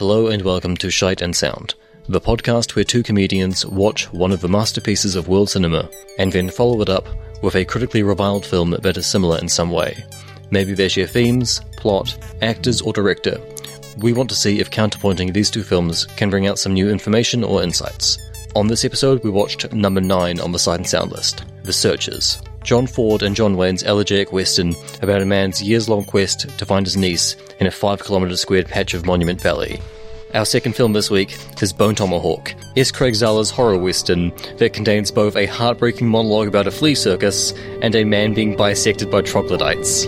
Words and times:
Hello 0.00 0.28
and 0.28 0.40
welcome 0.40 0.78
to 0.78 0.90
Shite 0.90 1.20
and 1.20 1.36
Sound, 1.36 1.74
the 2.08 2.22
podcast 2.22 2.74
where 2.74 2.86
two 2.86 3.02
comedians 3.02 3.66
watch 3.66 4.10
one 4.14 4.32
of 4.32 4.40
the 4.40 4.48
masterpieces 4.48 5.14
of 5.14 5.28
world 5.28 5.50
cinema 5.50 5.90
and 6.18 6.32
then 6.32 6.48
follow 6.48 6.80
it 6.80 6.88
up 6.88 7.06
with 7.42 7.54
a 7.54 7.66
critically 7.66 8.02
reviled 8.02 8.46
film 8.46 8.70
that 8.70 8.96
is 8.96 9.04
similar 9.04 9.36
in 9.40 9.46
some 9.46 9.70
way. 9.70 10.02
Maybe 10.50 10.72
they 10.72 10.88
share 10.88 11.06
themes, 11.06 11.60
plot, 11.76 12.16
actors, 12.40 12.80
or 12.80 12.94
director. 12.94 13.38
We 13.98 14.14
want 14.14 14.30
to 14.30 14.34
see 14.34 14.58
if 14.58 14.70
counterpointing 14.70 15.34
these 15.34 15.50
two 15.50 15.62
films 15.62 16.06
can 16.06 16.30
bring 16.30 16.46
out 16.46 16.58
some 16.58 16.72
new 16.72 16.88
information 16.88 17.44
or 17.44 17.62
insights. 17.62 18.16
On 18.56 18.68
this 18.68 18.86
episode, 18.86 19.22
we 19.22 19.28
watched 19.28 19.70
number 19.74 20.00
9 20.00 20.40
on 20.40 20.50
the 20.50 20.58
Sight 20.58 20.78
and 20.78 20.88
Sound 20.88 21.12
list 21.12 21.44
The 21.62 21.74
Searchers. 21.74 22.40
John 22.62 22.86
Ford 22.86 23.22
and 23.22 23.34
John 23.34 23.56
Wayne's 23.56 23.82
elegiac 23.82 24.32
western 24.32 24.74
about 25.02 25.22
a 25.22 25.26
man's 25.26 25.62
years 25.62 25.88
long 25.88 26.04
quest 26.04 26.48
to 26.58 26.66
find 26.66 26.86
his 26.86 26.96
niece 26.96 27.36
in 27.58 27.66
a 27.66 27.70
5 27.70 28.04
kilometre 28.04 28.36
squared 28.36 28.68
patch 28.68 28.94
of 28.94 29.06
Monument 29.06 29.40
Valley. 29.40 29.80
Our 30.34 30.44
second 30.44 30.76
film 30.76 30.92
this 30.92 31.10
week 31.10 31.36
is 31.60 31.72
Bone 31.72 31.96
Tomahawk, 31.96 32.54
S. 32.76 32.92
Craig 32.92 33.14
Zahler's 33.14 33.50
horror 33.50 33.78
western 33.78 34.30
that 34.58 34.72
contains 34.72 35.10
both 35.10 35.34
a 35.34 35.46
heartbreaking 35.46 36.08
monologue 36.08 36.46
about 36.46 36.68
a 36.68 36.70
flea 36.70 36.94
circus 36.94 37.52
and 37.82 37.94
a 37.96 38.04
man 38.04 38.34
being 38.34 38.56
bisected 38.56 39.10
by 39.10 39.22
troglodytes. 39.22 40.06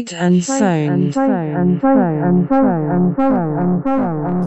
Shite 0.00 0.14
and 0.14 0.42
sound. 0.42 1.14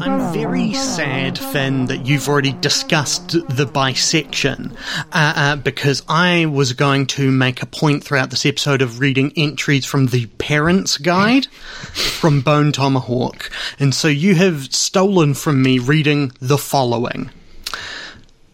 I'm 0.02 0.34
very 0.34 0.74
sad, 0.74 1.38
Finn, 1.38 1.86
that 1.86 2.08
you've 2.08 2.28
already 2.28 2.54
discussed 2.54 3.36
the 3.56 3.68
bisection, 3.68 4.76
uh, 5.12 5.34
uh, 5.36 5.56
because 5.58 6.02
I 6.10 6.48
was 6.48 6.74
going 6.74 7.06
to 7.08 7.30
make 7.30 7.62
a 7.62 7.68
point 7.68 8.04
throughout 8.04 8.32
this 8.32 8.48
episode 8.48 8.82
of 8.82 9.00
reading 9.00 9.32
entries 9.38 9.86
from 9.86 10.08
the 10.08 10.26
Parents 10.40 10.98
Guide 10.98 11.46
from 11.46 12.42
Bone 12.42 12.72
Tomahawk, 12.72 13.52
and 13.80 13.94
so 13.94 14.08
you 14.08 14.34
have 14.34 14.74
stolen 14.74 15.36
from 15.36 15.62
me 15.62 15.78
reading 15.78 16.32
the 16.40 16.58
following 16.58 17.30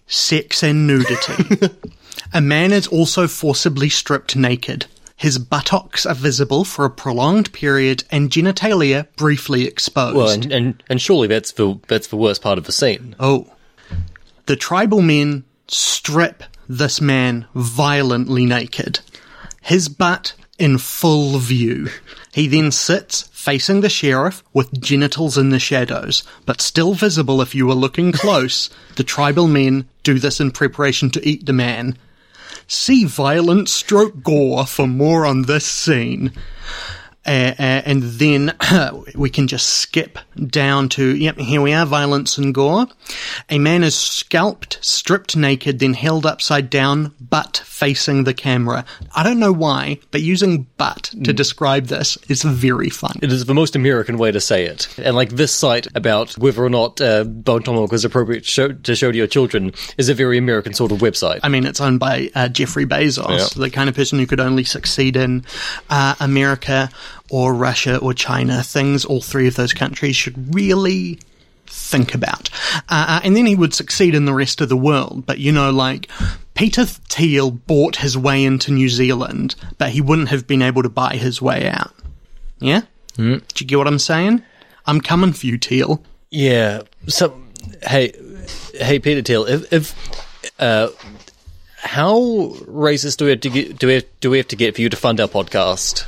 Sex 0.05 0.63
and 0.63 0.85
nudity. 0.85 1.69
a 2.33 2.41
man 2.41 2.73
is 2.73 2.87
also 2.87 3.25
forcibly 3.25 3.87
stripped 3.87 4.35
naked. 4.35 4.87
His 5.19 5.37
buttocks 5.37 6.05
are 6.05 6.15
visible 6.15 6.63
for 6.63 6.85
a 6.85 6.89
prolonged 6.89 7.51
period 7.51 8.05
and 8.09 8.29
genitalia 8.29 9.05
briefly 9.17 9.65
exposed. 9.65 10.15
Well, 10.15 10.29
and, 10.29 10.49
and, 10.49 10.83
and 10.87 11.01
surely 11.01 11.27
that's 11.27 11.51
the, 11.51 11.77
that's 11.89 12.07
the 12.07 12.15
worst 12.15 12.41
part 12.41 12.57
of 12.57 12.63
the 12.63 12.71
scene. 12.71 13.17
Oh. 13.19 13.51
The 14.45 14.55
tribal 14.55 15.01
men 15.01 15.43
strip 15.67 16.45
this 16.69 17.01
man 17.01 17.47
violently 17.53 18.45
naked. 18.45 19.01
His 19.61 19.89
butt 19.89 20.35
in 20.57 20.77
full 20.77 21.37
view. 21.37 21.89
He 22.33 22.47
then 22.47 22.71
sits 22.71 23.23
facing 23.33 23.81
the 23.81 23.89
sheriff 23.89 24.41
with 24.53 24.79
genitals 24.79 25.37
in 25.37 25.49
the 25.49 25.59
shadows, 25.59 26.23
but 26.45 26.61
still 26.61 26.93
visible 26.93 27.41
if 27.41 27.53
you 27.53 27.67
were 27.67 27.73
looking 27.73 28.13
close. 28.13 28.69
the 28.95 29.03
tribal 29.03 29.49
men 29.49 29.85
do 30.03 30.17
this 30.17 30.39
in 30.39 30.51
preparation 30.51 31.09
to 31.09 31.27
eat 31.27 31.45
the 31.45 31.51
man. 31.51 31.97
See 32.71 33.03
violent 33.03 33.67
stroke 33.67 34.21
gore 34.21 34.67
for 34.67 34.85
more 34.85 35.25
on 35.25 35.41
this 35.41 35.65
scene. 35.65 36.31
Uh, 37.29 37.53
and 37.85 38.01
then 38.03 38.51
we 39.15 39.29
can 39.29 39.47
just 39.47 39.67
skip 39.67 40.17
down 40.47 40.89
to 40.89 41.15
yep 41.15 41.37
here 41.37 41.61
we 41.61 41.73
are 41.73 41.85
violence 41.85 42.39
and 42.39 42.55
gore 42.55 42.87
a 43.49 43.59
man 43.59 43.83
is 43.83 43.95
scalped 43.95 44.79
stripped 44.81 45.35
naked 45.35 45.77
then 45.77 45.93
held 45.93 46.25
upside 46.25 46.69
down 46.71 47.13
butt 47.21 47.61
facing 47.65 48.23
the 48.23 48.33
camera 48.33 48.83
i 49.15 49.21
don't 49.21 49.37
know 49.39 49.51
why 49.51 49.99
but 50.09 50.21
using 50.21 50.65
butt 50.77 51.03
to 51.23 51.31
describe 51.31 51.85
this 51.85 52.17
is 52.29 52.41
very 52.41 52.89
fun 52.89 53.13
It 53.21 53.31
is 53.31 53.45
the 53.45 53.53
most 53.53 53.75
American 53.75 54.17
way 54.17 54.31
to 54.31 54.39
say 54.39 54.65
it. 54.65 54.87
And 54.97 55.15
like 55.15 55.29
this 55.29 55.51
site 55.53 55.87
about 55.95 56.33
whether 56.37 56.63
or 56.63 56.69
not 56.69 56.99
uh, 56.99 57.23
Bone 57.25 57.61
Tomahawk 57.63 57.93
is 57.93 58.05
appropriate 58.05 58.41
to 58.45 58.49
show, 58.49 58.67
to 58.71 58.95
show 58.95 59.11
to 59.11 59.17
your 59.17 59.27
children 59.27 59.73
is 59.97 60.09
a 60.09 60.13
very 60.13 60.37
American 60.37 60.73
sort 60.73 60.91
of 60.91 60.99
website. 60.99 61.39
I 61.43 61.49
mean, 61.49 61.65
it's 61.65 61.79
owned 61.81 61.99
by 61.99 62.31
uh, 62.33 62.47
Jeffrey 62.47 62.85
Bezos, 62.85 63.37
Yeah. 63.55 63.61
the 63.63 63.69
kind 63.69 63.87
of 63.89 63.95
person 63.95 64.17
who 64.19 64.25
could 64.25 64.39
only 64.39 64.63
succeed 64.63 65.15
in 65.15 65.43
uh, 65.89 66.15
America 66.19 66.89
or 67.29 67.53
Russia 67.53 67.97
or 67.97 68.13
China. 68.13 68.63
Things 68.63 69.05
all 69.05 69.21
three 69.21 69.47
of 69.47 69.55
those 69.55 69.73
countries 69.73 70.15
should 70.15 70.53
really 70.53 71.19
think 71.65 72.15
about. 72.15 72.49
Uh, 72.89 73.05
uh, 73.07 73.19
and 73.23 73.35
then 73.35 73.45
he 73.45 73.55
would 73.55 73.73
succeed 73.73 74.15
in 74.15 74.25
the 74.25 74.33
rest 74.33 74.61
of 74.61 74.69
the 74.69 74.77
world. 74.77 75.25
But, 75.25 75.39
you 75.39 75.51
know, 75.51 75.69
like, 75.71 76.09
Peter 76.55 76.85
Thiel 76.85 77.51
bought 77.51 77.97
his 77.97 78.17
way 78.17 78.43
into 78.43 78.71
New 78.71 78.89
Zealand, 78.89 79.55
but 79.77 79.91
he 79.91 80.01
wouldn't 80.01 80.29
have 80.29 80.47
been 80.47 80.61
able 80.61 80.83
to 80.83 80.89
buy 80.89 81.15
his 81.15 81.41
way 81.41 81.69
out. 81.69 81.93
Yeah? 82.59 82.81
Mm. 83.17 83.47
Do 83.53 83.63
you 83.63 83.67
get 83.67 83.77
what 83.77 83.87
I'm 83.87 83.99
saying? 83.99 84.43
I'm 84.85 84.99
coming 84.99 85.33
for 85.33 85.45
you, 85.45 85.57
Thiel. 85.57 86.03
Yeah. 86.31 86.81
So, 87.07 87.39
hey, 87.83 88.13
hey, 88.73 88.99
Peter 88.99 89.21
Thiel, 89.21 89.45
if, 89.45 89.71
if 89.71 89.95
uh, 90.59 90.89
how 91.77 92.17
racist 92.65 93.17
do 93.17 93.25
we 93.25 93.31
have 93.31 93.41
to 93.41 93.49
get, 93.49 93.77
do 93.77 93.87
we 93.87 93.93
have, 93.93 94.05
do 94.19 94.29
we 94.31 94.37
have 94.37 94.47
to 94.47 94.55
get 94.55 94.75
for 94.75 94.81
you 94.81 94.89
to 94.89 94.97
fund 94.97 95.21
our 95.21 95.27
podcast? 95.27 96.05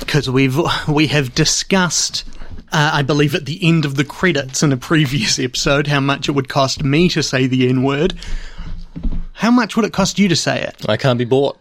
Because 0.00 0.28
we've 0.28 0.58
we 0.88 1.06
have 1.08 1.34
discussed 1.34 2.24
uh, 2.72 2.90
I 2.92 3.02
believe 3.02 3.34
at 3.34 3.46
the 3.46 3.58
end 3.66 3.84
of 3.84 3.96
the 3.96 4.04
credits 4.04 4.62
in 4.62 4.72
a 4.72 4.76
previous 4.76 5.38
episode 5.38 5.86
how 5.86 6.00
much 6.00 6.28
it 6.28 6.32
would 6.32 6.48
cost 6.48 6.84
me 6.84 7.08
to 7.10 7.22
say 7.22 7.46
the 7.46 7.68
N 7.68 7.82
word. 7.82 8.14
How 9.32 9.50
much 9.50 9.76
would 9.76 9.84
it 9.84 9.92
cost 9.92 10.18
you 10.18 10.28
to 10.28 10.36
say 10.36 10.60
it? 10.62 10.88
I 10.88 10.96
can't 10.96 11.18
be 11.18 11.24
bought. 11.24 11.60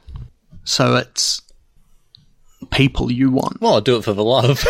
So 0.63 0.95
it's 0.95 1.41
people 2.71 3.11
you 3.11 3.31
want. 3.31 3.61
Well, 3.61 3.75
I'll 3.75 3.81
do 3.81 3.97
it 3.97 4.03
for 4.03 4.13
the 4.13 4.23
love. 4.23 4.63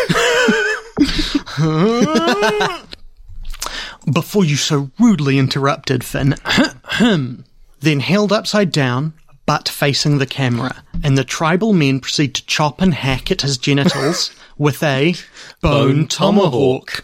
Before 4.12 4.44
you 4.44 4.56
so 4.56 4.90
rudely 4.98 5.38
interrupted, 5.38 6.04
Finn, 6.04 6.34
then 7.80 8.00
held 8.00 8.32
upside 8.32 8.72
down, 8.72 9.14
butt 9.48 9.66
facing 9.66 10.18
the 10.18 10.26
camera, 10.26 10.84
and 11.02 11.16
the 11.16 11.24
tribal 11.24 11.72
men 11.72 12.00
proceed 12.00 12.34
to 12.34 12.44
chop 12.44 12.82
and 12.82 12.92
hack 12.92 13.30
at 13.30 13.40
his 13.40 13.56
genitals 13.56 14.30
with 14.58 14.82
a 14.82 15.14
bone 15.62 15.94
Bone 16.02 16.06
tomahawk. 16.06 17.02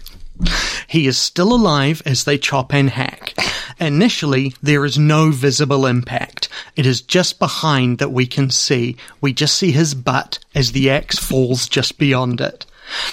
He 0.86 1.06
is 1.06 1.16
still 1.16 1.54
alive 1.54 2.02
as 2.04 2.24
they 2.24 2.36
chop 2.36 2.74
and 2.74 2.90
hack. 2.90 3.34
Initially, 3.80 4.52
there 4.62 4.84
is 4.84 4.98
no 4.98 5.30
visible 5.30 5.86
impact. 5.86 6.50
It 6.76 6.84
is 6.84 7.00
just 7.00 7.38
behind 7.38 7.96
that 7.96 8.12
we 8.12 8.26
can 8.26 8.50
see. 8.50 8.98
We 9.22 9.32
just 9.32 9.56
see 9.56 9.72
his 9.72 9.94
butt 9.94 10.38
as 10.54 10.72
the 10.72 10.90
axe 10.90 11.18
falls 11.18 11.66
just 11.66 11.96
beyond 11.96 12.42
it. 12.42 12.66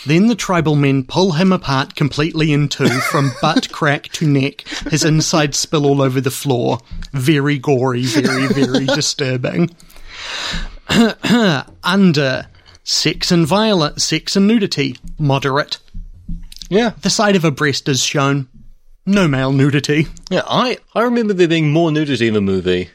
Then 0.05 0.27
the 0.27 0.35
tribal 0.35 0.75
men 0.75 1.03
pull 1.03 1.33
him 1.33 1.51
apart 1.51 1.95
completely 1.95 2.51
in 2.53 2.67
two 2.69 2.89
from 2.89 3.31
butt 3.41 3.71
crack 3.71 4.09
to 4.13 4.27
neck, 4.27 4.61
his 4.89 5.03
insides 5.03 5.57
spill 5.57 5.85
all 5.85 6.01
over 6.01 6.19
the 6.21 6.31
floor. 6.31 6.79
Very 7.13 7.57
gory, 7.57 8.03
very, 8.03 8.47
very 8.47 8.85
disturbing. 8.95 9.69
Under 11.83 12.47
sex 12.83 13.31
and 13.31 13.45
violence, 13.45 14.03
sex 14.03 14.35
and 14.35 14.47
nudity, 14.47 14.97
moderate. 15.17 15.77
yeah. 16.69 16.91
The 17.01 17.09
side 17.09 17.35
of 17.35 17.45
a 17.45 17.51
breast 17.51 17.87
is 17.87 18.03
shown. 18.03 18.47
No 19.05 19.27
male 19.27 19.51
nudity. 19.51 20.05
Yeah, 20.29 20.43
I, 20.47 20.77
I 20.93 21.01
remember 21.01 21.33
there 21.33 21.47
being 21.47 21.71
more 21.73 21.91
nudity 21.91 22.27
in 22.27 22.35
the 22.35 22.41
movie. 22.41 22.89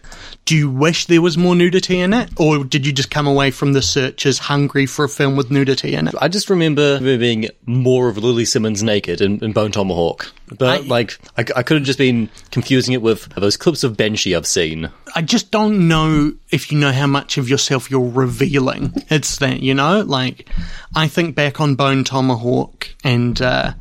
Do 0.45 0.55
you 0.55 0.71
wish 0.71 1.07
there 1.07 1.21
was 1.21 1.37
more 1.37 1.57
nudity 1.57 1.99
in 1.99 2.13
it? 2.15 2.31
Or 2.39 2.63
did 2.63 2.87
you 2.87 2.93
just 2.93 3.11
come 3.11 3.27
away 3.27 3.51
from 3.51 3.73
the 3.73 3.83
searchers 3.83 4.39
hungry 4.39 4.87
for 4.87 5.05
a 5.05 5.09
film 5.09 5.35
with 5.35 5.51
nudity 5.51 5.95
in 5.95 6.07
it? 6.07 6.15
I 6.21 6.29
just 6.29 6.49
remember 6.49 7.01
there 7.01 7.19
being 7.19 7.49
more 7.67 8.09
of 8.09 8.19
Lily 8.19 8.45
Simmons 8.45 8.85
naked 8.85 9.21
in, 9.21 9.43
in 9.43 9.53
Bone 9.53 9.73
Tomahawk. 9.73 10.33
But, 10.57 10.83
I- 10.83 10.87
like, 10.87 11.19
I, 11.37 11.41
I 11.41 11.63
could 11.65 11.79
have 11.79 11.83
just 11.85 11.99
been 11.99 12.31
confusing 12.53 12.95
it 12.95 13.03
with 13.03 13.29
those 13.35 13.57
clips 13.57 13.83
of 13.83 13.97
Banshee 13.97 14.37
I've 14.37 14.47
seen. 14.47 14.89
I 15.17 15.23
just 15.23 15.51
don't 15.51 15.89
know 15.89 16.35
if 16.53 16.71
you 16.71 16.79
know 16.79 16.93
how 16.93 17.09
much 17.09 17.37
of 17.37 17.49
yourself 17.49 17.91
you're 17.91 18.09
revealing. 18.09 18.93
It's 19.11 19.39
that, 19.39 19.61
you 19.61 19.75
know? 19.75 20.03
Like, 20.03 20.49
I 20.95 21.09
think 21.09 21.35
back 21.35 21.61
on 21.61 21.75
Bone 21.75 22.05
Tomahawk 22.05 22.89
and, 23.03 23.43
uh, 23.43 23.73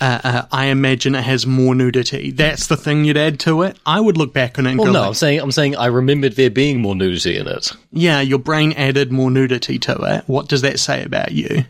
uh, 0.00 0.20
uh, 0.24 0.42
I 0.52 0.66
imagine 0.66 1.14
it 1.14 1.22
has 1.24 1.46
more 1.46 1.74
nudity. 1.74 2.30
That's 2.30 2.66
the 2.66 2.76
thing 2.76 3.04
you'd 3.04 3.16
add 3.16 3.40
to 3.40 3.62
it. 3.62 3.78
I 3.86 4.00
would 4.00 4.16
look 4.16 4.32
back 4.34 4.58
on 4.58 4.66
it 4.66 4.70
and 4.70 4.78
Well, 4.78 4.86
go, 4.88 4.92
no, 4.92 5.00
like, 5.00 5.08
I'm 5.08 5.14
saying, 5.14 5.40
I'm 5.40 5.52
saying 5.52 5.76
I 5.76 5.86
remembered 5.86 6.36
there 6.36 6.50
being 6.50 6.80
more 6.80 6.94
nudity 6.94 7.36
in 7.38 7.46
it. 7.48 7.72
yeah, 7.92 8.20
your 8.20 8.38
brain 8.38 8.72
added 8.72 9.10
more 9.10 9.30
nudity 9.30 9.78
to 9.80 9.96
it. 10.02 10.24
What 10.26 10.48
does 10.48 10.62
that 10.62 10.78
say 10.80 11.02
about 11.02 11.32
you? 11.32 11.64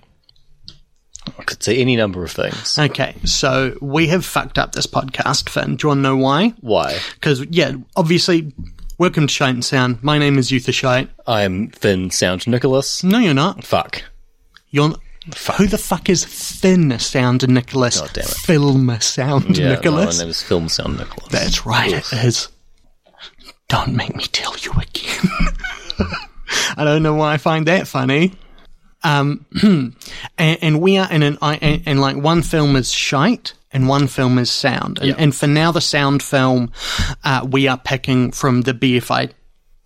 I 1.39 1.43
could 1.43 1.63
say 1.63 1.79
any 1.79 1.97
number 1.97 2.25
of 2.25 2.31
things. 2.31 2.79
Okay, 2.79 3.15
so 3.25 3.77
we 3.81 4.07
have 4.09 4.25
fucked 4.25 4.59
up 4.59 4.73
this 4.73 4.87
podcast, 4.87 5.49
Finn. 5.49 5.77
Do 5.77 5.85
you 5.85 5.89
want 5.89 5.99
to 5.99 6.03
know 6.03 6.17
why? 6.17 6.55
Why? 6.61 6.99
Because, 7.15 7.45
yeah, 7.47 7.73
obviously, 7.97 8.53
Welcome 8.99 9.27
to 9.27 9.33
Shite 9.33 9.53
and 9.55 9.63
Sound. 9.65 10.03
My 10.03 10.17
name 10.17 10.39
is 10.39 10.51
Uther 10.51 10.73
Shite. 10.73 11.11
I 11.27 11.43
am 11.43 11.69
Finn 11.69 12.11
Sound 12.11 12.47
Nicholas. 12.47 13.05
No, 13.05 13.19
you're 13.19 13.35
not. 13.35 13.63
Fuck. 13.63 14.03
You're. 14.71 14.95
Who 15.57 15.67
the 15.67 15.79
fuck 15.79 16.09
is 16.09 16.25
Thin 16.25 16.99
Sound 16.99 17.49
Nicholas? 17.49 18.01
God 18.01 18.11
damn 18.13 18.25
it. 18.25 18.31
Film 18.31 19.01
Sound 19.01 19.59
Yeah, 19.59 19.69
no, 19.71 19.75
Nicholas. 19.75 20.17
my 20.19 20.23
name 20.25 20.31
is 20.31 20.43
Film 20.43 20.69
Sound 20.69 20.99
Nicholas. 20.99 21.29
That's 21.31 21.67
right, 21.67 21.93
it 21.93 22.13
is. 22.13 22.49
Don't 23.69 23.95
make 23.95 24.15
me 24.15 24.25
tell 24.25 24.57
you 24.59 24.71
again. 24.73 25.31
I 26.77 26.85
don't 26.85 27.03
know 27.03 27.15
why 27.15 27.33
I 27.35 27.39
find 27.39 27.67
that 27.67 27.89
funny. 27.89 28.35
Um, 29.03 29.45
and, 29.63 29.97
and 30.39 30.81
we 30.81 30.97
are 30.99 31.11
in 31.11 31.23
an, 31.23 31.39
I, 31.43 31.57
and, 31.57 31.83
and 31.87 32.01
like 32.01 32.17
one 32.17 32.43
film 32.43 32.77
is 32.77 32.93
shite 32.93 33.55
and 33.73 33.89
one 33.89 34.07
film 34.07 34.39
is 34.39 34.51
sound. 34.51 34.99
And, 34.99 35.09
Yeah. 35.09 35.15
and 35.19 35.35
for 35.35 35.47
now, 35.49 35.73
the 35.73 35.81
sound 35.81 36.23
film, 36.23 36.71
uh, 37.25 37.45
we 37.51 37.67
are 37.67 37.79
picking 37.79 38.31
from 38.31 38.63
the 38.63 38.73
BFI 38.75 39.33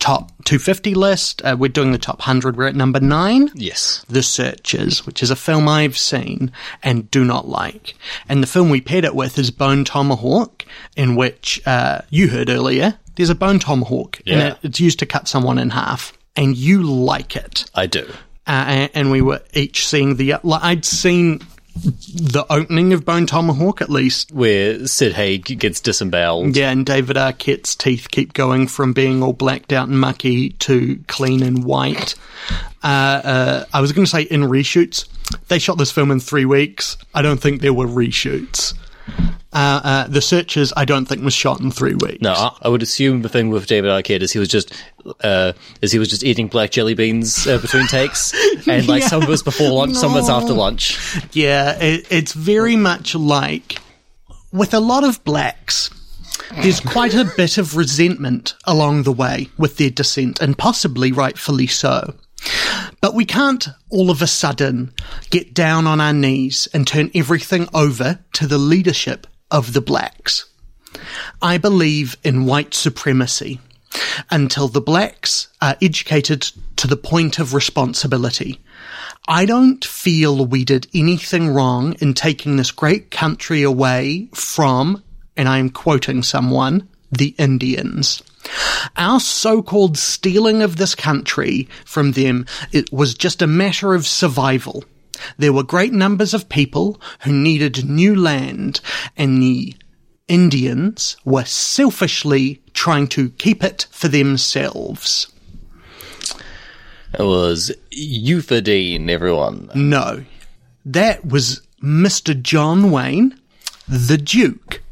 top 0.01 0.31
250 0.47 0.95
list. 0.95 1.43
Uh, 1.45 1.55
we're 1.59 1.69
doing 1.69 1.93
the 1.93 1.99
top 1.99 2.19
100. 2.19 2.57
We're 2.57 2.67
at 2.67 2.75
number 2.75 2.99
nine. 2.99 3.51
Yes. 3.55 4.05
The 4.09 4.23
Searchers, 4.23 5.07
which 5.07 5.23
is 5.23 5.31
a 5.31 5.37
film 5.37 5.69
I've 5.69 5.97
seen 5.97 6.51
and 6.83 7.09
do 7.11 7.25
not 7.25 7.47
like. 7.49 7.95
And 8.29 8.43
the 8.43 8.47
film 8.49 8.71
we 8.71 8.81
paired 8.81 9.05
it 9.05 9.15
with 9.15 9.39
is 9.39 9.51
Bone 9.53 9.85
Tomahawk, 9.85 10.65
in 10.97 11.15
which 11.15 11.61
uh, 11.67 12.01
you 12.11 12.29
heard 12.29 12.51
earlier. 12.51 12.99
There's 13.17 13.31
a 13.31 13.35
bone 13.35 13.59
tomahawk, 13.59 14.21
Yeah. 14.25 14.35
and 14.35 14.43
it, 14.53 14.59
it's 14.63 14.81
used 14.81 14.99
to 15.01 15.07
cut 15.07 15.29
someone 15.29 15.59
in 15.59 15.71
half. 15.71 16.13
And 16.37 16.57
you 16.57 16.83
like 16.83 17.37
it. 17.37 17.65
I 17.75 17.87
do. 17.87 18.09
Uh, 18.47 18.65
and, 18.67 18.91
and 18.95 19.11
we 19.11 19.21
were 19.21 19.43
each 19.53 19.87
seeing 19.87 20.17
the. 20.17 20.37
Like, 20.43 20.63
I'd 20.63 20.85
seen 20.87 21.41
the 21.75 22.45
opening 22.51 22.93
of 22.93 23.05
Bone 23.05 23.27
Tomahawk 23.27 23.81
at 23.81 23.91
least. 23.91 24.33
Where 24.33 24.87
Sid 24.87 25.15
Haig 25.15 25.59
gets 25.59 25.81
disemboweled. 25.81 26.57
Yeah, 26.57 26.71
and 26.71 26.85
David 26.85 27.17
Arquette's 27.17 27.75
teeth 27.75 28.09
keep 28.11 28.33
going 28.33 28.67
from 28.67 28.93
being 28.93 29.23
all 29.23 29.33
blacked 29.33 29.73
out 29.73 29.89
and 29.89 29.99
mucky 29.99 30.51
to 30.51 31.03
clean 31.07 31.43
and 31.43 31.65
white. 31.65 32.15
Uh, 32.83 32.87
uh, 32.87 33.65
I 33.73 33.81
was 33.81 33.93
going 33.93 34.05
to 34.05 34.11
say 34.11 34.23
in 34.23 34.43
reshoots. 34.43 35.07
They 35.49 35.59
shot 35.59 35.79
this 35.79 35.93
film 35.93 36.11
in 36.11 36.21
three 36.21 36.45
weeks. 36.45 36.97
I 37.15 37.23
don't 37.23 37.41
think 37.41 37.61
there 37.61 37.75
were 37.75 37.87
reshoots. 37.87 38.75
Uh, 39.53 39.81
uh, 39.83 40.07
the 40.07 40.21
Searchers, 40.21 40.73
I 40.77 40.85
don't 40.85 41.07
think 41.07 41.25
was 41.25 41.35
shot 41.35 41.61
in 41.61 41.73
three 41.73 41.95
weeks. 41.95 42.21
No, 42.21 42.33
I, 42.33 42.57
I 42.63 42.69
would 42.69 42.83
assume 42.83 43.23
the 43.23 43.29
thing 43.29 43.51
with 43.51 43.67
David 43.67 43.91
Arquette 43.91 44.23
is 44.23 44.33
he 44.33 44.39
was 44.39 44.49
just, 44.49 44.73
uh, 45.25 45.55
is 45.83 45.91
he 45.91 45.99
was 45.99 46.09
just 46.09 46.23
eating 46.23 46.47
black 46.47 46.71
jelly 46.71 46.95
beans 46.95 47.49
uh, 47.49 47.59
between 47.59 47.89
takes, 47.89 48.33
and 48.69 48.87
like 48.87 49.03
some 49.03 49.23
of 49.23 49.29
it's 49.31 49.43
before 49.43 49.71
lunch, 49.71 49.97
some 49.97 50.13
of 50.13 50.19
it's 50.19 50.29
after 50.29 50.53
lunch. 50.53 51.19
Yeah, 51.33 51.77
it, 51.81 52.07
it's 52.11 52.33
very 52.33 52.77
much 52.77 53.17
like 53.17 53.79
with 54.53 54.73
a 54.73 54.81
lot 54.81 55.03
of 55.03 55.23
blacks. 55.25 55.91
There's 56.63 56.81
quite 56.81 57.15
a 57.15 57.31
bit 57.37 57.59
of 57.59 57.77
resentment 57.77 58.55
along 58.65 59.03
the 59.03 59.13
way 59.13 59.49
with 59.59 59.79
their 59.79 59.91
descent, 59.91 60.41
and 60.41 60.57
possibly 60.57 61.11
rightfully 61.11 61.67
so. 61.67 62.15
But 63.01 63.15
we 63.15 63.25
can't 63.25 63.67
all 63.91 64.11
of 64.11 64.23
a 64.23 64.27
sudden 64.27 64.93
get 65.31 65.55
down 65.55 65.89
on 65.89 66.01
our 66.01 66.13
knees 66.13 66.69
and 66.73 66.87
turn 66.87 67.11
everything 67.15 67.69
over 67.75 68.21
to 68.35 68.47
the 68.47 68.59
leadership 68.59 69.27
of 69.51 69.73
the 69.73 69.81
blacks. 69.81 70.47
I 71.41 71.59
believe 71.59 72.17
in 72.25 72.47
white 72.47 72.75
supremacy 72.75 73.61
until 74.31 74.69
the 74.69 74.81
blacks 74.81 75.49
are 75.61 75.77
educated 75.83 76.51
to 76.77 76.87
the 76.87 76.97
point 76.97 77.39
of 77.39 77.55
responsibility. 77.55 78.61
I 79.29 79.45
don't 79.45 79.85
feel 79.85 80.47
we 80.47 80.65
did 80.65 80.87
anything 80.95 81.51
wrong 81.51 81.95
in 82.01 82.15
taking 82.15 82.57
this 82.57 82.71
great 82.71 83.11
country 83.11 83.63
away 83.63 84.29
from, 84.33 85.03
and 85.37 85.49
I 85.49 85.59
am 85.59 85.71
quoting 85.71 86.23
someone, 86.23 86.89
the 87.13 87.35
Indians. 87.39 88.23
Our 88.97 89.21
so-called 89.21 89.99
stealing 89.99 90.63
of 90.63 90.77
this 90.77 90.95
country 90.95 91.69
from 91.85 92.13
them, 92.13 92.47
it 92.73 92.93
was 92.93 93.15
just 93.15 93.43
a 93.43 93.47
matter 93.47 93.95
of 93.95 94.07
survival. 94.07 94.85
There 95.37 95.53
were 95.53 95.63
great 95.63 95.93
numbers 95.93 96.35
of 96.35 96.49
people 96.49 97.01
who 97.21 97.33
needed 97.33 97.89
new 97.89 98.15
land, 98.15 98.81
and 99.17 99.43
the 99.43 99.75
Indians 100.29 101.17
were 101.25 101.45
selfishly 101.45 102.63
trying 102.73 103.09
to 103.09 103.31
keep 103.31 103.65
it 103.65 103.87
for 103.91 104.09
themselves. 104.09 105.27
It 107.19 107.23
was 107.25 107.73
Euphedine, 107.91 109.11
everyone. 109.11 109.71
No, 109.75 110.25
that 110.85 111.27
was 111.27 111.63
Mr. 111.83 112.41
John 112.41 112.91
Wayne, 112.93 113.39
the 113.89 114.17
Duke. 114.17 114.83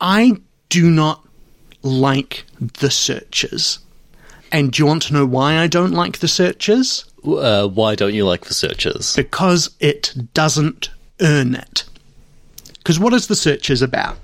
I 0.00 0.40
do 0.68 0.90
not 0.90 1.26
like 1.82 2.44
the 2.78 2.90
searchers. 2.90 3.80
And 4.52 4.72
do 4.72 4.82
you 4.82 4.86
want 4.86 5.02
to 5.02 5.12
know 5.12 5.26
why 5.26 5.58
I 5.58 5.66
don't 5.66 5.92
like 5.92 6.18
the 6.18 6.28
searchers? 6.28 7.07
Uh, 7.24 7.66
why 7.68 7.94
don't 7.94 8.14
you 8.14 8.24
like 8.24 8.46
the 8.46 8.54
searchers? 8.54 9.14
Because 9.16 9.70
it 9.80 10.14
doesn't 10.34 10.90
earn 11.20 11.54
it. 11.54 11.84
Because 12.78 12.98
what 12.98 13.12
is 13.12 13.26
the 13.26 13.36
searchers 13.36 13.82
about? 13.82 14.16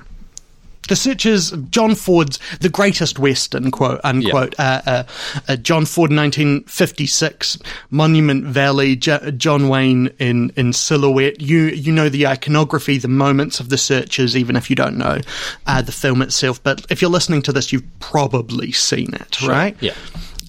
The 0.88 0.96
Searchers, 0.96 1.50
John 1.70 1.94
Ford's 1.94 2.38
The 2.60 2.68
Greatest 2.68 3.18
Western, 3.18 3.70
quote 3.70 4.00
unquote. 4.04 4.54
Uh, 4.58 4.82
uh, 4.86 5.04
uh, 5.48 5.56
John 5.56 5.86
Ford, 5.86 6.10
1956, 6.10 7.58
Monument 7.90 8.44
Valley, 8.44 8.94
J- 8.96 9.32
John 9.36 9.68
Wayne 9.68 10.10
in, 10.18 10.52
in 10.56 10.74
silhouette. 10.74 11.40
You 11.40 11.64
you 11.68 11.90
know 11.90 12.10
the 12.10 12.26
iconography, 12.26 12.98
the 12.98 13.08
moments 13.08 13.60
of 13.60 13.70
the 13.70 13.78
Searchers, 13.78 14.36
even 14.36 14.56
if 14.56 14.68
you 14.68 14.76
don't 14.76 14.98
know 14.98 15.20
uh, 15.66 15.80
the 15.80 15.92
film 15.92 16.20
itself. 16.20 16.62
But 16.62 16.84
if 16.90 17.00
you're 17.00 17.10
listening 17.10 17.40
to 17.42 17.52
this, 17.52 17.72
you've 17.72 17.98
probably 18.00 18.70
seen 18.72 19.14
it, 19.14 19.40
right? 19.42 19.76
Yeah. 19.80 19.94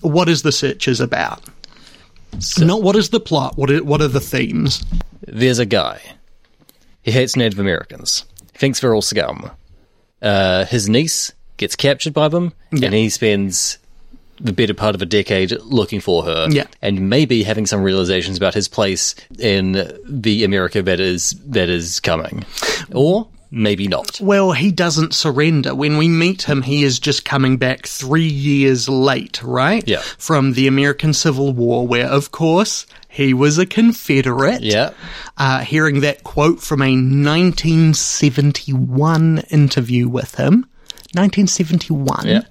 What 0.01 0.27
is 0.27 0.41
the 0.41 0.51
Searchers 0.51 1.00
about? 1.00 1.41
Not 2.60 2.82
what 2.82 2.96
is 2.96 3.10
the 3.10 3.20
plot. 3.20 3.58
What 3.58 3.70
are, 3.72 3.84
what 3.84 4.02
are 4.02 4.08
the 4.08 4.20
themes? 4.22 4.84
There's 5.28 5.60
a 5.60 5.66
guy. 5.66 6.02
He 7.04 7.12
hates 7.12 7.36
Native 7.36 7.60
Americans. 7.60 8.26
He 8.54 8.58
thinks 8.60 8.80
they're 8.80 8.94
all 8.96 9.02
scum. 9.02 9.52
Uh, 10.22 10.66
his 10.66 10.90
niece 10.90 11.32
gets 11.58 11.76
captured 11.76 12.14
by 12.14 12.28
them, 12.28 12.54
Yeah. 12.72 12.86
and 12.88 12.96
he 12.96 13.10
spends 13.10 13.78
the 14.40 14.52
better 14.52 14.74
part 14.74 14.96
of 14.96 15.02
a 15.02 15.06
decade 15.06 15.52
looking 15.62 16.02
for 16.02 16.24
her. 16.24 16.48
Yeah. 16.50 16.66
And 16.82 17.10
maybe 17.10 17.44
having 17.44 17.66
some 17.66 17.82
realizations 17.82 18.36
about 18.38 18.54
his 18.54 18.68
place 18.68 19.16
in 19.40 19.92
the 20.06 20.44
America 20.44 20.82
that 20.82 21.00
is 21.00 21.32
that 21.46 21.70
is 21.70 22.00
coming. 22.02 22.44
Or 22.94 23.28
maybe 23.56 23.88
not. 23.88 24.19
Well, 24.22 24.52
he 24.52 24.72
doesn't 24.72 25.16
surrender. 25.16 25.74
When 25.74 25.98
we 25.98 26.07
meet 26.10 26.44
him, 26.44 26.62
he 26.62 26.84
is 26.84 27.00
just 27.00 27.25
coming 27.25 27.57
back 27.57 27.88
three 27.88 28.28
years 28.28 28.88
late, 28.90 29.42
right? 29.42 29.84
Yeah. 29.88 30.02
From 30.18 30.54
the 30.54 30.68
American 30.68 31.13
Civil 31.13 31.54
War, 31.54 31.88
where, 31.88 32.07
of 32.07 32.31
course, 32.31 32.86
he 33.07 33.34
was 33.34 33.57
a 33.57 33.66
Confederate. 33.66 34.62
Yeah. 34.62 34.91
Uh, 35.38 35.62
hearing 35.62 36.01
that 36.01 36.24
quote 36.24 36.62
from 36.62 36.82
a 36.82 36.91
1971 36.91 39.38
interview 39.50 40.10
with 40.10 40.36
him. 40.36 40.68
1971. 41.13 42.27
Yeah. 42.27 42.41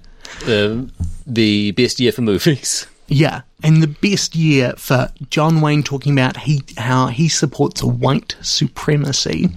Um, 0.47 0.91
the 1.27 1.69
best 1.71 1.99
year 1.99 2.11
for 2.11 2.23
movies. 2.23 2.87
Yeah, 3.07 3.41
and 3.61 3.83
the 3.83 3.87
best 3.87 4.35
year 4.35 4.73
for 4.77 5.09
John 5.29 5.61
Wayne 5.61 5.83
talking 5.83 6.13
about 6.13 6.37
he 6.37 6.63
how 6.75 7.05
he 7.05 7.29
supports 7.29 7.83
white 7.83 8.35
supremacy. 8.41 9.51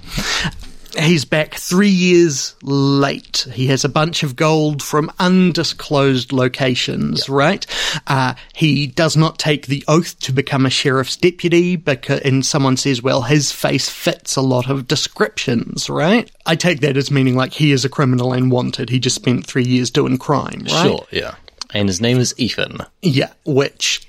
He's 0.97 1.25
back 1.25 1.55
three 1.55 1.91
years 1.91 2.55
late. 2.63 3.47
He 3.53 3.67
has 3.67 3.85
a 3.85 3.89
bunch 3.89 4.23
of 4.23 4.37
gold 4.37 4.83
from 4.83 5.13
undisclosed 5.19 6.33
locations, 6.33 7.29
right? 7.29 7.67
Uh, 8.07 8.35
he 8.55 8.87
does 8.87 9.17
not 9.17 9.39
take 9.39 9.67
the 9.67 9.85
oath 9.89 10.19
to 10.21 10.33
become 10.33 10.65
a 10.67 10.71
sheriff's 10.71 11.17
deputy, 11.17 11.77
because, 11.77 12.21
and 12.21 12.45
someone 12.45 12.77
says, 12.77 13.03
well, 13.03 13.23
his 13.23 13.53
face 13.53 13.89
fits 13.89 14.37
a 14.37 14.41
lot 14.41 14.71
of 14.71 14.89
descriptions, 14.89 15.91
right? 15.91 16.31
I 16.47 16.57
take 16.57 16.81
that 16.81 16.97
as 16.97 17.11
meaning 17.11 17.37
like 17.37 17.53
he 17.53 17.73
is 17.73 17.85
a 17.85 17.89
criminal 17.89 18.33
and 18.33 18.51
wanted. 18.51 18.91
He 18.91 18.99
just 18.99 19.17
spent 19.17 19.47
three 19.47 19.65
years 19.65 19.91
doing 19.91 20.19
crime, 20.19 20.61
right? 20.71 20.83
Sure, 20.83 21.07
yeah. 21.11 21.35
And 21.75 21.89
his 21.89 22.01
name 22.01 22.19
is 22.19 22.35
Ethan. 22.39 22.79
Yeah, 23.03 23.33
which 23.45 24.09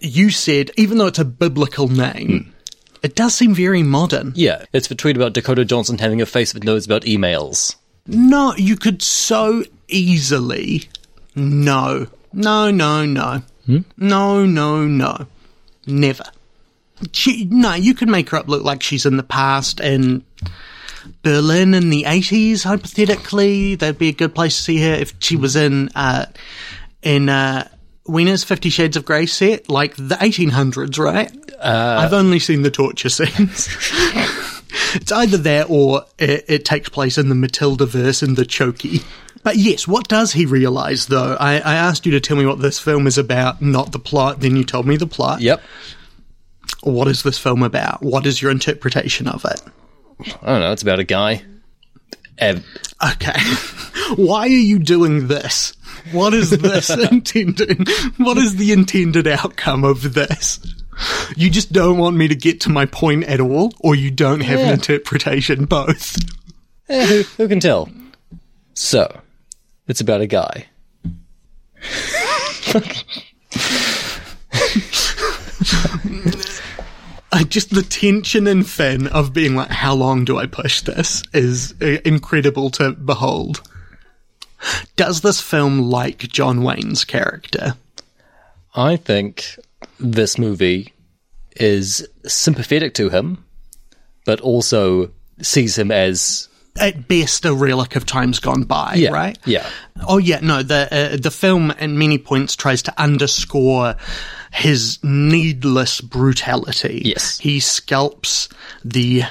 you 0.00 0.30
said, 0.30 0.70
even 0.76 0.98
though 0.98 1.06
it's 1.06 1.18
a 1.18 1.24
biblical 1.24 1.88
name, 1.88 2.54
it 3.02 3.14
does 3.14 3.34
seem 3.34 3.54
very 3.54 3.82
modern. 3.82 4.32
Yeah, 4.34 4.64
it's 4.72 4.88
the 4.88 4.94
tweet 4.94 5.16
about 5.16 5.32
Dakota 5.32 5.64
Johnson 5.64 5.98
having 5.98 6.20
a 6.20 6.26
face 6.26 6.52
that 6.52 6.64
knows 6.64 6.86
about 6.86 7.02
emails. 7.02 7.76
No, 8.06 8.54
you 8.56 8.76
could 8.76 9.02
so 9.02 9.64
easily. 9.88 10.88
No, 11.34 12.06
no, 12.32 12.70
no, 12.70 13.04
no. 13.04 13.42
No, 13.98 14.46
no, 14.46 14.86
no. 14.86 15.26
Never. 15.86 16.24
She, 17.12 17.44
no, 17.44 17.74
you 17.74 17.94
could 17.94 18.08
make 18.08 18.30
her 18.30 18.38
up 18.38 18.48
look 18.48 18.64
like 18.64 18.82
she's 18.82 19.06
in 19.06 19.16
the 19.16 19.22
past 19.22 19.78
in 19.78 20.24
Berlin 21.22 21.74
in 21.74 21.90
the 21.90 22.04
80s, 22.04 22.64
hypothetically. 22.64 23.74
That'd 23.74 23.98
be 23.98 24.08
a 24.08 24.12
good 24.12 24.34
place 24.34 24.56
to 24.56 24.62
see 24.62 24.82
her 24.82 24.94
if 24.94 25.14
she 25.20 25.36
was 25.36 25.54
in, 25.54 25.90
uh, 25.94 26.26
in, 27.02 27.28
uh, 27.28 27.68
Wiener's 28.08 28.42
Fifty 28.44 28.70
Shades 28.70 28.96
of 28.96 29.04
Grey 29.04 29.26
set, 29.26 29.68
like 29.68 29.94
the 29.96 30.16
1800s, 30.16 30.98
right? 30.98 31.30
I've 31.62 32.12
only 32.12 32.38
seen 32.38 32.62
the 32.62 32.70
torture 32.70 33.08
scenes. 33.08 33.68
it's 34.94 35.12
either 35.12 35.36
that 35.38 35.66
or 35.68 36.04
it, 36.18 36.44
it 36.48 36.64
takes 36.64 36.88
place 36.88 37.18
in 37.18 37.28
the 37.28 37.34
Matilda 37.34 37.86
verse 37.86 38.22
in 38.22 38.34
the 38.34 38.44
Chokey. 38.44 39.04
But 39.42 39.56
yes, 39.56 39.86
what 39.86 40.08
does 40.08 40.32
he 40.32 40.46
realize 40.46 41.06
though? 41.06 41.36
I, 41.38 41.54
I 41.54 41.74
asked 41.74 42.06
you 42.06 42.12
to 42.12 42.20
tell 42.20 42.36
me 42.36 42.46
what 42.46 42.60
this 42.60 42.78
film 42.78 43.06
is 43.06 43.18
about, 43.18 43.62
not 43.62 43.92
the 43.92 43.98
plot. 43.98 44.40
Then 44.40 44.56
you 44.56 44.64
told 44.64 44.86
me 44.86 44.96
the 44.96 45.06
plot. 45.06 45.40
Yep. 45.40 45.62
What 46.82 47.08
is 47.08 47.22
this 47.22 47.38
film 47.38 47.62
about? 47.62 48.02
What 48.02 48.26
is 48.26 48.40
your 48.40 48.50
interpretation 48.50 49.26
of 49.28 49.44
it? 49.44 49.60
I 50.42 50.46
don't 50.46 50.60
know. 50.60 50.72
It's 50.72 50.82
about 50.82 50.98
a 50.98 51.04
guy. 51.04 51.42
Uh, 52.40 52.56
Okay. 53.12 53.38
Why 54.16 54.42
are 54.42 54.48
you 54.48 54.78
doing 54.78 55.28
this? 55.28 55.72
What 56.12 56.34
is 56.34 56.50
this 56.50 56.90
intended? 57.10 57.88
What 58.16 58.38
is 58.38 58.56
the 58.56 58.72
intended 58.72 59.26
outcome 59.26 59.84
of 59.84 60.14
this? 60.14 60.60
You 61.36 61.48
just 61.50 61.72
don't 61.72 61.98
want 61.98 62.16
me 62.16 62.26
to 62.28 62.34
get 62.34 62.60
to 62.62 62.70
my 62.70 62.86
point 62.86 63.24
at 63.24 63.40
all, 63.40 63.72
or 63.80 63.94
you 63.94 64.10
don't 64.10 64.40
have 64.40 64.58
an 64.58 64.72
interpretation, 64.72 65.64
both. 65.64 66.16
eh, 66.88 67.06
who, 67.06 67.22
who 67.22 67.48
can 67.48 67.60
tell? 67.60 67.88
So, 68.74 69.20
it's 69.86 70.00
about 70.00 70.20
a 70.20 70.26
guy. 70.26 70.66
I 77.30 77.44
just 77.44 77.74
the 77.74 77.82
tension 77.82 78.46
in 78.46 78.62
Finn 78.64 79.06
of 79.08 79.32
being 79.32 79.54
like, 79.54 79.68
how 79.70 79.94
long 79.94 80.24
do 80.24 80.38
I 80.38 80.46
push 80.46 80.80
this 80.80 81.22
is 81.32 81.74
uh, 81.82 81.98
incredible 82.04 82.70
to 82.70 82.92
behold. 82.92 83.62
Does 84.96 85.20
this 85.20 85.40
film 85.40 85.80
like 85.80 86.18
John 86.28 86.62
Wayne's 86.62 87.04
character? 87.04 87.74
I 88.74 88.96
think 88.96 89.58
this 89.98 90.38
movie 90.38 90.92
is 91.56 92.06
sympathetic 92.26 92.94
to 92.94 93.08
him, 93.08 93.44
but 94.24 94.40
also 94.40 95.10
sees 95.40 95.78
him 95.78 95.90
as 95.90 96.48
At 96.78 97.08
best, 97.08 97.44
a 97.44 97.54
relic 97.54 97.96
of 97.96 98.06
times 98.06 98.38
gone 98.38 98.64
by, 98.64 98.94
yeah, 98.94 99.10
right? 99.10 99.38
Yeah, 99.44 99.66
Oh 100.06 100.18
yeah, 100.18 100.40
no. 100.40 100.62
The 100.62 100.88
uh, 100.90 101.16
the 101.16 101.30
film 101.30 101.72
at 101.72 101.90
many 101.90 102.18
points 102.18 102.54
tries 102.54 102.82
to 102.82 103.00
underscore 103.00 103.96
his 104.52 104.98
needless 105.02 106.00
brutality. 106.00 107.02
Yes. 107.04 107.38
he 107.38 107.60
scalps 107.60 108.48
the 108.84 109.22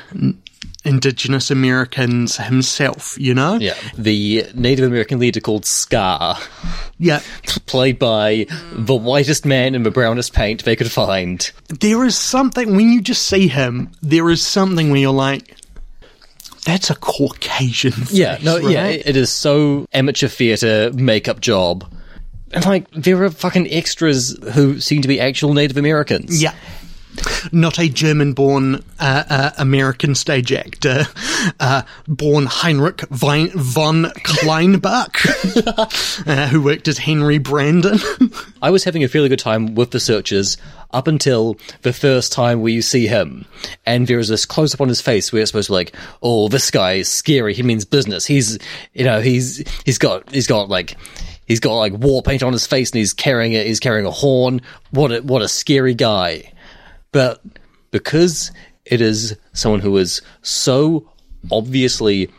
indigenous 0.87 1.51
Americans 1.51 2.37
himself. 2.37 3.15
You 3.19 3.33
know. 3.33 3.55
yeah. 3.55 3.75
The 3.97 4.45
Native 4.55 4.85
American 4.85 5.19
leader 5.19 5.39
called 5.39 5.65
Scar, 5.65 6.37
Yeah. 6.97 7.19
played 7.67 7.99
by 7.99 8.47
the 8.71 8.95
whitest 8.95 9.45
man 9.45 9.75
in 9.75 9.83
the 9.83 9.91
brownest 9.91 10.33
paint 10.33 10.63
they 10.63 10.75
could 10.75 10.91
find. 10.91 11.51
There 11.67 12.03
is 12.05 12.17
something 12.17 12.75
when 12.75 12.91
you 12.91 13.01
just 13.01 13.23
see 13.27 13.47
him. 13.47 13.91
There 14.01 14.29
is 14.29 14.41
something 14.45 14.89
where 14.89 14.99
you're 15.01 15.11
like, 15.11 15.55
that's 16.65 16.89
a 16.89 16.95
Caucasian. 16.95 17.91
Face, 17.91 18.11
Yeah, 18.11 18.37
no, 18.43 18.57
yeah, 18.57 18.83
right? 18.83 18.99
it, 18.99 19.07
it 19.09 19.15
is 19.17 19.29
so 19.29 19.87
amateur 19.93 20.27
theatre 20.27 20.91
makeup 20.93 21.39
job. 21.39 21.85
And 22.51 22.65
like, 22.65 22.89
there 22.91 23.21
are 23.23 23.29
fucking 23.29 23.67
extras 23.71 24.37
who 24.53 24.79
seem 24.79 25.01
to 25.01 25.07
be 25.07 25.19
actual 25.19 25.53
Native 25.53 25.75
Americans. 25.77 26.41
Yeah. 26.41 26.53
Not 27.51 27.79
a 27.79 27.89
German 27.89 28.33
born 28.33 28.83
uh, 28.99 29.23
uh, 29.29 29.51
American 29.57 30.15
stage 30.15 30.51
actor, 30.51 31.05
uh, 31.59 31.83
born 32.07 32.45
Heinrich 32.45 33.01
von 33.09 34.05
Kleinbach, 34.05 36.25
uh, 36.27 36.47
who 36.47 36.61
worked 36.61 36.87
as 36.87 36.97
Henry 36.97 37.37
Brandon. 37.37 37.99
I 38.61 38.69
was 38.69 38.83
having 38.83 39.03
a 39.03 39.07
fairly 39.07 39.29
good 39.29 39.39
time 39.39 39.75
with 39.75 39.91
the 39.91 39.99
searchers 39.99 40.57
up 40.91 41.07
until 41.07 41.57
the 41.81 41.93
first 41.93 42.31
time 42.31 42.61
where 42.61 42.71
you 42.71 42.81
see 42.81 43.07
him, 43.07 43.45
and 43.85 44.07
there 44.07 44.19
is 44.19 44.29
this 44.29 44.45
close 44.45 44.73
up 44.73 44.81
on 44.81 44.87
his 44.87 45.01
face 45.01 45.31
where 45.31 45.41
it's 45.41 45.51
supposed 45.51 45.67
to 45.67 45.71
be 45.71 45.75
like, 45.75 45.95
"Oh, 46.21 46.47
this 46.47 46.71
guy 46.71 46.93
is 46.93 47.09
scary. 47.09 47.53
He 47.53 47.63
means 47.63 47.85
business. 47.85 48.25
He's, 48.25 48.57
you 48.93 49.03
know, 49.03 49.21
he's 49.21 49.63
he's 49.85 49.97
got 49.97 50.29
he's 50.31 50.47
got 50.47 50.69
like." 50.69 50.95
He's 51.47 51.61
got 51.61 51.75
like 51.75 51.93
war 51.93 52.21
paint 52.21 52.43
on 52.43 52.51
his 52.51 52.67
face 52.67 52.91
and 52.91 52.99
he's 52.99 53.13
carrying 53.13 53.53
it. 53.53 53.65
He's 53.65 53.79
carrying 53.79 54.05
a 54.05 54.11
horn. 54.11 54.59
What 54.91 55.13
a, 55.13 55.21
what 55.21 55.41
a 55.41 55.47
scary 55.47 55.93
guy. 55.93 56.51
But 57.11 57.41
because 57.91 58.51
it 58.85 59.01
is 59.01 59.37
someone 59.53 59.81
who 59.81 59.97
is 59.97 60.21
so 60.41 61.09
obviously 61.51 62.29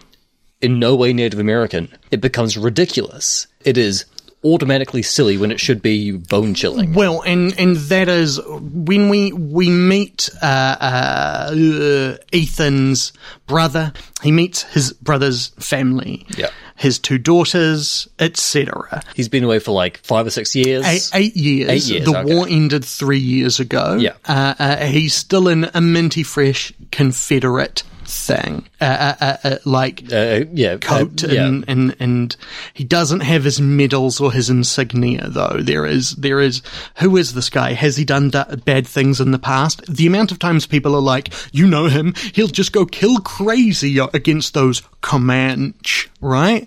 in 0.61 0.79
no 0.79 0.95
way 0.97 1.13
Native 1.13 1.39
American, 1.39 1.89
it 2.11 2.21
becomes 2.21 2.57
ridiculous. 2.57 3.47
It 3.65 3.77
is 3.79 4.05
automatically 4.45 5.03
silly 5.03 5.37
when 5.37 5.51
it 5.51 5.59
should 5.59 5.83
be 5.83 6.13
bone 6.13 6.55
chilling. 6.55 6.95
well, 6.95 7.23
and 7.23 7.59
and 7.59 7.77
that 7.77 8.09
is 8.09 8.41
when 8.47 9.09
we 9.09 9.33
we 9.33 9.69
meet 9.71 10.31
uh, 10.43 10.77
uh, 10.81 12.17
Ethan's 12.33 13.13
brother. 13.47 13.93
He 14.23 14.33
meets 14.33 14.63
his 14.63 14.93
brother's 14.93 15.49
family. 15.59 16.27
Yeah. 16.37 16.51
His 16.79 16.99
two 16.99 17.19
daughters, 17.19 18.09
etc. 18.21 19.03
He's 19.17 19.29
been 19.29 19.45
away 19.45 19.59
for 19.59 19.73
like 19.73 19.99
five 19.99 20.27
or 20.27 20.31
six 20.31 20.55
years. 20.55 20.87
Eight, 20.87 21.11
eight 21.13 21.37
years. 21.37 21.71
Eight 21.71 21.83
years, 21.93 22.05
The 22.07 22.17
okay. 22.19 22.35
war 22.35 22.47
ended 22.49 22.85
three 22.85 23.19
years 23.19 23.59
ago. 23.61 23.97
Yeah. 23.99 24.15
Uh, 24.25 24.55
uh, 24.59 24.77
he's 24.87 25.13
still 25.13 25.49
in 25.49 25.69
a 25.75 25.81
minty 25.81 26.23
fresh 26.23 26.73
Confederate 26.93 27.83
thing, 28.09 28.67
uh, 28.81 28.85
uh, 28.85 29.15
uh, 29.21 29.37
uh, 29.45 29.57
like 29.67 30.03
Uh, 30.11 30.45
yeah, 30.53 30.79
coat, 30.79 31.23
uh, 31.25 31.29
yeah. 31.29 31.47
and, 31.47 31.65
and 31.69 31.95
and 32.00 32.37
he 32.73 32.83
doesn't 32.83 33.21
have 33.21 33.45
his 33.45 33.61
medals 33.61 34.19
or 34.21 34.33
his 34.33 34.49
insignia 34.49 35.29
though. 35.29 35.59
There 35.61 35.85
is 35.85 36.12
there 36.12 36.41
is 36.41 36.62
who 36.97 37.17
is 37.19 37.35
this 37.35 37.50
guy? 37.50 37.75
Has 37.75 37.97
he 37.97 38.05
done 38.05 38.31
da- 38.31 38.57
bad 38.65 38.87
things 38.87 39.21
in 39.21 39.31
the 39.31 39.38
past? 39.38 39.83
The 39.87 40.07
amount 40.07 40.33
of 40.33 40.38
times 40.38 40.67
people 40.67 40.95
are 40.97 41.03
like, 41.03 41.33
you 41.53 41.67
know 41.67 41.87
him, 41.87 42.15
he'll 42.33 42.49
just 42.49 42.73
go 42.73 42.87
kill 42.87 43.19
crazy 43.19 43.99
against 43.99 44.55
those 44.55 44.83
Comanche, 45.03 46.09
right? 46.21 46.67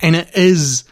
And 0.00 0.14
it 0.14 0.30
is 0.34 0.84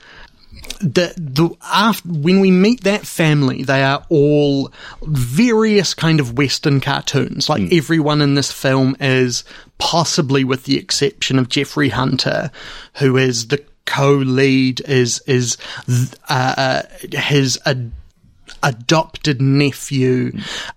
the 0.80 1.14
the 1.16 1.50
after 1.62 2.08
when 2.08 2.40
we 2.40 2.50
meet 2.50 2.84
that 2.84 3.06
family, 3.06 3.62
they 3.62 3.82
are 3.82 4.04
all 4.08 4.72
various 5.02 5.94
kind 5.94 6.20
of 6.20 6.36
Western 6.36 6.80
cartoons. 6.80 7.48
Like 7.48 7.72
everyone 7.72 8.20
in 8.20 8.34
this 8.34 8.52
film 8.52 8.96
is 9.00 9.44
possibly, 9.78 10.44
with 10.44 10.64
the 10.64 10.76
exception 10.76 11.38
of 11.38 11.48
Jeffrey 11.48 11.88
Hunter, 11.88 12.50
who 12.96 13.16
is 13.16 13.48
the 13.48 13.62
co-lead, 13.86 14.80
is 14.82 15.22
is 15.26 15.56
th- 15.86 16.12
uh, 16.28 16.54
uh, 16.56 16.82
his. 17.12 17.58
Ad 18.64 18.74
adopted 18.74 19.40
nephew, 19.40 20.32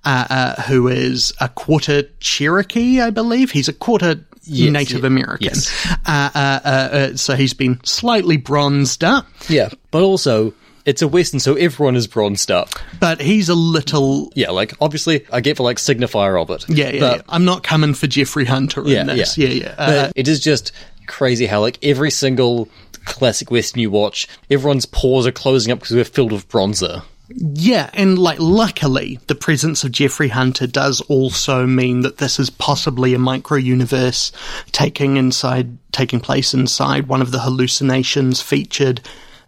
uh, 0.06 0.26
uh, 0.30 0.62
who 0.64 0.88
is 0.88 1.34
a 1.40 1.50
quarter 1.50 2.04
Cherokee, 2.20 3.02
I 3.02 3.10
believe. 3.10 3.52
He's 3.52 3.68
a 3.68 3.74
quarter 3.74 4.24
Yes, 4.50 4.72
Native 4.72 5.02
yeah, 5.02 5.08
American. 5.08 5.48
yes. 5.48 5.88
Uh, 6.06 6.30
uh, 6.34 6.60
uh, 6.64 6.68
uh, 6.68 7.16
so 7.18 7.36
he's 7.36 7.54
been 7.54 7.84
slightly 7.84 8.38
bronzed 8.38 9.04
up, 9.04 9.28
yeah, 9.50 9.68
but 9.92 10.04
also 10.04 10.54
it's 10.86 11.02
a 11.02 11.08
western, 11.08 11.42
so 11.42 11.56
everyone 11.56 11.98
is 11.98 12.08
bronzed 12.08 12.50
up. 12.50 12.70
but 13.02 13.20
he's 13.20 13.50
a 13.50 13.56
little. 13.56 14.32
Yeah, 14.36 14.52
like 14.52 14.74
obviously 14.80 15.26
I 15.34 15.42
get 15.42 15.58
the 15.58 15.64
like 15.64 15.78
signifier 15.78 16.42
of 16.42 16.50
it. 16.50 16.64
Yeah, 16.70 16.92
yeah, 16.92 17.00
but, 17.02 17.18
yeah. 17.18 17.24
I'm 17.28 17.44
not 17.44 17.64
coming 17.64 17.94
for 17.94 18.08
Jeffrey 18.08 18.46
Hunter 18.46 18.84
yeah, 18.86 19.02
in 19.02 19.08
this. 19.08 19.38
yeah, 19.38 19.50
Yeah, 19.50 19.64
yeah. 19.66 19.76
Uh, 19.78 20.12
it 20.16 20.30
is 20.30 20.40
just 20.40 20.72
crazy 21.08 21.46
how 21.46 21.60
like 21.60 21.78
every 21.84 22.12
single 22.12 22.70
classic 23.04 23.52
western 23.52 23.82
you 23.82 23.92
watch, 23.92 24.30
everyone's 24.50 24.86
pores 24.86 25.28
are 25.28 25.32
closing 25.34 25.74
up 25.74 25.80
because 25.80 25.94
we're 25.96 26.06
filled 26.06 26.32
with 26.32 26.48
bronzer. 26.48 27.04
Yeah, 27.30 27.90
and 27.94 28.18
like, 28.18 28.40
luckily, 28.40 29.20
the 29.28 29.36
presence 29.36 29.84
of 29.84 29.92
Jeffrey 29.92 30.30
Hunter 30.30 30.66
does 30.66 31.02
also 31.02 31.66
mean 31.66 32.02
that 32.02 32.18
this 32.18 32.40
is 32.40 32.50
possibly 32.50 33.14
a 33.14 33.20
micro 33.20 33.58
universe 33.58 34.32
taking 34.72 35.18
inside, 35.18 35.78
taking 35.92 36.20
place 36.20 36.54
inside 36.54 37.08
one 37.08 37.22
of 37.22 37.32
the 37.32 37.40
hallucinations 37.40 38.42
featured 38.42 39.02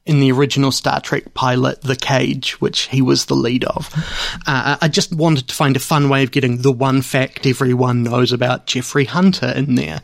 in 0.05 0.19
the 0.19 0.31
original 0.31 0.71
Star 0.71 0.99
Trek 0.99 1.33
pilot, 1.33 1.81
The 1.81 1.95
Cage, 1.95 2.59
which 2.59 2.87
he 2.87 3.01
was 3.01 3.25
the 3.25 3.35
lead 3.35 3.63
of. 3.65 3.93
Uh, 4.47 4.77
I 4.81 4.87
just 4.87 5.13
wanted 5.13 5.47
to 5.47 5.55
find 5.55 5.75
a 5.75 5.79
fun 5.79 6.09
way 6.09 6.23
of 6.23 6.31
getting 6.31 6.61
the 6.61 6.71
one 6.71 7.01
fact 7.01 7.45
everyone 7.45 8.03
knows 8.03 8.31
about 8.31 8.65
Jeffrey 8.65 9.05
Hunter 9.05 9.53
in 9.55 9.75
there. 9.75 10.01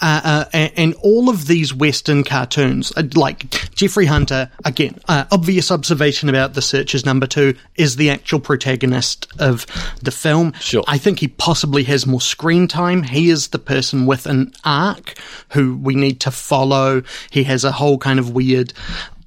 Uh, 0.00 0.20
uh, 0.24 0.44
and, 0.52 0.72
and 0.76 0.94
all 1.02 1.28
of 1.28 1.46
these 1.46 1.74
Western 1.74 2.24
cartoons, 2.24 2.92
uh, 2.96 3.02
like 3.14 3.74
Jeffrey 3.74 4.06
Hunter, 4.06 4.50
again, 4.64 4.98
uh, 5.08 5.24
obvious 5.30 5.70
observation 5.70 6.28
about 6.28 6.54
The 6.54 6.62
Searchers 6.62 7.04
number 7.04 7.26
two, 7.26 7.56
is 7.76 7.96
the 7.96 8.10
actual 8.10 8.40
protagonist 8.40 9.26
of 9.38 9.66
the 10.02 10.10
film. 10.10 10.52
Sure. 10.60 10.84
I 10.86 10.98
think 10.98 11.18
he 11.18 11.28
possibly 11.28 11.84
has 11.84 12.06
more 12.06 12.20
screen 12.20 12.68
time. 12.68 13.02
He 13.02 13.30
is 13.30 13.48
the 13.48 13.58
person 13.58 14.06
with 14.06 14.26
an 14.26 14.52
arc 14.64 15.14
who 15.50 15.76
we 15.76 15.94
need 15.94 16.20
to 16.20 16.30
follow. 16.30 17.02
He 17.30 17.44
has 17.44 17.64
a 17.64 17.72
whole 17.72 17.98
kind 17.98 18.18
of 18.18 18.30
weird 18.30 18.72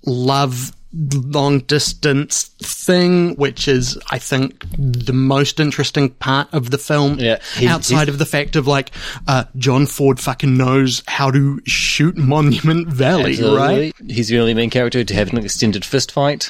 love 0.05 0.71
long 1.13 1.59
distance 1.59 2.43
thing, 2.61 3.35
which 3.35 3.67
is, 3.67 3.97
I 4.11 4.17
think, 4.17 4.63
the 4.77 5.11
most 5.11 5.59
interesting 5.59 6.09
part 6.11 6.47
of 6.53 6.71
the 6.71 6.77
film. 6.77 7.19
Yeah, 7.19 7.39
he's- 7.57 7.69
outside 7.69 7.95
he's- 7.95 8.09
of 8.09 8.17
the 8.17 8.25
fact 8.25 8.55
of 8.55 8.65
like, 8.65 8.91
uh, 9.27 9.43
John 9.57 9.87
Ford 9.87 10.21
fucking 10.21 10.55
knows 10.55 11.03
how 11.05 11.31
to 11.31 11.59
shoot 11.65 12.15
Monument 12.15 12.87
Valley, 12.87 13.35
right? 13.41 13.93
He's 14.07 14.29
the 14.29 14.39
only 14.39 14.53
main 14.53 14.69
character 14.69 15.03
to 15.03 15.13
have 15.13 15.33
an 15.33 15.37
extended 15.39 15.83
fist 15.83 16.13
fight. 16.13 16.49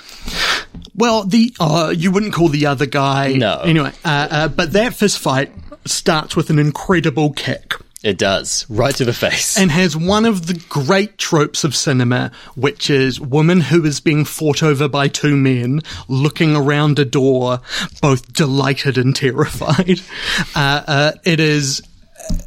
Well, 0.94 1.24
the 1.24 1.52
uh, 1.60 1.92
you 1.98 2.12
wouldn't 2.12 2.34
call 2.34 2.50
the 2.50 2.68
other 2.68 2.86
guy. 2.86 3.34
No. 3.34 3.62
Anyway, 3.62 3.94
uh, 4.06 4.28
uh, 4.30 4.48
but 4.48 4.74
that 4.74 4.94
fist 4.94 5.18
fight 5.18 5.52
starts 5.86 6.36
with 6.36 6.52
an 6.52 6.60
incredible 6.60 7.32
kick. 7.32 7.74
It 8.06 8.20
does. 8.20 8.68
Right 8.70 8.94
to 8.98 9.04
the 9.04 9.14
face. 9.14 9.58
and 9.58 9.72
has 9.72 9.98
one 9.98 10.26
of 10.26 10.46
the 10.46 10.64
great 10.70 11.18
tropes 11.18 11.64
of 11.64 11.76
cinema, 11.76 12.32
which 12.56 12.88
is 12.88 13.20
woman 13.20 13.62
who 13.62 13.84
is 13.84 14.00
being 14.00 14.26
fought 14.26 14.62
over 14.62 14.88
by 14.88 15.08
two 15.08 15.36
men, 15.36 15.82
looking 16.08 16.56
around 16.56 17.00
a 17.00 17.06
door, 17.06 17.62
both 18.04 18.32
delighted 18.32 19.00
and 19.00 19.16
terrified. 19.16 20.00
Uh, 20.56 20.84
uh, 20.88 21.12
it 21.24 21.40
is. 21.40 21.82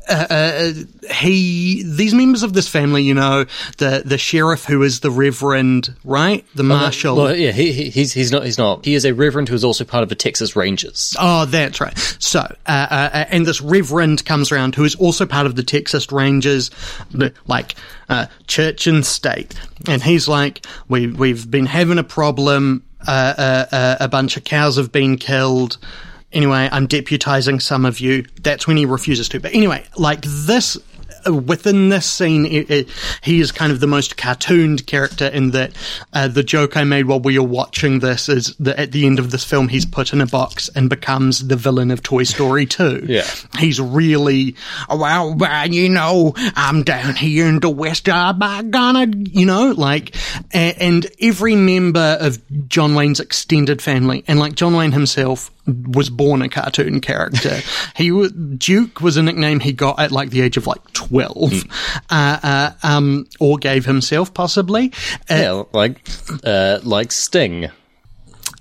Uh, 0.09 0.27
uh, 0.31 0.73
he, 1.13 1.83
these 1.85 2.15
members 2.15 2.43
of 2.43 2.53
this 2.53 2.69
family, 2.69 3.03
you 3.03 3.15
know, 3.15 3.45
the 3.77 4.03
the 4.05 4.19
sheriff 4.19 4.65
who 4.65 4.83
is 4.83 5.01
the 5.01 5.11
reverend, 5.11 5.95
right, 6.05 6.45
the 6.55 6.63
marshal. 6.63 7.17
well, 7.17 7.37
yeah, 7.37 7.53
he, 7.53 7.73
he, 7.73 7.91
he's 7.91 8.13
he's 8.13 8.33
not 8.33 8.45
he's 8.45 8.59
not. 8.59 8.85
He 8.85 8.95
is 8.95 9.05
a 9.05 9.13
reverend 9.13 9.49
who 9.49 9.55
is 9.55 9.65
also 9.65 9.85
part 9.85 10.03
of 10.03 10.09
the 10.09 10.15
Texas 10.15 10.57
Rangers. 10.57 11.15
Oh, 11.19 11.45
that's 11.45 11.81
right. 11.81 11.97
So, 12.19 12.41
uh, 12.41 12.47
uh, 12.67 13.25
and 13.29 13.47
this 13.47 13.61
reverend 13.61 14.25
comes 14.25 14.51
around 14.51 14.75
who 14.75 14.85
is 14.85 14.95
also 14.95 15.27
part 15.27 15.47
of 15.47 15.57
the 15.57 15.63
Texas 15.63 16.11
Rangers, 16.11 16.71
like 17.47 17.75
uh, 18.09 18.27
church 18.47 18.87
and 18.87 19.05
state, 19.05 19.55
and 19.87 20.03
he's 20.03 20.27
like, 20.27 20.65
"We 20.89 21.09
we've 21.09 21.51
been 21.51 21.67
having 21.67 21.99
a 21.99 22.05
problem. 22.05 22.85
Uh, 23.07 23.35
uh, 23.39 23.67
uh, 23.71 23.97
a 24.01 24.09
bunch 24.09 24.37
of 24.37 24.45
cows 24.45 24.77
have 24.77 24.91
been 24.91 25.19
killed." 25.19 25.79
Anyway, 26.33 26.69
I'm 26.71 26.87
deputizing 26.89 27.61
some 27.63 27.85
of 27.87 28.01
you. 28.01 28.25
That's 28.43 28.67
when 28.67 28.77
he 28.77 28.85
refuses 28.87 29.29
to. 29.31 29.41
But 29.41 29.55
anyway, 29.55 29.85
like 29.97 30.21
this 30.23 30.77
uh, 31.27 31.33
within 31.35 31.89
this 31.89 32.07
scene, 32.07 32.45
it, 32.47 32.71
it, 32.71 32.89
he 33.23 33.41
is 33.41 33.51
kind 33.51 33.73
of 33.73 33.81
the 33.81 33.87
most 33.89 34.17
cartooned 34.17 34.87
character 34.87 35.27
in 35.27 35.51
that 35.53 35.73
uh, 36.13 36.29
the 36.29 36.43
joke 36.45 36.77
I 36.77 36.85
made 36.85 37.07
while 37.07 37.19
we 37.19 37.39
were 37.39 37.47
watching 37.47 37.99
this 38.01 38.29
is 38.29 38.55
that 38.59 38.79
at 38.79 38.93
the 38.93 39.05
end 39.07 39.19
of 39.19 39.31
this 39.33 39.43
film, 39.43 39.69
he's 39.69 39.85
put 39.87 40.13
in 40.13 40.21
a 40.21 40.27
box 40.27 40.69
and 40.77 40.89
becomes 40.91 41.49
the 41.49 41.57
villain 41.57 41.91
of 41.91 42.03
Toy 42.03 42.23
Story 42.25 42.67
2. 42.67 43.05
Yeah. 43.09 43.27
He's 43.59 43.81
really, 43.81 44.55
well, 44.89 45.37
you 45.69 45.89
know, 45.89 46.35
I'm 46.37 46.83
down 46.85 47.17
here 47.17 47.47
in 47.49 47.59
the 47.61 47.71
West, 47.71 48.09
I'm 48.09 48.71
gonna, 48.71 49.07
you 49.17 49.47
know, 49.47 49.73
like, 49.73 50.15
a- 50.55 50.77
and 50.81 51.05
every 51.21 51.57
member 51.57 52.17
of 52.21 52.39
John 52.69 52.95
Wayne's 52.95 53.19
extended 53.19 53.81
family, 53.83 54.25
and 54.29 54.39
like 54.39 54.55
John 54.55 54.77
Wayne 54.77 54.93
himself, 54.93 55.51
was 55.69 56.11
born 56.11 56.43
a 56.43 56.49
cartoon 56.49 57.01
character. 57.01 57.61
he 57.97 58.11
Duke 58.57 59.01
was 59.01 59.17
a 59.17 59.23
nickname 59.23 59.61
he 59.61 59.73
got 59.73 59.99
at 60.01 60.11
like 60.13 60.31
the 60.31 60.41
age 60.41 60.57
of 60.57 60.67
like 60.67 60.93
twelve, 60.93 61.53
uh, 62.11 62.39
uh, 62.43 62.71
um, 62.83 63.27
or 63.39 63.59
gave 63.59 63.85
himself 63.85 64.33
possibly. 64.35 64.93
Uh, 65.31 65.35
Yeah, 65.35 65.63
like 65.73 66.01
uh, 66.45 66.81
like 66.83 67.13
Sting. 67.13 67.71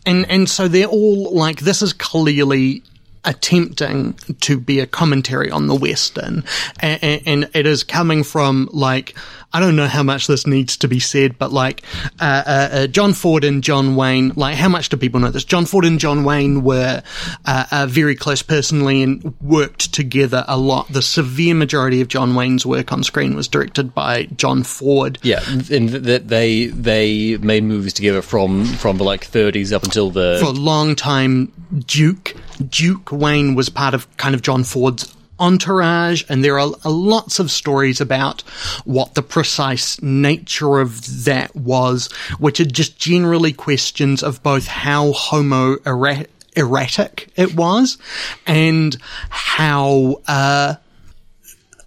and 0.05 0.29
and 0.29 0.49
so 0.49 0.67
they're 0.67 0.85
all 0.85 1.33
like 1.33 1.61
this 1.61 1.81
is 1.81 1.93
clearly 1.93 2.83
attempting 3.25 4.13
to 4.39 4.57
be 4.57 4.79
a 4.79 4.87
commentary 4.87 5.51
on 5.51 5.67
the 5.67 5.75
western 5.75 6.45
and, 6.79 7.21
and 7.25 7.49
it 7.53 7.65
is 7.65 7.83
coming 7.83 8.23
from 8.23 8.69
like 8.71 9.17
i 9.53 9.59
don't 9.59 9.75
know 9.75 9.87
how 9.87 10.03
much 10.03 10.27
this 10.27 10.45
needs 10.45 10.77
to 10.77 10.87
be 10.87 10.99
said 10.99 11.37
but 11.37 11.51
like 11.51 11.83
uh, 12.19 12.43
uh, 12.45 12.69
uh, 12.71 12.87
john 12.87 13.13
ford 13.13 13.43
and 13.43 13.63
john 13.63 13.95
wayne 13.95 14.31
like 14.35 14.55
how 14.55 14.69
much 14.69 14.89
do 14.89 14.97
people 14.97 15.19
know 15.19 15.31
this? 15.31 15.43
John 15.43 15.65
ford 15.65 15.85
and 15.85 15.99
john 15.99 16.23
wayne 16.23 16.63
were 16.63 17.01
uh, 17.45 17.65
uh, 17.71 17.87
very 17.89 18.15
close 18.15 18.41
personally 18.41 19.01
and 19.01 19.33
worked 19.41 19.93
together 19.93 20.43
a 20.47 20.57
lot. 20.57 20.87
The 20.91 21.01
severe 21.01 21.55
majority 21.55 22.01
of 22.01 22.07
john 22.07 22.35
wayne's 22.35 22.65
work 22.65 22.91
on 22.91 23.03
screen 23.03 23.35
was 23.35 23.47
directed 23.47 23.93
by 23.93 24.25
john 24.35 24.63
ford. 24.63 25.19
Yeah, 25.21 25.41
and 25.71 25.89
that 25.89 26.27
they 26.27 26.67
they 26.67 27.37
made 27.37 27.63
movies 27.63 27.93
together 27.93 28.21
from 28.21 28.65
from 28.65 28.97
the 28.97 29.03
like 29.03 29.29
30s 29.29 29.73
up 29.73 29.83
until 29.83 30.11
the 30.11 30.37
for 30.39 30.47
a 30.47 30.51
long 30.51 30.95
time, 30.95 31.51
Duke 31.85 32.35
Duke 32.69 33.11
Wayne 33.11 33.55
was 33.55 33.69
part 33.69 33.93
of 33.93 34.15
kind 34.17 34.35
of 34.35 34.41
John 34.41 34.63
Ford's 34.63 35.15
entourage, 35.39 36.23
and 36.29 36.43
there 36.43 36.59
are 36.59 36.67
lots 36.85 37.39
of 37.39 37.51
stories 37.51 38.01
about 38.01 38.41
what 38.85 39.15
the 39.15 39.21
precise 39.21 40.01
nature 40.01 40.79
of 40.79 41.25
that 41.25 41.55
was, 41.55 42.11
which 42.39 42.59
are 42.59 42.65
just 42.65 42.97
generally 42.97 43.53
questions 43.53 44.23
of 44.23 44.41
both 44.43 44.67
how 44.67 45.11
homoerotic 45.13 47.27
it 47.35 47.55
was 47.55 47.97
and 48.45 48.97
how 49.29 50.21
uh, 50.27 50.75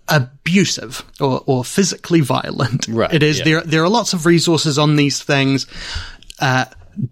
abusive 0.09 1.05
or, 1.21 1.43
or 1.47 1.65
physically 1.65 2.21
violent 2.21 2.87
Right, 2.89 3.13
it 3.13 3.23
is. 3.23 3.39
yeah. 3.39 3.45
There, 3.45 3.61
there 3.63 3.85
are 3.85 3.89
lots 3.89 4.13
of 4.13 4.27
resources 4.27 4.79
on 4.79 4.97
these 4.97 5.23
things. 5.23 5.67
Uh, 6.41 6.65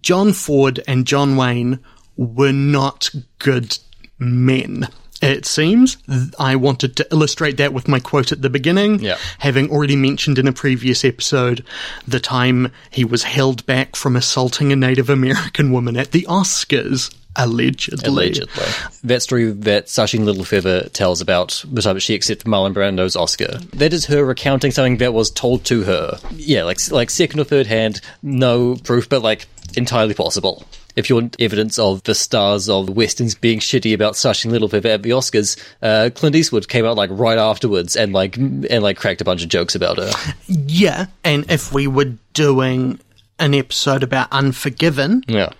John 0.02 0.32
Ford 0.32 0.80
and 0.88 1.06
John 1.06 1.36
Wayne 1.36 1.78
were 2.16 2.52
not 2.52 3.10
good 3.38 3.78
men. 4.18 4.88
It 5.20 5.46
seems. 5.46 5.96
I 6.38 6.56
wanted 6.56 6.96
to 6.96 7.06
illustrate 7.10 7.56
that 7.56 7.72
with 7.72 7.88
my 7.88 7.98
quote 7.98 8.30
at 8.30 8.40
the 8.42 8.50
beginning. 8.50 9.00
Yeah. 9.00 9.18
Having 9.38 9.70
already 9.70 9.96
mentioned 9.96 10.38
in 10.38 10.46
a 10.46 10.52
previous 10.52 11.04
episode 11.04 11.64
the 12.06 12.20
time 12.20 12.70
he 12.90 13.04
was 13.04 13.24
held 13.24 13.66
back 13.66 13.96
from 13.96 14.14
assaulting 14.14 14.72
a 14.72 14.76
Native 14.76 15.10
American 15.10 15.72
woman 15.72 15.96
at 15.96 16.12
the 16.12 16.24
Oscars, 16.28 17.12
allegedly. 17.34 18.08
allegedly 18.08 18.64
that 19.04 19.22
story 19.22 19.50
that 19.50 19.86
Sacheen 19.86 20.20
Littlefeather 20.20 20.92
tells 20.92 21.20
about 21.20 21.64
the 21.70 21.82
time 21.82 21.94
that 21.94 22.00
she 22.00 22.14
accepted 22.14 22.46
Marlon 22.46 22.72
Brando's 22.74 23.16
Oscar. 23.16 23.58
That 23.74 23.92
is 23.92 24.06
her 24.06 24.24
recounting 24.24 24.70
something 24.70 24.98
that 24.98 25.14
was 25.14 25.30
told 25.30 25.64
to 25.66 25.82
her. 25.82 26.18
Yeah, 26.34 26.64
like 26.64 26.78
like 26.90 27.10
second 27.10 27.40
or 27.40 27.44
third 27.44 27.66
hand, 27.66 28.00
no 28.22 28.76
proof, 28.76 29.08
but 29.08 29.22
like 29.22 29.46
entirely 29.76 30.14
possible. 30.14 30.64
If 30.98 31.08
you 31.08 31.14
want 31.16 31.36
evidence 31.38 31.78
of 31.78 32.02
the 32.02 32.14
stars 32.14 32.68
of 32.68 32.90
westerns 32.90 33.34
being 33.36 33.60
shitty 33.60 33.94
about 33.94 34.14
Sacheen 34.14 34.50
Littlefeather 34.50 34.86
at 34.94 35.02
the 35.04 35.10
Oscars, 35.10 35.56
uh, 35.80 36.10
Clint 36.14 36.34
Eastwood 36.34 36.68
came 36.68 36.84
out 36.84 36.96
like 36.96 37.10
right 37.12 37.38
afterwards 37.38 37.94
and 37.94 38.12
like 38.12 38.36
and 38.36 38.80
like 38.82 38.96
cracked 38.96 39.20
a 39.20 39.24
bunch 39.24 39.42
of 39.44 39.48
jokes 39.48 39.74
about 39.76 39.98
her. 39.98 40.10
Yeah, 40.48 41.06
and 41.22 41.48
if 41.50 41.72
we 41.72 41.86
were 41.86 42.12
doing 42.34 42.98
an 43.38 43.54
episode 43.54 44.02
about 44.02 44.26
Unforgiven, 44.32 45.22
Yeah. 45.28 45.50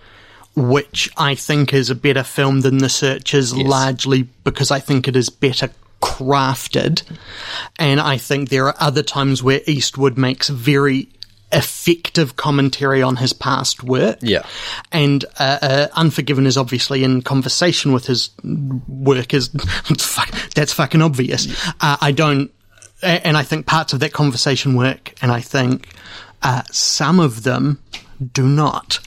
which 0.55 1.09
I 1.15 1.35
think 1.35 1.73
is 1.73 1.89
a 1.89 1.95
better 1.95 2.23
film 2.23 2.59
than 2.61 2.79
The 2.79 2.89
Searchers, 2.89 3.55
largely 3.55 4.23
because 4.43 4.71
I 4.71 4.79
think 4.79 5.07
it 5.07 5.15
is 5.15 5.29
better 5.29 5.69
crafted. 6.01 7.03
And 7.77 7.99
I 8.01 8.17
think 8.17 8.49
there 8.49 8.65
are 8.67 8.75
other 8.79 9.03
times 9.03 9.41
where 9.41 9.61
Eastwood 9.65 10.17
makes 10.17 10.49
very 10.49 11.07
effective 11.51 12.35
commentary 12.35 13.01
on 13.01 13.15
his 13.15 13.33
past 13.33 13.83
work. 13.83 14.19
Yeah. 14.21 14.45
And 14.91 15.25
uh, 15.39 15.57
uh, 15.61 15.87
Unforgiven 15.93 16.45
is 16.45 16.57
obviously 16.57 17.03
in 17.03 17.21
conversation 17.21 17.91
with 17.91 18.05
his 18.05 18.29
work. 18.87 19.33
Is 19.33 19.49
that's 20.55 20.73
fucking 20.73 21.01
obvious. 21.01 21.47
Uh, 21.81 21.97
I 22.01 22.11
don't, 22.11 22.51
and 23.01 23.35
I 23.37 23.43
think 23.43 23.65
parts 23.65 23.93
of 23.93 23.99
that 24.01 24.13
conversation 24.13 24.75
work, 24.75 25.13
and 25.21 25.31
I 25.31 25.41
think 25.41 25.89
uh, 26.43 26.63
some 26.71 27.19
of 27.19 27.43
them 27.43 27.81
do 28.33 28.45
not 28.45 28.99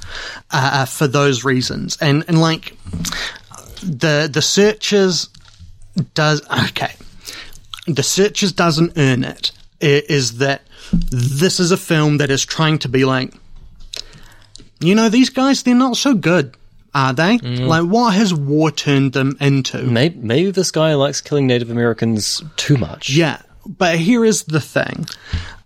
uh, 0.51 0.87
for 0.87 1.07
those 1.07 1.45
reasons. 1.45 1.97
And 2.01 2.25
and 2.29 2.41
like 2.41 2.77
the 3.83 4.29
the 4.33 4.43
searchers 4.43 5.29
does 6.15 6.43
okay. 6.69 6.95
The 7.87 8.03
searchers 8.03 8.53
doesn't 8.53 8.93
earn 8.97 9.25
it. 9.25 9.53
Is 9.83 10.39
that 10.39 10.63
this 11.11 11.59
is 11.61 11.73
a 11.73 11.77
film 11.77 12.19
that 12.19 12.31
is 12.31 12.45
trying 12.45 12.79
to 12.81 12.89
be 12.89 13.05
like, 13.05 13.35
you 14.81 14.95
know, 14.95 15.09
these 15.09 15.31
guys 15.31 15.63
they're 15.63 15.75
not 15.75 15.97
so 15.97 16.15
good, 16.15 16.57
are 16.95 17.13
they? 17.13 17.39
Like, 17.39 17.85
what 17.85 18.15
has 18.15 18.35
war 18.35 18.71
turned 18.71 19.13
them 19.13 19.37
into? 19.41 19.83
Maybe, 19.83 20.19
maybe 20.19 20.51
this 20.51 20.71
guy 20.71 20.95
likes 20.95 21.21
killing 21.21 21.47
Native 21.47 21.71
Americans 21.71 22.43
too 22.57 22.77
much. 22.77 23.11
Yeah, 23.11 23.41
but 23.67 23.99
here 23.99 24.25
is 24.25 24.45
the 24.45 24.61
thing, 24.61 25.07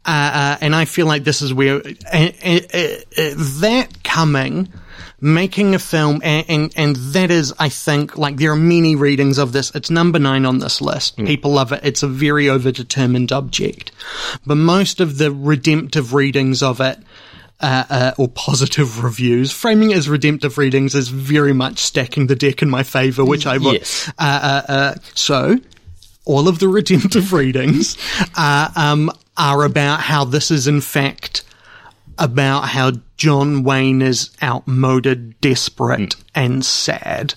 uh, 0.05 0.11
uh, 0.35 0.57
and 0.61 0.75
I 0.75 0.85
feel 0.85 1.07
like 1.07 1.25
this 1.25 1.43
is 1.43 1.53
where 1.53 1.77
uh, 1.77 1.81
that 2.13 3.89
coming, 4.05 4.73
making 5.27 5.75
a 5.75 5.79
film, 5.79 6.21
and, 6.23 6.47
and 6.49 6.73
and 6.77 6.97
that 6.97 7.31
is, 7.31 7.53
I 7.59 7.69
think, 7.69 8.17
like 8.17 8.37
there 8.37 8.53
are 8.53 8.57
many 8.57 8.97
readings 8.97 9.39
of 9.39 9.53
this. 9.53 9.75
It's 9.75 9.91
number 9.91 10.19
nine 10.19 10.47
on 10.47 10.59
this 10.59 10.81
list. 10.81 11.17
People 11.17 11.53
love 11.53 11.73
it. 11.73 11.81
It's 11.83 12.03
a 12.03 12.09
very 12.09 12.47
overdetermined 12.47 13.33
object, 13.33 13.91
but 14.47 14.55
most 14.55 15.01
of 15.01 15.19
the 15.19 15.33
redemptive 15.33 16.15
readings 16.15 16.63
of 16.63 16.81
it. 16.81 16.99
Uh, 17.59 17.85
uh, 17.89 18.13
or 18.19 18.29
positive 18.29 19.03
reviews. 19.03 19.51
Framing 19.51 19.91
it 19.91 19.97
as 19.97 20.11
redemptive 20.11 20.59
readings 20.59 20.95
is 20.95 21.09
very 21.09 21.55
much 21.55 21.79
stacking 21.79 22.27
the 22.27 22.37
deck 22.37 22.61
in 22.61 22.69
my 22.69 22.83
favor, 22.83 23.25
which 23.25 23.47
I 23.47 23.57
will. 23.57 23.73
Yes. 23.73 24.13
Uh, 24.19 24.63
uh, 24.69 24.73
uh, 24.73 24.95
so, 25.15 25.57
all 26.27 26.49
of 26.49 26.59
the 26.59 26.69
redemptive 26.69 27.33
readings 27.33 27.97
uh, 28.37 28.69
um, 28.77 29.11
are 29.39 29.65
about 29.65 30.01
how 30.01 30.27
this 30.27 30.51
is 30.51 30.69
in 30.69 30.83
fact 30.83 31.45
about 32.19 32.63
how 32.63 32.93
John 33.17 33.63
Wayne 33.63 34.03
is 34.03 34.31
outmoded, 34.43 35.41
desperate, 35.41 36.17
and 36.35 36.65
sad. 36.65 37.35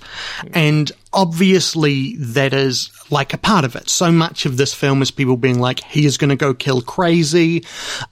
And 0.53 0.91
obviously, 1.13 2.15
that 2.17 2.53
is 2.53 2.91
like 3.09 3.33
a 3.33 3.37
part 3.37 3.63
of 3.63 3.75
it. 3.75 3.89
So 3.89 4.11
much 4.11 4.45
of 4.45 4.57
this 4.57 4.73
film 4.73 5.01
is 5.01 5.09
people 5.09 5.37
being 5.37 5.59
like, 5.59 5.81
he 5.81 6.05
is 6.05 6.17
going 6.17 6.29
to 6.29 6.35
go 6.35 6.53
kill 6.53 6.81
crazy, 6.81 7.63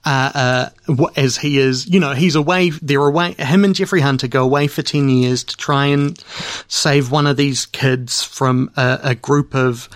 uh, 0.04 0.70
uh, 0.88 1.06
as 1.16 1.36
he 1.36 1.58
is, 1.58 1.86
you 1.86 2.00
know, 2.00 2.14
he's 2.14 2.34
away, 2.36 2.70
they're 2.70 3.06
away, 3.06 3.32
him 3.32 3.64
and 3.64 3.74
Jeffrey 3.74 4.00
Hunter 4.00 4.28
go 4.28 4.44
away 4.44 4.66
for 4.66 4.82
10 4.82 5.08
years 5.10 5.44
to 5.44 5.56
try 5.56 5.86
and 5.86 6.18
save 6.68 7.10
one 7.10 7.26
of 7.26 7.36
these 7.36 7.66
kids 7.66 8.22
from 8.22 8.70
a, 8.76 8.98
a 9.02 9.14
group 9.14 9.54
of 9.54 9.88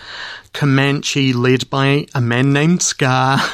Comanche 0.53 1.33
led 1.33 1.69
by 1.69 2.07
a 2.13 2.21
man 2.21 2.53
named 2.53 2.81
Scar. 2.81 3.39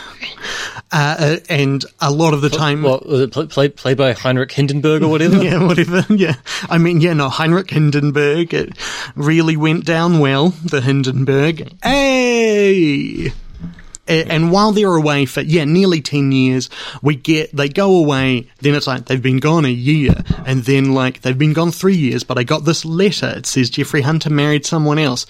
Uh, 0.92 1.16
uh, 1.20 1.38
and 1.50 1.86
a 2.02 2.10
lot 2.10 2.34
of 2.34 2.42
the 2.42 2.50
time, 2.50 2.82
What 2.82 3.06
was 3.06 3.22
it? 3.22 3.32
Play, 3.32 3.46
play, 3.46 3.70
played 3.70 3.98
by 3.98 4.14
Heinrich 4.14 4.52
Hindenburg 4.52 5.04
or 5.04 5.10
whatever. 5.10 5.38
yeah, 5.44 5.64
whatever. 5.64 6.04
Yeah, 6.10 6.34
I 6.68 6.80
mean, 6.80 7.00
yeah, 7.00 7.14
no, 7.14 7.30
Heinrich 7.30 7.70
Hindenburg. 7.70 8.56
It 8.56 8.76
really 9.16 9.56
went 9.56 9.86
down 9.86 10.18
well. 10.18 10.50
The 10.50 10.82
Hindenburg. 10.82 11.72
Hey. 11.84 13.32
And 14.10 14.52
while 14.52 14.72
they're 14.72 14.96
away 14.96 15.26
for 15.26 15.42
yeah 15.42 15.66
nearly 15.66 16.02
ten 16.02 16.32
years, 16.32 16.70
we 17.02 17.16
get 17.16 17.56
they 17.56 17.70
go 17.70 17.98
away. 17.98 18.48
Then 18.60 18.76
it's 18.76 18.88
like 18.88 19.06
they've 19.06 19.22
been 19.22 19.40
gone 19.40 19.66
a 19.66 19.70
year, 19.70 20.16
and 20.46 20.64
then 20.64 20.94
like 20.94 21.22
they've 21.22 21.38
been 21.38 21.54
gone 21.54 21.72
three 21.72 21.96
years. 21.96 22.24
But 22.24 22.38
I 22.38 22.44
got 22.44 22.66
this 22.66 22.86
letter. 22.86 23.30
It 23.38 23.46
says 23.46 23.70
Jeffrey 23.70 24.02
Hunter 24.02 24.30
married 24.30 24.66
someone 24.66 25.00
else. 25.00 25.26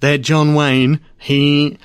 That 0.00 0.18
John 0.18 0.54
Wayne, 0.54 1.00
he 1.18 1.78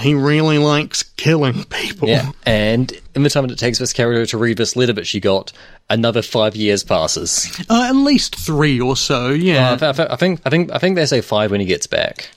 he 0.00 0.14
really 0.14 0.58
likes 0.58 1.02
killing 1.02 1.64
people. 1.64 2.08
Yeah, 2.08 2.32
and 2.44 2.92
in 3.14 3.22
the 3.22 3.30
time 3.30 3.44
it 3.44 3.58
takes 3.58 3.78
this 3.78 3.92
character 3.92 4.26
to 4.26 4.38
read 4.38 4.56
this 4.56 4.76
letter 4.76 4.92
that 4.94 5.06
she 5.06 5.20
got, 5.20 5.52
another 5.88 6.22
five 6.22 6.56
years 6.56 6.84
passes. 6.84 7.50
Uh, 7.68 7.86
at 7.88 7.94
least 7.96 8.36
three 8.36 8.80
or 8.80 8.96
so. 8.96 9.30
Yeah. 9.30 9.70
Uh, 9.70 9.74
I, 9.90 9.92
th- 9.92 10.08
I 10.10 10.16
think 10.16 10.40
I 10.44 10.50
think 10.50 10.72
I 10.72 10.78
think 10.78 10.96
they 10.96 11.06
say 11.06 11.20
five 11.20 11.50
when 11.50 11.60
he 11.60 11.66
gets 11.66 11.86
back. 11.86 12.30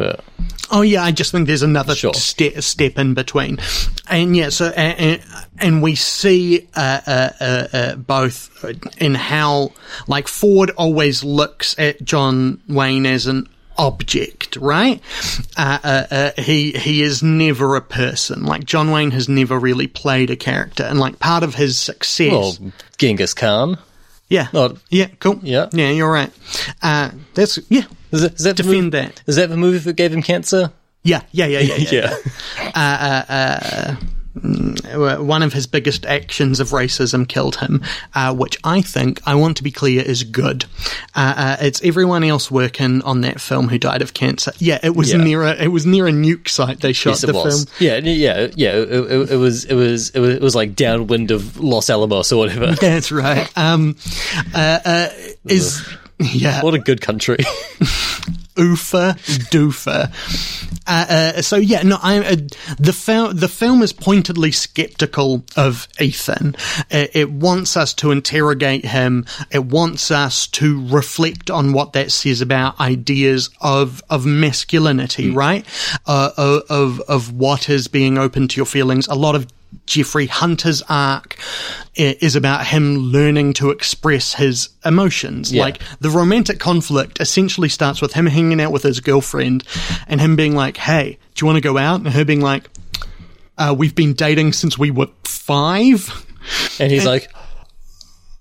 But 0.00 0.24
Oh 0.70 0.80
yeah, 0.82 1.02
I 1.02 1.10
just 1.12 1.32
think 1.32 1.46
there's 1.46 1.62
another 1.62 1.94
Sure. 1.94 2.14
ste- 2.14 2.62
step 2.62 2.98
in 2.98 3.12
between, 3.12 3.58
and 4.08 4.34
yeah, 4.36 4.48
so 4.50 4.66
and, 4.68 5.20
and 5.58 5.82
we 5.82 5.94
see 5.94 6.68
uh, 6.74 7.00
uh, 7.06 7.28
uh, 7.40 7.66
uh, 7.72 7.94
both 7.96 8.64
in 8.98 9.14
how 9.14 9.72
like 10.06 10.26
Ford 10.28 10.70
always 10.70 11.22
looks 11.24 11.74
at 11.78 12.02
John 12.04 12.60
Wayne 12.68 13.04
as 13.04 13.26
an 13.26 13.48
object, 13.76 14.56
right? 14.56 15.02
Uh, 15.56 15.78
uh, 15.82 16.06
uh, 16.10 16.30
he 16.40 16.70
he 16.72 17.02
is 17.02 17.22
never 17.22 17.76
a 17.76 17.82
person. 17.82 18.44
Like 18.44 18.64
John 18.64 18.90
Wayne 18.90 19.10
has 19.10 19.28
never 19.28 19.58
really 19.58 19.86
played 19.88 20.30
a 20.30 20.36
character, 20.36 20.84
and 20.84 20.98
like 21.00 21.18
part 21.18 21.42
of 21.42 21.56
his 21.56 21.78
success. 21.78 22.30
well, 22.32 22.72
Genghis 22.96 23.34
Khan. 23.34 23.76
Yeah, 24.30 24.48
oh, 24.54 24.76
yeah, 24.88 25.08
cool. 25.18 25.38
yeah. 25.42 25.68
yeah, 25.72 25.90
you're 25.90 26.10
right. 26.10 26.30
Uh, 26.80 27.10
that's 27.34 27.58
yeah. 27.68 27.84
Is 28.12 28.22
that, 28.22 28.34
is 28.34 28.44
that 28.44 28.56
the 28.56 28.62
Defend 28.62 28.84
movie, 28.84 28.90
that. 28.90 29.22
Is 29.26 29.36
that 29.36 29.50
the 29.50 29.56
movie 29.56 29.78
that 29.78 29.92
gave 29.92 30.12
him 30.12 30.22
cancer? 30.22 30.72
Yeah, 31.02 31.22
yeah, 31.32 31.46
yeah, 31.46 31.60
yeah, 31.60 31.76
yeah. 31.76 32.16
Yeah. 32.56 33.24
Uh, 33.28 33.96
one 34.34 35.42
of 35.42 35.52
his 35.52 35.66
biggest 35.66 36.06
actions 36.06 36.60
of 36.60 36.68
racism 36.70 37.26
killed 37.28 37.56
him, 37.56 37.82
uh, 38.14 38.34
which 38.34 38.56
I 38.64 38.80
think, 38.80 39.20
I 39.26 39.34
want 39.34 39.56
to 39.56 39.62
be 39.62 39.70
clear, 39.72 40.02
is 40.02 40.22
good. 40.24 40.64
Uh, 41.14 41.34
uh, 41.36 41.56
it's 41.60 41.82
everyone 41.82 42.22
else 42.24 42.50
working 42.50 43.02
on 43.02 43.22
that 43.22 43.40
film 43.40 43.68
who 43.68 43.78
died 43.78 44.02
of 44.02 44.14
cancer. 44.14 44.52
Yeah, 44.58 44.78
it 44.82 44.94
was 44.94 45.10
Yeah. 45.12 45.18
near 45.18 45.42
a, 45.42 45.54
it 45.62 45.68
was 45.68 45.84
near 45.86 46.06
a 46.06 46.12
nuke 46.12 46.48
site 46.48 46.80
they 46.80 46.92
shot 46.92 47.10
Yes, 47.10 47.20
the 47.22 47.32
was. 47.32 47.64
film. 47.64 47.76
Yeah, 47.80 47.96
yeah, 47.98 48.48
yeah. 48.54 48.70
It, 48.76 48.88
it, 48.90 49.30
it 49.32 49.36
was, 49.36 49.64
it 49.64 49.74
was, 49.74 50.10
it 50.10 50.20
was, 50.20 50.34
it 50.36 50.42
was 50.42 50.54
like 50.54 50.74
downwind 50.76 51.30
of 51.30 51.58
Los 51.58 51.90
Alamos 51.90 52.30
or 52.32 52.38
whatever. 52.38 52.72
That's 52.80 53.10
right. 53.10 53.50
Um, 53.58 53.96
uh, 54.54 54.78
uh, 54.84 55.08
is 55.46 55.86
yeah. 56.20 56.62
What 56.62 56.74
a 56.74 56.78
good 56.78 57.00
country. 57.00 57.38
oofa 58.60 59.14
doofa. 59.50 60.10
Uh, 60.86 61.06
uh, 61.08 61.42
so 61.42 61.56
yeah, 61.56 61.82
no, 61.82 61.98
I 62.02 62.18
uh, 62.18 62.36
the 62.78 62.92
film 62.92 63.36
the 63.36 63.48
film 63.48 63.82
is 63.82 63.92
pointedly 63.92 64.52
skeptical 64.52 65.44
of 65.56 65.88
Ethan. 66.00 66.56
Uh, 66.90 67.06
it 67.12 67.30
wants 67.30 67.76
us 67.76 67.94
to 67.94 68.10
interrogate 68.10 68.84
him. 68.84 69.24
It 69.50 69.64
wants 69.64 70.10
us 70.10 70.46
to 70.48 70.86
reflect 70.88 71.50
on 71.50 71.72
what 71.72 71.92
that 71.92 72.12
says 72.12 72.40
about 72.40 72.80
ideas 72.80 73.50
of 73.60 74.02
of 74.10 74.26
masculinity, 74.26 75.30
right? 75.30 75.64
Uh, 76.06 76.30
of 76.68 77.00
of 77.00 77.32
what 77.32 77.68
is 77.68 77.88
being 77.88 78.18
open 78.18 78.48
to 78.48 78.56
your 78.56 78.66
feelings. 78.66 79.06
A 79.08 79.14
lot 79.14 79.34
of 79.34 79.46
Jeffrey 79.86 80.26
Hunter's 80.26 80.82
arc 80.88 81.38
is 81.94 82.36
about 82.36 82.66
him 82.66 82.96
learning 82.96 83.54
to 83.54 83.70
express 83.70 84.34
his 84.34 84.68
emotions. 84.84 85.52
Yeah. 85.52 85.62
Like 85.62 85.80
the 86.00 86.10
romantic 86.10 86.58
conflict 86.58 87.20
essentially 87.20 87.68
starts 87.68 88.00
with 88.00 88.12
him 88.12 88.26
hanging 88.26 88.60
out 88.60 88.72
with 88.72 88.82
his 88.82 89.00
girlfriend 89.00 89.64
and 90.06 90.20
him 90.20 90.36
being 90.36 90.54
like, 90.54 90.76
"Hey, 90.76 91.18
do 91.34 91.42
you 91.42 91.46
want 91.46 91.56
to 91.56 91.60
go 91.60 91.76
out?" 91.76 92.00
and 92.00 92.08
her 92.08 92.24
being 92.24 92.40
like, 92.40 92.68
uh, 93.58 93.74
"We've 93.76 93.94
been 93.94 94.12
dating 94.14 94.52
since 94.52 94.78
we 94.78 94.90
were 94.90 95.08
five. 95.24 96.26
And 96.78 96.90
he's 96.90 97.04
like, 97.04 97.30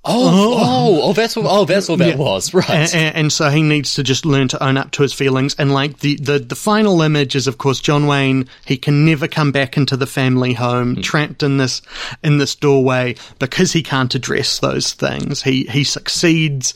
oh, 0.10 0.58
oh, 0.60 1.00
oh, 1.04 1.14
that's 1.14 1.36
what, 1.36 1.46
oh, 1.48 1.66
that's 1.66 1.88
what 1.88 2.00
that 2.00 2.18
was, 2.18 2.54
right? 2.54 2.70
And, 2.70 2.94
and, 2.96 3.16
and 3.16 3.34
so 3.34 3.50
he 3.50 3.62
needs 3.62 3.94
to 3.96 4.04
just 4.04 4.26
learn 4.26 4.48
to 4.50 4.64
own 4.64 4.78
up 4.78 4.92
to 4.92 5.04
his 5.04 5.14
feelings. 5.14 5.56
And 5.56 5.74
like 5.74 6.00
the, 6.00 6.16
the, 6.16 6.40
the 6.40 6.56
final 6.56 7.02
image 7.02 7.36
is, 7.36 7.48
of 7.48 7.58
course, 7.58 7.80
John 7.80 8.08
Wayne. 8.08 8.48
He 8.66 8.78
can 8.78 9.06
never 9.06 9.28
come 9.28 9.52
back 9.52 9.78
into 9.78 9.96
the 9.96 10.08
family 10.08 10.54
home, 10.54 10.96
Hmm. 10.96 11.02
trapped 11.02 11.44
in 11.44 11.58
this 11.58 11.82
in 12.24 12.38
this 12.38 12.56
doorway 12.56 13.16
because 13.40 13.72
he 13.72 13.84
can't 13.84 14.14
address 14.16 14.60
those 14.60 14.94
things. 14.94 15.44
He 15.44 15.64
he 15.66 15.84
succeeds. 15.84 16.74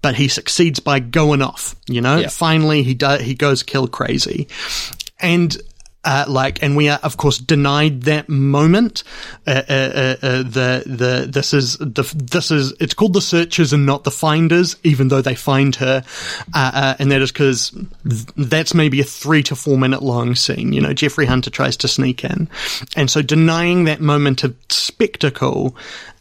But 0.00 0.14
he 0.14 0.28
succeeds 0.28 0.78
by 0.78 1.00
going 1.00 1.42
off, 1.42 1.74
you 1.88 2.00
know. 2.00 2.18
Yeah. 2.18 2.28
Finally, 2.28 2.84
he 2.84 2.94
does. 2.94 3.20
He 3.20 3.34
goes 3.34 3.64
kill 3.64 3.88
crazy, 3.88 4.46
and 5.18 5.56
uh, 6.04 6.24
like, 6.28 6.62
and 6.62 6.76
we 6.76 6.88
are 6.88 6.98
of 7.02 7.16
course 7.16 7.38
denied 7.38 8.02
that 8.02 8.28
moment. 8.28 9.02
Uh, 9.46 9.62
uh, 9.68 9.72
uh, 9.72 10.16
uh, 10.22 10.42
the 10.42 10.82
the 10.86 11.28
this 11.28 11.52
is 11.52 11.76
the 11.78 12.10
this 12.14 12.50
is 12.50 12.72
it's 12.80 12.94
called 12.94 13.12
the 13.12 13.20
searchers 13.20 13.72
and 13.72 13.84
not 13.84 14.04
the 14.04 14.10
finders, 14.10 14.76
even 14.84 15.08
though 15.08 15.20
they 15.20 15.34
find 15.34 15.74
her, 15.76 16.04
uh, 16.54 16.94
and 16.98 17.10
that 17.10 17.20
is 17.20 17.32
because 17.32 17.70
th- 18.08 18.26
that's 18.36 18.74
maybe 18.74 19.00
a 19.00 19.04
three 19.04 19.42
to 19.42 19.56
four 19.56 19.76
minute 19.76 20.02
long 20.02 20.34
scene. 20.34 20.72
You 20.72 20.80
know, 20.80 20.94
Jeffrey 20.94 21.26
Hunter 21.26 21.50
tries 21.50 21.76
to 21.78 21.88
sneak 21.88 22.24
in, 22.24 22.48
and 22.94 23.10
so 23.10 23.20
denying 23.20 23.84
that 23.84 24.00
moment 24.00 24.44
of 24.44 24.56
spectacle 24.68 25.76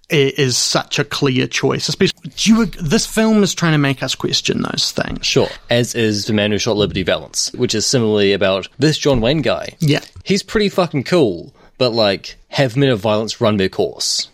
is 0.10 0.58
such 0.58 1.00
a 1.00 1.04
clear 1.04 1.48
choice. 1.48 1.90
Especially, 1.90 2.32
do 2.36 2.54
you, 2.54 2.66
this 2.66 3.06
film 3.06 3.44
is 3.44 3.54
trying 3.54 3.74
to 3.74 3.78
make 3.78 4.02
us 4.02 4.16
question 4.16 4.62
those 4.62 4.92
things. 4.92 5.26
Sure. 5.26 5.50
As 5.70 5.96
is 5.96 6.26
The 6.26 6.34
Man 6.34 6.52
Who 6.52 6.58
Shot 6.58 6.78
Liberty 6.78 7.04
Valance, 7.04 7.52
which 7.54 7.76
is 7.76 7.86
similarly 7.86 8.34
about 8.34 8.68
this 8.80 8.98
John 8.98 9.22
Wayne 9.22 9.42
guy. 9.42 9.76
Yeah. 9.80 10.02
He's 10.24 10.44
pretty 10.44 10.70
fucking 10.70 11.04
cool, 11.04 11.54
but 11.78 11.92
like, 11.92 12.38
have 12.50 12.78
men 12.78 12.90
of 12.90 13.00
violence 13.00 13.42
run 13.42 13.58
their 13.58 13.70
course. 13.70 14.30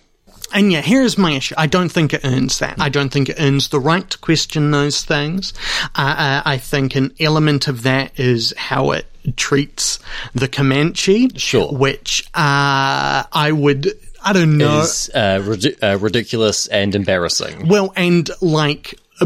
And 0.54 0.72
yeah, 0.72 0.82
here's 0.82 1.18
my 1.18 1.32
issue. 1.32 1.56
I 1.58 1.66
don't 1.66 1.90
think 1.90 2.14
it 2.14 2.22
earns 2.24 2.60
that. 2.60 2.76
I 2.80 2.90
don't 2.90 3.10
think 3.10 3.30
it 3.30 3.38
earns 3.40 3.70
the 3.70 3.80
right 3.80 4.08
to 4.08 4.18
question 4.20 4.70
those 4.70 5.04
things. 5.04 5.52
Uh, 5.96 6.44
I 6.46 6.60
think 6.60 6.96
an 6.96 7.12
element 7.20 7.68
of 7.68 7.82
that 7.84 8.20
is 8.20 8.54
how 8.56 8.92
it 8.92 9.08
treats 9.36 9.98
the 10.36 10.48
Comanche. 10.48 11.30
Sure. 11.38 11.72
Which 11.72 12.28
uh, 12.36 13.24
I 13.32 13.52
would. 13.52 13.98
I 14.24 14.34
don't 14.34 14.58
know. 14.58 14.82
Is 14.82 15.10
uh, 15.14 15.40
ridic- 15.44 15.84
uh, 15.84 15.98
ridiculous 16.00 16.68
and 16.68 16.96
embarrassing. 16.96 17.68
Well, 17.68 17.92
and 17.96 18.30
like 18.42 19.00
uh, 19.22 19.26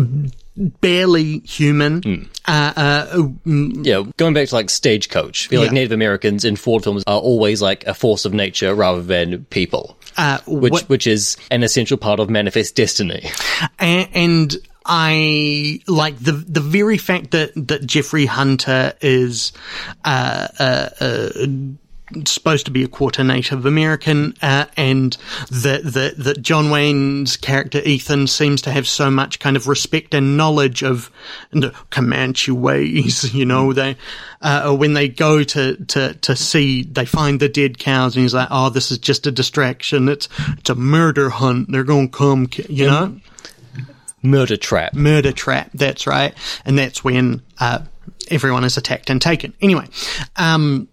barely 0.56 1.40
human. 1.40 2.02
Hmm. 2.02 2.24
Uh, 2.46 2.74
uh, 2.76 3.28
Yeah, 3.46 4.04
going 4.18 4.34
back 4.34 4.48
to 4.50 4.56
like 4.56 4.70
Stagecoach, 4.70 5.48
feel 5.48 5.62
like 5.62 5.72
Native 5.74 5.92
Americans 5.92 6.46
in 6.46 6.56
Ford 6.56 6.84
films 6.84 7.04
are 7.06 7.20
always 7.20 7.62
like 7.62 7.86
a 7.86 7.94
force 7.94 8.24
of 8.26 8.34
nature 8.34 8.74
rather 8.74 9.02
than 9.02 9.44
people, 9.46 9.98
uh, 10.18 10.40
which 10.48 10.72
what- 10.72 10.90
which 10.90 11.08
is 11.08 11.36
an 11.52 11.64
essential 11.64 11.98
part 11.98 12.20
of 12.20 12.30
Manifest 12.30 12.76
Destiny. 12.76 13.30
A- 13.80 14.10
and 14.14 14.56
I 14.86 15.82
like 15.88 16.18
the 16.20 16.32
the 16.32 16.62
very 16.62 16.98
fact 16.98 17.32
that 17.32 17.52
that 17.68 17.86
Jeffrey 17.86 18.26
Hunter 18.26 18.94
is 19.02 19.52
uh, 20.06 20.48
uh, 20.58 20.90
uh, 21.02 21.30
supposed 22.26 22.66
to 22.66 22.72
be 22.72 22.84
a 22.84 22.88
quarter 22.88 23.24
Native 23.24 23.66
American, 23.66 24.34
uh, 24.42 24.66
and 24.76 25.18
that 25.50 25.84
that 25.84 26.14
that 26.18 26.42
John 26.42 26.70
Wayne's 26.70 27.38
character 27.38 27.80
Ethan 27.80 28.28
seems 28.28 28.62
to 28.64 28.72
have 28.72 28.88
so 28.88 29.12
much 29.12 29.40
kind 29.40 29.58
of 29.58 29.68
respect 29.68 30.14
and 30.14 30.38
knowledge 30.38 30.84
of 30.84 31.12
the 31.52 31.74
Comanche 31.90 32.52
ways. 32.52 33.34
You 33.38 33.46
know, 33.46 33.72
they 33.72 33.98
uh, 34.42 34.76
when 34.76 34.94
they 34.94 35.10
go 35.10 35.44
to 35.44 35.76
to 35.86 36.14
to 36.14 36.36
see, 36.36 36.84
they 36.84 37.06
find 37.06 37.40
the 37.40 37.50
dead 37.50 37.78
cows, 37.78 38.16
and 38.16 38.24
he's 38.24 38.34
like, 38.34 38.48
"Oh, 38.50 38.70
this 38.70 38.90
is 38.90 38.98
just 38.98 39.28
a 39.28 39.32
distraction. 39.32 40.10
It's 40.10 40.28
it's 40.58 40.70
a 40.70 40.76
murder 40.76 41.30
hunt. 41.30 41.72
They're 41.72 41.84
going 41.84 42.10
to 42.10 42.18
come, 42.18 42.48
ki-" 42.48 42.66
you 42.70 42.88
know." 42.88 43.20
Murder 44.24 44.58
trap. 44.58 44.94
murder 44.94 45.32
trap. 45.32 45.70
That's 45.74 46.08
right, 46.08 46.34
and 46.66 46.78
that's 46.78 47.04
when 47.04 47.44
uh, 47.60 47.80
everyone 48.32 48.64
is 48.64 48.78
attacked 48.78 49.10
and 49.10 49.22
taken. 49.22 49.54
Anyway, 49.62 49.88
um, 50.36 50.88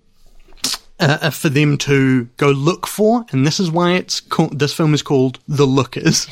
uh, 1.00 1.18
uh, 1.22 1.30
for 1.30 1.48
them 1.48 1.76
to 1.78 2.24
go 2.36 2.50
look 2.50 2.86
for, 2.86 3.24
and 3.30 3.46
this 3.46 3.58
is 3.60 3.70
why 3.70 3.92
it's 3.94 4.20
called, 4.20 4.58
this 4.58 4.72
film 4.72 4.94
is 4.94 5.02
called 5.02 5.38
The 5.48 5.66
Lookers. 5.66 6.26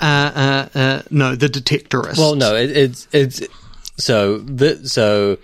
Uh, 0.00 0.04
uh, 0.04 0.68
uh, 0.78 1.02
no, 1.10 1.34
the 1.36 1.48
detectorists. 1.48 2.18
Well, 2.18 2.34
no, 2.34 2.56
it, 2.56 2.70
it's 2.76 3.08
it's 3.12 3.42
so 3.96 4.38
the, 4.38 4.88
so 4.88 5.38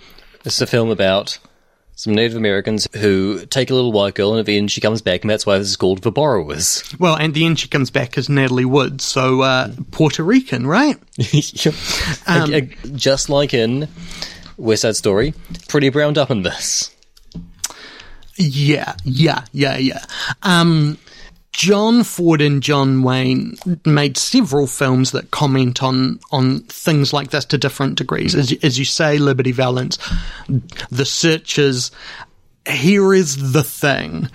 it's 0.45 0.61
a 0.61 0.67
film 0.67 0.91
about 0.91 1.39
some 1.95 2.15
Native 2.15 2.37
Americans 2.37 2.87
who 2.97 3.45
take 3.47 3.71
a 3.71 3.75
little 3.75 3.93
white 3.93 4.15
girl, 4.15 4.31
and 4.33 4.41
at 4.41 4.47
the 4.47 4.57
end 4.57 4.71
she 4.71 4.81
comes 4.81 5.03
back, 5.03 5.23
and 5.23 5.31
that's 5.31 5.45
why 5.47 5.59
this 5.59 5.69
is 5.69 5.77
called 5.77 6.03
The 6.03 6.11
Borrowers. 6.13 6.83
Well, 6.99 7.17
and 7.17 7.35
the 7.35 7.45
end 7.45 7.59
she 7.59 7.69
comes 7.69 7.91
back 7.91 8.17
as 8.19 8.29
Natalie 8.29 8.65
Wood, 8.65 9.01
so 9.01 9.43
uh, 9.43 9.73
Puerto 9.91 10.23
Rican, 10.23 10.67
right? 10.67 10.97
Ag- 12.27 12.77
Just 12.97 13.29
like 13.29 13.53
in 13.55 13.89
West 14.57 14.83
Side 14.83 14.97
Story, 14.97 15.35
pretty 15.69 15.89
browned 15.91 16.19
up 16.19 16.31
in 16.31 16.43
this. 16.43 16.95
Yeah, 18.39 18.95
yeah, 19.05 19.45
yeah, 19.53 19.77
yeah. 19.77 20.05
Um, 20.43 20.97
John 21.53 22.05
Ford 22.05 22.41
and 22.41 22.63
John 22.63 23.03
Wayne 23.03 23.57
made 23.85 24.17
several 24.17 24.69
films 24.69 25.11
that 25.11 25.33
comment 25.33 25.83
on 25.83 26.21
on 26.31 26.61
things 26.61 27.13
like 27.13 27.31
this 27.31 27.45
to 27.47 27.59
different 27.59 27.99
degrees. 27.99 28.35
As, 28.37 28.53
as 28.63 28.79
you 28.79 28.85
say, 28.85 29.19
Liberty 29.19 29.53
Valance, 29.53 29.99
The 30.91 31.05
Searchers. 31.05 31.91
Here 32.69 33.13
is 33.13 33.53
the 33.53 33.65
thing: 33.65 34.29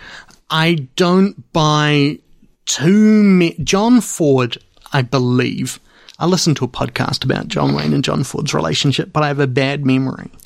I 0.50 0.88
don't 0.96 1.52
buy 1.54 2.20
too 2.66 3.24
many. 3.24 3.56
John 3.64 4.02
Ford, 4.02 4.58
I 4.92 5.02
believe. 5.02 5.80
I 6.24 6.26
listened 6.26 6.56
to 6.58 6.64
a 6.64 6.70
podcast 6.70 7.26
about 7.26 7.50
John 7.50 7.76
Wayne 7.76 7.92
and 7.92 8.02
John 8.02 8.24
Ford's 8.24 8.54
relationship, 8.54 9.12
but 9.12 9.24
I 9.24 9.28
have 9.28 9.42
a 9.42 9.48
bad 9.48 9.86
memory. 9.86 10.32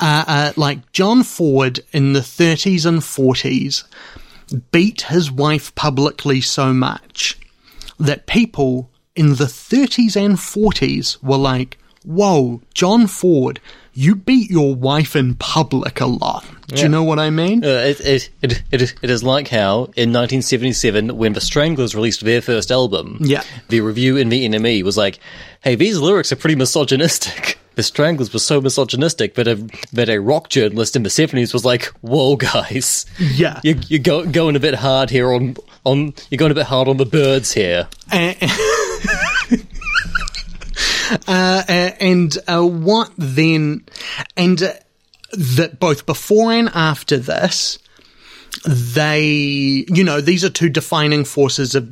Uh, 0.00 0.24
uh, 0.26 0.52
like 0.56 0.92
John 0.92 1.22
Ford 1.22 1.80
in 1.92 2.12
the 2.12 2.20
30s 2.20 2.84
and 2.84 3.00
40s 3.00 3.84
beat 4.70 5.02
his 5.02 5.30
wife 5.30 5.74
publicly 5.74 6.40
so 6.40 6.72
much 6.72 7.38
that 7.98 8.26
people 8.26 8.90
in 9.16 9.30
the 9.30 9.44
30s 9.44 10.16
and 10.16 10.36
40s 10.36 11.22
were 11.22 11.36
like, 11.36 11.78
whoa, 12.04 12.60
John 12.74 13.06
Ford, 13.06 13.60
you 14.00 14.14
beat 14.14 14.48
your 14.48 14.74
wife 14.76 15.16
in 15.16 15.34
public 15.34 16.00
a 16.00 16.06
lot. 16.06 16.44
Do 16.68 16.82
you 16.82 16.88
know 16.88 17.02
what 17.02 17.18
I 17.18 17.30
mean? 17.30 17.64
Uh, 17.64 17.68
it, 17.68 18.00
it, 18.00 18.30
it, 18.42 18.62
it, 18.70 18.94
it 19.02 19.10
is 19.10 19.22
like 19.24 19.48
how 19.48 19.84
in 19.96 20.12
1977, 20.12 21.16
when 21.16 21.32
the 21.32 21.40
Stranglers 21.40 21.94
released 21.94 22.20
their 22.22 22.40
first 22.42 22.70
album, 22.70 23.18
Yeah. 23.22 23.42
the 23.70 23.80
review 23.80 24.16
in 24.16 24.28
the 24.28 24.46
NME 24.48 24.82
was 24.84 24.96
like, 24.96 25.18
"Hey, 25.62 25.74
these 25.74 25.98
lyrics 25.98 26.30
are 26.30 26.36
pretty 26.36 26.56
misogynistic." 26.56 27.58
The 27.78 27.84
Stranglers 27.84 28.32
were 28.32 28.40
so 28.40 28.60
misogynistic 28.60 29.34
that 29.36 29.46
a 29.46 29.54
that 29.92 30.08
a 30.08 30.18
rock 30.20 30.48
journalist 30.48 30.96
in 30.96 31.04
the 31.04 31.08
70s 31.10 31.52
was 31.54 31.64
like, 31.64 31.84
"Whoa, 32.00 32.34
guys, 32.34 33.06
Yeah. 33.20 33.60
you 33.62 33.78
you're 33.86 34.00
go, 34.00 34.26
going 34.26 34.56
a 34.56 34.60
bit 34.60 34.74
hard 34.74 35.10
here 35.10 35.32
on 35.32 35.54
on 35.84 36.12
you're 36.28 36.38
going 36.38 36.50
a 36.50 36.56
bit 36.56 36.66
hard 36.66 36.88
on 36.88 36.96
the 36.96 37.06
birds 37.06 37.52
here." 37.52 37.86
Uh, 38.10 38.34
uh, 41.26 41.62
and 42.00 42.36
uh, 42.46 42.62
what 42.66 43.10
then? 43.16 43.84
And 44.36 44.62
uh, 44.62 44.72
that 45.32 45.78
both 45.80 46.06
before 46.06 46.52
and 46.52 46.68
after 46.74 47.18
this, 47.18 47.78
they, 48.66 49.84
you 49.88 50.04
know, 50.04 50.20
these 50.20 50.44
are 50.44 50.50
two 50.50 50.68
defining 50.68 51.24
forces 51.24 51.74
of 51.74 51.88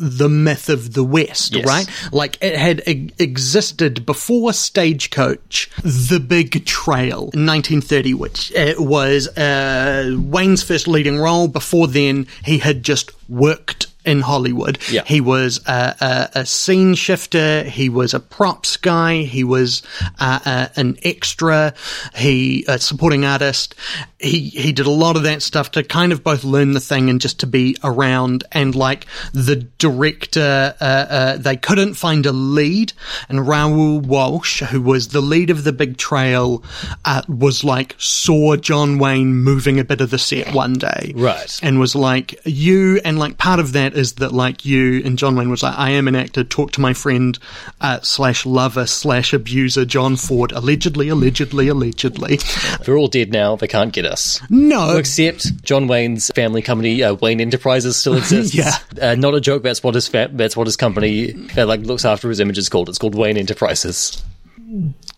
the 0.00 0.28
myth 0.28 0.68
of 0.68 0.92
the 0.94 1.02
West, 1.02 1.56
Yes. 1.56 1.66
right? 1.66 1.88
Like 2.12 2.38
it 2.40 2.56
had 2.56 2.82
e- 2.86 3.10
existed 3.18 4.06
before 4.06 4.52
Stagecoach, 4.52 5.68
The 5.82 6.20
Big 6.20 6.64
Trail 6.64 7.22
1930, 7.34 8.14
which 8.14 8.52
it 8.52 8.78
was 8.78 9.26
uh, 9.36 10.14
Wayne's 10.16 10.62
first 10.62 10.86
leading 10.86 11.18
role. 11.18 11.48
Before 11.48 11.88
then, 11.88 12.28
he 12.44 12.58
had 12.58 12.84
just 12.84 13.10
worked 13.28 13.88
in 14.08 14.22
Hollywood. 14.22 14.78
Yeah. 14.90 15.02
He 15.06 15.20
was 15.20 15.60
a, 15.66 15.94
a, 16.00 16.40
a 16.40 16.46
scene 16.46 16.94
shifter. 16.94 17.62
He 17.62 17.88
was 17.88 18.14
a 18.14 18.20
props 18.20 18.76
guy. 18.78 19.22
He 19.22 19.44
was 19.44 19.82
uh, 20.18 20.40
uh, 20.44 20.68
an 20.76 20.96
extra. 21.04 21.74
He 22.14 22.64
a 22.66 22.78
supporting 22.78 23.24
artist. 23.24 23.74
He 24.20 24.48
he 24.48 24.72
did 24.72 24.86
a 24.86 24.90
lot 24.90 25.16
of 25.16 25.22
that 25.22 25.42
stuff 25.42 25.70
to 25.72 25.84
kind 25.84 26.10
of 26.10 26.24
both 26.24 26.42
learn 26.42 26.72
the 26.72 26.80
thing 26.80 27.08
and 27.08 27.20
just 27.20 27.38
to 27.40 27.46
be 27.46 27.76
around. 27.84 28.42
And 28.50 28.74
like 28.74 29.06
the 29.32 29.54
director, 29.54 30.74
uh, 30.80 30.84
uh, 30.84 31.36
they 31.36 31.56
couldn't 31.56 31.94
find 31.94 32.26
a 32.26 32.32
lead, 32.32 32.92
and 33.28 33.46
Raoul 33.46 34.00
Walsh, 34.00 34.62
who 34.62 34.82
was 34.82 35.08
the 35.08 35.20
lead 35.20 35.50
of 35.50 35.62
the 35.62 35.72
Big 35.72 35.98
Trail, 35.98 36.64
uh, 37.04 37.22
was 37.28 37.62
like 37.62 37.94
saw 37.98 38.56
John 38.56 38.98
Wayne 38.98 39.34
moving 39.36 39.78
a 39.78 39.84
bit 39.84 40.00
of 40.00 40.10
the 40.10 40.18
set 40.18 40.52
one 40.52 40.74
day, 40.74 41.12
Right. 41.14 41.56
and 41.62 41.78
was 41.78 41.94
like, 41.94 42.40
you, 42.44 43.00
and 43.04 43.20
like 43.20 43.38
part 43.38 43.60
of 43.60 43.72
that 43.74 43.94
is 43.94 44.14
that 44.14 44.32
like 44.32 44.64
you, 44.64 45.00
and 45.04 45.16
John 45.16 45.36
Wayne 45.36 45.48
was 45.50 45.62
like, 45.62 45.78
I 45.78 45.90
am 45.90 46.08
an 46.08 46.16
actor, 46.16 46.42
talk 46.42 46.72
to 46.72 46.80
my 46.80 46.92
friend, 46.92 47.38
uh, 47.80 48.00
slash 48.02 48.44
lover, 48.44 48.86
slash 48.86 49.32
abuser, 49.32 49.84
John 49.84 50.16
Ford, 50.16 50.50
allegedly, 50.50 51.08
allegedly, 51.08 51.68
allegedly. 51.68 52.40
They're 52.84 52.96
all 52.96 53.06
dead 53.08 53.30
now. 53.32 53.54
They 53.54 53.68
can't 53.68 53.92
get 53.92 54.06
us. 54.08 54.40
No, 54.50 54.96
Except 54.96 55.62
John 55.62 55.86
Wayne's 55.86 56.30
family 56.34 56.62
company, 56.62 57.02
uh, 57.02 57.14
Wayne 57.14 57.40
Enterprises, 57.40 57.96
still 57.96 58.16
exists. 58.18 58.54
Yeah. 58.54 58.72
uh, 59.00 59.14
not 59.14 59.34
a 59.34 59.40
joke. 59.40 59.62
That's 59.62 59.82
what 59.82 59.94
his 59.94 60.08
fa- 60.08 60.30
that's 60.32 60.56
what 60.56 60.66
his 60.66 60.76
company 60.76 61.34
uh, 61.56 61.66
like 61.66 61.80
looks 61.80 62.04
after 62.04 62.28
his 62.28 62.40
image 62.40 62.58
is 62.58 62.68
called. 62.68 62.88
It's 62.88 62.98
called 62.98 63.14
Wayne 63.14 63.36
Enterprises. 63.36 64.22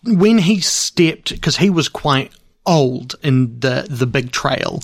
when 0.05 0.37
he 0.37 0.59
stepped, 0.59 1.31
because 1.33 1.57
he 1.57 1.69
was 1.69 1.89
quite 1.89 2.31
old 2.67 3.15
in 3.23 3.59
the 3.59 3.87
the 3.89 4.05
big 4.05 4.31
trail, 4.31 4.81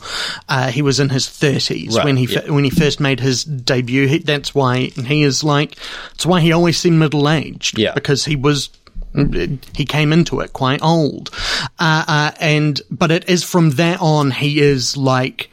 uh, 0.50 0.70
he 0.72 0.82
was 0.82 1.00
in 1.00 1.10
his 1.10 1.30
thirties 1.30 1.96
Right, 1.96 2.06
when 2.06 2.18
he 2.18 2.26
yeah. 2.26 2.50
when 2.50 2.64
he 2.64 2.70
first 2.72 3.00
made 3.00 3.20
his 3.20 3.44
debut. 3.44 4.08
He, 4.08 4.18
that's 4.20 4.56
why 4.56 4.88
he 4.88 5.24
is 5.24 5.44
like. 5.44 5.76
That's 6.10 6.26
why 6.26 6.42
he 6.42 6.52
always 6.52 6.78
seemed 6.78 7.00
middle 7.00 7.30
aged. 7.30 7.78
Yeah. 7.78 7.94
because 7.94 8.26
he 8.26 8.36
was. 8.36 8.70
He 9.76 9.86
came 9.86 10.14
into 10.14 10.40
it 10.42 10.54
quite 10.54 10.82
old, 10.82 11.30
uh, 11.80 12.06
uh, 12.08 12.32
and 12.40 12.80
but 12.92 13.12
it 13.12 13.30
is 13.30 13.44
from 13.44 13.72
that 13.72 14.00
on 14.02 14.32
he 14.32 14.60
is 14.60 14.96
like 14.96 15.50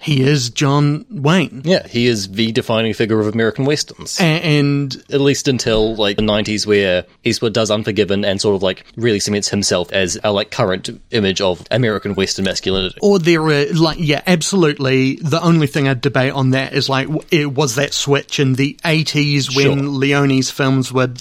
he 0.00 0.22
is 0.22 0.48
John 0.50 1.04
Wayne, 1.10 1.60
Yeah, 1.64 1.86
he 1.86 2.06
is 2.06 2.30
the 2.32 2.52
defining 2.52 2.94
figure 2.94 3.20
of 3.20 3.26
American 3.32 3.64
westerns. 3.66 4.18
A- 4.18 4.22
and 4.24 4.96
At 5.12 5.20
least 5.20 5.46
until 5.46 5.94
like 5.96 6.16
the 6.16 6.22
nineties, 6.22 6.66
where 6.66 7.04
Eastwood 7.22 7.52
does 7.52 7.70
Unforgiven 7.70 8.24
and 8.24 8.40
sort 8.40 8.56
of 8.56 8.62
like 8.62 8.84
really 8.96 9.20
cements 9.20 9.48
himself 9.48 9.92
as 9.92 10.18
a 10.24 10.32
like 10.32 10.50
current 10.50 10.88
image 11.10 11.40
of 11.40 11.66
American 11.70 12.14
western 12.14 12.46
masculinity. 12.46 12.96
Or 13.02 13.18
there 13.18 13.42
are 13.42 13.66
like 13.74 13.98
yeah, 14.00 14.22
absolutely. 14.26 15.16
The 15.16 15.42
only 15.42 15.66
thing 15.66 15.86
I'd 15.86 16.00
debate 16.00 16.32
on 16.32 16.50
that 16.50 16.72
is 16.72 16.88
like, 16.88 17.08
it 17.30 17.52
was 17.52 17.74
that 17.74 17.92
switch 17.94 18.40
in 18.40 18.54
the 18.54 18.78
eighties 18.84 19.54
when 19.54 19.78
Sure. 19.78 19.86
Leone's 19.88 20.50
films 20.50 20.92
were 20.92 21.12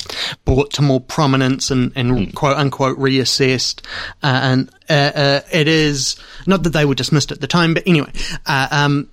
brought 0.45 0.71
to 0.73 0.81
more 0.81 1.01
prominence 1.01 1.69
and, 1.69 1.91
and 1.95 2.33
quote 2.33 2.55
unquote 2.57 2.97
reassessed. 2.97 3.81
Uh, 4.23 4.39
and 4.41 4.69
uh, 4.89 4.93
uh, 5.15 5.41
it 5.51 5.67
is 5.67 6.15
not 6.47 6.63
that 6.63 6.71
they 6.71 6.85
were 6.85 6.95
dismissed 6.95 7.31
at 7.31 7.41
the 7.41 7.47
time, 7.47 7.73
but 7.73 7.83
anyway. 7.87 8.11
Uh, 8.45 8.67
um, 8.71 9.09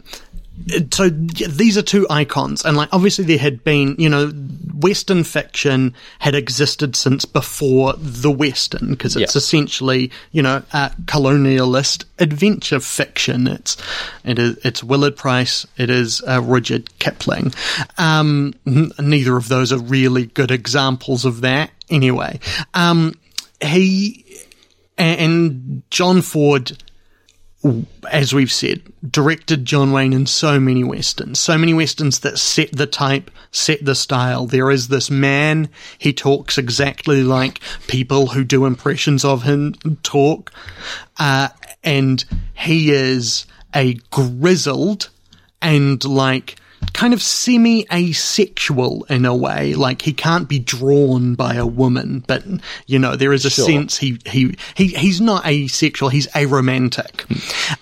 so 0.90 1.10
these 1.10 1.76
are 1.76 1.82
two 1.82 2.06
icons, 2.08 2.64
and 2.64 2.78
like 2.78 2.88
obviously 2.90 3.24
there 3.26 3.36
had 3.38 3.62
been, 3.62 3.94
you 3.98 4.08
know, 4.08 4.28
Western 4.28 5.22
fiction 5.22 5.92
had 6.18 6.34
existed 6.34 6.96
since 6.96 7.26
before 7.26 7.92
the 7.98 8.30
Western 8.30 8.90
because 8.90 9.16
it's 9.16 9.34
Yeah. 9.34 9.38
essentially, 9.38 10.10
you 10.32 10.40
know, 10.42 10.62
uh, 10.72 10.88
colonialist 11.04 12.04
adventure 12.18 12.80
fiction. 12.80 13.46
It's 13.46 13.76
it 14.24 14.38
is 14.38 14.56
it's 14.64 14.82
Willard 14.82 15.16
Price, 15.16 15.66
it 15.76 15.90
is 15.90 16.22
uh, 16.26 16.40
Rudyard 16.42 16.88
Kipling. 17.00 17.52
Um, 17.98 18.54
n- 18.66 18.92
neither 18.98 19.36
of 19.36 19.48
those 19.48 19.72
are 19.74 19.78
really 19.78 20.24
good 20.26 20.50
examples 20.50 21.26
of 21.26 21.42
that. 21.42 21.70
Anyway, 21.90 22.40
um, 22.72 23.12
he 23.60 24.24
and 24.98 25.82
John 25.90 26.22
Ford 26.22 26.76
as 28.10 28.32
we've 28.32 28.52
said, 28.52 28.82
directed 29.08 29.64
John 29.64 29.92
Wayne 29.92 30.12
in 30.12 30.26
so 30.26 30.60
many 30.60 30.84
westerns, 30.84 31.40
so 31.40 31.58
many 31.58 31.74
westerns 31.74 32.20
that 32.20 32.38
set 32.38 32.70
the 32.72 32.86
type, 32.86 33.30
set 33.50 33.84
the 33.84 33.94
style. 33.94 34.46
There 34.46 34.70
is 34.70 34.88
this 34.88 35.10
man, 35.10 35.68
he 35.98 36.12
talks 36.12 36.58
exactly 36.58 37.22
like 37.22 37.60
people 37.88 38.28
who 38.28 38.44
do 38.44 38.66
impressions 38.66 39.24
of 39.24 39.42
him 39.42 39.74
talk, 40.02 40.52
uh, 41.18 41.48
and 41.82 42.24
he 42.54 42.90
is 42.90 43.46
a 43.74 43.94
grizzled 44.10 45.10
and 45.60 46.04
like 46.04 46.56
kind 46.92 47.12
of 47.14 47.22
semi 47.22 47.86
asexual 47.92 49.04
in 49.10 49.24
a 49.24 49.34
way. 49.34 49.74
Like 49.74 50.02
he 50.02 50.12
can't 50.12 50.48
be 50.48 50.58
drawn 50.58 51.34
by 51.34 51.54
a 51.54 51.66
woman, 51.66 52.24
but 52.26 52.44
you 52.86 52.98
know, 52.98 53.16
there 53.16 53.32
is 53.32 53.44
a 53.44 53.50
Sure. 53.50 53.66
sense 53.66 53.96
he, 53.98 54.18
he, 54.26 54.54
he, 54.74 54.88
he's 54.88 55.20
not 55.20 55.46
asexual, 55.46 56.08
he's 56.08 56.26
aromantic. 56.28 57.24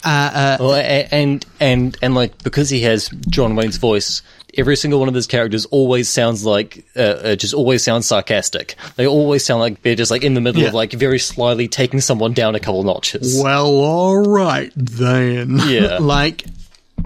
Uh, 0.05 0.09
uh, 0.09 0.57
Well, 0.61 0.75
and 1.11 1.45
and 1.61 1.97
and 2.03 2.15
like 2.15 2.43
because 2.43 2.71
he 2.71 2.81
has 2.83 3.09
John 3.29 3.55
Wayne's 3.57 3.77
voice, 3.77 4.23
every 4.57 4.77
single 4.77 4.99
one 5.01 5.09
of 5.09 5.15
his 5.15 5.27
characters 5.27 5.65
always 5.67 6.09
sounds 6.09 6.45
like 6.45 6.85
uh, 6.97 7.01
uh, 7.01 7.37
just 7.37 7.55
always 7.55 7.83
sounds 7.83 8.07
sarcastic. 8.07 8.77
They 8.97 9.07
always 9.07 9.45
sound 9.45 9.61
like 9.61 9.83
they're 9.83 9.95
just 9.97 10.11
like 10.11 10.23
in 10.25 10.35
the 10.35 10.41
middle 10.41 10.63
Yeah. 10.63 10.69
of 10.69 10.75
like 10.75 10.93
very 10.93 11.19
slyly 11.19 11.69
taking 11.69 12.01
someone 12.01 12.33
down 12.33 12.55
a 12.55 12.61
couple 12.61 12.83
notches. 12.85 13.41
well, 13.43 13.67
alright 13.69 14.73
then. 14.77 15.59
Yeah. 15.67 15.99
like, 16.01 16.45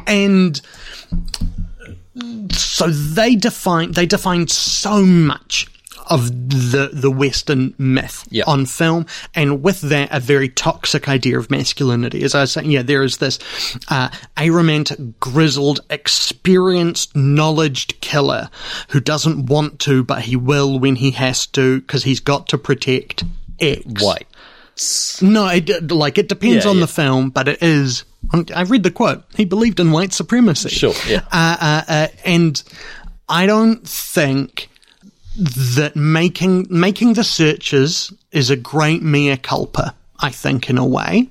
and 0.07 0.61
so 2.53 2.89
they 2.89 3.35
define, 3.37 3.93
they 3.93 4.07
define 4.07 4.49
so 4.49 5.05
much 5.05 5.67
of 6.11 6.29
the 6.49 6.89
the 6.91 7.11
Western 7.11 7.75
myth 7.77 8.27
Yeah. 8.31 8.45
on 8.47 8.65
film, 8.65 9.05
and 9.35 9.63
with 9.63 9.83
that, 9.83 10.09
a 10.11 10.21
very 10.21 10.49
toxic 10.49 11.07
idea 11.07 11.39
of 11.39 11.51
masculinity. 11.51 12.23
As 12.23 12.35
I 12.35 12.41
was 12.43 12.53
saying, 12.53 12.71
yeah, 12.71 12.81
there 12.81 13.03
is 13.03 13.19
this 13.19 13.39
uh, 13.89 14.09
aromantic, 14.39 15.15
grizzled, 15.21 15.81
experienced, 15.91 17.15
knowledged 17.15 18.01
killer 18.01 18.49
who 18.89 19.01
doesn't 19.01 19.47
want 19.47 19.81
to, 19.81 20.03
but 20.03 20.23
he 20.23 20.35
will 20.37 20.79
when 20.79 20.97
he 20.97 21.11
has 21.11 21.47
to, 21.49 21.81
because 21.83 22.05
he's 22.05 22.21
got 22.21 22.49
to 22.49 22.59
protect 22.59 23.25
X. 23.61 24.03
White. 24.03 24.27
No, 25.21 25.49
it, 25.49 25.91
like 25.91 26.17
it 26.19 26.29
depends 26.29 26.65
Yeah, 26.65 26.71
on 26.71 26.77
yeah. 26.77 26.83
the 26.87 26.87
film, 26.93 27.31
but 27.31 27.49
it 27.49 27.63
is. 27.63 28.05
I 28.55 28.63
read 28.63 28.83
the 28.83 28.91
quote. 28.91 29.25
He 29.35 29.45
believed 29.45 29.81
in 29.81 29.91
white 29.91 30.13
supremacy. 30.13 30.69
Sure, 30.69 30.95
yeah. 31.07 31.23
Uh, 31.33 31.57
uh, 31.61 31.83
uh, 31.89 32.09
and 32.25 32.63
I 33.29 33.47
don't 33.47 33.87
think 33.87 34.69
that 35.37 35.95
making 35.95 36.67
making 36.69 37.15
the 37.15 37.25
searchers 37.25 38.13
is 38.33 38.51
a 38.51 38.57
great 38.57 39.03
mea 39.03 39.37
culpa. 39.37 39.95
I 40.21 40.31
think 40.31 40.69
in 40.69 40.79
a 40.79 40.87
way, 40.87 41.29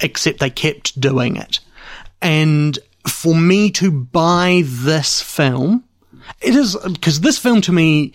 except 0.00 0.38
they 0.40 0.50
kept 0.50 0.98
doing 1.00 1.36
it, 1.36 1.60
and 2.20 2.78
for 3.06 3.34
me 3.34 3.70
to 3.72 3.90
buy 3.90 4.62
this 4.64 5.20
film, 5.20 5.84
it 6.40 6.54
is 6.54 6.76
because 6.76 7.20
this 7.20 7.38
film 7.38 7.60
to 7.62 7.72
me. 7.72 8.12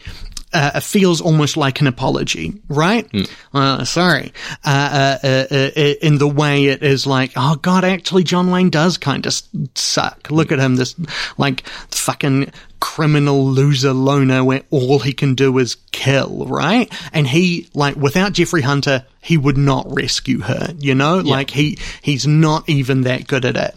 Uh, 0.53 0.79
feels 0.79 1.19
almost 1.19 1.57
like 1.57 1.81
an 1.81 1.87
apology, 1.87 2.53
right? 2.69 3.05
Uh, 3.53 3.83
sorry. 3.83 4.31
Uh, 4.63 5.17
uh, 5.21 5.27
uh, 5.27 5.55
uh, 5.75 5.93
in 6.01 6.19
the 6.19 6.27
way 6.27 6.67
it 6.67 6.81
is 6.83 7.05
like, 7.05 7.33
oh 7.35 7.55
god, 7.57 7.83
actually, 7.83 8.23
John 8.23 8.49
Wayne 8.49 8.69
does 8.69 8.97
kind 8.97 9.25
of 9.25 9.33
suck. 9.75 10.31
Look 10.31 10.53
at 10.53 10.59
him, 10.59 10.77
this 10.77 10.95
like 11.37 11.67
fucking 11.91 12.49
criminal 12.79 13.45
loser 13.45 13.93
loner 13.93 14.43
where 14.43 14.63
all 14.69 14.99
he 14.99 15.13
can 15.13 15.35
do 15.35 15.57
is 15.57 15.77
kill, 15.91 16.45
right? 16.45 16.91
And 17.11 17.27
he, 17.27 17.67
like, 17.73 17.95
without 17.95 18.33
Jeffrey 18.33 18.61
Hunter, 18.61 19.05
he 19.21 19.37
would 19.37 19.57
not 19.57 19.85
rescue 19.89 20.39
her, 20.41 20.73
you 20.77 20.95
know? 20.95 21.17
Like, 21.17 21.49
he, 21.49 21.77
he's 22.01 22.27
not 22.27 22.69
even 22.69 23.01
that 23.01 23.27
good 23.27 23.45
at 23.45 23.55
it. 23.55 23.75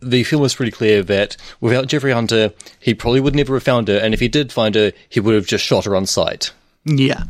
The 0.00 0.24
film 0.24 0.42
was 0.42 0.54
pretty 0.54 0.72
clear 0.72 1.02
that 1.04 1.36
without 1.60 1.86
Jeffrey 1.86 2.12
Hunter, 2.12 2.52
he 2.78 2.94
probably 2.94 3.20
would 3.20 3.34
never 3.34 3.54
have 3.54 3.62
found 3.62 3.88
her, 3.88 3.98
and 3.98 4.14
if 4.14 4.20
he 4.20 4.28
did 4.28 4.52
find 4.52 4.74
her, 4.74 4.92
he 5.08 5.20
would 5.20 5.34
have 5.34 5.46
just 5.46 5.64
shot 5.64 5.86
her 5.86 5.96
on 5.96 6.06
sight. 6.06 6.52
Yeah. 6.84 7.24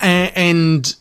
And 0.00 0.94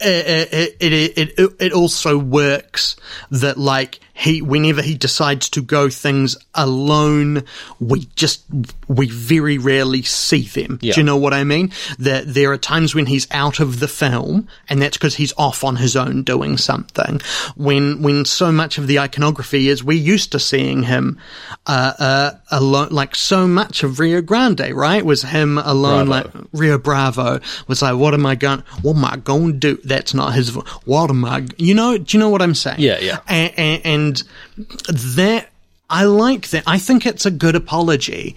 uh, 0.00 0.06
it, 0.06 0.76
it, 0.80 0.92
it, 0.92 1.38
it, 1.38 1.50
it 1.58 1.72
also 1.72 2.18
works 2.18 2.96
that, 3.30 3.56
like, 3.56 4.00
he, 4.16 4.40
whenever 4.40 4.80
he 4.80 4.94
decides 4.94 5.48
to 5.50 5.60
go 5.60 5.90
things 5.90 6.36
alone, 6.54 7.42
we 7.80 8.08
just, 8.14 8.44
we 8.86 9.08
very 9.08 9.58
rarely 9.58 10.02
see 10.02 10.42
them. 10.42 10.78
Yeah. 10.80 10.94
Do 10.94 11.00
you 11.00 11.04
know 11.04 11.16
what 11.16 11.34
I 11.34 11.42
mean? 11.42 11.72
That 11.98 12.32
there 12.32 12.52
are 12.52 12.56
times 12.56 12.94
when 12.94 13.06
he's 13.06 13.26
out 13.32 13.58
of 13.58 13.80
the 13.80 13.88
film, 13.88 14.48
and 14.68 14.80
that's 14.80 14.96
because 14.96 15.16
he's 15.16 15.32
off 15.36 15.64
on 15.64 15.74
his 15.76 15.96
own 15.96 16.22
doing 16.22 16.56
something. 16.56 17.20
When, 17.56 18.02
when 18.02 18.24
so 18.24 18.52
much 18.52 18.78
of 18.78 18.86
the 18.86 19.00
iconography 19.00 19.68
is 19.68 19.82
we're 19.82 19.98
used 19.98 20.30
to 20.32 20.38
seeing 20.38 20.84
him, 20.84 21.18
uh, 21.66 21.92
uh, 21.98 22.30
alone, 22.52 22.90
like 22.90 23.16
so 23.16 23.48
much 23.48 23.82
of 23.82 23.98
Rio 23.98 24.22
Grande, 24.22 24.70
right? 24.72 25.04
Was 25.04 25.22
him 25.22 25.58
alone, 25.58 26.06
Bravo. 26.06 26.38
like, 26.38 26.46
Rio 26.52 26.78
Bravo 26.78 27.40
was 27.66 27.82
like, 27.82 27.96
what 27.96 28.14
am 28.14 28.26
I 28.26 28.36
going, 28.36 28.62
what 28.82 28.94
am 28.96 29.04
I 29.04 29.16
going 29.16 29.58
to 29.58 29.74
do? 29.74 29.80
That's 29.82 30.14
not 30.14 30.34
his, 30.34 30.50
what 30.84 31.10
am 31.10 31.24
I, 31.24 31.46
you 31.58 31.74
know, 31.74 31.98
do 31.98 32.16
you 32.16 32.20
know 32.20 32.28
what 32.28 32.42
I'm 32.42 32.54
saying? 32.54 32.78
Yeah, 32.78 33.00
yeah. 33.00 33.18
And, 33.26 33.52
and, 33.58 33.82
and 33.84 34.03
that, 34.12 35.48
I 35.90 36.04
like 36.04 36.48
that. 36.50 36.64
I 36.66 36.78
think 36.78 37.06
it's 37.06 37.26
a 37.26 37.30
good 37.30 37.54
apology, 37.54 38.34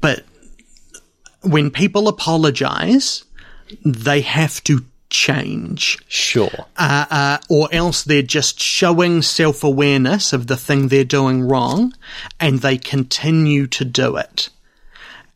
but 0.00 0.24
when 1.42 1.70
people 1.70 2.08
apologize, 2.08 3.24
they 3.84 4.20
have 4.22 4.62
to 4.64 4.84
change 5.10 5.98
Sure. 6.08 6.66
uh, 6.76 7.06
uh, 7.10 7.38
or 7.48 7.68
else 7.72 8.02
they're 8.02 8.22
just 8.22 8.58
showing 8.60 9.22
self 9.22 9.62
awareness 9.62 10.32
of 10.32 10.46
the 10.48 10.56
thing 10.56 10.88
they're 10.88 11.04
doing 11.04 11.42
wrong 11.42 11.94
and 12.40 12.60
they 12.60 12.76
continue 12.76 13.66
to 13.68 13.84
do 13.84 14.16
it. 14.16 14.48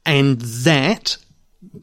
And 0.04 0.40
that, 0.40 1.16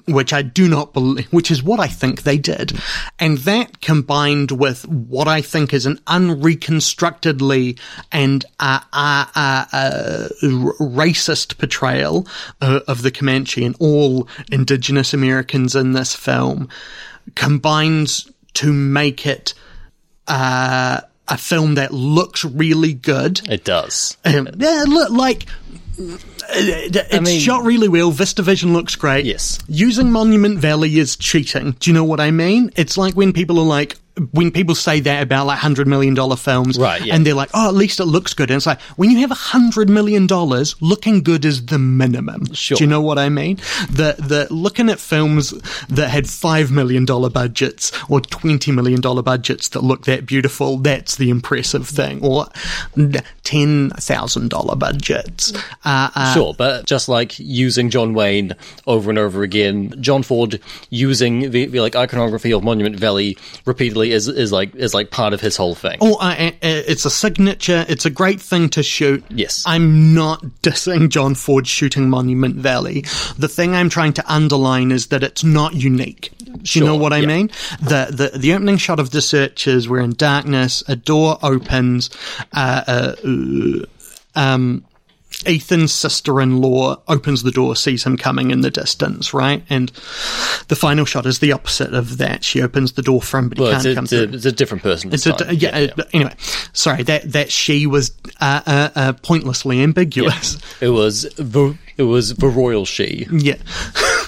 which 0.08 0.34
I 0.34 0.42
do 0.42 0.68
not 0.68 0.94
believe, 0.94 1.32
which 1.32 1.52
is 1.52 1.64
what 1.64 1.80
I 1.80 1.88
think 1.88 2.24
they 2.24 2.38
did, 2.38 2.78
and 3.20 3.38
that 3.40 3.82
combined 3.82 4.52
with 4.52 4.88
what 4.88 5.28
I 5.28 5.42
think 5.42 5.74
is 5.74 5.86
an 5.86 6.00
unreconstructedly 6.08 7.80
and 8.12 8.46
uh, 8.60 8.80
uh, 8.94 9.26
uh, 9.36 9.66
uh, 9.72 10.28
racist 10.80 11.58
portrayal 11.58 12.28
uh, 12.62 12.82
of 12.88 13.02
the 13.02 13.12
Comanche 13.12 13.64
and 13.64 13.76
all 13.80 14.28
indigenous 14.52 15.14
Americans 15.14 15.76
in 15.76 15.94
this 15.94 16.16
film 16.16 16.70
combines 17.36 18.30
to 18.54 18.72
make 18.72 19.26
it 19.26 19.54
uh, 20.28 21.02
a 21.28 21.38
film 21.38 21.76
that 21.76 21.94
looks 21.94 22.46
really 22.46 22.94
good. 22.94 23.42
It 23.50 23.64
does. 23.64 24.18
Um, 24.24 24.48
yeah, 24.58 24.86
look 24.88 25.12
like 25.12 25.46
uh, 26.50 27.04
it's 27.12 27.22
mean- 27.22 27.40
shot 27.40 27.64
really 27.64 27.88
well. 27.88 28.12
VistaVision 28.12 28.74
looks 28.74 28.96
great. 28.96 29.26
Yes. 29.26 29.60
Using 29.68 30.12
Monument 30.12 30.60
Valley 30.60 30.98
is 31.00 31.16
cheating. 31.16 31.72
Do 31.80 31.90
you 31.90 31.94
know 31.94 32.04
what 32.04 32.20
I 32.20 32.32
mean? 32.32 32.72
It's 32.76 32.98
like 32.98 33.14
when 33.16 33.34
people 33.34 33.60
are 33.60 33.66
like, 33.66 33.98
when 34.32 34.52
people 34.52 34.76
say 34.76 35.00
that 35.02 35.24
about 35.24 35.46
like 35.46 35.60
hundred 35.60 35.88
million 35.88 36.14
dollar 36.14 36.36
films, 36.36 36.78
Right, 36.80 37.04
yeah. 37.06 37.16
And 37.16 37.26
they're 37.26 37.34
like, 37.34 37.50
oh, 37.54 37.68
at 37.68 37.74
least 37.74 38.00
it 38.00 38.06
looks 38.06 38.34
good. 38.34 38.50
And 38.50 38.58
it's 38.58 38.66
like 38.66 38.82
when 38.96 39.12
you 39.12 39.20
have 39.20 39.32
a 39.32 39.36
hundred 39.36 39.90
million 39.90 40.26
dollars, 40.28 40.76
looking 40.82 41.22
good 41.22 41.44
is 41.46 41.66
the 41.66 41.78
minimum. 41.80 42.54
Sure. 42.54 42.78
Do 42.78 42.84
you 42.84 42.90
know 42.90 43.02
what 43.02 43.20
I 43.20 43.30
mean? 43.30 43.58
The 43.90 44.16
the 44.18 44.48
looking 44.50 44.90
at 44.90 45.00
films 45.00 45.52
that 45.90 46.10
had 46.10 46.30
five 46.30 46.72
million 46.72 47.06
dollar 47.06 47.30
budgets 47.30 47.92
or 48.10 48.22
twenty 48.22 48.72
million 48.72 49.02
dollar 49.02 49.22
budgets 49.22 49.70
that 49.70 49.82
look 49.82 50.06
that 50.06 50.26
beautiful, 50.26 50.78
that's 50.78 51.18
the 51.18 51.30
impressive 51.30 51.88
thing. 51.88 52.24
Or 52.24 52.48
ten 53.44 53.90
thousand 53.92 54.50
dollar 54.50 54.76
budgets. 54.76 55.54
Uh, 55.84 56.10
uh, 56.16 56.34
Sure, 56.34 56.54
but 56.58 56.86
just 56.86 57.10
like 57.10 57.38
using 57.40 57.90
John 57.90 58.14
Wayne 58.14 58.54
over 58.88 59.10
and 59.10 59.20
over 59.20 59.44
again, 59.44 59.94
John 60.02 60.24
Ford 60.24 60.60
using 60.90 61.52
the, 61.52 61.66
the 61.66 61.80
like 61.82 61.96
iconography 61.96 62.52
of 62.54 62.64
Monument 62.64 62.96
Valley 62.98 63.38
repeatedly 63.66 64.05
is 64.12 64.28
is 64.28 64.52
like 64.52 64.76
is 64.76 64.94
like 64.94 65.12
part 65.12 65.34
of 65.34 65.42
his 65.42 65.58
whole 65.58 65.76
thing. 65.76 65.98
Oh, 66.02 66.16
uh, 66.16 66.52
it's 66.62 67.06
a 67.06 67.10
signature. 67.10 67.86
It's 67.88 68.06
a 68.06 68.10
great 68.10 68.42
thing 68.42 68.70
to 68.70 68.84
shoot. 68.84 69.24
Yes. 69.30 69.64
I'm 69.66 70.14
not 70.14 70.42
dissing 70.62 71.10
John 71.10 71.36
Ford 71.36 71.68
shooting 71.68 72.10
Monument 72.10 72.56
Valley. 72.56 73.02
The 73.38 73.48
thing 73.48 73.76
I'm 73.76 73.90
trying 73.90 74.14
to 74.14 74.34
underline 74.34 74.92
is 74.92 75.08
that 75.08 75.24
it's 75.24 75.44
not 75.44 75.74
unique. 75.74 76.32
Do 76.64 76.80
you 76.80 76.86
know 76.86 76.96
what 76.96 77.14
I 77.14 77.18
yeah. 77.18 77.28
mean? 77.28 77.48
The, 77.82 78.32
the 78.32 78.38
the 78.38 78.54
opening 78.54 78.78
shot 78.78 79.00
of 79.00 79.12
the 79.12 79.22
searchers, 79.22 79.88
we're 79.90 80.00
in 80.00 80.14
darkness, 80.14 80.84
a 80.88 80.96
door 80.96 81.38
opens, 81.42 82.10
uh, 82.54 83.16
uh, 83.26 83.86
um, 84.36 84.86
Ethan's 85.46 85.94
sister-in-law 85.94 87.02
opens 87.08 87.44
the 87.44 87.52
door, 87.52 87.76
sees 87.76 88.04
him 88.04 88.18
coming 88.18 88.52
in 88.52 88.62
the 88.62 88.72
distance, 88.72 89.34
right? 89.34 89.64
And 89.70 89.90
the 90.68 90.76
final 90.76 91.06
shot 91.06 91.26
is 91.26 91.40
the 91.40 91.52
opposite 91.52 91.94
of 91.94 92.18
that. 92.18 92.44
She 92.44 92.62
opens 92.62 92.94
the 92.94 93.02
door 93.02 93.22
for 93.22 93.40
him, 93.40 93.50
but 93.50 93.58
he 93.58 93.64
can't 93.66 93.76
it's 93.78 93.86
a, 93.86 93.96
come 93.96 94.04
it's, 94.06 94.14
a, 94.14 94.26
through. 94.28 94.36
it's 94.36 94.46
a 94.46 94.52
different 94.52 94.84
person. 94.84 95.14
It's 95.14 95.26
a, 95.26 95.34
time. 95.34 95.56
yeah, 95.56 95.88
uh, 95.98 96.04
anyway, 96.14 96.36
sorry, 96.74 97.04
that, 97.04 97.32
that 97.34 97.52
she 97.52 97.88
was, 97.88 98.12
uh, 98.40 98.62
uh, 98.66 98.90
uh, 98.96 99.14
pointlessly 99.22 99.82
ambiguous. 99.82 100.58
It 100.82 100.90
was 100.90 101.24
the 101.36 101.78
it 101.98 102.04
was 102.04 102.36
the 102.36 102.48
royal 102.48 102.86
she. 102.86 103.28
Yeah. 103.32 103.56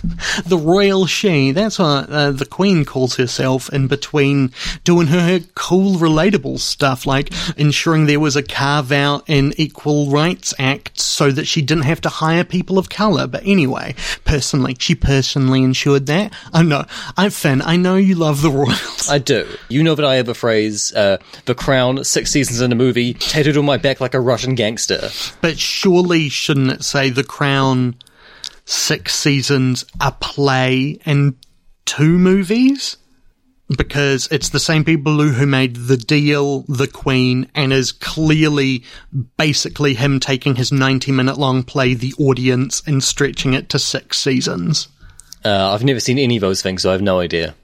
the 0.46 0.58
royal 0.58 1.06
she, 1.06 1.52
that's 1.52 1.80
what 1.80 2.10
uh, 2.10 2.32
the 2.32 2.46
queen 2.46 2.86
calls 2.86 3.16
herself 3.16 3.72
in 3.74 3.88
between 3.88 4.52
doing 4.84 5.08
her, 5.08 5.40
cool, 5.56 5.96
relatable 5.96 6.60
stuff, 6.60 7.06
like 7.06 7.32
ensuring 7.58 8.06
there 8.06 8.20
was 8.20 8.36
a 8.36 8.44
carve 8.44 8.92
out 8.92 9.24
in 9.28 9.54
Equal 9.58 10.10
Rights 10.10 10.54
Act 10.60 11.00
so 11.00 11.32
that 11.32 11.46
she 11.46 11.62
didn't 11.62 11.86
have 11.86 12.02
to 12.02 12.10
hire 12.10 12.44
people 12.44 12.78
of 12.78 12.90
colour. 12.90 13.28
But 13.28 13.44
anyway, 13.46 13.96
personally, 14.26 14.76
she 14.80 14.96
personally 14.96 15.64
ensured 15.64 16.06
that. 16.08 16.34
Oh 16.54 16.62
no, 16.62 16.86
I'm 17.16 17.32
Finn, 17.32 17.62
I 17.62 17.76
know 17.76 17.96
you 17.96 18.16
love 18.16 18.42
the 18.42 18.52
royals. 18.52 19.10
I 19.10 19.20
do. 19.20 19.48
You 19.70 19.84
know 19.84 19.96
that 19.96 20.06
I 20.06 20.16
have 20.16 20.30
a 20.30 20.34
phrase, 20.34 20.94
uh, 20.94 21.18
the 21.46 21.56
crown, 21.56 22.04
six 22.04 22.32
seasons 22.32 22.62
in 22.62 22.72
a 22.72 22.76
movie, 22.76 23.14
tattooed 23.14 23.58
on 23.58 23.66
my 23.66 23.78
back 23.78 24.00
like 24.00 24.14
a 24.14 24.20
Russian 24.20 24.56
gangster. 24.56 25.10
But 25.42 25.60
surely 25.60 26.30
shouldn't 26.30 26.72
it 26.72 26.84
say 26.84 27.10
The 27.10 27.24
Crown, 27.24 27.96
six 28.68 29.16
seasons, 29.16 29.86
a 30.00 30.12
play, 30.12 31.00
and 31.06 31.36
two 31.86 32.20
movies? 32.20 32.98
Because 33.76 34.28
it's 34.32 34.50
the 34.50 34.60
same 34.60 34.86
people 34.86 35.18
who 35.18 35.30
who 35.30 35.46
made 35.46 35.76
The 35.76 35.98
Deal, 35.98 36.62
The 36.68 36.88
Queen, 36.88 37.50
and 37.56 37.74
is 37.74 37.92
clearly 37.92 38.84
basically 39.38 39.94
him 39.96 40.20
taking 40.20 40.56
his 40.56 40.72
90 40.72 41.12
minute 41.12 41.38
long 41.38 41.64
play, 41.64 41.94
The 41.94 42.14
Audience, 42.20 42.82
and 42.86 43.04
stretching 43.04 43.54
it 43.54 43.70
to 43.70 43.80
six 43.80 44.20
seasons. 44.20 44.88
Uh, 45.44 45.74
I've 45.74 45.84
never 45.84 46.00
seen 46.00 46.20
any 46.20 46.38
of 46.38 46.42
those 46.42 46.62
things, 46.62 46.84
so 46.84 46.90
I 46.90 46.94
have 46.94 47.02
no 47.02 47.20
idea. 47.20 47.56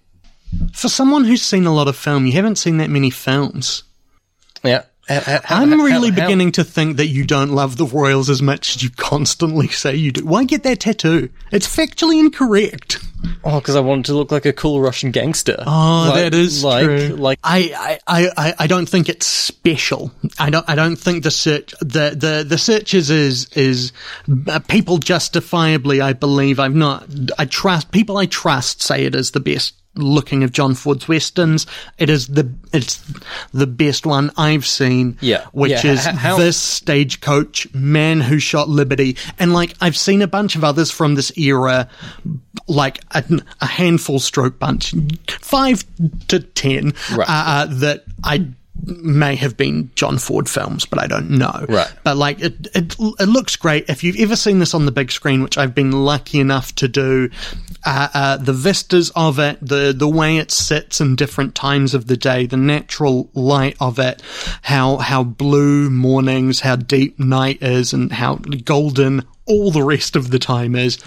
For 0.74 0.90
someone 0.90 1.26
who's 1.26 1.42
seen 1.42 1.66
a 1.66 1.74
lot 1.74 1.88
of 1.88 1.96
film, 1.96 2.26
you 2.26 2.34
haven't 2.34 2.58
seen 2.58 2.78
that 2.78 2.90
many 2.90 3.10
films. 3.10 3.84
Yeah. 4.64 4.84
How- 5.10 5.20
how- 5.20 5.42
how- 5.44 5.62
I'm 5.62 5.72
really 5.82 6.10
how- 6.12 6.16
how- 6.16 6.28
beginning 6.28 6.54
to 6.54 6.64
think 6.64 6.98
that 6.98 7.08
you 7.08 7.26
don't 7.26 7.52
love 7.52 7.76
the 7.78 7.86
Royals 7.86 8.30
as 8.30 8.42
much 8.42 8.76
as 8.76 8.84
you 8.84 8.90
constantly 8.90 9.68
say 9.68 9.96
you 9.96 10.12
do. 10.14 10.26
Why 10.26 10.46
get 10.46 10.64
that 10.64 10.80
tattoo? 10.80 11.30
It's 11.52 11.68
factually 11.68 12.20
incorrect. 12.20 13.00
Oh, 13.44 13.60
because 13.60 13.76
I 13.76 13.80
wanted 13.82 14.06
to 14.06 14.16
look 14.16 14.32
like 14.32 14.46
a 14.46 14.54
cool 14.54 14.82
Russian 14.82 15.12
gangster. 15.12 15.62
Oh, 15.66 16.08
Like- 16.10 16.24
that 16.24 16.34
is 16.34 16.64
like, 16.64 16.86
true. 16.86 17.08
Like, 17.18 17.40
I, 17.44 18.00
I, 18.08 18.30
I, 18.38 18.54
I 18.60 18.68
don't 18.68 18.88
think 18.88 19.10
it's 19.10 19.26
special. 19.26 20.12
I 20.40 20.50
don't. 20.50 20.70
I 20.70 20.76
don't 20.76 20.98
think 20.98 21.24
the 21.24 21.32
search 21.32 21.74
the 21.80 22.16
the 22.16 22.46
the 22.48 22.58
searchers 22.58 23.10
is 23.10 23.48
is 23.56 23.92
uh, 24.48 24.60
people 24.60 24.98
justifiably. 24.98 26.02
I 26.02 26.14
believe 26.14 26.60
I've 26.60 26.76
not. 26.76 27.06
I 27.38 27.46
trust 27.46 27.92
people. 27.92 28.18
I 28.18 28.26
trust 28.26 28.82
say 28.82 29.06
it 29.06 29.16
is 29.16 29.32
the 29.32 29.40
best 29.40 29.74
looking 29.96 30.44
of 30.44 30.52
John 30.52 30.74
Ford's 30.76 31.08
westerns. 31.08 31.68
It 31.98 32.10
is 32.10 32.28
the 32.28 32.52
it's 32.74 33.04
the 33.54 33.68
best 33.68 34.06
one 34.06 34.32
I've 34.38 34.66
seen. 34.66 35.18
Yeah. 35.22 35.46
which 35.52 35.72
Yeah, 35.72 35.92
is 35.94 36.06
how- 36.06 36.38
this 36.38 36.58
stagecoach 36.58 37.72
man 37.74 38.22
who 38.22 38.40
shot 38.40 38.70
liberty, 38.70 39.18
and 39.40 39.54
like 39.54 39.76
I've 39.82 39.98
seen 39.98 40.22
a 40.22 40.28
bunch 40.28 40.56
of 40.56 40.64
others 40.64 40.90
from 40.92 41.16
this 41.16 41.32
era, 41.38 41.88
like 42.68 43.00
a, 43.12 43.24
a 43.62 43.66
handful 43.66 44.20
stroke 44.20 44.58
bunch, 44.60 44.94
five 45.30 45.84
to 46.30 46.40
ten, 46.40 46.94
Right. 47.16 47.30
uh, 47.30 47.32
uh, 47.32 47.66
that 47.80 48.04
I 48.24 48.48
may 48.86 49.36
have 49.36 49.56
been 49.56 49.92
John 49.96 50.18
Ford 50.18 50.50
films, 50.50 50.86
but 50.86 51.00
I 51.00 51.08
don't 51.08 51.30
know. 51.30 51.66
Right. 51.70 51.92
But 52.04 52.18
like 52.18 52.42
it, 52.42 52.68
it, 52.76 52.96
it 53.00 53.30
looks 53.30 53.56
great. 53.56 53.90
If 53.90 54.04
you've 54.04 54.20
ever 54.20 54.36
seen 54.36 54.60
this 54.60 54.74
on 54.74 54.86
the 54.86 54.92
big 54.92 55.12
screen, 55.12 55.44
which 55.44 55.58
I've 55.58 55.76
been 55.76 55.92
lucky 55.92 56.40
enough 56.40 56.74
to 56.76 56.88
do, 56.88 57.30
uh, 57.86 58.10
uh, 58.14 58.38
the 58.38 58.54
vistas 58.54 59.12
of 59.16 59.40
it, 59.40 59.58
the 59.62 59.94
the 59.96 60.08
way 60.08 60.38
it 60.38 60.52
sits 60.52 61.00
in 61.00 61.16
different 61.16 61.56
times 61.56 61.94
of 61.94 62.08
the 62.08 62.18
day, 62.18 62.46
the 62.46 62.58
natural 62.58 63.30
light 63.34 63.78
of 63.80 64.00
it, 64.00 64.22
how 64.64 64.98
how 64.98 65.24
blue 65.24 65.90
mornings, 65.90 66.62
how 66.62 66.76
deep 66.76 67.20
night 67.20 67.62
is, 67.62 67.94
and 67.94 68.12
how 68.12 68.36
golden 68.36 69.24
all 69.46 69.72
the 69.72 69.84
rest 69.84 70.16
of 70.16 70.32
the 70.32 70.40
time 70.40 70.76
is, 70.76 70.98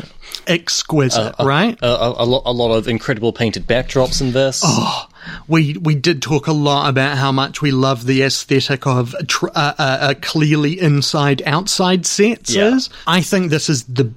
exquisite, 0.47 1.35
right? 1.41 1.79
A, 1.83 1.87
a, 1.87 2.25
a, 2.25 2.27
lot, 2.27 2.43
a 2.45 2.53
lot 2.53 2.75
of 2.75 2.89
incredible 2.89 3.33
painted 3.33 3.67
backdrops 3.67 4.21
in 4.21 4.33
this. 4.33 4.63
Oh, 4.65 5.09
we 5.49 5.77
we 5.79 5.95
did 5.95 6.23
talk 6.23 6.47
a 6.47 6.53
lot 6.53 6.89
about 6.89 7.19
how 7.19 7.33
much 7.33 7.63
we 7.63 7.71
love 7.71 8.07
the 8.07 8.23
aesthetic 8.23 8.87
of 8.87 9.15
tr- 9.27 9.49
uh, 9.49 9.75
uh, 9.79 9.99
uh, 10.01 10.15
clearly 10.21 10.79
inside 10.79 11.43
outside 11.47 12.07
sets. 12.07 12.55
Yeah. 12.55 12.75
Is 12.75 12.91
I 13.07 13.23
think 13.23 13.51
this 13.51 13.69
is 13.69 13.85
the 13.85 14.13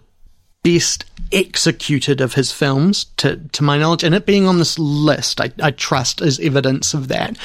best 0.64 1.06
executed 1.32 2.22
of 2.22 2.34
his 2.34 2.52
films 2.52 3.06
to 3.18 3.38
to 3.38 3.64
my 3.64 3.78
knowledge, 3.78 4.04
and 4.04 4.14
it 4.14 4.26
being 4.26 4.48
on 4.48 4.58
this 4.58 4.78
list, 4.78 5.40
I, 5.40 5.52
I 5.62 5.72
trust 5.72 6.22
is 6.22 6.40
evidence 6.40 6.94
of 6.94 7.08
that. 7.08 7.38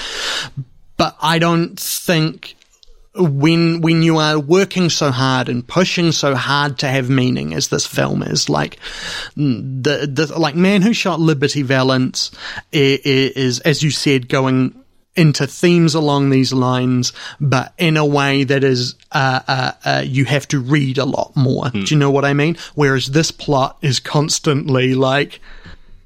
But 0.96 1.16
I 1.20 1.38
don't 1.38 1.78
think 1.78 2.54
when 3.16 3.80
when 3.80 4.02
you 4.02 4.18
are 4.18 4.38
working 4.38 4.90
so 4.90 5.10
hard 5.10 5.48
and 5.48 5.66
pushing 5.66 6.10
so 6.10 6.34
hard 6.34 6.78
to 6.78 6.88
have 6.88 7.08
meaning 7.08 7.54
as 7.54 7.68
this 7.68 7.86
film 7.86 8.22
is 8.22 8.48
like 8.48 8.78
mm, 9.36 9.82
the 9.82 10.06
the 10.06 10.38
like 10.38 10.56
man 10.56 10.82
who 10.82 10.92
shot 10.92 11.20
liberty 11.20 11.62
valance 11.62 12.32
is, 12.72 12.98
is 13.00 13.60
as 13.60 13.82
you 13.82 13.90
said 13.90 14.28
going 14.28 14.74
into 15.14 15.46
themes 15.46 15.94
along 15.94 16.30
these 16.30 16.52
lines 16.52 17.12
but 17.40 17.72
in 17.78 17.96
a 17.96 18.04
way 18.04 18.42
that 18.42 18.64
is 18.64 18.96
uh, 19.12 19.40
uh, 19.46 19.72
uh, 19.84 20.02
you 20.04 20.24
have 20.24 20.48
to 20.48 20.58
read 20.58 20.98
a 20.98 21.04
lot 21.04 21.36
more. 21.36 21.70
Do 21.70 21.84
you 21.84 21.96
know 21.96 22.10
what 22.10 22.24
i 22.24 22.34
mean? 22.34 22.56
Whereas 22.74 23.06
this 23.06 23.30
plot 23.30 23.78
is 23.80 24.00
constantly 24.00 24.94
like 24.94 25.40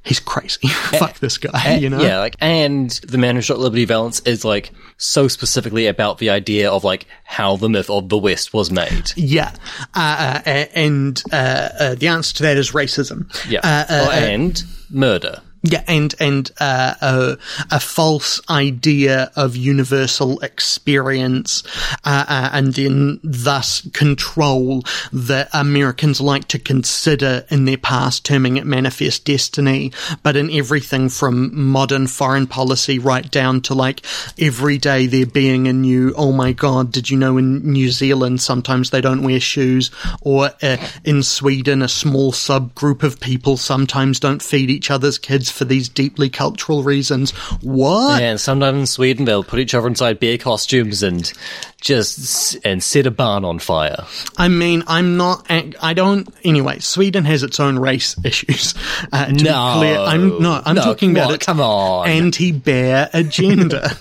he's 0.08 0.20
crazy 0.20 0.66
fuck 0.98 1.18
this 1.18 1.38
guy 1.38 1.76
you 1.76 1.90
know 1.90 2.00
Yeah, 2.00 2.18
like, 2.18 2.36
and 2.40 2.90
the 2.90 3.18
man 3.18 3.36
who 3.36 3.42
shot 3.42 3.58
Liberty 3.58 3.84
Valance 3.84 4.20
is 4.20 4.44
like 4.44 4.72
so 4.96 5.28
specifically 5.28 5.86
about 5.86 6.18
the 6.18 6.30
idea 6.30 6.70
of 6.70 6.82
like 6.82 7.06
how 7.24 7.56
the 7.56 7.68
myth 7.68 7.90
of 7.90 8.08
the 8.08 8.18
West 8.18 8.52
was 8.52 8.70
made. 8.70 9.12
Yeah, 9.16 9.52
uh, 9.94 10.40
uh, 10.44 10.48
and 10.74 11.22
uh, 11.32 11.68
uh, 11.78 11.94
the 11.94 12.08
answer 12.08 12.34
to 12.36 12.42
that 12.44 12.56
is 12.56 12.72
racism. 12.72 13.30
Yeah, 13.48 13.60
uh, 13.62 13.84
uh, 13.92 14.06
Oh, 14.08 14.10
and 14.10 14.62
murder. 14.90 15.42
Yeah, 15.62 15.82
and 15.88 16.14
and 16.20 16.50
uh, 16.60 16.94
a, 17.00 17.38
a 17.70 17.80
false 17.80 18.40
idea 18.48 19.32
of 19.34 19.56
universal 19.56 20.38
experience, 20.40 21.64
uh, 22.04 22.24
uh, 22.28 22.50
and 22.52 22.74
then 22.74 23.18
thus 23.24 23.86
control 23.92 24.84
that 25.12 25.48
Americans 25.52 26.20
like 26.20 26.46
to 26.48 26.60
consider 26.60 27.44
in 27.50 27.64
their 27.64 27.76
past, 27.76 28.24
terming 28.24 28.56
it 28.56 28.66
manifest 28.66 29.24
destiny. 29.24 29.92
But 30.22 30.36
in 30.36 30.50
everything 30.52 31.08
from 31.08 31.70
modern 31.70 32.06
foreign 32.06 32.46
policy 32.46 33.00
right 33.00 33.28
down 33.28 33.60
to 33.62 33.74
like 33.74 34.02
every 34.38 34.78
day 34.78 35.06
there 35.06 35.26
being 35.26 35.66
a 35.66 35.72
new, 35.72 36.14
oh 36.16 36.30
my 36.30 36.52
god, 36.52 36.92
did 36.92 37.10
you 37.10 37.18
know 37.18 37.36
in 37.36 37.72
New 37.72 37.90
Zealand 37.90 38.40
sometimes 38.40 38.90
they 38.90 39.00
don't 39.00 39.24
wear 39.24 39.40
shoes, 39.40 39.90
or 40.20 40.50
uh, 40.62 40.76
in 41.04 41.24
Sweden 41.24 41.82
a 41.82 41.88
small 41.88 42.30
subgroup 42.30 43.02
of 43.02 43.18
people 43.18 43.56
sometimes 43.56 44.20
don't 44.20 44.42
feed 44.42 44.70
each 44.70 44.90
other's 44.90 45.18
kids 45.18 45.47
for 45.50 45.64
these 45.64 45.88
deeply 45.88 46.28
cultural 46.28 46.82
reasons. 46.82 47.30
What? 47.62 48.20
And 48.22 48.40
sometimes 48.40 48.78
in 48.78 48.86
Sweden 48.86 49.24
they'll 49.24 49.44
put 49.44 49.58
each 49.58 49.74
other 49.74 49.86
inside 49.86 50.20
bear 50.20 50.38
costumes 50.38 51.02
and 51.02 51.32
just 51.80 52.56
and 52.64 52.82
set 52.82 53.06
a 53.06 53.10
barn 53.10 53.44
on 53.44 53.58
fire. 53.58 54.04
I 54.36 54.48
mean, 54.48 54.82
I'm 54.86 55.16
not. 55.16 55.46
I 55.50 55.92
don't. 55.94 56.28
Anyway, 56.44 56.78
Sweden 56.80 57.24
has 57.24 57.42
its 57.42 57.60
own 57.60 57.78
race 57.78 58.16
issues. 58.24 58.74
Uh, 59.12 59.26
No. 59.32 59.74
clear, 59.78 59.98
I'm 59.98 60.40
no. 60.42 60.60
I'm 60.64 60.74
No, 60.76 60.82
talking 60.82 61.12
about 61.12 61.28
on, 61.28 61.34
its 61.34 61.46
come 61.46 61.60
on. 61.60 62.08
anti-bear 62.08 63.10
agenda, 63.12 63.92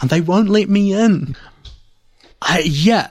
and 0.00 0.10
they 0.10 0.20
won't 0.20 0.48
let 0.48 0.68
me 0.68 0.92
in. 0.92 1.36
I, 2.40 2.60
yeah, 2.60 3.08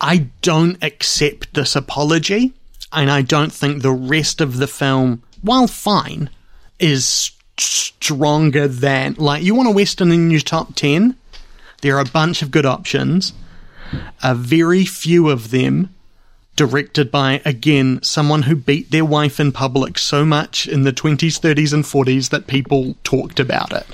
I 0.00 0.28
don't 0.40 0.82
accept 0.82 1.54
this 1.54 1.76
apology, 1.76 2.52
and 2.92 3.10
I 3.10 3.22
don't 3.22 3.52
think 3.52 3.82
the 3.82 3.92
rest 3.92 4.40
of 4.40 4.56
the 4.56 4.66
film, 4.66 5.22
while 5.42 5.66
fine, 5.66 6.30
is 6.78 7.32
stronger 7.58 8.66
than 8.66 9.14
like 9.18 9.42
you 9.42 9.54
want 9.54 9.68
a 9.68 9.72
western 9.72 10.10
in 10.12 10.30
your 10.30 10.40
top 10.40 10.74
ten. 10.74 11.16
There 11.82 11.96
are 11.96 12.00
a 12.00 12.04
bunch 12.04 12.42
of 12.42 12.50
good 12.50 12.66
options 12.66 13.32
a 14.22 14.34
very 14.34 14.84
few 14.86 15.28
of 15.28 15.50
them 15.50 15.90
directed 16.56 17.10
by 17.10 17.40
again 17.44 17.98
someone 18.02 18.42
who 18.42 18.54
beat 18.56 18.90
their 18.90 19.04
wife 19.04 19.38
in 19.40 19.52
public 19.52 19.98
so 19.98 20.24
much 20.24 20.66
in 20.66 20.82
the 20.82 20.92
20s 20.92 21.38
30s 21.40 21.72
and 21.72 21.84
40s 21.84 22.30
that 22.30 22.46
people 22.46 22.94
talked 23.04 23.40
about 23.40 23.72
it 23.72 23.86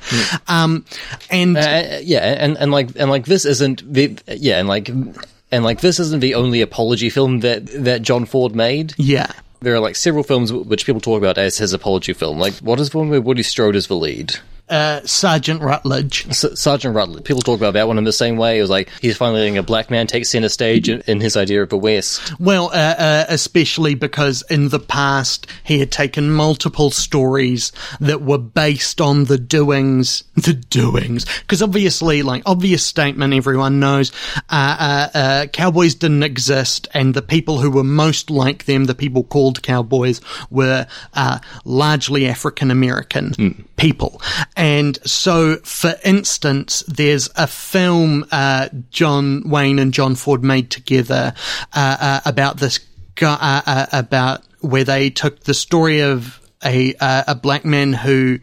um 0.48 0.84
and 1.30 1.56
Uh, 1.56 1.98
yeah, 2.02 2.18
and 2.38 2.56
and 2.58 2.70
like 2.70 2.90
and 2.96 3.10
like 3.10 3.26
this 3.26 3.44
isn't 3.44 3.92
the 3.92 4.16
yeah, 4.28 4.58
and 4.58 4.68
like 4.68 4.88
and 4.88 5.64
like 5.64 5.80
this 5.80 5.98
isn't 5.98 6.20
the 6.20 6.34
only 6.34 6.60
apology 6.60 7.10
film 7.10 7.40
that 7.40 7.66
that 7.84 8.02
John 8.02 8.24
Ford 8.24 8.54
made. 8.54 8.92
yeah 8.98 9.32
There 9.60 9.74
are 9.74 9.80
like 9.80 9.96
several 9.96 10.22
films 10.22 10.52
which 10.52 10.86
people 10.86 11.00
talk 11.00 11.18
about 11.18 11.38
as 11.38 11.58
his 11.58 11.72
apology 11.72 12.12
film. 12.12 12.38
Like, 12.38 12.54
what 12.56 12.78
is 12.78 12.90
the 12.90 12.98
one 12.98 13.08
where 13.08 13.20
Woody 13.20 13.42
Strode 13.42 13.74
is 13.76 13.88
the 13.88 13.96
lead? 13.96 14.36
Uh 14.70 15.00
sergeant 15.04 15.62
rutledge 15.62 16.26
S- 16.28 16.58
Sergeant 16.58 16.94
Rutledge. 16.94 17.24
People 17.24 17.42
talk 17.42 17.58
about 17.58 17.74
that 17.74 17.88
one 17.88 17.98
in 17.98 18.04
the 18.04 18.12
same 18.12 18.36
way. 18.36 18.58
It 18.58 18.62
was 18.62 18.70
like 18.70 18.90
he's 19.00 19.16
finally 19.16 19.40
letting 19.40 19.58
a 19.58 19.62
black 19.62 19.90
man 19.90 20.06
take 20.06 20.26
center 20.26 20.48
stage 20.48 20.88
in, 20.88 21.02
in 21.06 21.20
his 21.20 21.36
idea 21.36 21.62
of 21.62 21.68
the 21.68 21.78
West. 21.78 22.38
Well, 22.38 22.66
uh, 22.66 22.94
uh, 22.98 23.24
especially 23.28 23.94
because 23.94 24.42
in 24.50 24.68
the 24.68 24.78
past 24.78 25.46
he 25.64 25.78
had 25.78 25.90
taken 25.90 26.30
multiple 26.30 26.90
stories 26.90 27.72
that 28.00 28.22
were 28.22 28.38
based 28.38 29.00
on 29.00 29.24
the 29.24 29.38
doings, 29.38 30.24
the 30.34 30.54
doings. 30.54 31.24
Because 31.40 31.62
obviously, 31.62 32.22
like 32.22 32.42
obvious 32.46 32.84
statement, 32.84 33.34
everyone 33.34 33.80
knows, 33.80 34.12
uh, 34.48 34.76
uh, 34.78 35.18
uh, 35.18 35.46
cowboys 35.46 35.94
didn't 35.94 36.22
exist, 36.22 36.88
and 36.94 37.14
the 37.14 37.22
people 37.22 37.58
who 37.58 37.70
were 37.70 37.84
most 37.84 38.30
like 38.30 38.64
them, 38.64 38.84
the 38.84 38.94
people 38.94 39.24
called 39.24 39.62
cowboys, 39.62 40.20
were 40.50 40.86
uh, 41.14 41.38
largely 41.64 42.26
African 42.26 42.70
American 42.70 43.67
people. 43.78 44.20
And 44.56 44.98
so, 45.08 45.56
for 45.58 45.94
instance, 46.04 46.84
there's 46.86 47.30
a 47.36 47.46
film 47.46 48.26
uh, 48.30 48.68
John 48.90 49.48
Wayne 49.48 49.78
and 49.78 49.94
John 49.94 50.14
Ford 50.14 50.44
made 50.44 50.70
together 50.70 51.34
uh, 51.72 51.96
uh, 52.00 52.20
about 52.26 52.58
this 52.58 52.80
guy, 53.14 53.38
uh, 53.40 53.62
uh, 53.66 53.86
about 53.92 54.42
where 54.60 54.84
they 54.84 55.08
took 55.10 55.40
the 55.44 55.54
story 55.54 56.00
of 56.00 56.40
a 56.64 56.92
a 57.00 57.36
black 57.36 57.64
man 57.64 57.92
who 57.92 58.40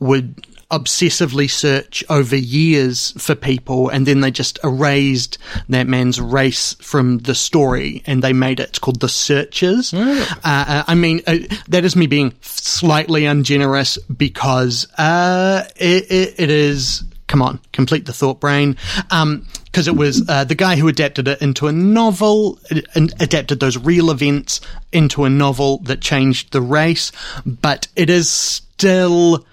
would 0.00 0.44
obsessively 0.72 1.48
search 1.48 2.02
over 2.08 2.34
years 2.34 3.12
for 3.22 3.34
people 3.34 3.88
and 3.90 4.06
then 4.06 4.20
they 4.20 4.30
just 4.30 4.58
erased 4.64 5.38
that 5.68 5.86
man's 5.86 6.20
race 6.20 6.74
from 6.80 7.18
the 7.18 7.34
story 7.34 8.02
and 8.06 8.22
they 8.22 8.32
made 8.32 8.58
it 8.58 8.70
it's 8.70 8.78
called 8.78 9.00
the 9.00 9.08
searchers. 9.08 9.92
Uh, 9.92 10.34
uh, 10.42 10.82
i 10.86 10.94
mean 10.94 11.20
uh, 11.26 11.36
that 11.68 11.84
is 11.84 11.94
me 11.94 12.06
being 12.06 12.34
slightly 12.40 13.26
ungenerous 13.26 13.98
because 13.98 14.86
uh, 14.96 15.64
it, 15.76 16.10
it, 16.10 16.40
it 16.40 16.50
is 16.50 17.04
come 17.26 17.42
on 17.42 17.60
complete 17.72 18.06
the 18.06 18.12
thought 18.12 18.40
brain. 18.40 18.76
Um 19.10 19.46
because 19.66 19.88
it 19.88 19.96
was 19.96 20.28
uh, 20.28 20.44
the 20.44 20.54
guy 20.54 20.76
who 20.76 20.86
adapted 20.86 21.26
it 21.26 21.40
into 21.40 21.66
a 21.66 21.72
novel, 21.72 22.58
uh, 22.70 22.80
and 22.94 23.10
adapted 23.20 23.58
those 23.58 23.78
real 23.78 24.10
events 24.10 24.60
into 24.92 25.24
a 25.24 25.30
novel 25.30 25.78
that 25.78 26.02
changed 26.02 26.52
the 26.52 26.60
race, 26.60 27.10
but 27.46 27.88
it 27.96 28.10
is 28.10 28.30
still 28.30 29.46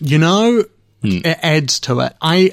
you 0.00 0.18
know, 0.18 0.64
it 1.02 1.38
adds 1.42 1.80
to 1.80 2.00
it. 2.00 2.14
I, 2.20 2.52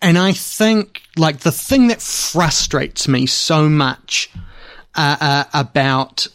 and 0.00 0.18
I 0.18 0.32
think 0.32 1.02
like 1.16 1.40
the 1.40 1.52
thing 1.52 1.88
that 1.88 2.00
frustrates 2.00 3.08
me 3.08 3.26
so 3.26 3.68
much 3.68 4.30
uh, 4.94 5.16
uh, 5.20 5.44
about 5.52 6.28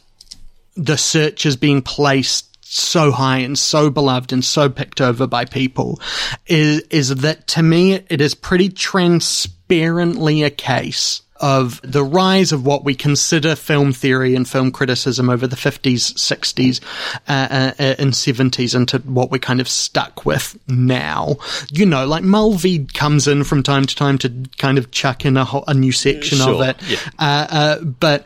the 0.75 0.97
searchers 0.97 1.55
being 1.55 1.81
placed 1.81 2.47
so 2.63 3.11
high 3.11 3.39
and 3.39 3.59
so 3.59 3.89
beloved 3.89 4.31
and 4.31 4.45
so 4.45 4.69
picked 4.69 5.01
over 5.01 5.27
by 5.27 5.43
people 5.43 5.99
is 6.47 6.79
is 6.89 7.13
that 7.15 7.45
to 7.45 7.61
me 7.61 7.95
it 7.95 8.21
is 8.21 8.33
pretty 8.33 8.69
transparently 8.69 10.43
a 10.43 10.49
case 10.49 11.21
of 11.41 11.81
the 11.83 12.03
rise 12.03 12.51
of 12.51 12.65
what 12.65 12.83
we 12.83 12.93
consider 12.93 13.55
film 13.55 13.91
theory 13.91 14.35
and 14.35 14.47
film 14.47 14.71
criticism 14.71 15.29
over 15.29 15.47
the 15.47 15.55
50s, 15.55 16.13
60s, 16.13 16.79
uh, 17.27 17.47
uh, 17.49 17.71
uh, 17.79 17.95
and 17.97 18.13
70s 18.13 18.75
into 18.75 18.99
what 18.99 19.31
we're 19.31 19.39
kind 19.39 19.59
of 19.59 19.67
stuck 19.67 20.25
with 20.25 20.57
now. 20.67 21.37
You 21.71 21.87
know, 21.87 22.05
like 22.05 22.23
Mulvey 22.23 22.85
comes 22.85 23.27
in 23.27 23.43
from 23.43 23.63
time 23.63 23.85
to 23.85 23.95
time 23.95 24.19
to 24.19 24.29
kind 24.57 24.77
of 24.77 24.91
chuck 24.91 25.25
in 25.25 25.35
a, 25.35 25.43
whole, 25.43 25.63
a 25.67 25.73
new 25.73 25.91
section 25.91 26.39
of 26.41 26.61
it. 26.61 26.77
yeah. 26.87 26.99
Uh, 27.17 27.47
uh, 27.49 27.81
but, 27.81 28.25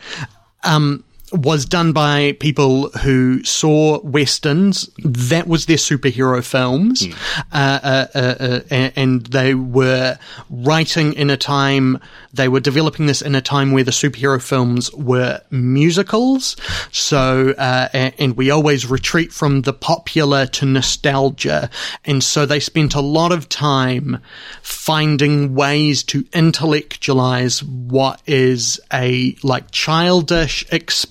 um, 0.64 1.05
was 1.32 1.66
done 1.66 1.92
by 1.92 2.38
people 2.40 2.90
who 2.90 3.44
saw 3.44 4.00
westerns. 4.02 4.90
That 5.04 5.48
was 5.48 5.66
their 5.66 5.78
superhero 5.78 6.44
films, 6.44 7.08
uh, 7.52 7.80
uh, 7.84 8.08
uh, 8.14 8.36
uh, 8.40 8.60
and, 8.70 8.94
and 8.96 9.26
they 9.28 9.56
were 9.56 10.18
writing 10.50 11.14
in 11.14 11.30
a 11.30 11.38
time. 11.38 12.00
They 12.34 12.48
were 12.48 12.60
developing 12.60 13.06
this 13.06 13.22
in 13.22 13.34
a 13.34 13.42
time 13.42 13.72
where 13.72 13.84
the 13.84 13.92
superhero 13.92 14.42
films 14.42 14.92
were 14.94 15.42
musicals. 15.50 16.56
So, 16.92 17.56
uh, 17.58 17.90
and 17.94 18.38
we 18.38 18.52
always 18.52 18.86
retreat 18.86 19.34
from 19.34 19.62
the 19.62 19.74
popular 19.74 20.46
to 20.48 20.66
nostalgia, 20.66 21.70
and 22.04 22.24
so 22.24 22.46
they 22.46 22.60
spent 22.60 22.94
a 22.94 23.02
lot 23.02 23.32
of 23.32 23.50
time 23.50 24.20
finding 24.62 25.56
ways 25.56 26.04
to 26.04 26.26
intellectualize 26.34 27.64
what 27.64 28.22
is 28.28 28.80
a 28.94 29.36
like 29.44 29.72
childish 29.72 30.66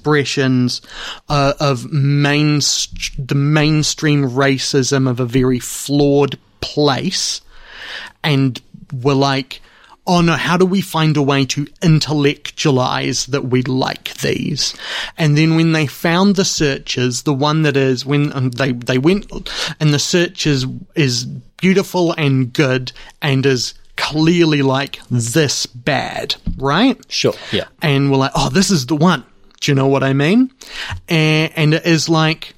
expressions 0.04 0.82
uh, 1.28 1.54
of 1.60 1.90
main 1.90 2.58
the 3.18 3.34
mainstream 3.34 4.22
racism 4.30 5.08
of 5.08 5.18
a 5.18 5.24
very 5.24 5.58
flawed 5.58 6.38
place 6.60 7.40
and 8.22 8.60
were 8.92 9.14
like 9.14 9.60
oh 10.06 10.20
no 10.20 10.34
how 10.34 10.56
do 10.58 10.66
we 10.66 10.80
find 10.82 11.16
a 11.16 11.22
way 11.22 11.44
to 11.46 11.66
intellectualize 11.82 13.26
that 13.26 13.46
we 13.46 13.62
like 13.62 14.14
these 14.18 14.74
and 15.16 15.36
then 15.38 15.56
when 15.56 15.72
they 15.72 15.86
found 15.86 16.36
the 16.36 16.44
searchers 16.44 17.22
the 17.22 17.32
one 17.34 17.62
that 17.62 17.76
is 17.76 18.04
when 18.04 18.30
um, 18.34 18.50
they 18.50 18.72
they 18.72 18.98
went 18.98 19.26
and 19.80 19.92
the 19.94 19.98
searchers 19.98 20.66
is 20.94 21.24
beautiful 21.56 22.12
and 22.12 22.52
good 22.52 22.92
and 23.22 23.46
is 23.46 23.74
clearly 23.96 24.60
like 24.60 25.00
this 25.10 25.66
bad 25.66 26.34
right 26.58 27.00
Sure. 27.08 27.34
Yeah. 27.52 27.64
and 27.80 28.10
we're 28.10 28.18
like, 28.18 28.32
oh, 28.34 28.50
this 28.50 28.70
is 28.70 28.86
the 28.86 28.96
one. 28.96 29.24
Do 29.64 29.70
you 29.70 29.76
know 29.76 29.86
what 29.86 30.04
I 30.04 30.12
mean? 30.12 30.52
And, 31.08 31.52
and 31.56 31.74
it 31.74 31.86
is 31.86 32.10
like, 32.10 32.54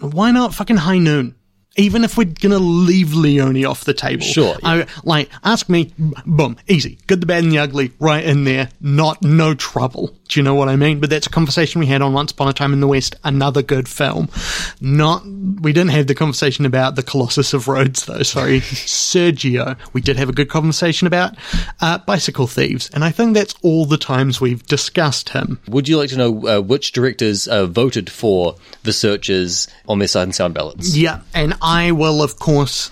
why 0.00 0.32
not 0.32 0.52
fucking 0.52 0.76
high 0.76 0.98
noon? 0.98 1.36
Even 1.76 2.02
if 2.02 2.18
we're 2.18 2.24
gonna 2.24 2.58
leave 2.58 3.14
Leone 3.14 3.64
off 3.64 3.84
the 3.84 3.94
table. 3.94 4.24
Sure, 4.24 4.56
yeah. 4.60 4.68
I, 4.68 4.86
like, 5.04 5.30
ask 5.44 5.68
me, 5.68 5.94
boom, 6.26 6.56
easy. 6.66 6.98
Good, 7.06 7.20
the 7.20 7.26
bad, 7.26 7.44
and 7.44 7.52
the 7.52 7.60
ugly, 7.60 7.92
right 8.00 8.24
in 8.24 8.42
there. 8.42 8.70
Not, 8.80 9.22
no 9.22 9.54
trouble. 9.54 10.16
Do 10.32 10.40
you 10.40 10.44
know 10.44 10.54
what 10.54 10.70
I 10.70 10.76
mean? 10.76 10.98
But 10.98 11.10
that's 11.10 11.26
a 11.26 11.30
conversation 11.30 11.78
we 11.78 11.86
had 11.86 12.00
on 12.00 12.14
Once 12.14 12.32
Upon 12.32 12.48
a 12.48 12.54
Time 12.54 12.72
in 12.72 12.80
the 12.80 12.86
West, 12.86 13.16
another 13.22 13.60
good 13.60 13.86
film. 13.86 14.30
Not, 14.80 15.26
we 15.26 15.74
didn't 15.74 15.90
have 15.90 16.06
the 16.06 16.14
conversation 16.14 16.64
about 16.64 16.96
the 16.96 17.02
Colossus 17.02 17.52
of 17.52 17.68
Rhodes 17.68 18.06
though, 18.06 18.22
sorry. 18.22 18.60
Sergio. 18.62 19.76
We 19.92 20.00
did 20.00 20.16
have 20.16 20.30
a 20.30 20.32
good 20.32 20.48
conversation 20.48 21.06
about, 21.06 21.36
uh, 21.82 21.98
bicycle 21.98 22.46
thieves. 22.46 22.88
And 22.94 23.04
I 23.04 23.10
think 23.10 23.34
that's 23.34 23.54
all 23.60 23.84
the 23.84 23.98
times 23.98 24.40
we've 24.40 24.64
discussed 24.64 25.28
him. 25.28 25.60
Would 25.68 25.86
you 25.86 25.98
like 25.98 26.08
to 26.08 26.16
know 26.16 26.48
uh, 26.48 26.60
which 26.62 26.92
directors 26.92 27.46
uh, 27.46 27.66
voted 27.66 28.08
for 28.08 28.56
the 28.84 28.94
searchers 28.94 29.68
on 29.86 29.98
their 29.98 30.08
Sight 30.08 30.22
and 30.22 30.34
Sound 30.34 30.54
ballots? 30.54 30.96
Yeah, 30.96 31.20
and 31.34 31.52
I 31.60 31.92
will, 31.92 32.22
of 32.22 32.38
course, 32.38 32.90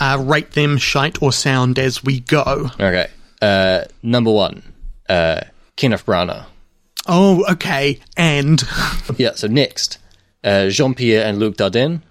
uh, 0.00 0.16
rate 0.18 0.52
them 0.52 0.78
shite 0.78 1.20
or 1.20 1.32
sound 1.32 1.78
as 1.78 2.02
we 2.02 2.20
go. 2.20 2.70
Okay. 2.80 3.08
Uh, 3.42 3.84
number 4.02 4.32
one, 4.32 4.62
uh, 5.06 5.42
Kenneth 5.76 6.06
Branagh. 6.06 6.46
Oh, 7.08 7.44
okay. 7.52 7.98
And 8.16 8.62
Yeah. 9.16 9.32
So 9.34 9.46
next, 9.48 9.98
uh, 10.44 10.68
Jean 10.68 10.94
Pierre 10.94 11.24
and 11.26 11.38
Luc 11.38 11.56
Dardenne. 11.56 12.02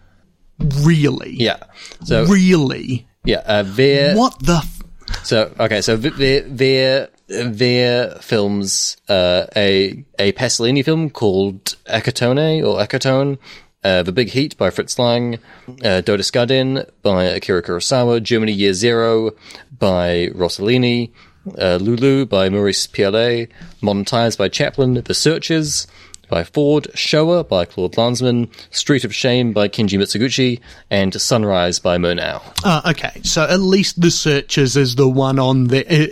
really, 0.59 1.35
Yeah. 1.37 1.57
So 2.03 2.25
really, 2.25 3.07
yeah, 3.23 3.43
uh, 3.45 3.63
their 3.63 4.15
what 4.15 4.39
the? 4.39 4.57
F- 4.57 4.81
so 5.23 5.51
okay, 5.59 5.81
so 5.81 5.97
th- 5.97 6.13
their 6.15 6.41
their 6.41 7.09
their 7.27 8.09
films, 8.21 8.97
uh, 9.09 9.45
a 9.55 10.03
a 10.19 10.31
Pasolini 10.33 10.83
film 10.83 11.09
called 11.09 11.75
Accattone 11.87 12.63
or 12.65 12.79
Accattone. 12.79 13.37
Uh, 13.83 14.01
the 14.03 14.11
Big 14.11 14.29
Heat 14.31 14.57
by 14.57 14.69
Fritz 14.71 14.97
Lang, 14.99 15.35
uh, 15.83 16.01
Dodes'ka-den 16.03 16.83
by 17.03 17.25
Akira 17.25 17.61
Kurosawa, 17.61 18.21
Germany 18.21 18.51
Year 18.51 18.73
Zero 18.73 19.31
by 19.79 20.29
Rossellini, 20.35 21.11
uh, 21.57 21.77
Lulu 21.81 22.25
by 22.25 22.49
Maurice 22.49 22.87
Pialat, 22.87 23.49
Modern 23.81 24.05
Times 24.05 24.35
by 24.35 24.49
Chaplin, 24.49 24.95
The 24.95 25.13
Searchers 25.13 25.87
by 26.29 26.43
Ford, 26.43 26.89
Shoah 26.93 27.45
by 27.45 27.63
Claude 27.63 27.93
Lanzmann, 27.93 28.49
Street 28.69 29.05
of 29.05 29.15
Shame 29.15 29.53
by 29.53 29.69
Kenji 29.69 29.97
Mizoguchi, 29.97 30.59
and 30.91 31.13
Sunrise 31.21 31.79
by 31.79 31.97
Murnau. 31.97 32.41
uh, 32.65 32.81
okay, 32.89 33.21
so 33.23 33.43
at 33.45 33.61
least 33.61 34.01
the 34.01 34.11
Searchers 34.11 34.75
is 34.75 34.95
the 34.95 35.07
one 35.07 35.39
on 35.39 35.67
there. 35.67 35.85
i- 35.89 36.09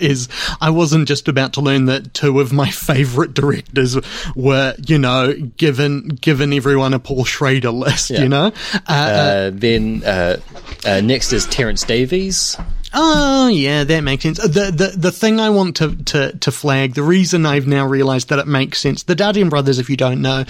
wasn't 0.69 1.09
just 1.09 1.27
about 1.27 1.51
to 1.53 1.59
learn 1.61 1.87
that 1.87 2.13
two 2.13 2.39
of 2.39 2.53
my 2.53 2.69
favorite 2.71 3.33
directors 3.33 3.97
were, 4.37 4.73
you 4.87 4.97
know, 4.99 5.33
given 5.57 6.07
given 6.21 6.53
everyone 6.53 6.93
a 6.93 6.99
Paul 6.99 7.25
Schrader 7.25 7.71
list. 7.71 8.09
You 8.09 8.29
know, 8.29 8.53
uh, 8.73 8.79
Uh, 8.87 9.51
then 9.53 10.01
uh, 10.05 10.37
uh, 10.85 11.01
next 11.01 11.33
is 11.33 11.45
Terence 11.47 11.83
Davies. 11.83 12.55
Oh 12.97 13.49
yeah, 13.49 13.83
that 13.83 14.01
makes 14.05 14.23
sense. 14.23 14.37
The 14.37 14.71
the 14.71 14.93
the 14.95 15.11
thing 15.11 15.37
I 15.41 15.49
want 15.49 15.75
to 15.77 15.97
to 15.97 16.31
to 16.37 16.51
flag, 16.51 16.93
the 16.93 17.03
reason 17.03 17.45
I've 17.45 17.67
now 17.67 17.85
realised 17.85 18.29
that 18.29 18.39
it 18.39 18.47
makes 18.47 18.79
sense. 18.79 19.03
The 19.03 19.17
Dardenne 19.17 19.49
brothers, 19.49 19.79
if 19.79 19.89
you 19.89 19.97
don't 19.97 20.21
know, 20.21 20.45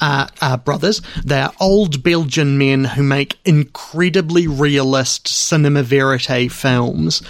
uh, 0.00 0.28
are 0.40 0.56
brothers. 0.56 1.02
They 1.22 1.42
are 1.42 1.52
old 1.60 2.02
Belgian 2.02 2.56
men 2.56 2.84
who 2.84 3.02
make 3.02 3.38
incredibly 3.44 4.46
realist 4.46 5.28
cinema 5.28 5.82
verite 5.82 6.50
films, 6.50 7.22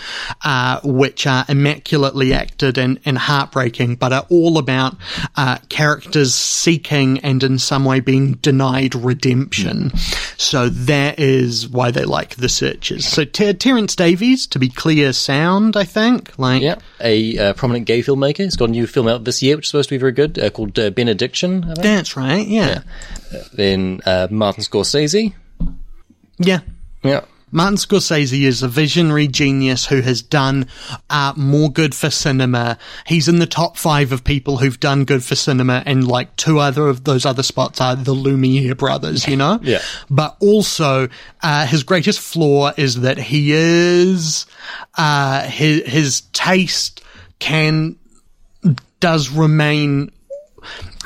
uh, 0.44 0.78
which 0.84 1.26
are 1.26 1.44
immaculately 1.48 2.32
acted 2.32 2.78
and 2.78 3.00
and 3.04 3.18
heartbreaking, 3.18 3.96
but 3.96 4.12
are 4.12 4.26
all 4.30 4.56
about 4.56 4.94
uh, 5.36 5.58
characters 5.68 6.32
seeking 6.32 7.18
and 7.20 7.42
in 7.42 7.58
some 7.58 7.84
way 7.84 7.98
being 7.98 8.34
denied 8.34 8.94
redemption. 8.94 9.90
So 10.36 10.68
that 10.68 11.18
is 11.18 11.68
why 11.68 11.90
they 11.90 12.04
like 12.04 12.36
the 12.36 12.48
searches. 12.48 13.04
So 13.04 13.24
Ter- 13.24 13.52
Terence 13.52 13.96
Davies, 13.96 14.46
to 14.46 14.59
be 14.60 14.68
clear, 14.68 15.12
sound 15.12 15.76
I 15.76 15.84
think 15.84 16.38
like 16.38 16.62
Yeah, 16.62 16.76
a 17.00 17.38
uh, 17.38 17.52
prominent 17.54 17.86
gay 17.86 18.00
filmmaker. 18.02 18.38
He's 18.44 18.56
got 18.56 18.68
a 18.68 18.72
new 18.72 18.86
film 18.86 19.08
out 19.08 19.24
this 19.24 19.42
year, 19.42 19.56
which 19.56 19.66
is 19.66 19.70
supposed 19.70 19.88
to 19.88 19.94
be 19.94 19.98
very 19.98 20.12
good, 20.12 20.38
uh, 20.38 20.50
called 20.50 20.78
uh, 20.78 20.90
Benediction. 20.90 21.64
I 21.64 21.66
think. 21.74 21.82
that's 21.82 22.16
right. 22.16 22.46
Yeah, 22.46 22.82
Then 23.52 24.00
uh, 24.06 24.28
Martin 24.30 24.62
Scorsese. 24.62 25.34
yeah. 26.38 26.60
Yeah. 27.02 27.22
Martin 27.52 27.76
Scorsese 27.76 28.42
is 28.42 28.62
a 28.62 28.68
visionary 28.68 29.26
genius 29.26 29.86
who 29.86 30.00
has 30.00 30.22
done 30.22 30.66
uh, 31.08 31.32
more 31.36 31.70
good 31.70 31.94
for 31.94 32.10
cinema. 32.10 32.78
He's 33.06 33.28
in 33.28 33.38
the 33.38 33.46
top 33.46 33.76
five 33.76 34.12
of 34.12 34.22
people 34.22 34.58
who've 34.58 34.78
done 34.78 35.04
good 35.04 35.24
for 35.24 35.34
cinema, 35.34 35.82
and 35.86 36.06
like 36.06 36.36
two 36.36 36.58
other 36.58 36.86
of 36.86 37.04
those 37.04 37.26
other 37.26 37.42
spots 37.42 37.80
are 37.80 37.96
the 37.96 38.12
Lumiere 38.12 38.74
brothers, 38.74 39.26
you 39.26 39.36
know? 39.36 39.58
Yeah. 39.62 39.80
But 40.08 40.36
also, 40.40 41.08
uh, 41.42 41.66
his 41.66 41.82
greatest 41.82 42.20
flaw 42.20 42.72
is 42.76 43.00
that 43.00 43.18
he 43.18 43.52
is, 43.52 44.46
uh, 44.96 45.42
his, 45.42 45.86
his 45.86 46.20
taste 46.32 47.02
can, 47.38 47.96
does 49.00 49.30
remain 49.30 50.12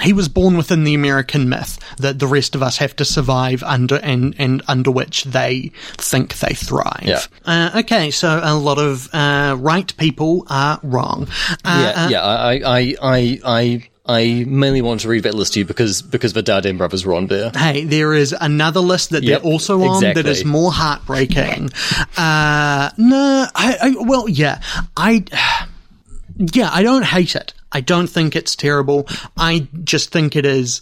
he 0.03 0.13
was 0.13 0.29
born 0.29 0.57
within 0.57 0.85
the 0.85 0.95
American 0.95 1.49
myth 1.49 1.79
that 1.99 2.19
the 2.19 2.27
rest 2.27 2.55
of 2.55 2.63
us 2.63 2.79
have 2.79 2.97
to 2.97 3.05
survive 3.05 3.63
under 3.63 3.97
and, 3.97 4.35
and 4.39 4.63
under 4.67 4.91
which 4.91 5.25
they 5.25 5.71
think 5.97 6.39
they 6.39 6.55
thrive. 6.55 7.05
Yeah. 7.05 7.21
Uh, 7.45 7.71
okay, 7.81 8.11
so 8.11 8.41
a 8.43 8.55
lot 8.55 8.79
of 8.79 9.09
uh, 9.15 9.57
right 9.59 9.97
people 9.97 10.47
are 10.51 10.81
wrong. 10.83 11.29
Uh, 11.65 11.93
Yeah, 11.95 12.09
yeah. 12.09 12.23
I, 12.23 12.55
I, 12.55 12.95
I, 13.01 13.41
I, 13.45 13.89
I 14.07 14.45
mainly 14.47 14.83
want 14.83 15.01
to 15.01 15.09
read 15.09 15.23
that 15.23 15.35
list 15.35 15.55
to 15.55 15.61
you 15.61 15.65
because 15.65 16.03
because 16.03 16.35
the 16.35 16.43
Dardenne 16.43 16.77
brothers 16.77 17.07
were 17.07 17.15
on 17.15 17.29
there. 17.29 17.51
Hey, 17.55 17.85
there 17.85 18.13
is 18.13 18.35
another 18.39 18.81
list 18.81 19.11
that 19.11 19.23
Yep, 19.23 19.43
they're 19.43 19.51
also 19.53 19.83
on 19.83 20.03
that 20.03 20.11
exactly. 20.11 20.33
is 20.33 20.45
more 20.45 20.73
heartbreaking. 20.73 21.71
uh, 22.17 22.91
no, 22.99 23.47
I, 23.55 23.77
I, 23.81 23.95
well, 24.01 24.29
yeah, 24.29 24.61
I, 24.97 25.25
yeah, 26.37 26.69
I 26.71 26.83
don't 26.83 27.05
hate 27.05 27.35
it. 27.37 27.55
I 27.75 27.81
don't 27.81 28.07
think 28.07 28.37
it's 28.37 28.57
terrible. 28.57 29.09
I 29.37 29.69
just 29.83 30.11
think 30.11 30.37
it 30.37 30.47
is, 30.47 30.81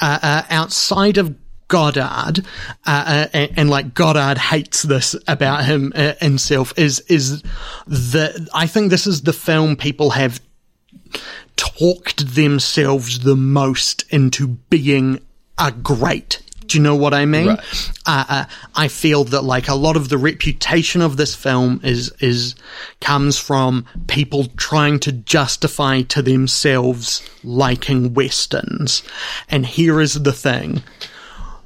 uh, 0.00 0.18
uh, 0.22 0.42
outside 0.48 1.18
of 1.18 1.34
Godard, 1.68 2.40
uh, 2.86 3.04
uh, 3.06 3.26
and, 3.32 3.52
and 3.56 3.70
like 3.70 3.94
Godard 3.94 4.38
hates 4.38 4.82
this 4.82 5.16
about 5.26 5.64
him 5.64 5.92
uh, 5.94 6.12
himself 6.20 6.78
is, 6.78 7.00
is 7.08 7.42
the, 7.86 8.48
I 8.54 8.66
think 8.66 8.90
this 8.90 9.06
is 9.06 9.22
the 9.22 9.32
film 9.32 9.76
people 9.76 10.10
have 10.10 10.40
talked 11.56 12.34
themselves 12.34 13.20
the 13.20 13.36
most 13.36 14.04
into 14.10 14.48
being 14.48 15.20
a 15.58 15.72
great 15.72 16.41
Do 16.66 16.78
you 16.78 16.82
know 16.82 16.96
what 16.96 17.14
I 17.14 17.24
mean? 17.24 17.48
Right. 17.48 17.90
Uh, 18.06 18.24
uh, 18.28 18.44
I 18.74 18.88
feel 18.88 19.24
that 19.24 19.42
like 19.42 19.68
a 19.68 19.74
lot 19.74 19.96
of 19.96 20.08
the 20.08 20.18
reputation 20.18 21.00
of 21.00 21.16
this 21.16 21.34
film 21.34 21.80
is 21.82 22.12
is 22.20 22.54
comes 23.00 23.38
from 23.38 23.84
people 24.06 24.46
trying 24.56 24.98
to 25.00 25.12
justify 25.12 26.02
to 26.02 26.22
themselves 26.22 27.28
liking 27.44 28.14
westerns. 28.14 29.02
And 29.48 29.66
here 29.66 30.00
is 30.00 30.22
the 30.22 30.32
thing 30.32 30.82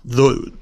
the 0.07 0.53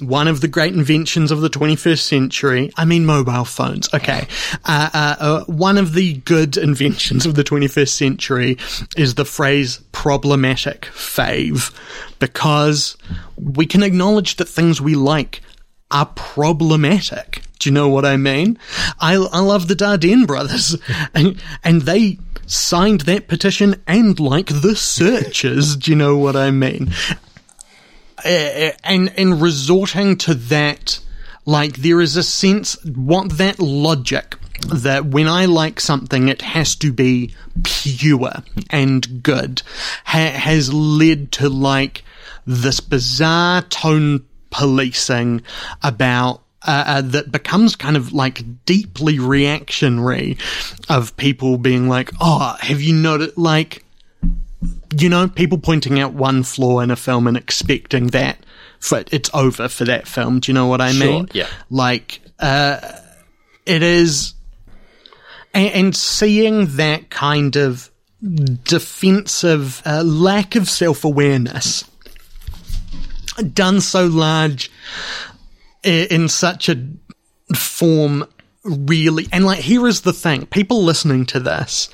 one 0.00 0.28
of 0.28 0.40
the 0.40 0.48
great 0.48 0.72
inventions 0.72 1.30
of 1.30 1.42
the 1.42 1.50
21st 1.50 2.00
century. 2.00 2.72
I 2.76 2.86
mean, 2.86 3.04
mobile 3.04 3.44
phones. 3.44 3.92
Okay, 3.92 4.26
uh, 4.64 4.90
uh, 4.94 5.16
uh, 5.20 5.44
one 5.44 5.76
of 5.76 5.92
the 5.92 6.14
good 6.14 6.56
inventions 6.56 7.26
of 7.26 7.34
the 7.34 7.44
21st 7.44 7.88
century 7.88 8.56
is 8.96 9.14
the 9.14 9.26
phrase 9.26 9.78
"problematic 9.92 10.82
fave," 10.92 11.72
because 12.18 12.96
we 13.36 13.66
can 13.66 13.82
acknowledge 13.82 14.36
that 14.36 14.48
things 14.48 14.80
we 14.80 14.94
like 14.94 15.42
are 15.90 16.06
problematic. 16.06 17.42
Do 17.58 17.68
you 17.68 17.74
know 17.74 17.88
what 17.88 18.04
I 18.04 18.16
mean? 18.16 18.58
I, 19.00 19.14
I 19.14 19.40
love 19.40 19.68
the 19.68 19.74
Dardenne 19.74 20.26
brothers, 20.26 20.76
and, 21.14 21.42
and 21.64 21.82
they 21.82 22.18
signed 22.46 23.02
that 23.02 23.28
petition 23.28 23.82
and 23.86 24.18
like 24.18 24.46
the 24.46 24.74
searchers. 24.76 25.76
Do 25.76 25.90
you 25.90 25.96
know 25.96 26.16
what 26.16 26.36
I 26.36 26.50
mean? 26.50 26.92
And 28.24 29.12
and 29.16 29.40
resorting 29.40 30.16
to 30.18 30.34
that, 30.34 31.00
like 31.44 31.76
there 31.76 32.00
is 32.00 32.16
a 32.16 32.22
sense 32.22 32.76
what 32.84 33.38
that 33.38 33.58
logic 33.58 34.36
that 34.66 35.06
when 35.06 35.28
I 35.28 35.44
like 35.46 35.80
something, 35.80 36.28
it 36.28 36.42
has 36.42 36.74
to 36.76 36.92
be 36.92 37.34
pure 37.62 38.32
and 38.70 39.22
good, 39.22 39.62
ha- 40.04 40.32
has 40.32 40.72
led 40.72 41.32
to 41.32 41.48
like 41.48 42.02
this 42.46 42.80
bizarre 42.80 43.62
tone 43.62 44.24
policing 44.50 45.42
about 45.82 46.42
uh, 46.66 46.84
uh, 46.86 47.00
that 47.02 47.30
becomes 47.30 47.76
kind 47.76 47.96
of 47.96 48.12
like 48.12 48.64
deeply 48.64 49.18
reactionary 49.18 50.36
of 50.88 51.16
people 51.16 51.56
being 51.56 51.88
like, 51.88 52.10
oh, 52.20 52.56
have 52.60 52.82
you 52.82 52.94
noticed, 52.94 53.38
like, 53.38 53.84
you 54.98 55.08
know, 55.08 55.28
people 55.28 55.58
pointing 55.58 56.00
out 56.00 56.12
one 56.14 56.42
flaw 56.42 56.80
in 56.80 56.90
a 56.90 56.96
film 56.96 57.26
and 57.26 57.36
expecting 57.36 58.08
that 58.08 58.38
for 58.80 59.04
it's 59.12 59.30
over 59.34 59.68
for 59.68 59.84
that 59.84 60.08
film. 60.08 60.40
Do 60.40 60.50
you 60.50 60.54
know 60.54 60.66
what 60.66 60.80
I 60.80 60.92
Sure, 60.92 61.06
mean? 61.06 61.28
yeah. 61.32 61.46
Like, 61.70 62.20
uh, 62.38 62.78
it 63.66 63.82
is, 63.82 64.34
and, 65.54 65.68
and 65.74 65.96
seeing 65.96 66.66
that 66.76 67.10
kind 67.10 67.56
of 67.56 67.90
defensive 68.64 69.80
uh, 69.84 70.02
lack 70.04 70.56
of 70.56 70.68
self 70.68 71.04
awareness 71.04 71.84
done 73.52 73.80
so 73.80 74.06
large 74.06 74.70
i- 75.84 76.08
in 76.10 76.28
such 76.28 76.68
a 76.68 76.84
form 77.54 78.24
really 78.68 79.26
and 79.32 79.44
like 79.44 79.60
here 79.60 79.86
is 79.86 80.02
the 80.02 80.12
thing. 80.12 80.46
People 80.46 80.82
listening 80.82 81.26
to 81.26 81.40
this 81.40 81.88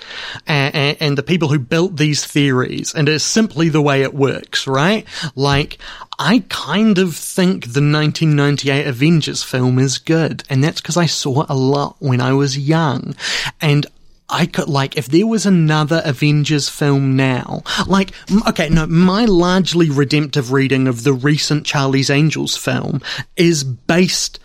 and, 0.47 0.75
and, 0.75 0.97
and 1.01 1.18
the 1.18 1.22
people 1.22 1.49
who 1.49 1.59
built 1.59 1.97
these 1.97 2.25
theories 2.25 2.95
and 2.95 3.09
it's 3.09 3.25
simply 3.25 3.68
the 3.68 3.83
way 3.83 4.03
it 4.03 4.14
works 4.14 4.66
right? 4.66 5.07
Like 5.35 5.79
i 6.16 6.45
kind 6.49 6.99
of 6.99 7.16
think 7.16 7.64
the 7.64 7.81
1998 7.81 8.87
avengers 8.87 9.43
film 9.43 9.81
is 9.81 9.99
good 9.99 10.45
and 10.49 10.62
that's 10.62 10.81
because 10.81 10.97
i 10.97 11.07
saw 11.07 11.43
it 11.43 11.51
a 11.51 11.57
lot 11.57 11.97
when 11.99 12.20
i 12.20 12.33
was 12.33 12.57
young. 12.57 13.16
And 13.61 13.87
I 14.29 14.47
could 14.47 14.68
like 14.68 14.97
if 14.97 15.07
there 15.07 15.27
was 15.27 15.45
another 15.45 16.01
Avengers 16.05 16.68
film 16.68 17.14
now, 17.14 17.62
like 17.87 18.12
okay, 18.49 18.68
no, 18.68 18.87
my 18.87 19.27
largely 19.27 19.91
redemptive 19.91 20.51
reading 20.51 20.89
of 20.89 21.05
the 21.05 21.12
recent 21.12 21.66
Charlie's 21.66 22.11
Angels 22.11 22.57
film 22.57 23.03
is 23.37 23.62
based 23.62 24.41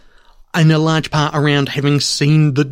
in 0.56 0.72
a 0.72 0.80
large 0.80 1.12
part 1.12 1.36
around 1.36 1.70
having 1.70 2.00
seen 2.00 2.56
the 2.56 2.66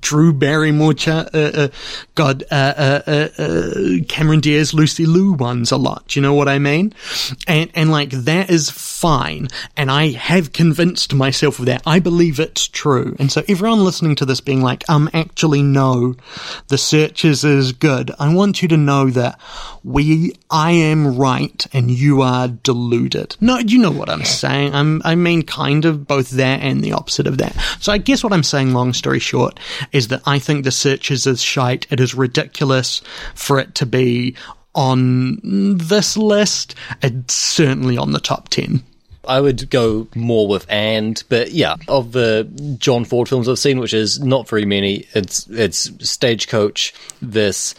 Drew 0.00 0.32
Barrymore, 0.34 0.92
cha- 0.94 1.28
uh, 1.32 1.50
uh, 1.54 1.68
God, 2.14 2.44
uh, 2.50 2.54
uh, 2.54 3.02
uh, 3.06 3.28
uh, 3.42 3.74
Cameron 4.08 4.40
Diaz, 4.40 4.74
Lucy 4.74 5.06
Liu 5.06 5.32
ones 5.32 5.72
a 5.72 5.78
lot. 5.78 6.08
Do 6.08 6.20
you 6.20 6.22
know 6.22 6.34
what 6.34 6.48
I 6.48 6.58
mean? 6.58 6.92
And 7.46 7.70
and 7.74 7.90
like 7.90 8.10
that 8.10 8.50
is 8.50 8.70
fine, 8.70 9.48
and 9.76 9.90
I 9.90 10.10
have 10.10 10.52
convinced 10.52 11.14
myself 11.14 11.58
of 11.58 11.66
that. 11.66 11.82
I 11.86 12.00
believe 12.00 12.38
it's 12.38 12.68
true, 12.68 13.16
and 13.18 13.32
so 13.32 13.42
everyone 13.48 13.84
listening 13.84 14.14
to 14.16 14.26
this 14.26 14.40
being 14.40 14.60
like, 14.60 14.88
um, 14.90 15.08
actually 15.14 15.62
no, 15.62 16.16
the 16.68 16.78
searchers 16.78 17.44
is 17.44 17.72
good. 17.72 18.10
I 18.18 18.32
want 18.34 18.60
you 18.60 18.68
to 18.68 18.76
know 18.76 19.08
that 19.10 19.40
we, 19.84 20.34
I 20.50 20.72
am 20.72 21.16
right, 21.16 21.66
and 21.72 21.90
you 21.90 22.22
are 22.22 22.48
deluded. 22.48 23.36
No, 23.40 23.58
you 23.58 23.78
know 23.78 23.90
what 23.90 24.10
I'm 24.10 24.24
saying. 24.24 24.74
I'm, 24.74 25.00
I 25.04 25.14
mean, 25.14 25.42
kind 25.42 25.84
of 25.84 26.06
both 26.06 26.30
that 26.30 26.60
and 26.60 26.84
the 26.84 26.92
opposite 26.92 27.21
of 27.26 27.38
that. 27.38 27.54
So 27.80 27.92
I 27.92 27.98
guess 27.98 28.22
what 28.22 28.32
I'm 28.32 28.42
saying, 28.42 28.72
long 28.72 28.92
story 28.92 29.18
short, 29.18 29.58
is 29.92 30.08
that 30.08 30.22
I 30.26 30.38
think 30.38 30.64
the 30.64 30.70
searchers 30.70 31.12
is 31.12 31.26
as 31.26 31.42
shite. 31.42 31.86
It 31.90 32.00
is 32.00 32.14
ridiculous 32.14 33.02
for 33.34 33.58
it 33.58 33.74
to 33.76 33.86
be 33.86 34.34
on 34.74 35.76
this 35.76 36.16
list. 36.16 36.74
It's 37.02 37.34
certainly 37.34 37.98
on 37.98 38.12
the 38.12 38.20
top 38.20 38.48
10. 38.48 38.82
I 39.26 39.40
would 39.40 39.70
go 39.70 40.08
more 40.16 40.48
with 40.48 40.66
and, 40.68 41.22
but 41.28 41.52
yeah, 41.52 41.76
of 41.86 42.10
the 42.10 42.76
John 42.78 43.04
Ford 43.04 43.28
films 43.28 43.48
I've 43.48 43.58
seen, 43.58 43.78
which 43.78 43.94
is 43.94 44.20
not 44.20 44.48
very 44.48 44.64
many, 44.64 45.06
it's 45.14 45.46
it's 45.48 45.90
Stagecoach, 46.00 46.92
this 47.20 47.76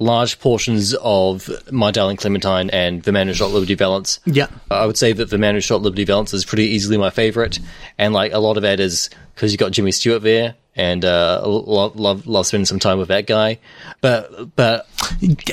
large 0.00 0.40
portions 0.40 0.94
of 0.94 1.48
My 1.70 1.90
Darling 1.92 2.16
Clementine 2.16 2.70
and 2.70 3.02
The 3.02 3.12
Man 3.12 3.28
Who 3.28 3.34
Shot 3.34 3.50
Liberty 3.50 3.74
Valance. 3.74 4.18
Yeah. 4.24 4.48
I 4.70 4.86
would 4.86 4.96
say 4.96 5.12
that 5.12 5.30
The 5.30 5.38
Man 5.38 5.54
Who 5.54 5.60
Shot 5.60 5.82
Liberty 5.82 6.04
Valance 6.04 6.34
is 6.34 6.44
pretty 6.44 6.64
easily 6.64 6.96
my 6.96 7.10
favorite, 7.10 7.60
and 7.98 8.12
like 8.12 8.32
a 8.32 8.38
lot 8.38 8.56
of 8.56 8.62
that 8.62 8.80
is 8.80 9.10
because 9.34 9.52
you've 9.52 9.60
got 9.60 9.72
Jimmy 9.72 9.92
Stewart 9.92 10.22
there, 10.22 10.56
and 10.76 11.04
uh, 11.04 11.42
love, 11.44 11.96
love 11.96 12.26
love 12.26 12.46
spending 12.46 12.64
some 12.64 12.78
time 12.78 12.98
with 12.98 13.08
that 13.08 13.26
guy. 13.26 13.58
But 14.00 14.54
but 14.56 14.86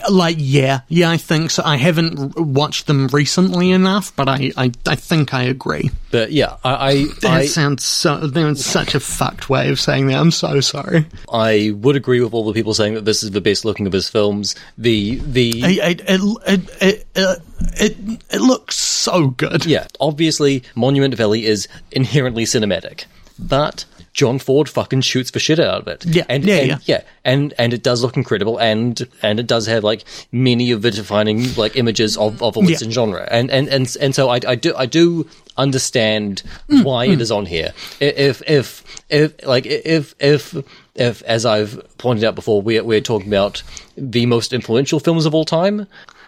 Like, 0.10 0.38
yeah, 0.40 0.82
yeah, 0.88 1.10
I 1.10 1.18
think 1.18 1.52
so. 1.52 1.64
I 1.66 1.76
haven't 1.78 2.38
r- 2.38 2.44
watched 2.44 2.88
them 2.88 3.08
recently 3.08 3.72
enough, 3.72 4.16
but 4.16 4.30
I, 4.30 4.52
I, 4.56 4.72
I 4.86 4.96
think 4.96 5.34
I 5.34 5.44
agree. 5.44 5.90
but 6.12 6.32
yeah, 6.32 6.58
I 6.64 6.88
I, 6.90 7.04
That 7.22 7.32
I 7.32 7.46
sounds 7.48 7.84
so, 7.84 8.28
that's 8.28 8.64
such 8.64 8.96
a 8.96 9.00
fucked 9.00 9.50
way 9.50 9.70
of 9.70 9.80
saying 9.80 10.08
that. 10.08 10.18
I'm 10.18 10.32
so 10.32 10.62
sorry. 10.62 11.06
I 11.32 11.72
would 11.76 11.96
agree 11.96 12.22
with 12.22 12.34
all 12.34 12.46
the 12.46 12.54
people 12.54 12.74
saying 12.74 12.94
that 12.94 13.06
this 13.06 13.24
is 13.24 13.32
the 13.32 13.42
best 13.42 13.66
looking 13.66 13.88
of 13.88 13.94
his 13.94 14.08
films. 14.08 14.56
The 14.78 15.16
the 15.16 15.50
It, 15.64 16.02
it, 16.08 16.22
it, 16.48 16.70
it, 16.82 17.08
it, 17.16 17.42
it, 17.80 17.98
it 18.30 18.42
looks 18.42 18.76
so 18.78 19.28
good. 19.28 19.66
yeah, 19.66 19.88
obviously 20.00 20.64
Monument 20.76 21.16
Valley 21.16 21.46
is 21.46 21.68
inherently 21.92 22.44
cinematic, 22.46 23.06
but 23.40 23.86
John 24.18 24.40
Ford 24.40 24.68
fucking 24.68 25.02
shoots 25.02 25.30
the 25.30 25.38
shit 25.38 25.60
out 25.60 25.82
of 25.82 25.88
it. 25.88 26.04
Yeah, 26.04 26.24
and, 26.28 26.44
yeah, 26.44 26.56
and, 26.56 26.88
yeah. 26.88 27.02
and 27.24 27.54
and 27.60 27.72
it 27.72 27.84
does 27.84 28.02
look 28.02 28.18
incredible, 28.18 28.58
and 28.58 29.08
and 29.22 29.40
it 29.40 29.46
does 29.46 29.68
have 29.68 29.84
like 29.84 30.04
many 30.32 30.72
of 30.72 30.82
the 30.82 30.90
defining 30.90 31.54
like 31.54 31.76
images 31.76 32.18
of, 32.18 32.42
of 32.42 32.58
a 32.58 32.60
Western 32.60 32.90
genre, 32.90 33.28
and 33.30 33.52
and 33.52 33.70
and 33.70 33.96
and 34.02 34.16
so 34.16 34.30
I, 34.30 34.40
I 34.48 34.56
do 34.56 34.76
I 34.76 34.88
do 34.88 35.30
understand 35.56 36.42
Mm, 36.68 36.84
why 36.84 37.06
it 37.06 37.22
is 37.22 37.32
on 37.32 37.46
here. 37.46 37.74
If 38.00 38.42
if 38.48 38.84
if 39.08 39.46
like 39.46 39.68
if 39.68 40.16
if 40.20 40.56
if 40.96 41.22
as 41.22 41.46
I've 41.46 41.80
pointed 42.00 42.24
out 42.24 42.34
before, 42.34 42.60
we're 42.60 42.84
we're 42.84 43.02
talking 43.02 43.28
about 43.28 43.62
the 43.96 44.26
most 44.26 44.52
influential 44.52 45.00
films 45.00 45.28
of 45.28 45.36
all 45.36 45.46
time. 45.46 45.86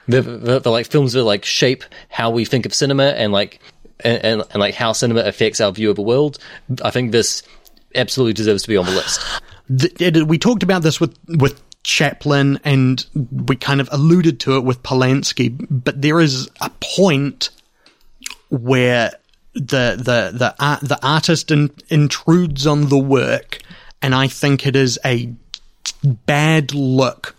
The, 0.08 0.22
the, 0.22 0.60
the 0.60 0.72
like 0.72 0.88
films 0.88 1.14
that 1.14 1.24
like 1.24 1.46
shape 1.46 1.84
how 2.10 2.30
we 2.30 2.46
think 2.46 2.66
of 2.66 2.74
cinema 2.74 3.06
and 3.06 3.32
like 3.32 3.60
and, 4.00 4.24
and, 4.24 4.44
and 4.52 4.60
like 4.60 4.74
how 4.74 4.92
cinema 4.92 5.22
affects 5.22 5.60
our 5.62 5.72
view 5.72 5.90
of 5.90 5.96
the 5.96 6.02
world. 6.02 6.40
I 6.84 6.90
think 6.92 7.12
this 7.12 7.44
absolutely 7.96 8.34
deserves 8.34 8.64
to 8.64 8.70
be 8.70 8.78
on 8.78 8.86
the 8.86 8.92
list. 8.92 9.22
Th- 9.78 10.02
it- 10.02 10.28
we 10.28 10.38
talked 10.38 10.64
about 10.64 10.82
this 10.84 11.00
with 11.00 11.18
with 11.28 11.62
Chaplin, 11.84 12.60
and 12.64 13.06
we 13.32 13.56
kind 13.56 13.80
of 13.82 13.90
alluded 13.92 14.40
to 14.42 14.58
it 14.58 14.64
with 14.64 14.84
Polanski. 14.84 15.66
But 15.70 16.02
there 16.02 16.20
is 16.20 16.50
a 16.62 16.70
point 16.98 17.50
where 18.50 19.12
the 19.54 19.96
the 19.98 20.32
the 20.38 20.56
art, 20.60 20.82
the 20.82 21.00
artist 21.02 21.52
in, 21.52 21.72
intrudes 21.90 22.68
on 22.68 22.90
the 22.90 22.98
work, 22.98 23.60
and 24.02 24.14
I 24.14 24.28
think 24.28 24.66
it 24.68 24.76
is 24.76 25.00
a 25.06 25.34
bad 26.04 26.74
look 26.74 27.36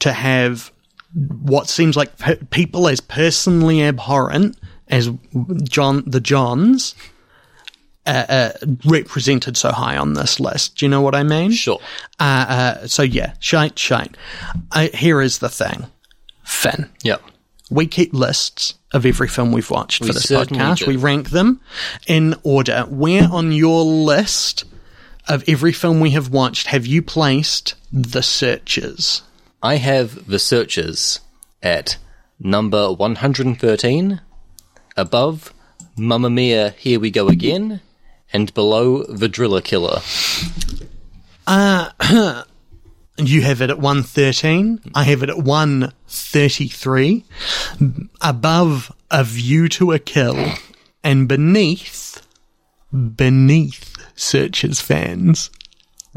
to 0.00 0.12
have 0.12 0.70
what 1.14 1.68
seems 1.68 1.96
like 1.96 2.18
pe- 2.18 2.36
people 2.50 2.88
as 2.88 3.00
personally 3.00 3.82
abhorrent 3.82 4.58
as 4.88 5.10
John 5.62 6.02
the 6.06 6.20
Johns 6.20 6.94
uh, 8.06 8.24
uh, 8.28 8.52
represented 8.84 9.56
so 9.56 9.70
high 9.72 9.96
on 9.96 10.14
this 10.14 10.38
list. 10.40 10.76
Do 10.78 10.86
you 10.86 10.90
know 10.90 11.00
what 11.00 11.14
I 11.14 11.22
mean? 11.22 11.50
Sure. 11.52 11.80
Uh, 12.20 12.22
uh, 12.82 12.86
so 12.86 13.02
yeah, 13.02 13.34
shite, 13.40 13.78
shite. 13.78 14.16
Uh, 14.72 14.88
here 14.94 15.20
is 15.20 15.38
the 15.38 15.48
thing, 15.48 15.86
Finn. 16.44 16.88
Yeah. 17.02 17.16
We 17.70 17.86
keep 17.86 18.12
lists 18.14 18.74
of 18.92 19.04
every 19.04 19.26
film 19.28 19.50
we've 19.50 19.70
watched 19.70 20.00
We 20.02 20.06
for 20.08 20.12
this 20.12 20.26
podcast. 20.26 20.78
do. 20.78 20.86
We 20.86 20.96
rank 20.96 21.30
them 21.30 21.60
in 22.06 22.36
order. 22.44 22.82
Where 22.88 23.28
on 23.30 23.50
your 23.50 23.82
list 23.84 24.64
of 25.28 25.42
every 25.48 25.72
film 25.72 25.98
we 25.98 26.10
have 26.12 26.28
watched 26.28 26.68
have 26.68 26.86
you 26.86 27.02
placed 27.02 27.74
The 27.92 28.22
Searchers? 28.22 29.22
I 29.62 29.76
have 29.76 30.28
The 30.28 30.38
Searchers 30.38 31.18
at 31.60 31.96
number 32.38 32.92
113, 32.92 34.20
above 34.96 35.52
Mamma 35.96 36.30
Mia, 36.30 36.70
Here 36.78 37.00
We 37.00 37.10
Go 37.10 37.26
Again, 37.28 37.80
and 38.32 38.52
below 38.54 39.02
The 39.04 39.28
Driller 39.28 39.60
Killer. 39.60 40.00
Uh, 41.46 41.90
you 43.18 43.42
have 43.42 43.60
it 43.62 43.70
at 43.70 43.78
113. 43.78 44.80
I 44.94 45.04
have 45.04 45.22
it 45.22 45.30
at 45.30 45.38
133. 45.38 47.24
Above 48.20 48.92
A 49.10 49.24
View 49.24 49.68
to 49.70 49.92
a 49.92 49.98
Kill. 49.98 50.52
And 51.04 51.28
beneath, 51.28 52.26
beneath 52.92 53.94
Searchers 54.16 54.80
fans, 54.80 55.50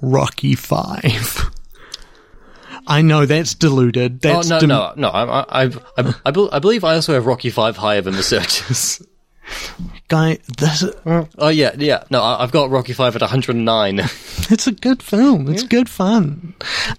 Rocky 0.01 0.55
5. 0.55 1.51
I 2.87 3.03
know 3.03 3.27
that's 3.27 3.53
deluded. 3.53 4.25
Oh, 4.25 4.29
That's 4.33 4.49
no, 4.49 4.59
dem- 4.59 4.69
no, 4.69 4.93
no. 4.95 5.09
I, 5.09 5.41
I, 5.41 5.65
I, 5.65 5.71
I, 5.97 6.13
I, 6.25 6.31
bel- 6.31 6.49
I 6.51 6.57
believe 6.57 6.83
I 6.83 6.95
also 6.95 7.13
have 7.13 7.27
Rocky 7.27 7.51
5 7.51 7.77
higher 7.77 8.01
than 8.01 8.15
The 8.15 8.23
Searchers. 8.23 9.05
Guy, 10.07 10.39
this, 10.57 10.83
oh, 11.05 11.49
yeah, 11.49 11.71
yeah. 11.77 12.03
No, 12.09 12.21
I, 12.21 12.41
I've 12.43 12.51
got 12.51 12.69
Rocky 12.71 12.93
5 12.93 13.15
at 13.15 13.21
109. 13.21 13.99
it's 13.99 14.65
a 14.67 14.71
good 14.71 15.03
film. 15.03 15.47
It's 15.49 15.63
good 15.63 15.87
fun. 15.87 16.55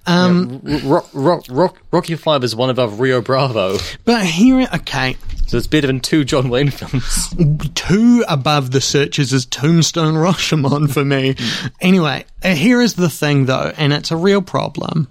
Um, 0.07 0.61
Ro- 0.85 1.07
Ro- 1.13 1.43
Ro- 1.49 1.75
Rocky 1.91 2.15
5 2.15 2.45
is 2.45 2.55
one 2.55 2.71
above 2.71 3.01
Rio 3.01 3.21
Bravo. 3.21 3.79
but 4.05 4.25
here, 4.25 4.69
okay, 4.75 5.17
So 5.49 5.57
it's 5.57 5.67
better 5.67 5.89
than 5.89 5.99
two 5.99 6.23
John 6.25 6.49
Wayne 6.51 6.71
films. 6.71 7.35
two 7.75 8.25
above 8.29 8.71
the 8.71 8.81
Searchers 8.81 9.33
is 9.33 9.45
Tombstone 9.47 10.15
Rashomon 10.15 10.89
for 10.93 11.05
me. 11.05 11.35
anyway, 11.81 12.25
uh, 12.45 12.55
here 12.55 12.81
is 12.81 12.95
the 12.95 13.11
thing 13.11 13.47
though, 13.47 13.73
and 13.77 13.93
it's 13.93 14.13
a 14.13 14.17
real 14.17 14.41
problem, 14.43 15.09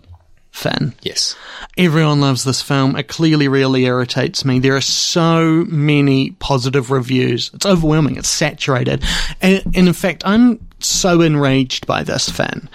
Finn. 0.59 0.93
yes. 1.01 1.35
Everyone 1.77 2.19
loves 2.19 2.43
this 2.43 2.61
film. 2.61 2.97
It 2.97 3.07
clearly 3.07 3.47
really 3.47 3.85
irritates 3.85 4.43
me. 4.43 4.59
There 4.59 4.75
are 4.75 4.81
so 4.81 5.65
many 5.69 6.31
positive 6.31 6.91
reviews. 6.91 7.49
It's 7.53 7.65
overwhelming. 7.65 8.17
It's 8.17 8.27
saturated. 8.27 9.03
And, 9.41 9.63
and 9.73 9.87
in 9.87 9.93
fact, 9.93 10.23
I'm 10.25 10.59
so 10.79 11.21
enraged 11.21 11.87
by 11.87 12.03
this 12.03 12.29
fan 12.29 12.69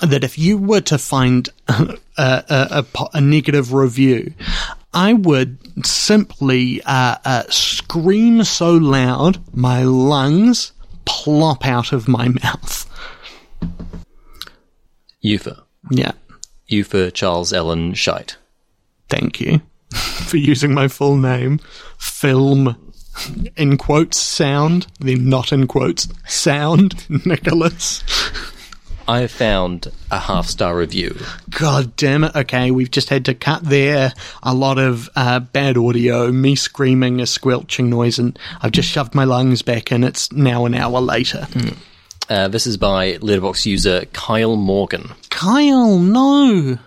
that 0.00 0.24
if 0.24 0.36
you 0.38 0.58
were 0.58 0.80
to 0.82 0.98
find 0.98 1.48
a, 1.68 1.98
a, 2.18 2.84
a 2.96 3.06
a 3.14 3.20
negative 3.20 3.72
review, 3.72 4.34
I 4.92 5.12
would 5.12 5.86
simply 5.86 6.82
uh, 6.82 7.16
uh, 7.24 7.42
scream 7.50 8.42
so 8.42 8.72
loud 8.72 9.38
my 9.54 9.84
lungs 9.84 10.72
plop 11.04 11.64
out 11.66 11.92
of 11.92 12.08
my 12.08 12.28
mouth. 12.42 12.86
Eupha. 15.24 15.62
Yeah. 15.90 16.12
Eupha 16.70 17.12
Charles 17.12 17.52
Ellen 17.52 17.92
Scheidt. 17.92 18.36
Thank 19.08 19.40
you 19.40 19.62
for 19.94 20.36
using 20.36 20.74
my 20.74 20.88
full 20.88 21.16
name. 21.16 21.60
Film, 21.98 22.76
in 23.56 23.78
quotes, 23.78 24.18
sound, 24.18 24.86
then 25.00 25.28
not 25.28 25.52
in 25.52 25.66
quotes, 25.66 26.08
sound, 26.26 27.08
Nicholas. 27.26 28.04
I 29.08 29.20
have 29.20 29.30
found 29.30 29.90
a 30.10 30.18
half 30.18 30.46
star 30.48 30.76
review. 30.76 31.18
God 31.48 31.96
damn 31.96 32.24
it. 32.24 32.36
Okay, 32.36 32.70
we've 32.70 32.90
just 32.90 33.08
had 33.08 33.24
to 33.24 33.34
cut 33.34 33.64
there 33.64 34.12
a 34.42 34.52
lot 34.54 34.78
of 34.78 35.08
uh, 35.16 35.40
bad 35.40 35.78
audio, 35.78 36.30
me 36.30 36.54
screaming, 36.54 37.18
a 37.18 37.26
squelching 37.26 37.88
noise, 37.88 38.18
and 38.18 38.38
I've 38.60 38.72
just 38.72 38.90
shoved 38.90 39.14
my 39.14 39.24
lungs 39.24 39.62
back 39.62 39.90
in. 39.92 40.04
It's 40.04 40.30
now 40.30 40.66
an 40.66 40.74
hour 40.74 41.00
later. 41.00 41.48
Uh, 42.28 42.46
this 42.46 42.66
is 42.66 42.76
by 42.76 43.14
Letterboxd 43.14 43.64
user 43.64 44.04
Kyle 44.12 44.56
Morgan. 44.56 45.12
Kyle, 45.30 45.98
no. 45.98 46.78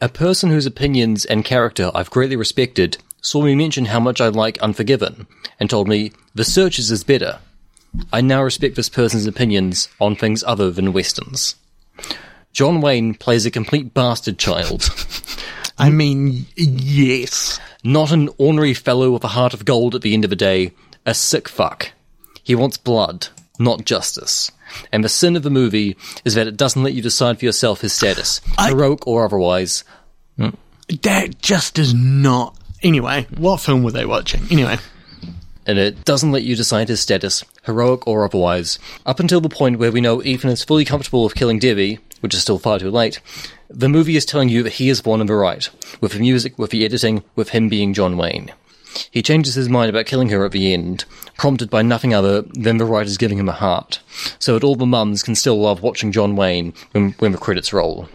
A 0.00 0.08
person 0.08 0.50
whose 0.50 0.66
opinions 0.66 1.24
and 1.24 1.44
character 1.44 1.90
I've 1.92 2.10
greatly 2.10 2.36
respected 2.36 2.98
saw 3.20 3.42
me 3.42 3.56
mention 3.56 3.86
how 3.86 3.98
much 3.98 4.20
I 4.20 4.28
like 4.28 4.58
Unforgiven 4.58 5.26
and 5.58 5.68
told 5.68 5.88
me 5.88 6.12
The 6.36 6.44
Searchers 6.44 6.92
is 6.92 7.02
better. 7.02 7.40
I 8.12 8.20
now 8.20 8.42
respect 8.42 8.76
this 8.76 8.88
person's 8.88 9.26
opinions 9.26 9.88
on 10.00 10.14
things 10.14 10.44
other 10.44 10.70
than 10.70 10.92
westerns. 10.92 11.56
John 12.52 12.80
Wayne 12.80 13.14
plays 13.14 13.44
a 13.44 13.50
complete 13.50 13.92
bastard 13.92 14.38
child, 14.38 14.88
I 15.78 15.90
mean, 15.90 16.46
yes. 16.56 17.60
not 17.82 18.12
an 18.12 18.30
ornery 18.38 18.72
fellow 18.72 19.10
with 19.10 19.24
a 19.24 19.28
heart 19.28 19.52
of 19.52 19.64
gold 19.64 19.94
at 19.94 20.02
the 20.02 20.14
end 20.14 20.24
of 20.24 20.30
the 20.30 20.36
day, 20.36 20.72
a 21.04 21.12
sick 21.12 21.48
fuck. 21.48 21.92
He 22.42 22.54
wants 22.54 22.78
blood, 22.78 23.28
not 23.58 23.84
justice. 23.84 24.50
And 24.92 25.02
the 25.04 25.08
sin 25.08 25.36
of 25.36 25.42
the 25.42 25.50
movie 25.50 25.96
is 26.24 26.34
that 26.34 26.46
it 26.46 26.56
doesn't 26.56 26.82
let 26.82 26.92
you 26.94 27.02
decide 27.02 27.38
for 27.38 27.44
yourself 27.44 27.80
his 27.80 27.92
status, 27.92 28.40
I- 28.58 28.68
heroic 28.68 29.06
or 29.06 29.24
otherwise. 29.24 29.84
Hmm? 30.36 30.50
That 31.02 31.40
just 31.40 31.74
does 31.74 31.94
not. 31.94 32.56
Anyway, 32.82 33.26
what 33.36 33.60
film 33.60 33.82
were 33.82 33.90
they 33.92 34.06
watching? 34.06 34.42
Anyway. 34.50 34.76
and 35.66 35.78
it 35.78 36.04
doesn't 36.04 36.30
let 36.30 36.42
you 36.44 36.54
decide 36.54 36.88
his 36.88 37.00
status, 37.00 37.42
heroic 37.64 38.06
or 38.06 38.24
otherwise, 38.24 38.78
up 39.04 39.18
until 39.18 39.40
the 39.40 39.48
point 39.48 39.78
where 39.78 39.90
we 39.90 40.00
know 40.00 40.22
Ethan 40.22 40.50
is 40.50 40.62
fully 40.62 40.84
comfortable 40.84 41.24
with 41.24 41.34
killing 41.34 41.58
Debbie, 41.58 41.98
which 42.20 42.34
is 42.34 42.42
still 42.42 42.58
far 42.58 42.78
too 42.78 42.90
late. 42.90 43.20
The 43.68 43.88
movie 43.88 44.16
is 44.16 44.24
telling 44.24 44.48
you 44.48 44.62
that 44.62 44.74
he 44.74 44.88
is 44.88 45.00
born 45.02 45.20
of 45.20 45.26
the 45.26 45.34
right, 45.34 45.68
with 46.00 46.12
the 46.12 46.20
music, 46.20 46.56
with 46.58 46.70
the 46.70 46.84
editing, 46.84 47.24
with 47.34 47.48
him 47.48 47.68
being 47.68 47.92
John 47.94 48.16
Wayne. 48.16 48.52
He 49.10 49.22
changes 49.22 49.54
his 49.54 49.68
mind 49.68 49.90
about 49.90 50.06
killing 50.06 50.28
her 50.30 50.44
at 50.44 50.52
the 50.52 50.72
end, 50.72 51.04
prompted 51.36 51.70
by 51.70 51.82
nothing 51.82 52.14
other 52.14 52.42
than 52.42 52.78
the 52.78 52.84
writers 52.84 53.16
giving 53.16 53.38
him 53.38 53.48
a 53.48 53.52
heart, 53.52 54.00
so 54.38 54.54
that 54.54 54.64
all 54.64 54.76
the 54.76 54.86
mums 54.86 55.22
can 55.22 55.34
still 55.34 55.60
love 55.60 55.82
watching 55.82 56.12
John 56.12 56.36
Wayne 56.36 56.72
when, 56.92 57.12
when 57.18 57.32
the 57.32 57.38
credits 57.38 57.72
roll. 57.72 58.08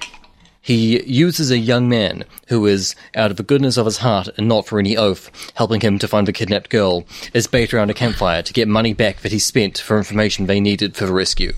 He 0.63 1.01
uses 1.03 1.49
a 1.49 1.57
young 1.57 1.89
man 1.89 2.23
who 2.47 2.67
is, 2.67 2.95
out 3.15 3.31
of 3.31 3.37
the 3.37 3.43
goodness 3.43 3.77
of 3.77 3.87
his 3.87 3.97
heart 3.97 4.29
and 4.37 4.47
not 4.47 4.67
for 4.67 4.77
any 4.77 4.95
oath, 4.95 5.31
helping 5.55 5.81
him 5.81 5.97
to 5.97 6.07
find 6.07 6.27
the 6.27 6.33
kidnapped 6.33 6.69
girl, 6.69 7.03
as 7.33 7.47
bait 7.47 7.73
around 7.73 7.89
a 7.89 7.95
campfire 7.95 8.43
to 8.43 8.53
get 8.53 8.67
money 8.67 8.93
back 8.93 9.21
that 9.21 9.31
he 9.31 9.39
spent 9.39 9.79
for 9.79 9.97
information 9.97 10.45
they 10.45 10.59
needed 10.59 10.95
for 10.95 11.07
the 11.07 11.13
rescue. 11.13 11.53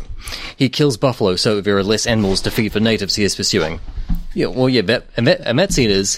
He 0.55 0.69
kills 0.69 0.95
buffalo 0.95 1.35
so 1.35 1.57
that 1.57 1.63
there 1.63 1.77
are 1.77 1.83
less 1.83 2.07
animals 2.07 2.41
to 2.41 2.51
feed 2.51 2.71
the 2.71 2.79
natives 2.79 3.15
he 3.15 3.25
is 3.25 3.35
pursuing. 3.35 3.81
Yeah, 4.33 4.47
well, 4.47 4.69
yeah, 4.69 4.81
that, 4.83 5.07
and 5.17 5.27
that 5.27 5.41
and 5.41 5.59
that 5.59 5.73
scene 5.73 5.89
is 5.89 6.17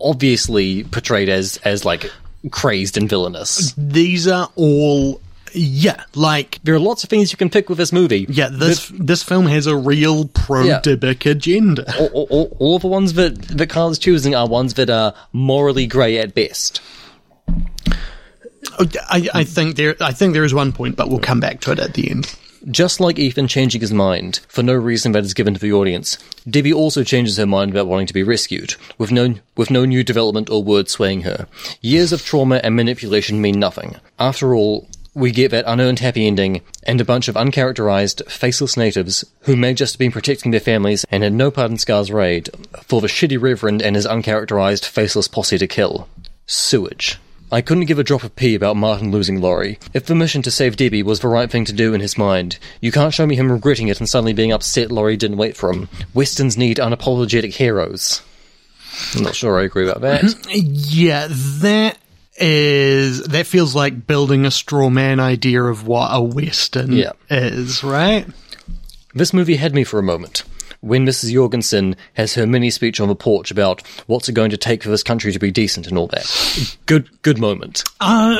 obviously 0.00 0.82
portrayed 0.82 1.28
as 1.28 1.58
as 1.58 1.84
like 1.84 2.10
crazed 2.50 2.96
and 2.96 3.08
villainous. 3.08 3.72
These 3.76 4.26
are 4.28 4.50
all. 4.56 5.20
Yeah, 5.52 6.02
like 6.14 6.58
There 6.64 6.74
are 6.74 6.78
lots 6.78 7.02
of 7.02 7.08
things 7.08 7.32
you 7.32 7.38
can 7.38 7.48
pick 7.48 7.70
with 7.70 7.78
this 7.78 7.90
movie. 7.92 8.26
Yeah, 8.28 8.48
this 8.50 8.92
this 8.92 9.22
film 9.22 9.46
has 9.46 9.66
a 9.66 9.74
real 9.76 10.26
pro 10.26 10.64
Yeah. 10.64 10.80
Agenda. 10.84 11.94
all, 11.98 12.06
all- 12.08 12.26
all, 12.30 12.56
all 12.58 12.78
the 12.78 12.88
ones 12.88 13.14
that 13.14 13.40
that 13.56 13.68
Carl's 13.70 13.98
choosing 13.98 14.34
are 14.34 14.46
ones 14.46 14.74
that 14.74 14.90
are 14.90 15.14
morally 15.32 15.86
grey 15.86 16.18
at 16.18 16.34
best. 16.34 16.82
Oh, 18.78 18.84
I, 19.08 19.28
I 19.32 19.44
think 19.44 19.76
there 19.76 19.96
I 20.00 20.12
think 20.12 20.34
there 20.34 20.44
is 20.44 20.52
one 20.52 20.72
point, 20.72 20.96
but 20.96 21.08
we'll 21.08 21.20
come 21.20 21.40
back 21.40 21.60
to 21.62 21.72
it 21.72 21.78
at 21.78 21.94
the 21.94 22.10
end. 22.10 22.34
Just 22.68 22.98
like 22.98 23.16
Ethan 23.16 23.46
changing 23.46 23.80
his 23.80 23.92
mind 23.92 24.40
for 24.48 24.62
no 24.62 24.74
reason 24.74 25.12
that 25.12 25.24
is 25.24 25.34
given 25.34 25.54
to 25.54 25.60
the 25.60 25.72
audience, 25.72 26.18
Debbie 26.50 26.72
also 26.72 27.04
changes 27.04 27.36
her 27.36 27.46
mind 27.46 27.70
about 27.70 27.86
wanting 27.86 28.08
to 28.08 28.14
be 28.14 28.24
rescued, 28.24 28.74
with 28.98 29.12
no 29.12 29.36
with 29.56 29.70
no 29.70 29.84
new 29.84 30.02
development 30.02 30.50
or 30.50 30.64
word 30.64 30.88
swaying 30.88 31.22
her. 31.22 31.46
Years 31.80 32.12
of 32.12 32.24
trauma 32.24 32.56
and 32.64 32.74
manipulation 32.74 33.40
mean 33.40 33.60
nothing. 33.60 33.94
After 34.18 34.52
all, 34.52 34.88
we 35.14 35.30
get 35.30 35.52
that 35.52 35.64
unearned 35.68 36.00
happy 36.00 36.26
ending 36.26 36.60
and 36.82 37.00
a 37.00 37.04
bunch 37.04 37.28
of 37.28 37.36
uncharacterized, 37.36 38.28
faceless 38.28 38.76
natives 38.76 39.24
who 39.42 39.54
may 39.54 39.72
just 39.72 39.94
have 39.94 40.00
been 40.00 40.10
protecting 40.10 40.50
their 40.50 40.58
families 40.58 41.06
and 41.08 41.22
had 41.22 41.34
no 41.34 41.52
part 41.52 41.70
in 41.70 41.78
Scar's 41.78 42.10
raid 42.10 42.50
for 42.82 43.00
the 43.00 43.06
shitty 43.06 43.40
reverend 43.40 43.80
and 43.80 43.94
his 43.94 44.06
uncharacterized, 44.06 44.84
faceless 44.84 45.28
posse 45.28 45.56
to 45.56 45.68
kill. 45.68 46.08
Sewage. 46.46 47.18
I 47.52 47.60
couldn't 47.60 47.84
give 47.86 47.98
a 47.98 48.04
drop 48.04 48.24
of 48.24 48.34
pee 48.34 48.54
about 48.56 48.76
Martin 48.76 49.10
losing 49.12 49.40
Laurie. 49.40 49.78
If 49.94 50.06
the 50.06 50.14
mission 50.16 50.42
to 50.42 50.50
save 50.50 50.76
Debbie 50.76 51.02
was 51.04 51.20
the 51.20 51.28
right 51.28 51.50
thing 51.50 51.64
to 51.66 51.72
do 51.72 51.94
in 51.94 52.00
his 52.00 52.18
mind, 52.18 52.58
you 52.80 52.90
can't 52.90 53.14
show 53.14 53.24
me 53.26 53.36
him 53.36 53.52
regretting 53.52 53.86
it 53.88 54.00
and 54.00 54.08
suddenly 54.08 54.32
being 54.32 54.52
upset 54.52 54.90
Laurie 54.90 55.16
didn't 55.16 55.36
wait 55.36 55.56
for 55.56 55.72
him. 55.72 55.88
Westerns 56.12 56.56
need 56.56 56.78
unapologetic 56.78 57.54
heroes. 57.54 58.20
I'm 59.14 59.22
not 59.22 59.34
sure 59.36 59.60
I 59.60 59.64
agree 59.64 59.88
about 59.88 60.00
that. 60.00 60.24
Yeah, 60.50 61.28
that 61.30 61.98
is 62.38 63.22
that 63.24 63.46
feels 63.46 63.74
like 63.74 64.06
building 64.06 64.44
a 64.44 64.50
straw 64.50 64.90
man 64.90 65.20
idea 65.20 65.62
of 65.62 65.86
what 65.86 66.08
a 66.12 66.20
western 66.20 66.92
Yeah. 66.92 67.12
is, 67.30 67.82
right? 67.84 68.26
this 69.14 69.32
movie 69.32 69.56
had 69.56 69.74
me 69.74 69.84
for 69.84 69.98
a 69.98 70.02
moment. 70.02 70.42
When 70.86 71.04
Mrs. 71.04 71.32
Jorgensen 71.32 71.96
has 72.14 72.34
her 72.34 72.46
mini 72.46 72.70
speech 72.70 73.00
on 73.00 73.08
the 73.08 73.16
porch 73.16 73.50
about 73.50 73.82
what's 74.06 74.28
it 74.28 74.34
going 74.34 74.50
to 74.50 74.56
take 74.56 74.82
for 74.84 74.88
this 74.88 75.02
country 75.02 75.32
to 75.32 75.38
be 75.38 75.50
decent 75.50 75.86
and 75.88 75.98
all 75.98 76.06
that. 76.08 76.76
Good, 76.86 77.08
good 77.22 77.38
moment. 77.38 77.82
Uh, 78.00 78.38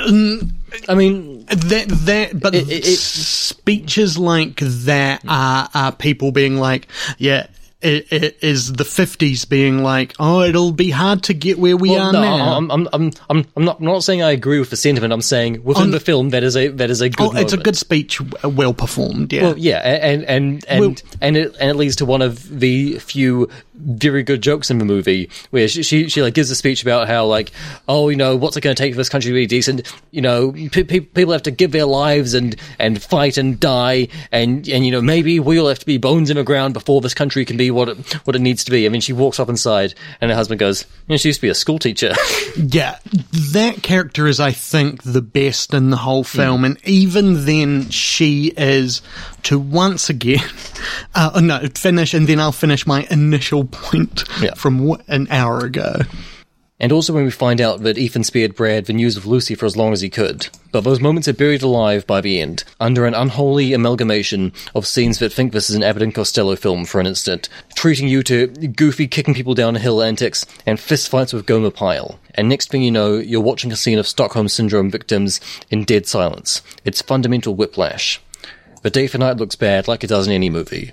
I 0.88 0.94
mean, 0.94 1.44
that 1.46 1.86
that 1.88 2.38
but 2.38 2.54
It- 2.54 2.68
it- 2.70 2.86
it- 2.86 2.98
speeches 2.98 4.16
like 4.16 4.60
that 4.60 5.22
are, 5.26 5.68
are 5.74 5.92
people 5.92 6.30
being 6.30 6.56
like, 6.58 6.86
yeah. 7.18 7.46
It, 7.82 8.10
it 8.10 8.38
is 8.42 8.72
the 8.72 8.86
fifties 8.86 9.44
being 9.44 9.82
like, 9.82 10.14
oh, 10.18 10.40
it'll 10.40 10.72
be 10.72 10.90
hard 10.90 11.22
to 11.24 11.34
get 11.34 11.58
where 11.58 11.76
we 11.76 11.90
well, 11.90 12.06
are 12.08 12.12
no, 12.12 12.20
now. 12.22 12.56
I'm, 12.56 12.70
I'm, 12.70 12.88
I'm, 12.92 13.10
I'm, 13.28 13.44
I'm 13.54 13.64
not, 13.66 13.80
I'm 13.80 13.84
not 13.84 14.02
saying 14.02 14.22
I 14.22 14.30
agree 14.30 14.58
with 14.58 14.70
the 14.70 14.76
sentiment. 14.76 15.12
I'm 15.12 15.20
saying 15.20 15.62
within 15.62 15.84
On- 15.84 15.90
the 15.90 16.00
film 16.00 16.30
that 16.30 16.42
is 16.42 16.56
a 16.56 16.68
that 16.68 16.88
is 16.88 17.02
a 17.02 17.10
good. 17.10 17.36
oh, 17.36 17.36
it's 17.36 17.52
a 17.52 17.58
good 17.58 17.76
speech, 17.76 18.18
uh, 18.42 18.48
well 18.48 18.72
performed. 18.72 19.30
Yeah, 19.30 19.42
Well, 19.42 19.58
yeah, 19.58 19.78
and 19.80 20.24
and 20.24 20.64
and 20.66 20.80
Well- 20.80 20.94
and 21.20 21.36
it 21.36 21.54
and 21.60 21.70
it 21.70 21.74
leads 21.76 21.96
to 21.96 22.06
one 22.06 22.22
of 22.22 22.48
the 22.48 22.98
few 22.98 23.50
very 23.78 24.22
good 24.22 24.42
jokes 24.42 24.70
in 24.70 24.78
the 24.78 24.84
movie 24.84 25.30
where 25.50 25.68
she, 25.68 25.82
she, 25.82 26.08
she 26.08 26.22
like 26.22 26.34
gives 26.34 26.50
a 26.50 26.56
speech 26.56 26.82
about 26.82 27.08
how 27.08 27.26
like 27.26 27.52
oh 27.88 28.08
you 28.08 28.16
know 28.16 28.36
what's 28.36 28.56
it 28.56 28.60
going 28.60 28.74
to 28.74 28.82
take 28.82 28.92
for 28.92 28.98
this 28.98 29.08
country 29.08 29.30
to 29.30 29.34
be 29.34 29.46
decent? 29.46 29.92
You 30.10 30.22
know 30.22 30.52
pe- 30.52 30.84
pe- 30.84 31.00
people 31.00 31.32
have 31.32 31.42
to 31.44 31.50
give 31.50 31.72
their 31.72 31.86
lives 31.86 32.34
and 32.34 32.56
and 32.78 33.02
fight 33.02 33.36
and 33.36 33.58
die 33.60 34.08
and 34.32 34.68
and 34.68 34.84
you 34.84 34.92
know 34.92 35.00
maybe 35.00 35.40
we'll 35.40 35.68
have 35.68 35.78
to 35.78 35.86
be 35.86 35.98
bones 35.98 36.30
in 36.30 36.36
the 36.36 36.44
ground 36.44 36.74
before 36.74 37.00
this 37.00 37.14
country 37.14 37.44
can 37.44 37.56
be 37.56 37.70
what 37.70 37.88
it, 37.88 38.14
what 38.26 38.36
it 38.36 38.40
needs 38.40 38.64
to 38.64 38.70
be. 38.70 38.86
I 38.86 38.88
mean 38.88 39.00
she 39.00 39.12
walks 39.12 39.38
up 39.38 39.48
inside 39.48 39.94
and 40.20 40.30
her 40.30 40.36
husband 40.36 40.58
goes 40.58 40.84
you 41.06 41.14
know, 41.14 41.16
she 41.16 41.28
used 41.28 41.38
to 41.38 41.46
be 41.46 41.50
a 41.50 41.54
school 41.54 41.78
teacher 41.78 42.14
Yeah, 42.56 42.98
that 43.52 43.82
character 43.82 44.26
is, 44.26 44.40
I 44.40 44.52
think, 44.52 45.02
the 45.02 45.22
best 45.22 45.74
in 45.74 45.90
the 45.90 45.96
whole 45.96 46.24
film, 46.24 46.64
and 46.64 46.78
even 46.86 47.44
then, 47.44 47.90
she 47.90 48.52
is 48.56 49.02
to 49.44 49.58
once 49.58 50.08
again. 50.08 50.40
Uh, 51.14 51.40
no, 51.42 51.58
finish, 51.74 52.12
and 52.12 52.26
then 52.26 52.38
I'll 52.38 52.52
finish 52.52 52.86
my 52.86 53.06
initial 53.10 53.64
point 53.66 54.24
Yeah. 54.40 54.54
from 54.54 54.96
an 55.08 55.28
hour 55.30 55.64
ago. 55.64 56.00
And 56.78 56.92
also 56.92 57.14
when 57.14 57.24
we 57.24 57.30
find 57.30 57.58
out 57.62 57.84
that 57.84 57.96
Ethan 57.96 58.22
spared 58.22 58.54
Brad 58.54 58.84
the 58.84 58.92
news 58.92 59.16
of 59.16 59.24
Lucy 59.24 59.54
for 59.54 59.64
as 59.64 59.78
long 59.78 59.94
as 59.94 60.02
he 60.02 60.10
could. 60.10 60.48
But 60.72 60.84
those 60.84 61.00
moments 61.00 61.26
are 61.26 61.32
buried 61.32 61.62
alive 61.62 62.06
by 62.06 62.20
the 62.20 62.38
end, 62.38 62.64
under 62.78 63.06
an 63.06 63.14
unholy 63.14 63.72
amalgamation 63.72 64.52
of 64.74 64.86
scenes 64.86 65.18
that 65.20 65.32
think 65.32 65.52
this 65.52 65.70
is 65.70 65.76
an 65.76 65.82
Abbott 65.82 66.02
and 66.02 66.14
Costello 66.14 66.54
film 66.54 66.84
for 66.84 67.00
an 67.00 67.06
instant, 67.06 67.48
treating 67.74 68.08
you 68.08 68.22
to 68.24 68.48
goofy 68.48 69.08
kicking 69.08 69.32
people 69.32 69.54
down 69.54 69.74
a 69.74 69.78
hill 69.78 70.02
antics 70.02 70.44
and 70.66 70.78
fistfights 70.78 71.32
with 71.32 71.46
Gomer 71.46 71.70
Pyle. 71.70 72.18
And 72.34 72.46
next 72.46 72.70
thing 72.70 72.82
you 72.82 72.90
know, 72.90 73.14
you're 73.16 73.40
watching 73.40 73.72
a 73.72 73.76
scene 73.76 73.98
of 73.98 74.06
Stockholm 74.06 74.48
Syndrome 74.50 74.90
victims 74.90 75.40
in 75.70 75.84
dead 75.84 76.06
silence. 76.06 76.60
It's 76.84 77.00
fundamental 77.00 77.54
whiplash. 77.54 78.20
The 78.82 78.90
day 78.90 79.06
for 79.06 79.16
night 79.16 79.38
looks 79.38 79.56
bad, 79.56 79.88
like 79.88 80.04
it 80.04 80.08
does 80.08 80.26
in 80.26 80.32
any 80.34 80.50
movie. 80.50 80.92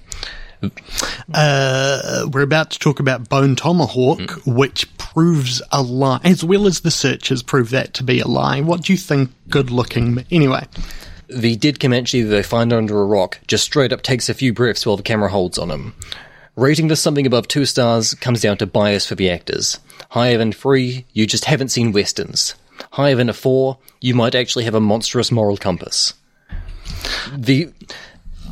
Uh, 1.33 2.27
we're 2.31 2.41
about 2.41 2.71
to 2.71 2.79
talk 2.79 2.99
about 2.99 3.29
Bone 3.29 3.55
Tomahawk, 3.55 4.31
which 4.45 4.95
proves 4.97 5.61
a 5.71 5.81
lie, 5.81 6.19
as 6.23 6.43
well 6.43 6.67
as 6.67 6.81
the 6.81 6.91
searchers 6.91 7.43
prove 7.43 7.69
that 7.71 7.93
to 7.95 8.03
be 8.03 8.19
a 8.19 8.27
lie. 8.27 8.61
What 8.61 8.83
do 8.83 8.93
you 8.93 8.97
think? 8.97 9.31
Good 9.49 9.69
looking. 9.69 10.25
Anyway, 10.31 10.65
The 11.27 11.55
dead 11.55 11.79
Comanche 11.79 12.21
that 12.21 12.29
they 12.29 12.43
find 12.43 12.71
under 12.73 13.01
a 13.01 13.05
rock 13.05 13.39
just 13.47 13.63
straight 13.63 13.93
up 13.93 14.01
takes 14.01 14.29
a 14.29 14.33
few 14.33 14.53
breaths 14.53 14.85
while 14.85 14.97
the 14.97 15.03
camera 15.03 15.29
holds 15.29 15.57
on 15.57 15.71
him. 15.71 15.93
Rating 16.55 16.87
this 16.87 17.01
something 17.01 17.25
above 17.25 17.47
two 17.47 17.65
stars 17.65 18.13
comes 18.13 18.41
down 18.41 18.57
to 18.57 18.67
bias 18.67 19.07
for 19.07 19.15
the 19.15 19.29
actors. 19.29 19.79
Higher 20.09 20.37
than 20.37 20.51
three, 20.51 21.05
you 21.13 21.25
just 21.25 21.45
haven't 21.45 21.69
seen 21.69 21.91
westerns. 21.91 22.53
Higher 22.91 23.15
than 23.15 23.29
a 23.29 23.33
four, 23.33 23.79
you 24.01 24.13
might 24.13 24.35
actually 24.35 24.65
have 24.65 24.75
a 24.75 24.79
monstrous 24.79 25.31
moral 25.31 25.57
compass. 25.57 26.13
The 27.35 27.71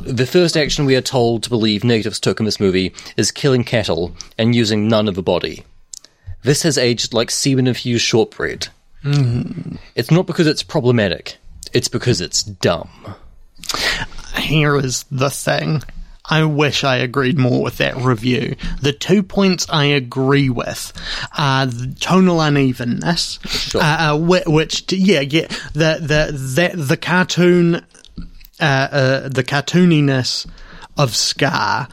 the 0.04 0.26
first 0.26 0.56
action 0.56 0.84
we 0.84 0.96
are 0.96 1.00
told 1.00 1.42
to 1.42 1.50
believe 1.50 1.84
natives 1.84 2.20
took 2.20 2.40
in 2.40 2.46
this 2.46 2.60
movie 2.60 2.94
is 3.16 3.30
killing 3.30 3.64
cattle 3.64 4.14
and 4.38 4.54
using 4.54 4.88
none 4.88 5.08
of 5.08 5.14
the 5.14 5.22
body. 5.22 5.64
This 6.42 6.62
has 6.62 6.76
aged 6.76 7.14
like 7.14 7.30
semen 7.30 7.66
infused 7.66 8.04
shortbread. 8.04 8.68
It's 9.04 10.10
not 10.10 10.26
because 10.26 10.46
it's 10.46 10.62
problematic, 10.62 11.38
it's 11.72 11.88
because 11.88 12.20
it's 12.20 12.42
dumb. 12.42 12.90
here 14.36 14.76
is 14.76 15.04
the 15.10 15.30
thing. 15.30 15.82
I 16.24 16.44
wish 16.44 16.84
I 16.84 16.96
agreed 16.98 17.36
more 17.36 17.62
with 17.62 17.78
that 17.78 17.96
review. 17.96 18.54
The 18.80 18.92
two 18.92 19.24
points 19.24 19.66
I 19.68 19.86
agree 19.86 20.48
with 20.50 20.92
are 21.36 21.66
the 21.66 21.94
tonal 21.98 22.40
unevenness, 22.40 23.74
uh, 23.74 23.78
uh, 24.14 24.18
which, 24.46 24.92
yeah, 24.92 25.20
yeah, 25.20 25.48
the 25.72 25.98
the 26.00 26.70
the, 26.72 26.76
the 26.76 26.96
cartoon, 26.96 27.84
uh, 28.62 28.88
uh, 28.90 29.28
the 29.28 29.44
cartooniness 29.44 30.46
of 30.96 31.16
Scar 31.16 31.88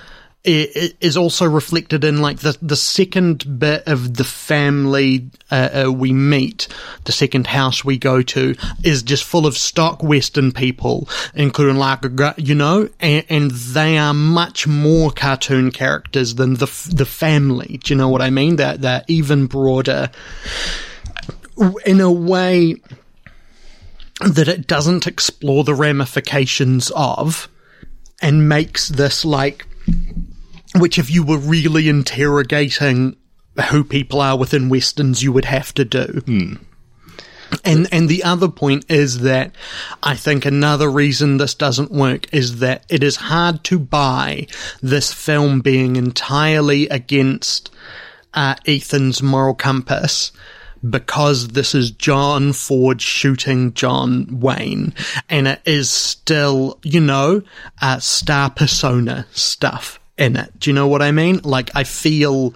is 0.46 1.18
also 1.18 1.46
reflected 1.46 2.06
in 2.06 2.22
like 2.22 2.40
the 2.40 2.58
the 2.62 2.76
second 2.76 3.60
bit 3.60 3.84
of 3.88 4.16
the 4.16 4.24
family 4.24 5.30
uh, 5.52 5.86
uh, 5.86 5.92
we 5.92 6.14
meet, 6.14 6.70
the 7.04 7.12
second 7.12 7.46
house 7.46 7.84
we 7.84 7.98
go 7.98 8.22
to 8.22 8.56
is 8.84 9.04
just 9.04 9.26
full 9.26 9.46
of 9.46 9.58
stock 9.58 10.02
Western 10.02 10.54
people, 10.54 11.10
including 11.36 11.76
like 11.76 12.06
you 12.38 12.56
know, 12.56 12.88
and, 13.02 13.26
and 13.30 13.52
they 13.52 13.98
are 13.98 14.14
much 14.14 14.66
more 14.66 15.12
cartoon 15.12 15.72
characters 15.72 16.36
than 16.36 16.54
the 16.54 16.90
the 16.94 17.06
family. 17.06 17.80
Do 17.84 17.94
you 17.94 17.98
know 17.98 18.10
what 18.10 18.22
I 18.22 18.30
mean? 18.30 18.56
They're 18.56 18.78
they're 18.78 19.04
even 19.08 19.48
broader 19.48 20.10
in 21.86 22.00
a 22.00 22.12
way 22.12 22.78
that 24.20 24.48
it 24.48 24.68
doesn't 24.68 25.08
explore 25.08 25.64
the 25.64 25.76
ramifications 25.76 26.92
of 26.96 27.48
and 28.22 28.50
makes 28.50 28.90
this 28.90 29.24
like 29.24 29.66
which 30.76 31.00
if 31.00 31.10
you 31.10 31.24
were 31.24 31.38
really 31.38 31.90
interrogating 31.90 33.16
who 33.72 33.84
people 33.84 34.22
are 34.22 34.38
within 34.38 34.70
westerns 34.70 35.24
you 35.24 35.32
would 35.32 35.46
have 35.46 35.74
to 35.74 35.86
do. 35.86 36.22
And 37.66 37.88
and 37.92 38.08
the 38.08 38.24
other 38.24 38.48
point 38.48 38.86
is 38.90 39.20
that 39.20 39.56
I 40.04 40.16
think 40.16 40.46
another 40.46 40.90
reason 40.90 41.38
this 41.38 41.56
doesn't 41.56 41.92
work 41.92 42.32
is 42.32 42.60
that 42.60 42.86
it 42.90 43.04
is 43.04 43.16
hard 43.16 43.64
to 43.66 43.80
buy 43.80 44.48
this 44.82 45.12
film 45.12 45.62
being 45.62 45.96
entirely 45.96 46.88
against 46.90 47.72
uh, 48.36 48.56
Ethan's 48.68 49.24
moral 49.24 49.56
compass 49.56 50.32
because 50.88 51.50
this 51.50 51.76
is 51.76 51.92
John 51.92 52.54
Ford 52.54 53.02
shooting 53.02 53.74
John 53.74 54.40
Wayne, 54.40 54.94
and 55.30 55.48
it 55.48 55.62
is 55.66 55.90
still, 55.90 56.80
you 56.84 57.00
know, 57.00 57.42
uh, 57.82 58.00
star 58.00 58.50
persona 58.50 59.26
stuff 59.32 60.00
in 60.18 60.36
it. 60.36 60.52
Do 60.60 60.70
you 60.70 60.74
know 60.74 60.88
what 60.88 61.02
I 61.02 61.12
mean? 61.12 61.42
Like, 61.44 61.72
I 61.76 61.84
feel 61.84 62.54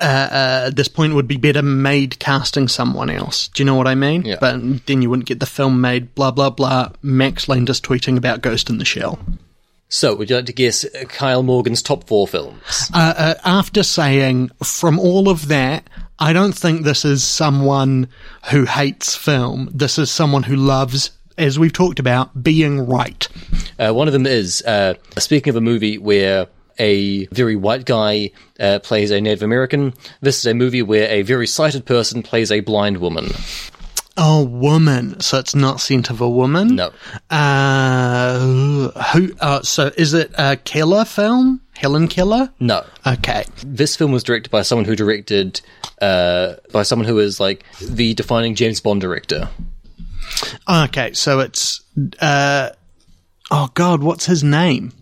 uh, 0.00 0.64
at 0.66 0.76
this 0.76 0.88
point 0.88 1.14
would 1.14 1.28
be 1.28 1.36
better 1.36 1.62
made 1.62 2.18
casting 2.18 2.68
someone 2.68 3.10
else. 3.10 3.48
Do 3.48 3.62
you 3.62 3.64
know 3.64 3.74
what 3.74 3.88
I 3.88 3.94
mean? 3.94 4.22
Yeah. 4.22 4.36
But 4.40 4.86
then 4.86 5.02
you 5.02 5.10
wouldn't 5.10 5.28
get 5.28 5.40
the 5.40 5.46
film 5.46 5.80
made. 5.80 6.14
Blah 6.14 6.30
blah 6.30 6.50
blah. 6.50 6.90
Max 7.02 7.48
Landis 7.48 7.80
tweeting 7.80 8.16
about 8.16 8.40
Ghost 8.40 8.70
in 8.70 8.78
the 8.78 8.84
Shell. 8.84 9.18
So, 9.90 10.14
would 10.14 10.28
you 10.28 10.36
like 10.36 10.46
to 10.46 10.52
guess 10.52 10.84
uh, 10.84 11.04
Kyle 11.08 11.42
Morgan's 11.42 11.82
top 11.82 12.04
four 12.06 12.28
films? 12.28 12.90
Uh, 12.92 13.14
uh, 13.16 13.34
after 13.44 13.82
saying 13.82 14.50
from 14.62 14.98
all 14.98 15.30
of 15.30 15.48
that, 15.48 15.88
I 16.18 16.32
don't 16.32 16.54
think 16.54 16.82
this 16.82 17.04
is 17.04 17.22
someone 17.22 18.08
who 18.50 18.64
hates 18.64 19.14
film. 19.14 19.70
This 19.72 19.98
is 19.98 20.10
someone 20.10 20.42
who 20.42 20.56
loves, 20.56 21.12
as 21.36 21.58
we've 21.58 21.72
talked 21.72 22.00
about, 22.00 22.42
being 22.42 22.86
right. 22.86 23.28
Uh, 23.78 23.92
one 23.92 24.08
of 24.08 24.12
them 24.12 24.26
is 24.26 24.62
uh, 24.62 24.94
speaking 25.18 25.50
of 25.50 25.56
a 25.56 25.60
movie 25.60 25.96
where 25.96 26.48
a 26.78 27.26
very 27.26 27.54
white 27.56 27.84
guy 27.84 28.30
uh, 28.58 28.80
plays 28.80 29.10
a 29.10 29.20
Native 29.20 29.42
American. 29.42 29.94
This 30.20 30.38
is 30.38 30.46
a 30.46 30.54
movie 30.54 30.82
where 30.82 31.08
a 31.08 31.22
very 31.22 31.46
sighted 31.46 31.86
person 31.86 32.22
plays 32.22 32.50
a 32.50 32.60
blind 32.60 32.98
woman. 32.98 33.30
Oh, 34.20 34.42
woman. 34.44 35.20
So 35.20 35.38
it's 35.38 35.54
not 35.54 35.80
scent 35.80 36.10
of 36.10 36.20
a 36.20 36.28
woman. 36.28 36.74
No, 36.76 36.90
Uh, 37.30 38.88
who? 39.12 39.32
Uh, 39.40 39.62
so 39.62 39.92
is 39.96 40.12
it 40.12 40.32
a 40.36 40.56
Keller 40.56 41.04
film? 41.04 41.60
Helen 41.76 42.08
Keller? 42.08 42.50
no. 42.58 42.84
Okay. 43.06 43.44
This 43.64 43.94
film 43.94 44.10
was 44.10 44.24
directed 44.24 44.50
by 44.50 44.62
someone 44.62 44.84
who 44.84 44.96
directed 44.96 45.60
uh, 46.02 46.54
by 46.72 46.82
someone 46.82 47.06
who 47.06 47.18
is 47.20 47.38
like 47.38 47.64
the 47.80 48.14
defining 48.14 48.54
James 48.56 48.80
Bond 48.80 49.00
director. 49.00 49.48
Okay. 50.68 51.12
So 51.12 51.38
it's 51.40 51.80
uh, 52.20 52.70
oh 53.52 53.70
God, 53.74 54.02
what's 54.02 54.26
his 54.26 54.42
name? 54.42 54.92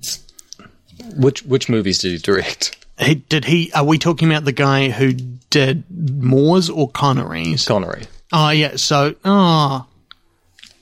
Which 1.16 1.42
which 1.44 1.68
movies 1.70 1.98
did 2.00 2.12
he 2.12 2.18
direct? 2.18 2.84
He, 2.98 3.14
did 3.16 3.44
he? 3.46 3.72
Are 3.72 3.84
we 3.84 3.98
talking 3.98 4.30
about 4.30 4.44
the 4.44 4.52
guy 4.52 4.90
who 4.90 5.12
did 5.50 5.84
Moores 5.90 6.68
or 6.70 6.90
Connery's? 6.90 7.64
Connery. 7.66 8.06
Oh 8.32 8.50
yeah, 8.50 8.76
so 8.76 9.14
oh, 9.24 9.86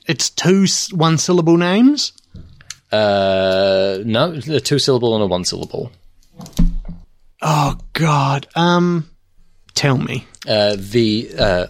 it's 0.07 0.29
two 0.29 0.65
one 0.95 1.17
syllable 1.17 1.57
names. 1.57 2.13
Uh, 2.91 3.99
no, 4.05 4.39
a 4.47 4.59
two 4.59 4.79
syllable 4.79 5.15
and 5.15 5.23
a 5.23 5.27
one 5.27 5.45
syllable. 5.45 5.91
Oh 7.41 7.77
God, 7.93 8.47
um, 8.55 9.09
tell 9.73 9.97
me 9.97 10.25
Uh, 10.47 10.75
the 10.77 11.29
uh, 11.37 11.65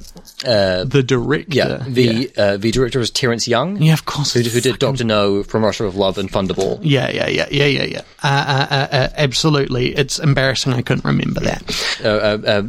the 0.85 1.03
director. 1.05 1.53
yeah, 1.55 1.77
the 1.87 2.31
Uh, 2.37 2.57
the 2.57 2.71
director 2.71 2.99
is 2.99 3.09
Terence 3.11 3.47
Young. 3.47 3.81
yeah, 3.81 3.93
of 3.93 4.05
course. 4.05 4.33
who, 4.33 4.41
who 4.41 4.61
did 4.61 4.79
Doctor 4.79 5.03
No 5.03 5.43
from 5.43 5.63
Russia 5.63 5.85
of 5.85 5.95
Love 5.95 6.17
and 6.17 6.29
Thunderball. 6.31 6.79
Yeah, 6.81 7.09
yeah, 7.09 7.27
yeah, 7.27 7.47
yeah, 7.51 7.65
yeah, 7.65 7.83
yeah. 7.83 8.01
Uh, 8.23 8.27
uh, 8.27 8.67
uh, 8.71 8.87
uh, 8.95 9.09
absolutely, 9.17 9.95
it's 9.95 10.19
embarrassing. 10.19 10.73
I 10.73 10.81
couldn't 10.81 11.05
remember 11.05 11.39
that. 11.41 11.99
Uh, 12.03 12.07
uh, 12.07 12.37
uh, 12.45 12.63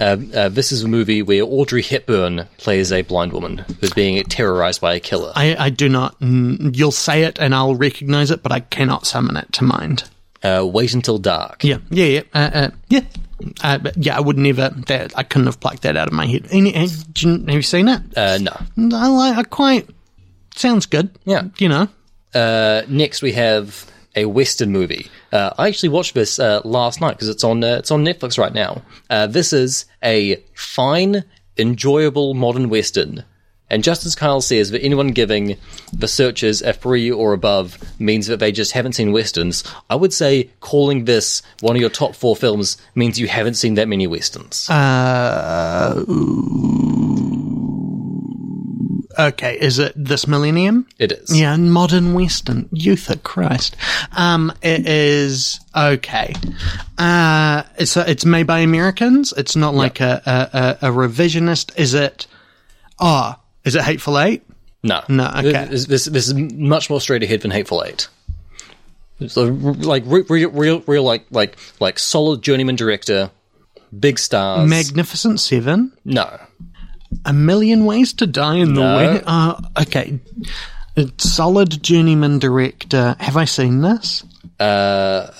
uh, 0.00 0.16
uh, 0.34 0.48
this 0.48 0.72
is 0.72 0.82
a 0.84 0.88
movie 0.88 1.22
where 1.22 1.42
Audrey 1.44 1.82
Hepburn 1.82 2.46
plays 2.58 2.90
a 2.92 3.02
blind 3.02 3.32
woman 3.32 3.64
who's 3.80 3.92
being 3.92 4.22
terrorized 4.24 4.80
by 4.80 4.94
a 4.94 5.00
killer. 5.00 5.32
I, 5.36 5.56
I 5.56 5.70
do 5.70 5.88
not. 5.88 6.18
Mm, 6.20 6.76
you'll 6.76 6.92
say 6.92 7.22
it, 7.24 7.38
and 7.38 7.54
I'll 7.54 7.74
recognize 7.74 8.30
it, 8.30 8.42
but 8.42 8.52
I 8.52 8.60
cannot 8.60 9.06
summon 9.06 9.36
it 9.36 9.52
to 9.54 9.64
mind. 9.64 10.04
Uh, 10.42 10.66
Wait 10.66 10.92
until 10.94 11.18
dark. 11.18 11.62
Yeah, 11.64 11.78
yeah, 11.90 12.04
yeah, 12.04 12.22
uh, 12.34 12.50
uh, 12.52 12.70
yeah. 12.88 13.02
Uh, 13.62 13.78
but 13.78 13.96
yeah, 13.96 14.16
I 14.16 14.20
would 14.20 14.38
never. 14.38 14.70
That 14.86 15.16
I 15.16 15.22
couldn't 15.22 15.46
have 15.46 15.60
plucked 15.60 15.82
that 15.82 15.96
out 15.96 16.08
of 16.08 16.12
my 16.12 16.26
head. 16.26 16.46
Any, 16.50 16.72
have 16.72 16.90
you 17.48 17.62
seen 17.62 17.88
it? 17.88 18.00
Uh, 18.16 18.38
no. 18.38 18.96
I 18.96 19.08
like. 19.08 19.36
I 19.38 19.42
quite. 19.44 19.88
Sounds 20.54 20.86
good. 20.86 21.10
Yeah. 21.24 21.44
You 21.58 21.68
know. 21.68 21.88
Uh, 22.34 22.82
next 22.88 23.22
we 23.22 23.32
have 23.32 23.90
a 24.14 24.24
Western 24.26 24.70
movie. 24.70 25.08
Uh, 25.32 25.50
I 25.58 25.68
actually 25.68 25.90
watched 25.90 26.14
this 26.14 26.38
uh, 26.38 26.60
last 26.64 27.00
night 27.00 27.12
because 27.12 27.28
it's 27.28 27.44
on 27.44 27.62
uh, 27.64 27.76
it's 27.76 27.90
on 27.90 28.04
Netflix 28.04 28.38
right 28.38 28.52
now. 28.52 28.82
Uh, 29.10 29.26
this 29.26 29.52
is 29.52 29.86
a 30.02 30.42
fine, 30.54 31.24
enjoyable 31.56 32.34
modern 32.34 32.68
Western. 32.68 33.24
And 33.72 33.82
just 33.82 34.04
as 34.04 34.14
Kyle 34.14 34.42
says 34.42 34.70
that 34.70 34.82
anyone 34.82 35.08
giving 35.08 35.56
the 35.94 36.06
searchers 36.06 36.60
a 36.60 36.74
three 36.74 37.10
or 37.10 37.32
above 37.32 37.78
means 37.98 38.26
that 38.26 38.36
they 38.36 38.52
just 38.52 38.72
haven't 38.72 38.92
seen 38.92 39.12
westerns, 39.12 39.64
I 39.88 39.94
would 39.96 40.12
say 40.12 40.50
calling 40.60 41.06
this 41.06 41.42
one 41.60 41.74
of 41.74 41.80
your 41.80 41.88
top 41.88 42.14
four 42.14 42.36
films 42.36 42.76
means 42.94 43.18
you 43.18 43.28
haven't 43.28 43.54
seen 43.54 43.74
that 43.74 43.88
many 43.88 44.06
westerns. 44.06 44.68
Uh, 44.68 46.04
okay, 49.18 49.58
is 49.58 49.78
it 49.78 49.94
this 49.96 50.26
millennium? 50.26 50.86
it 50.98 51.12
is. 51.12 51.40
Yeah, 51.40 51.56
modern 51.56 52.12
Western. 52.12 52.68
Youth 52.72 53.10
at 53.10 53.22
Christ. 53.22 53.74
Um, 54.14 54.52
it 54.60 54.86
is 54.86 55.60
okay. 55.74 56.34
Uh, 56.98 57.62
it's 57.78 57.96
it's 57.96 58.26
made 58.26 58.46
by 58.46 58.58
Americans. 58.58 59.32
It's 59.34 59.56
not 59.56 59.74
like 59.74 59.98
a, 60.00 60.20
a, 60.26 60.86
a, 60.86 60.90
a 60.90 60.92
revisionist. 60.92 61.74
Is 61.78 61.94
it? 61.94 62.26
Oh, 63.00 63.36
is 63.64 63.74
it 63.74 63.82
Hateful 63.82 64.18
Eight? 64.18 64.42
No, 64.82 65.02
No, 65.08 65.26
okay. 65.36 65.66
This, 65.70 65.86
this, 65.86 66.04
this 66.06 66.26
is 66.28 66.34
much 66.34 66.90
more 66.90 67.00
straight 67.00 67.22
ahead 67.22 67.42
than 67.42 67.50
Hateful 67.52 67.84
Eight. 67.84 68.08
So, 69.28 69.44
like 69.44 70.02
real, 70.06 70.50
real, 70.50 70.80
real, 70.86 71.02
like, 71.04 71.24
like, 71.30 71.56
like 71.78 71.98
solid 72.00 72.42
journeyman 72.42 72.74
director, 72.74 73.30
big 73.96 74.18
stars. 74.18 74.68
Magnificent 74.68 75.38
Seven. 75.38 75.92
no, 76.04 76.40
A 77.24 77.32
Million 77.32 77.84
Ways 77.84 78.12
to 78.14 78.26
Die 78.26 78.56
in 78.56 78.74
the 78.74 78.80
No. 78.80 78.96
Wind. 78.96 79.22
Uh, 79.24 79.60
okay. 79.82 80.18
Solid 81.18 81.82
journeyman 81.82 82.38
director. 82.40 83.14
Have 83.20 83.36
I 83.36 83.44
seen 83.44 83.80
this? 83.80 84.24
uh, 84.60 85.30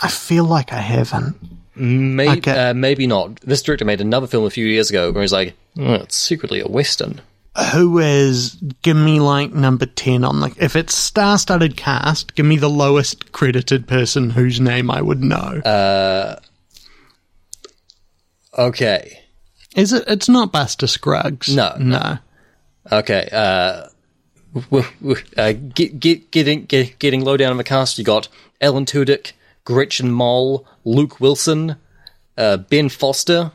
I 0.00 0.08
feel 0.08 0.44
like 0.44 0.72
I 0.72 0.80
haven't. 0.80 1.36
maybe, 1.76 2.38
Okay. 2.38 2.70
uh, 2.70 2.74
maybe 2.74 3.06
not. 3.06 3.40
This 3.40 3.62
director 3.62 3.84
made 3.84 4.00
another 4.00 4.26
film 4.26 4.44
a 4.44 4.50
few 4.50 4.66
years 4.66 4.90
ago 4.90 5.10
where 5.12 5.22
he's 5.22 5.32
like, 5.32 5.54
oh, 5.78 5.94
it's 5.94 6.16
secretly 6.16 6.60
a 6.60 6.68
western. 6.68 7.20
Who 7.72 7.98
is? 7.98 8.56
Give 8.82 8.96
me 8.96 9.20
like 9.20 9.52
number 9.52 9.86
ten 9.86 10.22
on 10.24 10.40
the. 10.40 10.54
If 10.58 10.76
it's 10.76 10.94
star-studded 10.94 11.76
cast, 11.76 12.34
give 12.34 12.46
me 12.46 12.56
the 12.56 12.70
lowest 12.70 13.32
credited 13.32 13.88
person 13.88 14.30
whose 14.30 14.60
name 14.60 14.90
I 14.90 15.00
would 15.00 15.22
know. 15.22 15.60
Uh 15.64 16.36
Okay, 18.58 19.20
is 19.76 19.92
it? 19.92 20.02
It's 20.08 20.28
not 20.28 20.50
Buster 20.50 20.88
Scruggs. 20.88 21.54
No, 21.54 21.76
no. 21.78 22.18
okay. 22.90 23.28
Uh, 23.30 23.86
uh, 25.36 25.52
get, 25.52 26.00
get, 26.00 26.30
getting, 26.32 26.64
get, 26.64 26.98
getting 26.98 27.22
low 27.24 27.36
down 27.36 27.52
on 27.52 27.56
the 27.56 27.64
cast. 27.64 27.98
You 27.98 28.04
got 28.04 28.28
Alan 28.60 28.84
Tudyk, 28.84 29.32
Gretchen 29.64 30.10
Mol, 30.10 30.66
Luke 30.84 31.20
Wilson, 31.20 31.76
uh, 32.36 32.56
Ben 32.56 32.88
Foster. 32.88 33.52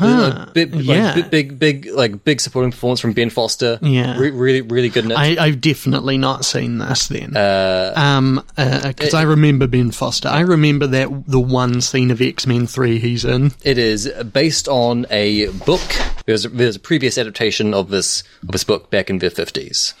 Uh, 0.00 0.46
big, 0.52 0.74
like, 0.74 0.84
yeah. 0.84 1.14
big, 1.14 1.30
big, 1.30 1.58
big, 1.58 1.86
like 1.92 2.24
big 2.24 2.40
supporting 2.40 2.70
performance 2.72 3.00
from 3.00 3.12
Ben 3.12 3.30
Foster. 3.30 3.78
Yeah. 3.80 4.18
Re- 4.18 4.30
really, 4.30 4.60
really 4.60 4.88
good. 4.88 5.12
I, 5.12 5.36
I've 5.38 5.60
definitely 5.60 6.18
not 6.18 6.44
seen 6.44 6.78
this 6.78 7.08
then. 7.08 7.36
um, 7.36 8.44
because 8.56 9.14
I 9.14 9.22
remember 9.22 9.66
Ben 9.66 9.90
Foster. 9.92 10.28
I 10.28 10.40
remember 10.40 10.86
that 10.88 11.26
the 11.26 11.40
one 11.40 11.80
scene 11.80 12.10
of 12.10 12.20
X 12.20 12.46
Men 12.46 12.66
Three 12.66 12.98
he's 12.98 13.24
in. 13.24 13.52
It 13.62 13.78
is 13.78 14.08
based 14.32 14.66
on 14.68 15.06
a 15.10 15.48
book. 15.48 15.80
There's 16.26 16.44
a, 16.44 16.48
there's 16.48 16.76
a 16.76 16.80
previous 16.80 17.16
adaptation 17.18 17.72
of 17.74 17.90
this 17.90 18.24
of 18.42 18.48
this 18.48 18.64
book 18.64 18.90
back 18.90 19.10
in 19.10 19.18
the 19.18 19.30
fifties. 19.30 19.94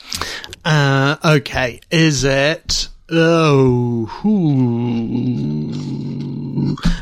Uh, 0.64 1.16
okay, 1.24 1.80
is 1.90 2.24
it? 2.24 2.88
Oh, 3.10 4.06
who? 4.06 4.34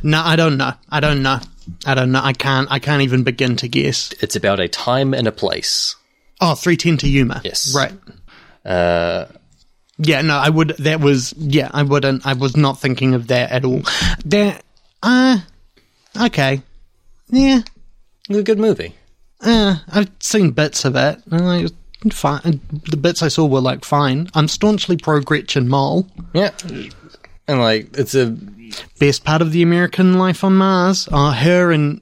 No, 0.03 0.21
I 0.23 0.37
don't 0.37 0.57
know. 0.57 0.73
I 0.91 1.01
don't 1.01 1.23
know. 1.23 1.39
I 1.87 1.95
don't 1.95 2.11
know. 2.13 2.21
I 2.23 2.33
can't. 2.33 2.69
I 2.71 2.79
can't 2.79 3.03
even 3.03 3.23
begin 3.23 3.57
to 3.57 3.69
guess. 3.69 4.13
It's 4.21 4.37
about 4.37 4.61
a 4.61 4.69
time 4.69 5.15
and 5.15 5.27
a 5.29 5.33
place. 5.33 5.95
Oh, 6.41 6.55
three 6.55 6.77
ten 6.77 6.97
to 6.99 7.09
Yuma. 7.09 7.41
Yes. 7.45 7.75
Right. 7.75 7.93
Uh, 8.65 9.27
Yeah. 9.99 10.23
No, 10.23 10.35
I 10.37 10.49
would. 10.49 10.71
That 10.79 11.01
was. 11.01 11.33
Yeah, 11.37 11.71
I 11.73 11.83
wouldn't. 11.85 12.27
I 12.27 12.33
was 12.33 12.57
not 12.57 12.79
thinking 12.81 13.15
of 13.15 13.29
that 13.29 13.51
at 13.53 13.65
all. 13.65 13.83
That. 14.25 14.63
Uh. 15.03 15.39
Okay. 16.21 16.63
Yeah. 17.29 17.63
a 18.29 18.43
good 18.43 18.59
movie. 18.59 18.95
Uh, 19.41 19.77
I've 19.89 20.11
seen 20.21 20.51
bits 20.51 20.85
of 20.85 20.95
it. 20.97 21.19
and, 21.31 21.43
I, 21.43 21.67
fine. 22.11 22.61
The 22.91 22.97
bits 22.97 23.23
I 23.23 23.29
saw 23.29 23.47
were 23.47 23.61
like 23.61 23.85
fine. 23.85 24.29
I'm 24.35 24.49
staunchly 24.49 24.97
pro 24.97 25.21
Gretchen 25.21 25.69
Mol. 25.69 26.07
Yeah, 26.33 26.51
and 27.49 27.61
like 27.61 27.97
it's 27.99 28.15
a 28.15 28.37
Best 28.99 29.23
part 29.25 29.43
of 29.43 29.53
the 29.53 29.61
American 29.63 30.15
life 30.15 30.43
on 30.45 30.55
Mars 30.57 31.07
are 31.09 31.33
her 31.35 31.71
and 31.73 32.01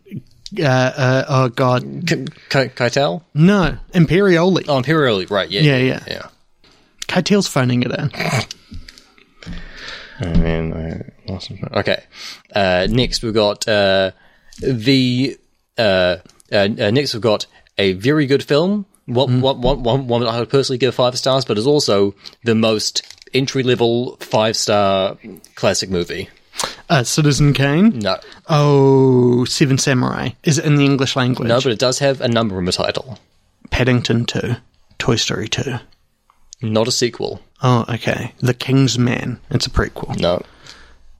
uh, 0.59 0.63
uh, 0.65 1.25
oh 1.29 1.49
god, 1.49 1.83
K- 2.07 2.27
K- 2.49 2.69
Keitel. 2.69 3.23
no, 3.35 3.77
Imperioli. 3.93 4.65
Oh, 4.69 4.77
Imperial, 4.79 5.25
right? 5.27 5.51
Yeah, 5.51 5.63
Yeah, 5.63 5.77
yeah. 5.79 6.05
yeah. 6.07 6.27
Keitel's 7.09 7.49
phoning 7.49 7.83
it 7.83 7.91
in. 7.93 8.11
And 10.19 10.37
then 10.45 10.73
I 10.75 11.31
lost 11.33 11.51
my- 11.51 11.81
okay. 11.81 12.03
Uh, 12.55 12.87
next 12.91 13.23
we've 13.23 13.33
got 13.35 13.67
uh, 13.67 14.11
the 14.61 15.39
uh, 15.79 16.17
uh, 16.53 16.69
uh, 16.79 16.91
next 16.91 17.15
we've 17.15 17.23
got 17.23 17.47
a 17.79 17.95
very 17.95 18.27
good 18.27 18.43
film. 18.43 18.85
One, 19.07 19.41
one, 19.41 19.61
one, 19.63 19.83
one, 19.83 20.07
one 20.09 20.21
that 20.21 20.29
I 20.29 20.39
would 20.41 20.51
personally 20.51 20.79
give 20.79 20.95
five 20.95 21.17
stars, 21.19 21.45
but 21.47 21.57
is 21.59 21.67
also 21.67 22.15
the 22.45 22.55
most 22.55 23.03
entry 23.35 23.63
level 23.63 24.17
five 24.21 24.57
star 24.57 25.17
classic 25.55 25.91
movie. 25.91 26.29
Uh, 26.91 27.03
Citizen 27.05 27.53
Kane. 27.55 27.99
No, 28.01 28.17
Oh, 28.49 29.45
Seven 29.47 29.79
Samurai. 29.79 30.31
Is 30.43 30.59
it 30.59 30.65
in 30.65 30.75
the 30.77 30.85
English 30.85 31.17
language? 31.17 31.49
no, 31.49 31.57
but 31.61 31.73
it 31.73 31.79
does 31.79 32.01
have 32.01 32.21
a 32.21 32.29
number 32.29 32.59
in 32.59 32.65
the 32.67 32.73
title. 32.73 33.19
Paddington 33.71 34.25
2. 34.27 34.57
Toy 34.99 35.17
Story 35.17 35.49
2. 35.49 35.77
Not 36.63 36.89
a 36.89 36.93
sequel. 36.93 37.41
Oh, 37.63 37.85
okay. 37.89 38.35
The 38.41 38.53
King's 38.53 38.99
Man. 38.99 39.39
It's 39.51 39.67
a 39.67 39.71
prequel. 39.71 40.19
No, 40.21 40.43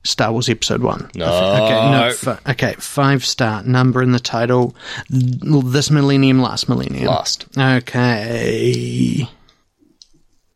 Star 0.03 0.31
Wars 0.31 0.49
Episode 0.49 0.81
1. 0.83 1.11
No. 1.15 1.25
Okay, 1.25 1.91
no. 1.91 2.03
F- 2.07 2.47
okay, 2.49 2.73
five 2.77 3.23
star. 3.25 3.63
Number 3.63 4.03
in 4.03 4.11
the 4.11 4.19
title. 4.19 4.75
This 5.09 5.89
millennium, 5.89 6.41
last 6.41 6.67
millennium. 6.69 7.05
last. 7.07 7.45
Okay. 7.57 9.27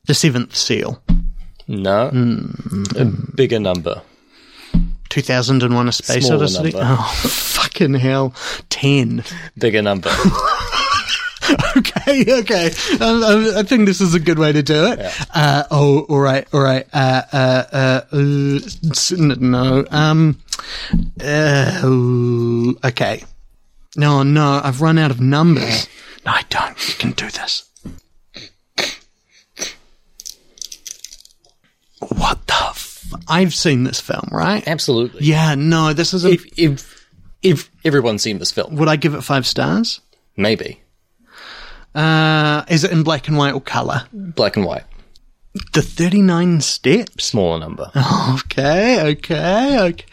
The 0.05 0.13
Seventh 0.13 0.55
Seal. 0.55 1.01
No, 1.67 2.11
a 2.95 3.05
bigger 3.05 3.59
number. 3.59 4.01
2001 5.09 5.87
A 5.87 5.91
Space 5.91 6.25
Smaller 6.25 6.43
Odyssey. 6.43 6.63
number. 6.63 6.79
Oh, 6.81 7.13
fucking 7.25 7.93
hell. 7.95 8.33
10. 8.69 9.23
Bigger 9.57 9.81
number. 9.81 10.09
okay, 11.77 12.25
okay. 12.41 12.71
Um, 12.99 13.23
um, 13.23 13.51
I 13.55 13.63
think 13.63 13.85
this 13.85 14.01
is 14.01 14.13
a 14.13 14.19
good 14.19 14.39
way 14.39 14.51
to 14.51 14.61
do 14.61 14.87
it. 14.91 14.99
Uh, 15.33 15.63
oh, 15.71 16.01
all 16.09 16.19
right, 16.19 16.47
all 16.53 16.61
right. 16.61 16.85
Uh, 16.93 17.21
uh, 17.31 17.63
uh, 17.71 18.01
uh, 18.11 19.35
no. 19.39 19.85
Um. 19.89 20.37
Uh, 21.23 22.73
okay. 22.83 23.23
No, 23.95 24.23
no. 24.23 24.61
I've 24.63 24.81
run 24.81 24.97
out 24.97 25.11
of 25.11 25.21
numbers. 25.21 25.87
No, 26.25 26.31
I 26.31 26.43
don't. 26.49 26.87
You 26.89 26.93
can 26.95 27.11
do 27.11 27.29
this. 27.29 27.69
What 32.09 32.45
the? 32.47 32.53
F- 32.53 33.13
I've 33.27 33.53
seen 33.53 33.83
this 33.83 33.99
film, 34.01 34.27
right? 34.31 34.67
Absolutely. 34.67 35.25
Yeah. 35.25 35.55
No, 35.55 35.93
this 35.93 36.13
is 36.13 36.25
a. 36.25 36.31
If 36.31 36.45
if 36.59 37.07
if 37.41 37.69
everyone's 37.83 38.21
seen 38.23 38.39
this 38.39 38.51
film, 38.51 38.75
would 38.75 38.87
I 38.87 38.95
give 38.95 39.13
it 39.13 39.21
five 39.21 39.45
stars? 39.45 40.01
maybe 40.37 40.81
Uh, 41.93 42.63
is 42.67 42.83
it 42.83 42.91
in 42.91 43.03
black 43.03 43.27
and 43.27 43.37
white 43.37 43.53
or 43.53 43.61
color? 43.61 44.03
black 44.11 44.57
and 44.57 44.65
white, 44.65 44.83
The 45.73 45.81
39 45.81 46.59
steps. 46.61 47.23
smaller 47.25 47.59
number. 47.59 47.89
Okay, 48.35 49.01
okay, 49.11 49.79
okay. 49.79 50.05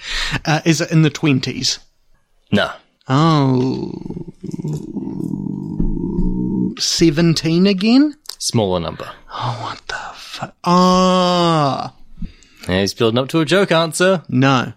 Uh, 0.45 0.61
is 0.65 0.81
it 0.81 0.93
in 0.93 1.03
the 1.03 1.11
20s? 1.11 1.79
No, 2.53 2.71
Oh. 3.09 3.93
17 6.79 7.67
again? 7.67 8.15
Smaller 8.43 8.81
number. 8.81 9.09
Oh, 9.33 9.59
what 9.63 9.81
the 9.89 10.01
fuck? 10.17 10.55
Ah. 10.65 11.95
He's 12.67 12.95
building 12.95 13.19
up 13.19 13.29
to 13.31 13.41
a 13.41 13.45
joke 13.45 13.73
answer. 13.73 14.23
no. 14.29 14.73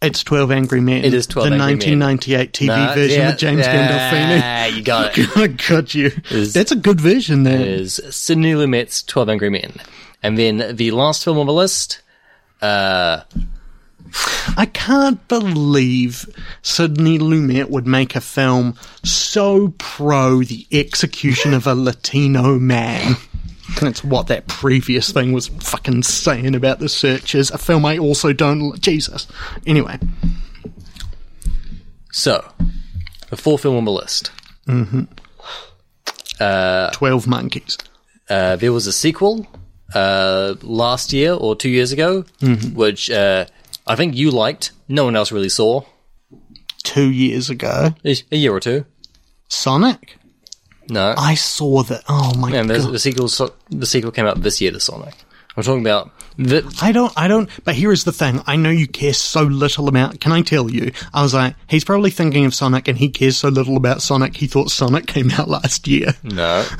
It's 0.00 0.24
12 0.24 0.50
Angry 0.50 0.80
Men. 0.80 1.04
It 1.04 1.14
is 1.14 1.28
12 1.28 1.50
The 1.50 1.54
Angry 1.54 1.94
Men. 1.94 2.00
1998 2.08 2.52
TV 2.52 2.66
Nah, 2.66 2.92
version 2.92 3.20
yeah, 3.20 3.26
with 3.30 3.38
James 3.38 3.60
yeah, 3.60 4.68
Gandolfini. 4.72 4.76
You 4.76 4.82
got 4.82 5.16
it. 5.16 5.28
I 5.36 5.46
got 5.46 5.94
you. 5.94 6.10
Is- 6.28 6.52
That's 6.52 6.72
a 6.72 6.76
good 6.76 7.00
version 7.00 7.44
there. 7.44 7.60
Is 7.64 8.00
Sidney 8.10 8.54
Lumet's 8.54 9.04
Twelve 9.04 9.28
Angry 9.28 9.48
Men, 9.48 9.74
and 10.20 10.36
then 10.36 10.74
the 10.74 10.90
last 10.90 11.22
film 11.22 11.38
on 11.38 11.46
the 11.46 11.52
list. 11.52 12.02
Uh, 12.60 13.20
I 14.56 14.66
can't 14.66 15.26
believe 15.28 16.26
Sidney 16.62 17.18
Lumet 17.18 17.70
would 17.70 17.86
make 17.86 18.14
a 18.16 18.20
film 18.20 18.74
so 19.02 19.74
pro 19.78 20.42
the 20.42 20.66
execution 20.72 21.54
of 21.54 21.66
a 21.66 21.74
Latino 21.74 22.58
man. 22.58 23.16
That's 23.80 24.04
what 24.04 24.26
that 24.26 24.48
previous 24.48 25.12
thing 25.12 25.32
was 25.32 25.48
fucking 25.48 26.02
saying 26.02 26.54
about 26.54 26.78
the 26.78 26.88
Searchers. 26.88 27.50
A 27.50 27.58
film 27.58 27.86
I 27.86 27.96
also 27.98 28.32
don't. 28.32 28.78
Jesus. 28.80 29.26
Anyway, 29.66 29.98
So, 32.10 32.44
the 33.30 33.36
fourth 33.36 33.62
film 33.62 33.76
on 33.76 33.84
the 33.86 33.92
list. 33.92 34.30
12 36.92 37.26
Monkeys. 37.26 37.78
Uh, 38.28 38.56
there 38.56 38.72
was 38.72 38.86
a 38.86 38.92
sequel 38.92 39.46
uh, 39.94 40.54
last 40.62 41.12
year 41.12 41.32
or 41.32 41.56
two 41.56 41.68
years 41.70 41.92
ago, 41.92 42.24
which 42.74 43.10
uh, 43.10 43.46
I 43.86 43.96
think 43.96 44.14
you 44.14 44.30
liked. 44.30 44.72
No 44.88 45.04
one 45.04 45.16
else 45.16 45.32
really 45.32 45.48
saw. 45.48 45.84
Two 46.82 47.10
years 47.10 47.50
ago. 47.50 47.94
A 48.04 48.36
year 48.36 48.52
or 48.52 48.60
two. 48.60 48.84
Sonic? 49.48 50.16
No. 50.88 51.14
I 51.16 51.34
saw 51.34 51.82
that. 51.84 52.02
Oh 52.08 52.34
my 52.36 52.50
the, 52.50 52.78
god. 52.78 52.92
the 52.92 52.98
sequel. 52.98 53.28
The 53.70 53.86
sequel 53.86 54.10
came 54.10 54.26
out 54.26 54.42
this 54.42 54.60
year 54.60 54.72
to 54.72 54.80
Sonic. 54.80 55.14
I'm 55.56 55.62
talking 55.62 55.82
about 55.82 56.10
the, 56.38 56.78
I 56.80 56.92
don't, 56.92 57.12
I 57.14 57.28
don't, 57.28 57.48
but 57.64 57.74
here 57.74 57.92
is 57.92 58.04
the 58.04 58.12
thing. 58.12 58.40
I 58.46 58.56
know 58.56 58.70
you 58.70 58.86
care 58.86 59.12
so 59.12 59.42
little 59.42 59.86
about, 59.86 60.18
can 60.18 60.32
I 60.32 60.40
tell 60.40 60.70
you? 60.70 60.92
I 61.12 61.22
was 61.22 61.34
like, 61.34 61.56
he's 61.66 61.84
probably 61.84 62.10
thinking 62.10 62.46
of 62.46 62.54
Sonic 62.54 62.88
and 62.88 62.96
he 62.96 63.10
cares 63.10 63.36
so 63.36 63.48
little 63.48 63.76
about 63.76 64.00
Sonic, 64.00 64.36
he 64.36 64.46
thought 64.46 64.70
Sonic 64.70 65.06
came 65.06 65.30
out 65.30 65.48
last 65.50 65.86
year. 65.86 66.14
no. 66.22 66.66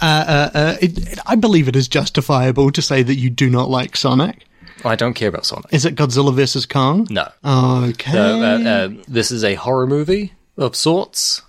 Uh, 0.00 0.76
it, 0.80 0.98
it, 1.12 1.18
I 1.26 1.36
believe 1.36 1.68
it 1.68 1.76
is 1.76 1.86
justifiable 1.86 2.70
to 2.72 2.80
say 2.80 3.02
that 3.02 3.16
you 3.16 3.28
do 3.28 3.50
not 3.50 3.68
like 3.68 3.94
Sonic. 3.94 4.46
I 4.84 4.96
don't 4.96 5.14
care 5.14 5.28
about 5.28 5.46
Sonic. 5.46 5.72
Is 5.72 5.84
it 5.84 5.94
Godzilla 5.96 6.34
versus 6.34 6.66
Kong? 6.66 7.06
No. 7.10 7.28
Okay. 7.44 8.12
So, 8.12 8.42
uh, 8.42 8.58
uh, 8.68 8.88
this 9.08 9.30
is 9.30 9.42
a 9.44 9.54
horror 9.54 9.86
movie 9.86 10.32
of 10.56 10.76
sorts. 10.76 11.42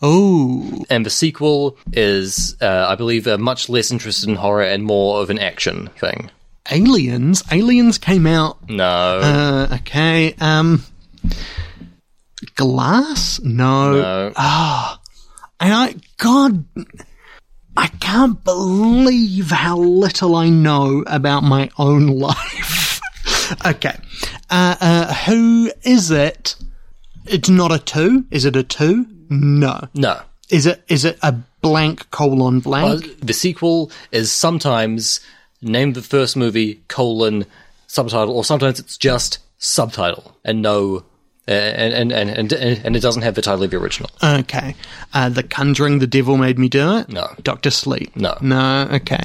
oh, 0.00 0.84
And 0.90 1.04
the 1.06 1.10
sequel 1.10 1.76
is, 1.92 2.56
uh, 2.60 2.86
I 2.88 2.94
believe, 2.96 3.26
uh, 3.26 3.38
much 3.38 3.68
less 3.68 3.90
interested 3.90 4.28
in 4.28 4.36
horror 4.36 4.62
and 4.64 4.84
more 4.84 5.20
of 5.22 5.30
an 5.30 5.38
action 5.38 5.88
thing. 5.98 6.30
Aliens? 6.70 7.42
Aliens 7.50 7.98
came 7.98 8.26
out, 8.26 8.68
No. 8.68 8.84
uh, 8.84 9.68
okay, 9.80 10.34
um, 10.40 10.84
Glass? 12.56 13.40
No. 13.40 14.00
no. 14.00 14.26
And 15.60 15.72
I, 15.72 15.94
God, 16.18 16.64
I 17.76 17.86
can't 17.88 18.42
believe 18.44 19.50
how 19.50 19.78
little 19.78 20.36
I 20.36 20.48
know 20.50 21.04
about 21.06 21.42
my 21.42 21.70
own 21.78 22.06
life. 22.18 23.00
okay. 23.64 23.96
Uh, 24.50 24.76
uh, 24.80 25.14
who 25.14 25.72
is 25.82 26.10
it? 26.10 26.54
It's 27.26 27.48
not 27.48 27.72
a 27.72 27.78
two. 27.78 28.24
Is 28.30 28.44
it 28.44 28.56
a 28.56 28.62
two? 28.62 29.06
No. 29.30 29.88
no. 29.94 30.20
Is 30.50 30.66
it, 30.66 30.82
is 30.88 31.04
it 31.06 31.18
a 31.22 31.32
blank 31.62 32.10
colon 32.10 32.58
Uh, 32.58 32.60
blank? 32.60 33.20
the 33.20 33.32
sequel 33.32 33.90
is 34.10 34.30
sometimes 34.30 35.20
name 35.62 35.94
the 35.94 36.02
first 36.02 36.36
movie 36.36 36.82
colon 36.88 37.46
subtitle, 37.86 38.36
or 38.36 38.44
sometimes 38.44 38.78
it's 38.78 38.98
just 38.98 39.38
subtitle 39.58 40.36
and 40.44 40.60
no, 40.60 40.96
uh, 40.96 41.00
and, 41.48 42.12
and, 42.12 42.12
and, 42.12 42.52
and, 42.52 42.80
and 42.84 42.96
it 42.96 43.00
doesn't 43.00 43.22
have 43.22 43.34
the 43.34 43.42
title 43.42 43.64
of 43.64 43.70
the 43.70 43.76
original. 43.76 44.10
Okay. 44.22 44.76
Uh, 45.12 45.28
the 45.28 45.42
Conjuring, 45.42 45.98
The 45.98 46.06
Devil 46.06 46.36
Made 46.36 46.58
Me 46.58 46.68
Do 46.68 46.98
It? 46.98 47.08
No. 47.08 47.34
Doctor 47.42 47.70
Sleep? 47.70 48.14
No. 48.14 48.38
No, 48.40 48.88
okay. 48.92 49.24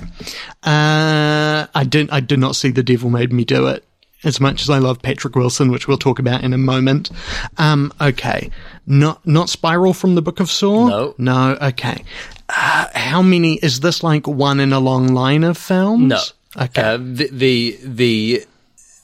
Uh, 0.63 1.67
I 1.75 1.85
did, 1.87 2.09
I 2.09 2.19
did 2.19 2.39
not 2.39 2.55
see 2.55 2.71
The 2.71 2.83
Devil 2.83 3.09
Made 3.09 3.31
Me 3.31 3.45
Do 3.45 3.67
It. 3.67 3.83
As 4.23 4.39
much 4.39 4.63
as 4.63 4.69
I 4.71 4.79
love 4.79 4.99
Patrick 5.03 5.35
Wilson, 5.35 5.71
which 5.71 5.87
we'll 5.87 5.99
talk 5.99 6.17
about 6.17 6.43
in 6.43 6.51
a 6.51 6.57
moment. 6.57 7.11
Um, 7.59 7.93
okay. 8.01 8.49
Not, 8.87 9.25
not 9.27 9.47
Spiral 9.47 9.93
from 9.93 10.15
the 10.15 10.23
Book 10.23 10.39
of 10.39 10.49
Saw? 10.49 10.87
No. 10.87 11.15
No, 11.19 11.57
okay. 11.61 12.03
Uh, 12.49 12.87
how 12.95 13.21
many, 13.21 13.59
is 13.61 13.81
this 13.81 14.01
like 14.01 14.27
one 14.27 14.59
in 14.59 14.73
a 14.73 14.79
long 14.79 15.13
line 15.13 15.43
of 15.43 15.55
films? 15.55 16.09
No. 16.09 16.19
Okay. 16.59 16.81
Uh, 16.81 16.97
the, 16.97 17.29
the, 17.31 17.79
the, 17.83 18.45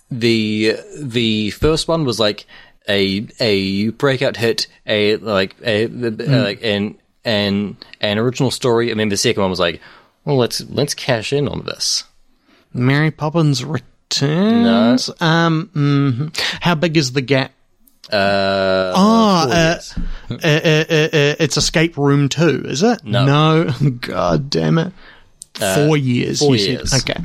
the, 0.09 0.78
the 0.99 1.51
first 1.51 1.88
one 1.88 2.05
was 2.05 2.20
like 2.20 2.47
a, 2.88 3.27
a 3.39 3.89
breakout 3.91 4.38
hit, 4.38 4.67
a, 4.86 5.17
like, 5.17 5.55
a, 5.63 5.86
uh, 5.86 5.89
like, 6.43 6.63
an, 6.63 6.97
an, 7.23 7.77
an 8.01 8.17
original 8.17 8.51
story. 8.51 8.91
And 8.91 8.99
then 8.99 9.09
the 9.09 9.17
second 9.17 9.41
one 9.41 9.49
was 9.49 9.59
like, 9.59 9.81
well, 10.25 10.38
let's, 10.38 10.61
let's 10.69 10.93
cash 10.93 11.34
in 11.34 11.47
on 11.47 11.63
this. 11.65 12.03
Mary 12.73 13.11
Poppins 13.11 13.63
Returns? 13.63 15.09
Um, 15.21 15.69
mhm. 15.73 16.38
how 16.61 16.75
big 16.75 16.97
is 16.97 17.11
the 17.11 17.21
gap 17.21 17.51
Uh, 18.11 18.93
Oh, 18.95 19.49
uh, 19.51 19.79
uh, 20.31 20.38
it's 20.41 21.57
Escape 21.57 21.97
Room 21.97 22.29
2, 22.29 22.63
is 22.65 22.84
it? 22.84 23.03
No. 23.03 23.25
No. 23.25 23.89
God 24.01 24.49
damn 24.49 24.77
it. 24.77 24.93
Four 25.55 25.97
years. 25.97 26.39
four 26.39 26.55
years. 26.55 26.93
Okay. 26.93 27.19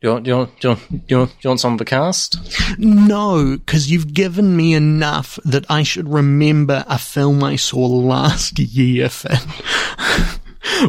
Do 0.00 0.06
you 0.06 0.12
want, 0.12 0.24
do 0.24 0.30
you 0.30 0.36
want, 0.36 0.60
do 0.60 0.68
you 0.68 0.74
want, 0.74 0.88
do 0.90 0.96
you 1.08 1.18
want, 1.18 1.30
do 1.30 1.36
you 1.40 1.50
want 1.50 1.60
some 1.60 1.72
of 1.72 1.78
the 1.80 1.84
cast? 1.84 2.78
No, 2.78 3.56
because 3.56 3.90
you've 3.90 4.14
given 4.14 4.56
me 4.56 4.74
enough 4.74 5.40
that 5.44 5.68
I 5.68 5.82
should 5.82 6.08
remember 6.08 6.84
a 6.86 6.98
film 6.98 7.42
I 7.42 7.56
saw 7.56 7.84
last 7.84 8.60
year. 8.60 9.10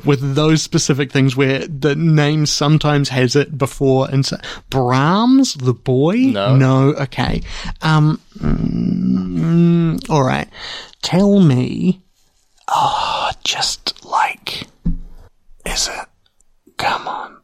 With 0.05 0.35
those 0.35 0.61
specific 0.61 1.11
things 1.11 1.35
where 1.35 1.65
the 1.65 1.95
name 1.95 2.45
sometimes 2.45 3.09
has 3.09 3.35
it 3.35 3.57
before 3.57 4.07
and 4.11 4.23
so 4.23 4.37
Brahms, 4.69 5.55
the 5.55 5.73
boy? 5.73 6.17
No. 6.17 6.55
No, 6.55 6.89
okay. 6.93 7.41
Um, 7.81 8.21
mm, 8.37 10.07
all 10.07 10.23
right. 10.23 10.49
Tell 11.01 11.39
me, 11.39 12.03
oh, 12.67 13.31
just 13.43 14.05
like, 14.05 14.67
is 15.65 15.87
it? 15.87 16.07
Come 16.77 17.07
on. 17.07 17.38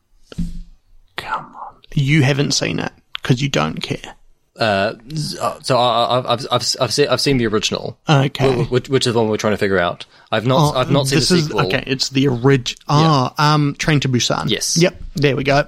You 1.96 2.22
haven't 2.24 2.52
seen 2.52 2.80
it 2.80 2.92
because 3.16 3.42
you 3.42 3.50
don't 3.50 3.82
care. 3.82 4.16
Uh, 4.58 4.94
so 5.16 5.78
I, 5.78 6.04
I- 6.20 6.34
I've, 6.34 6.48
I've, 6.52 6.76
I've 6.80 6.94
seen, 6.94 7.08
I've 7.10 7.20
seen 7.20 7.38
the 7.38 7.48
original, 7.48 7.98
Okay. 8.08 8.64
which, 8.66 8.88
which 8.88 9.06
is 9.06 9.14
the 9.14 9.20
one 9.20 9.30
we're 9.30 9.36
trying 9.38 9.52
to 9.54 9.58
figure 9.58 9.80
out. 9.80 10.06
I've 10.32 10.46
not, 10.46 10.76
I've 10.78 10.92
not 10.92 11.08
seen 11.08 11.16
the 11.16 11.20
this 11.20 11.32
is- 11.32 11.46
sequel. 11.48 11.66
okay, 11.68 11.84
it's 11.86 12.10
the 12.10 12.28
original. 12.30 12.80
Ah, 12.88 13.54
um, 13.54 13.76
Train 13.78 14.00
to 14.02 14.10
Busan. 14.10 14.50
Yes. 14.50 14.78
Yep. 14.78 15.02
There 15.16 15.36
we 15.36 15.44
go. 15.44 15.68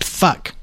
Fuck. 0.00 0.54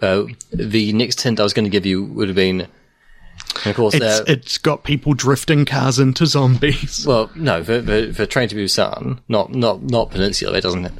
Uh, 0.00 0.24
the 0.52 0.92
next 0.92 1.20
hint 1.20 1.40
I 1.40 1.42
was 1.42 1.52
going 1.52 1.64
to 1.64 1.70
give 1.70 1.84
you 1.84 2.04
would 2.04 2.28
have 2.28 2.36
been, 2.36 2.60
and 2.62 3.66
of 3.66 3.74
course, 3.76 3.94
It's 3.94 4.04
uh, 4.04 4.24
it's 4.28 4.58
got 4.58 4.82
people 4.84 5.14
drifting 5.14 5.64
cars 5.64 5.98
into 5.98 6.26
zombies. 6.26 7.04
well, 7.06 7.28
no, 7.34 7.62
for, 7.64 7.82
for, 7.82 8.12
for 8.12 8.26
Train 8.26 8.48
to 8.50 8.54
Busan, 8.56 9.18
not, 9.28 9.52
not, 9.52 9.82
not 9.82 10.10
Peninsula. 10.10 10.56
It 10.58 10.62
doesn't. 10.62 10.92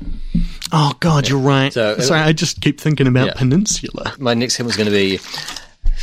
Oh 0.76 0.92
God, 0.98 1.28
you're 1.28 1.38
right. 1.38 1.72
So- 1.72 1.98
Sorry, 1.98 2.20
I 2.20 2.32
just 2.32 2.60
keep 2.60 2.80
thinking 2.80 3.06
about 3.06 3.28
Yeah. 3.28 3.34
Peninsula. 3.34 4.12
My 4.18 4.34
next 4.34 4.56
hint 4.56 4.66
was 4.66 4.76
going 4.76 4.86
to 4.88 4.92
be 4.92 5.18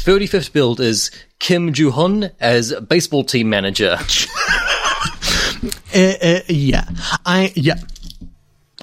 35th 0.04 0.54
build 0.54 0.80
is 0.80 1.12
Kim 1.40 1.74
Joo 1.74 1.92
Hun 1.92 2.32
as 2.40 2.74
baseball 2.88 3.24
team 3.24 3.50
manager. 3.50 3.98
Uh, 5.94 6.14
uh, 6.24 6.40
yeah, 6.48 6.86
I 7.26 7.52
yeah, 7.56 7.76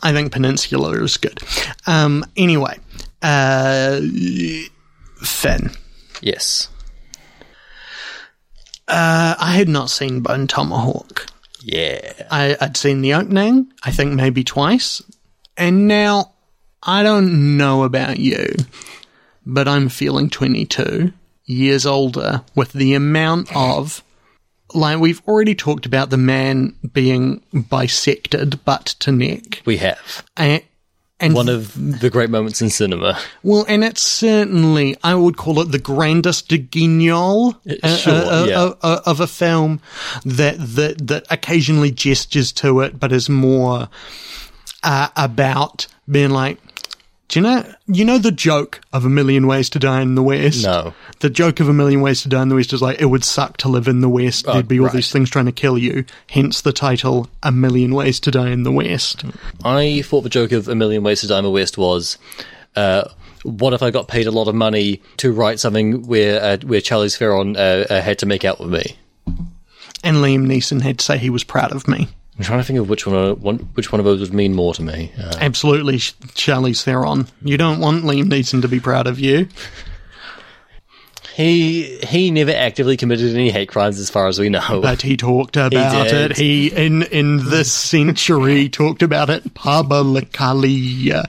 I 0.03 0.13
think 0.13 0.31
Peninsula 0.31 0.91
is 1.03 1.17
good. 1.17 1.41
Um, 1.87 2.23
anyway, 2.37 2.79
uh, 3.23 4.01
Finn. 5.23 5.71
yes. 6.21 6.69
Uh, 8.87 9.35
I 9.41 9.53
had 9.57 9.69
not 9.69 9.91
seen 9.91 10.21
Bone 10.21 10.47
Tomahawk. 10.47 11.27
Yeah. 11.63 12.13
I, 12.31 12.57
I'd 12.61 12.77
seen 12.77 13.01
the 13.01 13.15
opening, 13.15 13.73
I 13.83 13.91
think 13.91 14.13
maybe 14.13 14.45
twice. 14.45 15.03
And 15.59 15.89
now, 15.89 16.33
I 16.83 17.03
don't 17.03 17.57
know 17.57 17.83
about 17.83 18.19
you, 18.19 18.55
but 19.45 19.67
I'm 19.67 19.89
feeling 19.89 20.31
22 20.31 21.13
years 21.45 21.85
older 21.85 22.43
with 22.55 22.73
the 22.73 22.95
amount 22.95 23.55
of. 23.55 24.03
Like, 24.75 25.01
we've 25.01 25.23
already 25.27 25.55
talked 25.55 25.87
about 25.87 26.11
the 26.11 26.19
man 26.19 26.77
being 26.93 27.43
bisected 27.53 28.63
butt 28.65 28.87
to 29.01 29.11
neck. 29.11 29.63
We 29.65 29.79
have. 29.79 30.25
And, 30.37 30.63
and 31.19 31.35
One 31.35 31.49
of 31.49 32.01
the 32.01 32.11
great 32.11 32.29
moments 32.31 32.61
in 32.61 32.69
cinema. 32.71 33.19
well, 33.43 33.65
and 33.67 33.83
it's 33.83 34.03
certainly, 34.03 34.95
I 35.03 35.15
would 35.15 35.39
call 35.39 35.59
it 35.61 35.73
the 35.73 35.79
grandest 35.79 36.49
de 36.49 36.59
guignol 36.59 37.57
uh, 37.83 37.97
Sure, 37.97 38.13
uh, 38.13 38.45
yeah. 38.45 38.61
uh, 38.61 38.75
uh, 38.83 39.01
of 39.07 39.21
a 39.21 39.27
film 39.27 39.81
that, 40.25 40.57
that, 40.59 41.07
that 41.09 41.27
occasionally 41.31 41.91
gestures 41.91 42.53
to 42.53 42.81
it, 42.83 43.01
but 43.01 43.11
is 43.11 43.29
more 43.31 43.89
uh, 44.83 45.09
about 45.17 45.87
being 46.11 46.31
like, 46.31 46.59
do 47.29 47.41
you 47.41 47.43
know, 47.43 47.75
you 47.87 48.07
know 48.07 48.17
the 48.17 48.31
joke 48.33 48.81
of 48.91 49.05
A 49.05 49.09
Million 49.11 49.47
Ways 49.47 49.69
to 49.71 49.79
Die 49.79 50.01
in 50.01 50.15
the 50.15 50.23
West? 50.23 50.65
No. 50.65 50.95
The 51.21 51.29
joke 51.29 51.61
of 51.61 51.69
A 51.69 51.75
Million 51.75 52.01
Ways 52.01 52.23
to 52.23 52.29
Die 52.31 52.41
in 52.41 52.49
the 52.49 52.55
West 52.55 52.73
is 52.73 52.81
like, 52.81 53.01
it 53.03 53.07
would 53.07 53.23
suck 53.23 53.59
to 53.59 53.69
live 53.69 53.87
in 53.87 54.01
the 54.01 54.09
West. 54.09 54.47
There'd 54.47 54.67
be 54.67 54.81
all 54.81 54.87
Oh, 54.87 54.89
these 54.89 55.13
things 55.13 55.29
trying 55.29 55.45
to 55.45 55.53
kill 55.53 55.77
you. 55.77 56.07
Hence 56.31 56.63
the 56.63 56.73
title, 56.73 57.29
A 57.43 57.53
Million 57.53 57.95
Ways 57.95 58.19
to 58.21 58.31
Die 58.31 58.49
in 58.51 58.63
the 58.63 58.73
West. 58.73 59.25
I 59.63 60.01
thought 60.03 60.23
the 60.23 60.31
joke 60.31 60.53
of 60.53 60.69
A 60.69 60.75
Million 60.75 61.03
Ways 61.03 61.21
to 61.21 61.27
Die 61.27 61.37
in 61.37 61.45
the 61.45 61.51
West 61.51 61.77
was, 61.77 62.17
uh, 62.77 63.11
what 63.43 63.75
if 63.75 63.83
I 63.83 63.91
got 63.91 64.09
paid 64.09 64.27
a 64.27 64.31
lot 64.31 64.49
of 64.49 64.55
money 64.55 65.03
to 65.19 65.31
write 65.31 65.61
something 65.61 66.07
where 66.07 66.43
uh, 66.43 66.57
where 66.65 66.81
Charlize 66.81 67.19
Theron 67.19 67.57
uh, 67.57 67.87
uh, 67.91 68.01
had 68.01 68.19
to 68.21 68.27
make 68.27 68.45
out 68.45 68.59
with 68.59 68.71
me? 68.71 68.97
And 70.03 70.17
Liam 70.19 70.47
Neeson 70.47 70.81
had 70.81 70.99
to 71.01 71.05
say 71.05 71.19
he 71.19 71.31
was 71.31 71.45
proud 71.45 71.73
of 71.73 71.87
me. 71.87 72.09
I'm 72.39 72.45
trying 72.45 72.61
to 72.61 72.65
think 72.65 72.79
of 72.79 72.89
which 72.89 73.05
one, 73.07 73.41
one 73.41 73.57
which 73.75 73.91
one 73.91 73.99
of 73.99 74.05
those 74.05 74.21
would 74.21 74.33
mean 74.33 74.55
more 74.55 74.73
to 74.75 74.83
me. 74.83 75.11
Uh, 75.19 75.33
Absolutely, 75.41 75.99
Sh- 75.99 76.15
Charlize 76.35 76.83
Theron. 76.85 77.27
You 77.43 77.57
don't 77.59 77.81
want 77.81 78.05
Liam 78.05 78.27
Neeson 78.27 78.63
to 78.63 78.69
be 78.69 78.79
proud 78.79 79.09
of 79.09 79.19
you. 79.19 79.49
he 81.35 81.99
he 81.99 82.31
never 82.31 82.53
actively 82.53 82.97
committed 82.97 83.33
any 83.35 83.51
hate 83.51 83.69
crimes, 83.69 83.99
as 83.99 84.09
far 84.11 84.29
as 84.29 84.39
we 84.39 84.49
know. 84.51 84.81
But 84.81 85.03
he 85.03 85.17
talked 85.17 85.57
about 85.57 86.07
it. 86.09 86.37
He 86.37 86.69
in 86.69 87.03
in 87.05 87.49
this 87.51 87.73
century 87.73 88.69
talked 88.69 89.03
about 89.03 89.31
it 89.31 89.55
publicly. 89.55 91.13
Uh, 91.13 91.25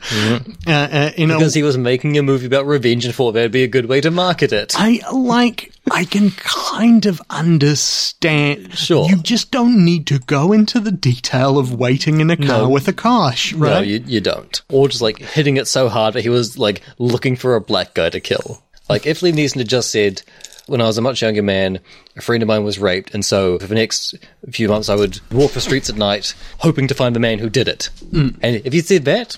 uh, 0.67 1.11
in 1.15 1.31
a 1.31 1.37
because 1.37 1.53
he 1.55 1.63
was 1.63 1.77
making 1.77 2.17
a 2.17 2.23
movie 2.23 2.45
about 2.45 2.65
revenge 2.67 3.05
and 3.05 3.13
thought 3.15 3.31
that'd 3.33 3.51
be 3.51 3.63
a 3.63 3.67
good 3.67 3.87
way 3.87 4.01
to 4.01 4.11
market 4.11 4.51
it. 4.53 4.73
I 4.77 5.01
like. 5.11 5.73
I 5.91 6.05
can 6.05 6.31
kind 6.31 7.05
of 7.05 7.21
understand. 7.29 8.77
Sure. 8.77 9.07
You 9.09 9.17
just 9.17 9.51
don't 9.51 9.83
need 9.83 10.07
to 10.07 10.19
go 10.19 10.51
into 10.53 10.79
the 10.79 10.91
detail 10.91 11.57
of 11.57 11.73
waiting 11.73 12.19
in 12.21 12.29
a 12.29 12.37
car 12.37 12.63
No. 12.63 12.69
with 12.69 12.87
a 12.87 12.93
Kosh, 12.93 13.53
right? 13.53 13.69
No, 13.71 13.79
you, 13.81 14.03
you 14.05 14.21
don't. 14.21 14.61
Or 14.71 14.87
just 14.87 15.01
like 15.01 15.19
hitting 15.19 15.57
it 15.57 15.67
so 15.67 15.89
hard 15.89 16.13
that 16.15 16.21
he 16.21 16.29
was 16.29 16.57
like 16.57 16.81
looking 16.97 17.35
for 17.35 17.55
a 17.55 17.61
black 17.61 17.93
guy 17.93 18.09
to 18.09 18.19
kill. 18.19 18.63
Like 18.89 19.05
if 19.05 19.19
Liam 19.21 19.33
Neeson 19.33 19.57
had 19.57 19.69
just 19.69 19.91
said, 19.91 20.21
when 20.67 20.81
I 20.81 20.85
was 20.85 20.97
a 20.97 21.01
much 21.01 21.21
younger 21.21 21.41
man, 21.43 21.79
a 22.15 22.21
friend 22.21 22.43
of 22.43 22.47
mine 22.47 22.63
was 22.63 22.79
raped, 22.79 23.13
and 23.13 23.23
so 23.25 23.57
for 23.59 23.67
the 23.67 23.75
next 23.75 24.15
few 24.51 24.67
months 24.67 24.89
I 24.89 24.95
would 24.95 25.19
walk 25.31 25.51
the 25.53 25.61
streets 25.61 25.89
at 25.89 25.95
night 25.95 26.35
hoping 26.59 26.87
to 26.87 26.93
find 26.95 27.15
the 27.15 27.19
man 27.19 27.39
who 27.39 27.49
did 27.49 27.67
it. 27.67 27.89
Mm. 28.11 28.37
And 28.41 28.55
if 28.65 28.73
he'd 28.73 28.85
said 28.85 29.05
that, 29.05 29.37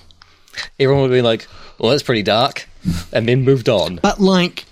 everyone 0.78 1.02
would 1.02 1.14
be 1.14 1.22
like, 1.22 1.46
well, 1.78 1.90
that's 1.90 2.02
pretty 2.02 2.22
dark, 2.22 2.68
and 3.12 3.26
then 3.28 3.42
moved 3.44 3.68
on. 3.68 3.96
but 4.02 4.20
like, 4.20 4.66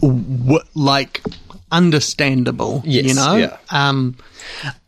w- 0.00 0.60
like 0.74 1.22
understandable. 1.70 2.82
Yes, 2.84 3.06
you 3.06 3.14
know. 3.14 3.36
yeah. 3.36 3.56
Um. 3.70 4.16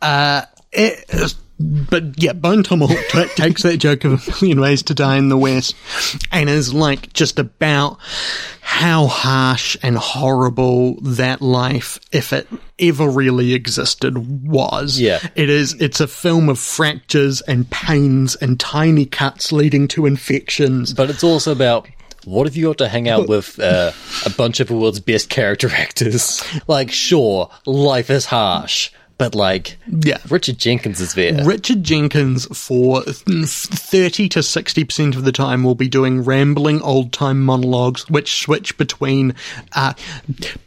Uh. 0.01 0.43
It, 0.71 1.35
but 1.59 2.23
yeah, 2.23 2.35
Bone 2.35 2.63
Tomahawk 2.63 3.05
t- 3.11 3.25
takes 3.35 3.63
that 3.65 3.79
joke 3.79 4.05
of 4.05 4.29
a 4.29 4.31
million 4.41 4.61
ways 4.61 4.83
to 4.85 4.95
die 4.95 5.17
in 5.17 5.29
the 5.29 5.37
West, 5.37 5.75
and 6.31 6.49
is 6.49 6.73
like 6.73 7.13
just 7.13 7.39
about 7.39 7.99
how 8.61 9.07
harsh 9.07 9.77
and 9.83 9.97
horrible 9.97 11.01
that 11.01 11.41
life, 11.41 11.99
if 12.13 12.33
it 12.33 12.47
ever 12.79 13.09
really 13.09 13.55
existed, 13.55 14.47
was. 14.47 15.01
Yeah. 15.01 15.19
It 15.35 15.51
is. 15.51 15.75
It's 15.81 16.01
a 16.01 16.07
film 16.07 16.49
of 16.49 16.61
fractures 16.61 17.41
and 17.41 17.69
pains 17.71 18.37
and 18.37 18.61
tiny 18.61 19.07
cuts 19.07 19.51
leading 19.51 19.89
to 19.89 20.07
infections. 20.07 20.93
But 20.95 21.11
it's 21.11 21.25
also 21.25 21.51
about 21.51 21.89
what 22.29 22.47
if 22.47 22.57
you 22.57 22.67
got 22.67 22.79
to 22.79 22.89
hang 22.89 23.09
out 23.09 23.29
with 23.29 23.59
uh, 23.59 23.93
a 24.27 24.31
bunch 24.31 24.61
of 24.61 24.69
the 24.69 24.77
world's 24.77 25.01
best 25.01 25.29
character 25.31 25.69
actors? 25.71 26.43
Like, 26.67 26.91
sure, 26.91 27.51
life 27.67 28.11
is 28.11 28.27
harsh, 28.27 28.91
but 29.17 29.35
like, 29.35 29.77
Yeah. 29.87 30.19
Richard 30.29 30.59
Jenkins 30.59 31.01
is 31.01 31.15
there. 31.15 31.45
Richard 31.45 31.83
Jenkins, 31.83 32.47
for 32.57 33.03
thirty 33.03 34.29
to 34.31 34.43
sixty 34.43 34.85
percent 34.85 35.17
of 35.17 35.25
the 35.25 35.33
time, 35.33 35.65
will 35.65 35.75
be 35.75 35.89
doing 35.89 36.25
rambling 36.25 36.83
old 36.83 37.13
time 37.13 37.43
monologues, 37.45 38.09
which 38.11 38.41
switch 38.43 38.77
between 38.77 39.35
uh, 39.75 39.95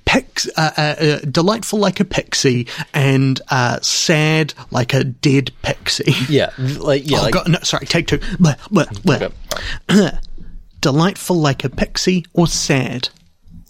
pix, 0.06 0.48
uh, 0.58 0.72
uh, 0.78 0.82
uh, 0.82 1.20
delightful 1.30 1.80
like 1.80 2.00
a 2.00 2.06
pixie 2.06 2.68
and 2.94 3.40
uh, 3.50 3.80
sad 3.82 4.54
like 4.72 4.94
a 4.94 5.04
dead 5.04 5.52
pixie. 5.62 6.14
yeah, 6.30 6.50
like 6.58 7.10
yeah, 7.10 7.20
oh 7.20 7.24
like 7.24 7.34
God, 7.34 7.48
no, 7.50 7.60
sorry, 7.64 7.86
take 7.86 8.08
two. 8.08 8.18
Bleh, 8.18 8.58
bleh, 8.70 8.88
bleh. 9.04 9.32
Okay. 9.90 10.18
Delightful 10.82 11.36
like 11.36 11.64
a 11.64 11.70
pixie 11.70 12.26
or 12.34 12.48
sad 12.48 13.10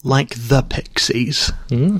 like 0.04 0.34
the 0.36 0.62
pixies. 0.64 1.52
Hmm. 1.70 1.98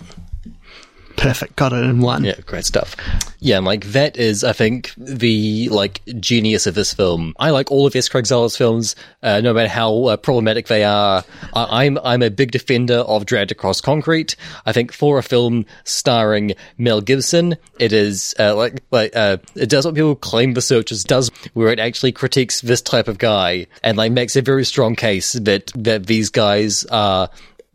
Perfect, 1.22 1.56
got 1.56 1.72
it 1.72 1.84
in 1.84 2.00
one. 2.02 2.24
Yeah, 2.24 2.34
great 2.48 2.66
stuff. 2.66 2.96
Yeah, 3.40 3.58
and 3.58 3.66
like 3.66 3.86
that 3.92 4.18
is, 4.18 4.44
I 4.44 4.54
think, 4.54 4.92
the 4.98 5.70
like 5.70 6.02
genius 6.20 6.66
of 6.66 6.74
this 6.74 6.94
film. 6.96 7.36
I 7.38 7.52
like 7.52 7.70
all 7.72 7.86
of 7.86 7.96
S. 7.96 8.10
Craig 8.10 8.26
Zahler's 8.26 8.58
films, 8.58 8.96
uh, 9.22 9.40
no 9.40 9.54
matter 9.54 9.70
how 9.70 10.06
uh, 10.06 10.18
problematic 10.18 10.66
they 10.66 10.84
are. 10.84 11.24
I- 11.54 11.84
I'm 11.86 12.00
I'm 12.04 12.24
a 12.24 12.32
big 12.32 12.50
defender 12.52 12.96
of 12.96 13.28
Dragged 13.28 13.52
Across 13.52 13.82
Concrete. 13.82 14.36
I 14.66 14.72
think 14.74 14.92
for 14.92 15.20
a 15.20 15.24
film 15.24 15.68
starring 15.84 16.54
Mel 16.80 17.02
Gibson, 17.02 17.56
it 17.78 17.94
is 17.94 18.34
uh, 18.40 18.56
like 18.56 18.82
like 18.90 19.16
uh, 19.16 19.38
it 19.56 19.70
does 19.70 19.86
what 19.86 19.94
people 19.94 20.16
claim 20.16 20.56
The 20.56 20.62
Searchers 20.62 21.04
does, 21.04 21.30
where 21.54 21.70
it 21.70 21.80
actually 21.80 22.14
critiques 22.14 22.62
this 22.62 22.82
type 22.82 23.08
of 23.08 23.20
guy 23.20 23.68
and 23.84 23.96
like 23.96 24.12
makes 24.12 24.36
a 24.36 24.42
very 24.42 24.66
strong 24.66 24.96
case 24.96 25.34
that 25.34 25.72
that 25.76 26.08
these 26.08 26.30
guys 26.32 26.84
are 26.86 27.30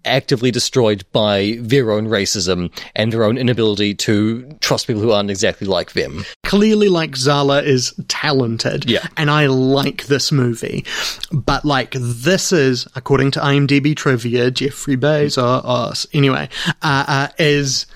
actively 0.07 0.51
destroyed 0.51 1.05
by 1.13 1.59
their 1.61 1.91
own 1.91 2.07
racism 2.07 2.73
and 2.95 3.13
their 3.13 3.25
own 3.25 3.37
inability 3.39 3.95
to 3.95 4.51
trust 4.61 4.87
people 4.87 5.03
who 5.03 5.11
aren't 5.11 5.31
exactly 5.31 5.67
like 5.67 5.93
them. 5.93 6.25
clearly 6.45 6.89
like 6.89 7.13
Zahler 7.13 7.63
is 7.63 7.93
talented. 8.09 8.89
Yeah. 8.89 9.07
And 9.17 9.31
I 9.31 9.47
like 9.47 10.07
this 10.07 10.31
movie. 10.33 10.85
But 11.33 11.65
like 11.65 11.95
this 11.99 12.53
is, 12.53 12.87
according 12.95 13.33
to 13.33 13.41
IMDb 13.41 13.97
trivia, 13.97 14.51
Jeffrey 14.51 14.97
Bezos, 14.97 16.07
anyway, 16.13 16.49
uh, 16.83 17.05
uh, 17.09 17.29
is, 17.39 17.87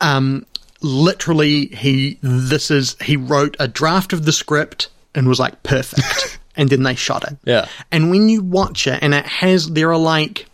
um, 0.00 0.44
literally 0.82 1.66
he, 1.66 2.18
this 2.20 2.70
is, 2.70 2.96
he 3.00 3.16
wrote 3.16 3.56
a 3.58 3.68
draft 3.68 4.12
of 4.12 4.24
the 4.24 4.32
script 4.32 4.88
and 5.14 5.28
was 5.28 5.38
like, 5.38 5.62
perfect. 5.62 6.38
and 6.56 6.68
then 6.68 6.82
they 6.82 6.94
shot 6.94 7.24
it. 7.30 7.38
Yeah. 7.44 7.68
And 7.90 8.10
when 8.10 8.28
you 8.28 8.42
watch 8.42 8.86
it 8.86 8.98
and 9.02 9.14
it 9.14 9.26
has, 9.26 9.70
there 9.70 9.90
are 9.92 9.98
like, 9.98 10.46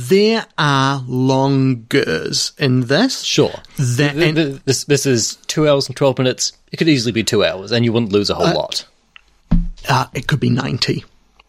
there 0.00 0.46
are 0.58 1.00
longueurs 1.00 2.58
in 2.60 2.82
this. 2.82 3.22
Sure. 3.22 3.54
That, 3.78 4.14
Th- 4.14 4.28
and, 4.28 4.36
th- 4.36 4.60
this 4.64 4.84
this 4.84 5.06
is 5.06 5.36
two 5.46 5.68
hours 5.68 5.88
and 5.88 5.96
twelve 5.96 6.18
minutes. 6.18 6.52
It 6.70 6.76
could 6.76 6.88
easily 6.88 7.12
be 7.12 7.24
two 7.24 7.44
hours, 7.44 7.72
and 7.72 7.84
you 7.84 7.92
wouldn't 7.92 8.12
lose 8.12 8.30
a 8.30 8.34
whole 8.34 8.54
lot. 8.54 8.86
uh, 9.88 10.06
it 10.14 10.26
could 10.26 10.40
be 10.40 10.48
90. 10.48 11.04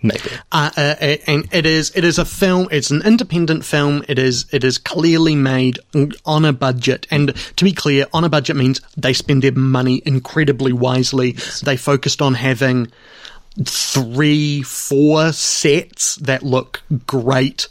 Maybe. 0.05 0.19
Uh, 0.51 0.69
uh, 0.76 0.95
uh, 0.99 1.15
and 1.27 1.47
it 1.53 1.65
is 1.65 1.93
it 1.95 2.03
is 2.03 2.19
a 2.19 2.26
film. 2.26 2.68
It's 2.72 2.91
an 2.91 3.01
independent 3.05 3.64
film. 3.64 4.03
It 4.10 4.19
is 4.19 4.45
it 4.51 4.65
is 4.65 4.77
clearly 4.77 5.34
made 5.35 5.80
on 6.26 6.43
a 6.43 6.51
budget. 6.51 7.07
And 7.10 7.34
to 7.55 7.64
be 7.64 7.72
clear, 7.72 8.05
on 8.14 8.26
a 8.26 8.30
budget 8.30 8.57
means 8.57 8.81
they 8.97 9.14
spend 9.14 9.43
their 9.43 9.53
money 9.53 10.01
incredibly 10.05 10.73
wisely. 10.73 11.38
They 11.64 11.77
focused 11.77 12.22
on 12.22 12.34
having 12.34 12.91
three, 13.63 14.61
four 14.63 15.31
sets 15.31 16.15
that 16.17 16.43
look 16.43 16.81
great, 17.05 17.67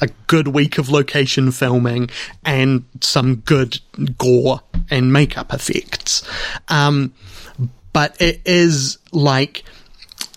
a 0.00 0.08
good 0.26 0.48
week 0.48 0.78
of 0.78 0.88
location 0.88 1.50
filming, 1.50 2.10
and 2.44 2.84
some 3.00 3.36
good 3.36 3.80
gore 4.18 4.60
and 4.90 5.12
makeup 5.12 5.52
effects. 5.52 6.22
Um, 6.68 7.12
but 7.92 8.20
it 8.20 8.40
is 8.44 8.98
like 9.12 9.64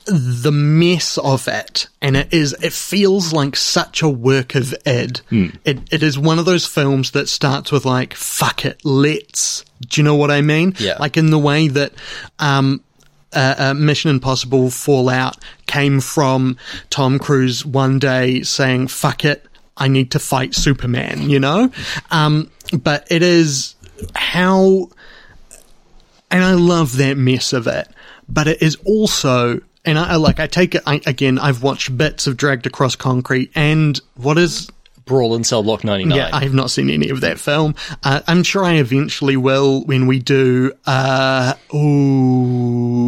the 0.06 0.52
mess 0.52 1.18
of 1.18 1.48
it, 1.48 1.88
and 2.02 2.18
it 2.18 2.34
is 2.34 2.54
it 2.62 2.74
feels 2.74 3.32
like 3.32 3.56
such 3.56 4.02
a 4.02 4.10
work 4.10 4.56
of 4.56 4.74
id. 4.86 5.22
It 5.64 5.94
it 5.94 6.04
is 6.04 6.18
one 6.18 6.40
of 6.40 6.46
those 6.46 6.66
films 6.66 7.12
that 7.12 7.30
starts 7.30 7.72
with 7.72 7.86
like 7.86 8.14
fuck 8.14 8.66
it, 8.66 8.84
let's. 8.84 9.64
Do 9.88 10.02
you 10.02 10.04
know 10.04 10.16
what 10.16 10.32
I 10.32 10.42
mean? 10.42 10.76
Yeah. 10.80 10.98
Like 11.00 11.16
in 11.16 11.30
the 11.30 11.40
way 11.40 11.68
that 11.70 11.94
um 12.40 12.82
uh, 13.34 13.56
uh, 13.58 13.74
Mission 13.74 14.10
Impossible 14.10 14.70
Fallout 14.70 15.38
came 15.68 16.00
from 16.00 16.58
Tom 16.90 17.20
Cruise 17.20 17.66
one 17.66 18.00
day 18.00 18.42
saying 18.44 18.88
fuck 18.88 19.26
it, 19.26 19.46
I 19.78 19.88
need 19.88 20.12
to 20.12 20.20
fight 20.20 20.56
Superman. 20.56 21.30
You 21.30 21.40
know, 21.40 21.72
um, 22.12 22.50
but 22.72 23.08
it 23.12 23.22
is 23.22 23.76
how 24.16 24.90
and 26.34 26.44
I 26.44 26.54
love 26.54 26.98
that 26.98 27.16
mess 27.16 27.54
of 27.54 27.68
it. 27.68 27.88
But 28.28 28.48
it 28.48 28.62
is 28.62 28.76
also, 28.86 29.62
and 29.86 30.00
I 30.00 30.16
like, 30.16 30.40
I 30.40 30.48
take 30.48 30.74
it 30.76 30.82
I, 30.88 31.00
again. 31.06 31.38
I've 31.38 31.62
watched 31.62 31.96
bits 31.96 32.26
of 32.26 32.36
Dragged 32.36 32.66
Across 32.66 32.96
Concrete, 32.96 33.52
and 33.54 34.00
what 34.16 34.38
is 34.38 34.70
Brawl 35.06 35.36
in 35.36 35.44
Cell 35.44 35.62
Block 35.64 35.84
ninety 35.84 36.06
nine. 36.06 36.18
yeah, 36.18 36.30
I 36.34 36.42
have 36.44 36.54
not 36.54 36.72
seen 36.72 36.90
any 36.90 37.10
of 37.10 37.22
that 37.22 37.38
film. 37.38 37.76
Uh, 38.04 38.22
I'm 38.26 38.44
sure 38.44 38.64
I 38.64 38.76
eventually 38.76 39.38
will 39.38 39.84
when 39.84 40.08
we 40.08 40.20
do. 40.20 40.72
Uh, 40.86 41.54
ooh, 41.74 43.03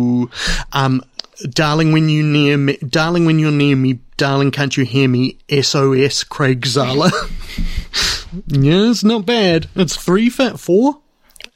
um, 0.74 1.04
darling, 1.50 1.92
when 1.92 2.10
you 2.10 2.24
near 2.24 2.58
me, 2.58 2.78
darling, 2.78 3.26
when 3.26 3.40
you're 3.40 3.52
near 3.52 3.76
me, 3.76 4.00
darling, 4.18 4.52
can't 4.52 4.76
you 4.78 4.86
hear 4.86 5.08
me? 5.08 5.38
SOS, 5.50 6.24
Craig 6.24 6.62
Zahler. 6.62 7.12
yeah, 8.48 8.90
it's 8.90 9.04
not 9.04 9.26
bad. 9.26 9.68
It's 9.76 9.96
three, 9.96 10.30
fat 10.30 10.60
four, 10.60 11.00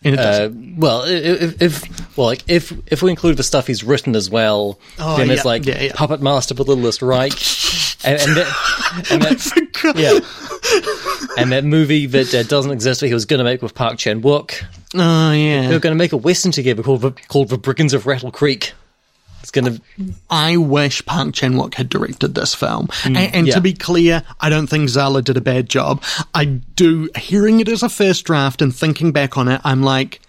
Uh, 0.05 0.49
well, 0.77 1.03
if, 1.05 1.61
if 1.61 2.17
well, 2.17 2.27
like 2.27 2.43
if 2.47 2.71
if 2.87 3.01
we 3.01 3.09
include 3.09 3.37
the 3.37 3.43
stuff 3.43 3.67
he's 3.67 3.83
written 3.83 4.15
as 4.15 4.29
well, 4.29 4.79
Oh, 4.97 5.17
then 5.17 5.27
yeah, 5.27 5.33
it's 5.33 5.45
like 5.45 5.65
yeah, 5.65 5.81
yeah. 5.81 5.91
Puppet 5.93 6.21
Master 6.21 6.55
with 6.55 6.67
Littlest 6.67 7.01
Reich, 7.01 7.33
and, 8.05 8.21
and 8.21 8.37
that, 8.37 9.07
and 9.11 9.21
that 9.21 9.93
yeah, 9.95 11.41
and 11.41 11.51
that 11.51 11.65
movie 11.65 12.05
that 12.05 12.33
uh, 12.33 12.43
doesn't 12.43 12.71
exist 12.71 13.01
that 13.01 13.07
he 13.07 13.13
was 13.13 13.25
going 13.25 13.39
to 13.39 13.43
make 13.43 13.61
with 13.61 13.75
Park 13.75 13.97
Chan 13.97 14.21
Wook. 14.21 14.63
Oh 14.95 15.31
yeah. 15.31 15.67
They 15.67 15.73
were 15.73 15.79
going 15.79 15.95
to 15.95 15.99
make 15.99 16.13
a 16.13 16.17
western 16.17 16.51
together 16.51 16.83
called 16.83 17.01
the, 17.01 17.11
called 17.11 17.49
The 17.49 17.57
Brigands 17.57 17.93
of 17.93 18.05
Rattle 18.05 18.31
Creek. 18.31 18.73
It's 19.41 19.51
going 19.51 19.75
to 19.75 19.81
I 20.29 20.57
wish 20.57 21.05
Park 21.05 21.33
Chan 21.33 21.53
Wook 21.53 21.75
had 21.75 21.89
directed 21.89 22.35
this 22.35 22.53
film. 22.53 22.87
Mm, 22.87 23.05
and 23.05 23.35
and 23.35 23.47
yeah. 23.47 23.55
to 23.55 23.61
be 23.61 23.73
clear, 23.73 24.23
I 24.39 24.49
don't 24.49 24.67
think 24.67 24.89
Zahler 24.89 25.23
did 25.23 25.37
a 25.37 25.41
bad 25.41 25.69
job. 25.69 26.03
I 26.33 26.45
do, 26.45 27.09
hearing 27.15 27.59
it 27.59 27.69
as 27.69 27.81
a 27.81 27.89
first 27.89 28.25
draft 28.25 28.61
and 28.61 28.75
thinking 28.75 29.11
back 29.11 29.37
on 29.37 29.47
it, 29.47 29.61
I'm 29.63 29.81
like, 29.81 30.21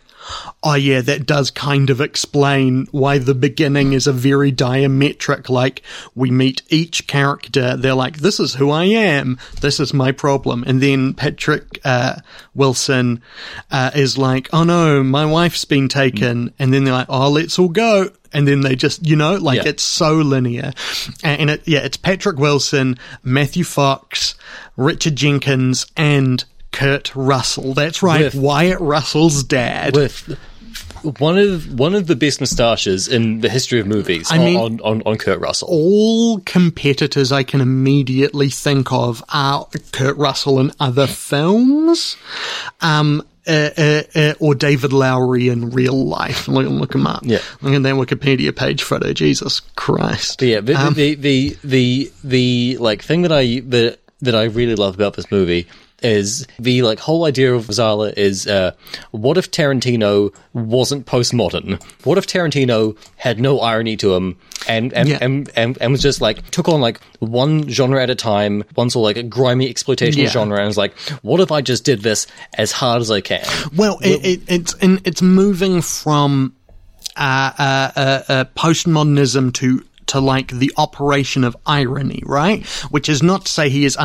oh 0.62 0.74
yeah, 0.74 1.00
that 1.00 1.26
does 1.26 1.50
kind 1.50 1.90
of 1.90 2.00
explain 2.00 2.86
why 2.90 3.18
the 3.18 3.34
beginning 3.34 3.92
is 3.92 4.06
a 4.06 4.12
very 4.12 4.52
diametric. 4.52 5.48
Like 5.48 5.82
we 6.14 6.30
meet 6.30 6.62
each 6.68 7.06
character, 7.06 7.76
they're 7.76 7.94
like, 7.94 8.18
"This 8.18 8.40
is 8.40 8.54
who 8.54 8.70
I 8.70 8.84
am. 8.84 9.38
This 9.60 9.80
is 9.80 9.94
my 9.94 10.12
problem," 10.12 10.64
and 10.66 10.80
then 10.82 11.14
Patrick 11.14 11.80
uh, 11.84 12.16
Wilson 12.54 13.22
uh, 13.70 13.90
is 13.94 14.18
like, 14.18 14.48
"Oh 14.52 14.64
no, 14.64 15.02
my 15.02 15.24
wife's 15.26 15.64
been 15.64 15.88
taken," 15.88 16.52
and 16.58 16.72
then 16.72 16.84
they're 16.84 16.94
like, 16.94 17.06
"Oh, 17.08 17.30
let's 17.30 17.58
all 17.58 17.68
go." 17.68 18.10
And 18.32 18.46
then 18.46 18.60
they 18.60 18.76
just, 18.76 19.04
you 19.04 19.16
know, 19.16 19.34
like 19.34 19.56
Yeah. 19.56 19.70
it's 19.70 19.82
so 19.82 20.14
linear. 20.14 20.72
And 21.24 21.40
and 21.40 21.50
it, 21.50 21.62
yeah, 21.66 21.80
it's 21.80 21.96
Patrick 21.96 22.38
Wilson, 22.38 22.96
Matthew 23.24 23.64
Fox, 23.64 24.36
Richard 24.76 25.16
Jenkins, 25.16 25.86
and 25.96 26.44
Kurt 26.72 27.14
Russell. 27.14 27.74
That's 27.74 28.02
right, 28.02 28.22
With- 28.24 28.34
Wyatt 28.34 28.80
Russell's 28.80 29.42
dad. 29.42 29.94
with 29.96 30.38
one 31.18 31.38
of 31.38 31.72
one 31.78 31.94
of 31.94 32.06
the 32.06 32.14
best 32.16 32.40
moustaches 32.40 33.08
in 33.08 33.40
the 33.40 33.48
history 33.48 33.80
of 33.80 33.86
movies 33.86 34.28
I 34.30 34.38
mean- 34.38 34.56
on, 34.58 34.80
on 34.80 35.02
on 35.06 35.16
Kurt 35.18 35.40
Russell. 35.40 35.68
all 35.68 36.40
competitors 36.40 37.32
I 37.32 37.42
can 37.42 37.60
immediately 37.60 38.50
think 38.50 38.92
of 38.92 39.22
are 39.32 39.66
Kurt 39.92 40.16
Russell 40.18 40.60
in 40.60 40.72
other 40.78 41.06
films, 41.06 42.16
um, 42.82 43.22
uh, 43.46 43.70
uh, 43.78 44.02
uh, 44.14 44.34
or 44.40 44.54
David 44.54 44.92
Lowry 44.92 45.48
in 45.48 45.70
real 45.70 46.06
life. 46.06 46.46
Look, 46.46 46.68
look 46.68 46.94
him 46.94 47.06
up. 47.06 47.22
Yeah. 47.24 47.38
Look 47.62 47.72
at 47.74 47.82
that 47.82 47.94
Wikipedia 47.94 48.54
page 48.54 48.82
photo. 48.82 49.12
Jesus 49.14 49.60
Christ. 49.76 50.38
But 50.40 50.48
yeah, 50.48 50.60
the, 50.60 50.74
Um, 50.74 50.94
the, 50.94 51.14
the 51.14 51.56
the 51.64 52.12
the 52.22 52.76
like 52.78 53.02
thing 53.02 53.22
that 53.22 53.32
I 53.32 53.60
that 53.68 53.98
that 54.20 54.34
I 54.34 54.44
really 54.44 54.74
love 54.74 54.94
about 54.94 55.14
this 55.14 55.30
movie 55.30 55.66
is 56.02 56.46
the 56.58 56.82
like 56.82 56.98
whole 56.98 57.24
idea 57.24 57.54
of 57.54 57.66
Zahler 57.66 58.12
is 58.16 58.46
uh, 58.46 58.72
what 59.10 59.38
if 59.38 59.50
Tarantino 59.50 60.34
wasn't 60.52 61.06
postmodern? 61.06 61.82
What 62.04 62.18
if 62.18 62.26
Tarantino 62.26 62.96
had 63.16 63.38
no 63.40 63.60
irony 63.60 63.96
to 63.98 64.14
him 64.14 64.36
and 64.68 64.92
and, 64.92 65.08
Yeah. 65.08 65.18
and, 65.20 65.50
and 65.56 65.78
and 65.80 65.92
was 65.92 66.02
just 66.02 66.20
like 66.20 66.48
took 66.50 66.68
on 66.68 66.80
like 66.80 67.00
one 67.18 67.68
genre 67.68 68.02
at 68.02 68.10
a 68.10 68.14
time, 68.14 68.64
one 68.74 68.90
sort 68.90 69.02
of 69.02 69.04
like 69.04 69.16
a 69.24 69.28
grimy 69.28 69.68
exploitation 69.68 70.22
Yeah. 70.22 70.28
genre, 70.30 70.58
and 70.58 70.66
was 70.66 70.76
like, 70.78 70.96
what 71.22 71.40
if 71.40 71.52
I 71.52 71.60
just 71.60 71.84
did 71.84 72.02
this 72.02 72.26
as 72.56 72.72
hard 72.72 73.00
as 73.02 73.10
I 73.10 73.20
can? 73.20 73.44
Well, 73.76 73.98
it, 74.02 74.24
it, 74.24 74.40
it's 74.48 74.74
in, 74.74 75.00
it's 75.04 75.22
moving 75.22 75.82
from 75.82 76.54
uh, 77.16 77.52
uh, 77.58 77.90
uh, 77.96 78.22
uh, 78.28 78.44
postmodernism 78.56 79.52
to 79.54 79.84
to 80.06 80.18
like 80.20 80.48
the 80.48 80.72
operation 80.76 81.44
of 81.44 81.56
irony, 81.66 82.20
right? 82.26 82.66
Which 82.90 83.08
is 83.08 83.22
not 83.22 83.44
to 83.46 83.52
say 83.52 83.68
he 83.70 83.84
is 83.84 83.96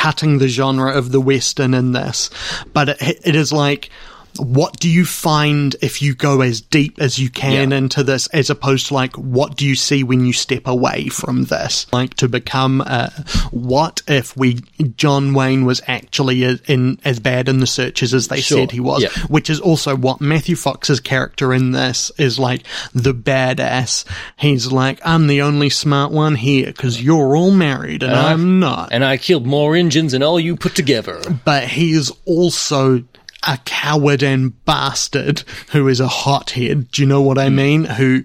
undercutting 0.00 0.38
the 0.38 0.48
genre 0.48 0.92
of 0.92 1.12
the 1.12 1.20
western 1.20 1.74
in 1.74 1.92
this, 1.92 2.30
but 2.72 2.88
it, 2.88 3.20
it 3.24 3.36
is 3.36 3.52
like. 3.52 3.90
What 4.38 4.78
do 4.78 4.88
you 4.88 5.04
find 5.04 5.74
if 5.82 6.02
you 6.02 6.14
go 6.14 6.40
as 6.40 6.60
deep 6.60 7.00
as 7.00 7.18
you 7.18 7.30
can 7.30 7.70
Yeah. 7.70 7.76
into 7.78 8.02
this, 8.02 8.26
as 8.28 8.50
opposed 8.50 8.86
to 8.88 8.94
like, 8.94 9.16
what 9.16 9.56
do 9.56 9.66
you 9.66 9.74
see 9.74 10.02
when 10.04 10.24
you 10.24 10.32
step 10.32 10.66
away 10.66 11.08
from 11.08 11.44
this? 11.44 11.86
Like 11.92 12.14
to 12.14 12.28
become, 12.28 12.82
uh, 12.86 13.10
what 13.50 14.02
if 14.08 14.36
we, 14.36 14.60
John 14.96 15.34
Wayne 15.34 15.64
was 15.64 15.80
actually 15.86 16.44
a- 16.44 16.58
in 16.66 16.98
as 17.04 17.18
bad 17.20 17.48
in 17.48 17.60
the 17.60 17.66
Searchers 17.66 18.14
as 18.14 18.28
they 18.28 18.40
Sure. 18.40 18.58
said 18.58 18.70
he 18.72 18.80
was, 18.80 19.02
Yeah. 19.02 19.08
which 19.28 19.50
is 19.50 19.60
also 19.60 19.96
what 19.96 20.20
Matthew 20.20 20.56
Fox's 20.56 21.00
character 21.00 21.52
in 21.52 21.72
this 21.72 22.10
is 22.18 22.38
like 22.38 22.62
the 22.94 23.14
badass. 23.14 24.04
He's 24.36 24.70
like, 24.70 25.00
I'm 25.04 25.26
the 25.26 25.42
only 25.42 25.70
smart 25.70 26.12
one 26.12 26.34
here 26.36 26.66
because 26.66 27.02
you're 27.02 27.36
all 27.36 27.50
married 27.50 28.02
and 28.02 28.12
I'm 28.14 28.60
not. 28.60 28.88
And 28.92 29.04
I 29.04 29.16
killed 29.16 29.46
more 29.46 29.76
Indians 29.76 30.12
than 30.12 30.22
all 30.22 30.38
you 30.40 30.56
put 30.56 30.74
together. 30.74 31.20
but 31.44 31.64
he 31.64 31.92
is 31.92 32.12
also 32.26 33.02
a 33.46 33.58
coward 33.64 34.22
and 34.22 34.64
bastard 34.64 35.40
who 35.72 35.88
is 35.88 36.00
a 36.00 36.08
hothead. 36.08 36.90
Do 36.90 37.02
you 37.02 37.08
know 37.08 37.22
what 37.22 37.38
I 37.38 37.48
mean? 37.48 37.84
Who, 37.84 38.24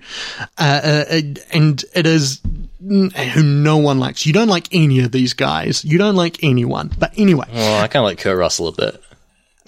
uh, 0.58 0.82
uh, 0.84 1.22
and 1.54 1.84
it 1.94 2.06
is 2.06 2.42
who 2.82 3.44
no 3.44 3.78
one 3.78 4.00
likes. 4.00 4.26
You 4.26 4.34
don't 4.34 4.48
like 4.50 4.68
any 4.72 5.00
of 5.00 5.12
these 5.12 5.34
guys. 5.34 5.84
You 5.86 5.98
don't 5.98 6.16
like 6.16 6.44
anyone. 6.44 6.92
But 6.98 7.14
anyway, 7.18 7.48
Well, 7.52 7.84
I 7.84 7.88
kind 7.88 8.04
of 8.04 8.10
like 8.10 8.20
Kurt 8.20 8.38
Russell 8.38 8.68
a 8.68 8.72
bit. 8.74 9.02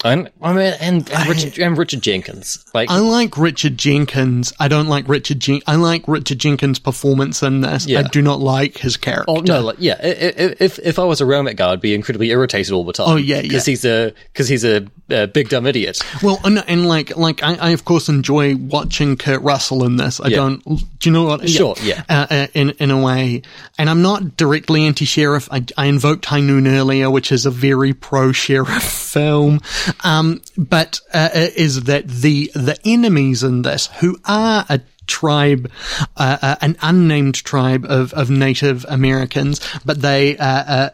And 0.04 0.30
I 0.40 0.52
mean, 0.52 0.74
and, 0.80 1.10
and 1.10 1.28
Richard 1.28 1.58
and 1.58 1.76
Richard 1.76 2.02
Jenkins. 2.02 2.64
Like, 2.72 2.88
I 2.88 2.98
like 3.00 3.36
Richard 3.36 3.76
Jenkins. 3.76 4.52
I 4.60 4.68
don't 4.68 4.86
like 4.86 5.08
Richard 5.08 5.40
Jen- 5.40 5.62
I 5.66 5.74
like 5.74 6.06
Richard 6.06 6.38
Jenkins' 6.38 6.78
performance 6.78 7.42
in 7.42 7.62
this. 7.62 7.84
Yeah. 7.84 8.00
I 8.00 8.02
do 8.04 8.22
not 8.22 8.38
like 8.38 8.78
his 8.78 8.96
character. 8.96 9.24
oh 9.28 9.40
no, 9.40 9.60
like 9.60 9.76
yeah. 9.80 9.96
i- 10.00 10.06
i- 10.06 10.54
If 10.60 10.78
if 10.78 11.00
I 11.00 11.04
was 11.04 11.20
around 11.20 11.46
that 11.46 11.54
guy, 11.56 11.72
I'd 11.72 11.80
be 11.80 11.94
incredibly 11.94 12.30
irritated 12.30 12.72
all 12.72 12.84
the 12.84 12.92
time. 12.92 13.08
Oh, 13.08 13.16
yeah, 13.16 13.42
because 13.42 13.66
yeah. 13.66 13.72
he's 13.72 13.84
a 13.84 14.14
because 14.32 14.48
he's 14.48 14.64
a, 14.64 14.86
uh 15.10 15.26
big 15.26 15.48
dumb 15.48 15.66
idiot. 15.66 16.00
Well, 16.22 16.38
and, 16.44 16.62
and 16.68 16.86
like, 16.86 17.16
like 17.16 17.42
I, 17.42 17.54
I 17.56 17.70
of 17.70 17.84
course 17.84 18.08
enjoy 18.08 18.54
watching 18.54 19.16
Kurt 19.16 19.42
Russell 19.42 19.84
in 19.84 19.96
this. 19.96 20.20
I 20.20 20.28
Yeah. 20.28 20.36
don't. 20.36 20.62
Do 20.64 21.08
you 21.08 21.12
know 21.12 21.24
what? 21.24 21.48
Sure, 21.48 21.74
yeah. 21.82 22.04
Uh, 22.08 22.26
uh, 22.30 22.46
in 22.54 22.70
in 22.78 22.92
a 22.92 23.02
way, 23.02 23.42
and 23.78 23.90
I'm 23.90 24.02
not 24.02 24.36
directly 24.36 24.84
anti-sheriff. 24.86 25.48
I, 25.50 25.64
I 25.76 25.86
invoked 25.86 26.24
High 26.26 26.40
Noon 26.40 26.68
earlier, 26.68 27.10
which 27.10 27.32
is 27.32 27.46
a 27.46 27.50
very 27.50 27.94
pro-sheriff 27.94 28.82
film. 29.12 29.60
Um, 30.04 30.40
but 30.56 31.00
uh, 31.12 31.28
uh, 31.34 31.46
is 31.56 31.84
that 31.84 32.08
the 32.08 32.50
the 32.54 32.78
enemies 32.84 33.42
in 33.42 33.62
this 33.62 33.86
who 34.00 34.18
are 34.24 34.64
a 34.68 34.80
tribe, 35.08 35.70
uh, 36.16 36.38
uh, 36.40 36.56
an 36.60 36.76
unnamed 36.80 37.34
tribe 37.34 37.84
of, 37.88 38.12
of 38.12 38.30
Native 38.30 38.86
Americans, 38.88 39.60
but 39.84 40.00
they, 40.00 40.36
uh, 40.36 40.44
uh, 40.44 40.90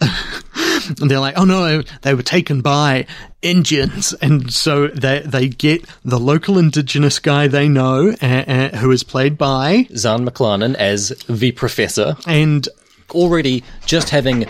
and 1.00 1.10
they're 1.10 1.20
like, 1.20 1.36
oh 1.36 1.44
no, 1.44 1.82
they 2.02 2.14
were 2.14 2.22
taken 2.22 2.62
by 2.62 3.06
Indians, 3.42 4.14
and 4.22 4.50
so 4.50 4.88
they 4.88 5.20
they 5.20 5.48
get 5.48 5.84
the 6.04 6.18
local 6.18 6.56
indigenous 6.56 7.18
guy 7.18 7.48
they 7.48 7.68
know, 7.68 8.14
uh, 8.22 8.26
uh, 8.26 8.76
who 8.78 8.90
is 8.90 9.02
played 9.02 9.36
by, 9.36 9.86
Zahn 9.94 10.26
McClarnon 10.26 10.74
as 10.76 11.08
the 11.28 11.52
professor. 11.52 12.16
and 12.26 12.66
Already, 13.10 13.62
just 13.84 14.08
having 14.10 14.46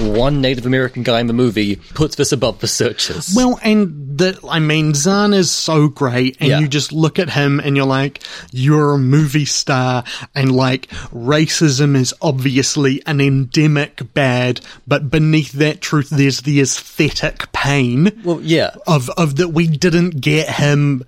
one 0.00 0.40
Native 0.40 0.66
American 0.66 1.02
guy 1.02 1.20
in 1.20 1.26
the 1.28 1.32
movie 1.32 1.76
puts 1.94 2.16
this 2.16 2.32
above 2.32 2.60
the 2.60 2.66
Searchers. 2.68 3.32
well, 3.34 3.58
and 3.62 4.18
that 4.18 4.38
I 4.48 4.58
mean, 4.58 4.94
Zahn 4.94 5.32
is 5.32 5.50
so 5.50 5.88
great, 5.88 6.36
and 6.40 6.48
Yeah. 6.50 6.58
you 6.60 6.68
just 6.68 6.92
look 6.92 7.18
at 7.18 7.30
him 7.30 7.60
and 7.60 7.76
you're 7.76 7.86
like, 7.86 8.22
you're 8.50 8.92
a 8.94 8.98
movie 8.98 9.44
star, 9.46 10.04
and 10.34 10.52
like 10.54 10.88
racism 11.14 11.96
is 11.96 12.12
obviously 12.20 13.02
an 13.06 13.20
endemic 13.20 14.02
bad, 14.12 14.60
but 14.86 15.10
beneath 15.10 15.52
that 15.52 15.80
truth, 15.80 16.10
there's 16.10 16.40
the 16.42 16.60
aesthetic 16.60 17.50
pain. 17.52 18.20
well, 18.24 18.40
yeah. 18.42 18.74
of 18.86 19.08
of 19.10 19.36
that 19.36 19.48
we 19.48 19.66
didn't 19.66 20.20
get 20.20 20.48
him 20.48 21.04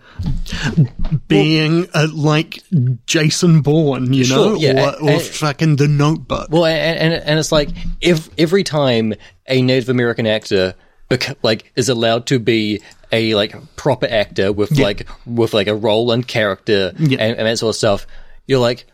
being 1.29 1.89
uh, 1.95 2.09
like 2.13 2.63
Jason 3.07 3.61
Bourne, 3.63 4.13
you 4.13 4.27
know, 4.29 4.55
yeah, 4.55 4.95
or, 5.01 5.03
or 5.03 5.11
and- 5.11 5.23
fucking 5.23 5.77
The 5.77 5.89
Notebook. 5.89 6.49
Well, 6.51 6.65
and, 6.67 6.99
and 6.99 7.15
and 7.25 7.39
it's 7.39 7.53
like 7.53 7.69
if 8.01 8.29
if 8.37 8.53
every 8.55 8.63
time 8.65 9.13
a 9.49 9.61
Native 9.63 9.89
American 9.89 10.27
actor 10.29 10.75
bec- 11.09 11.37
like 11.43 11.73
is 11.75 11.89
allowed 11.89 12.27
to 12.27 12.39
be 12.39 12.81
a 13.11 13.35
like 13.35 13.53
proper 13.75 14.07
actor 14.07 14.53
with 14.53 14.79
like 14.79 15.09
with 15.27 15.53
like 15.55 15.67
a 15.67 15.75
role 15.75 16.13
and 16.13 16.27
character 16.27 16.93
Yeah. 16.99 17.19
and, 17.21 17.37
and 17.37 17.47
that 17.49 17.59
sort 17.59 17.71
of 17.71 17.77
stuff, 17.77 18.07
you're 18.47 18.61
like, 18.61 18.87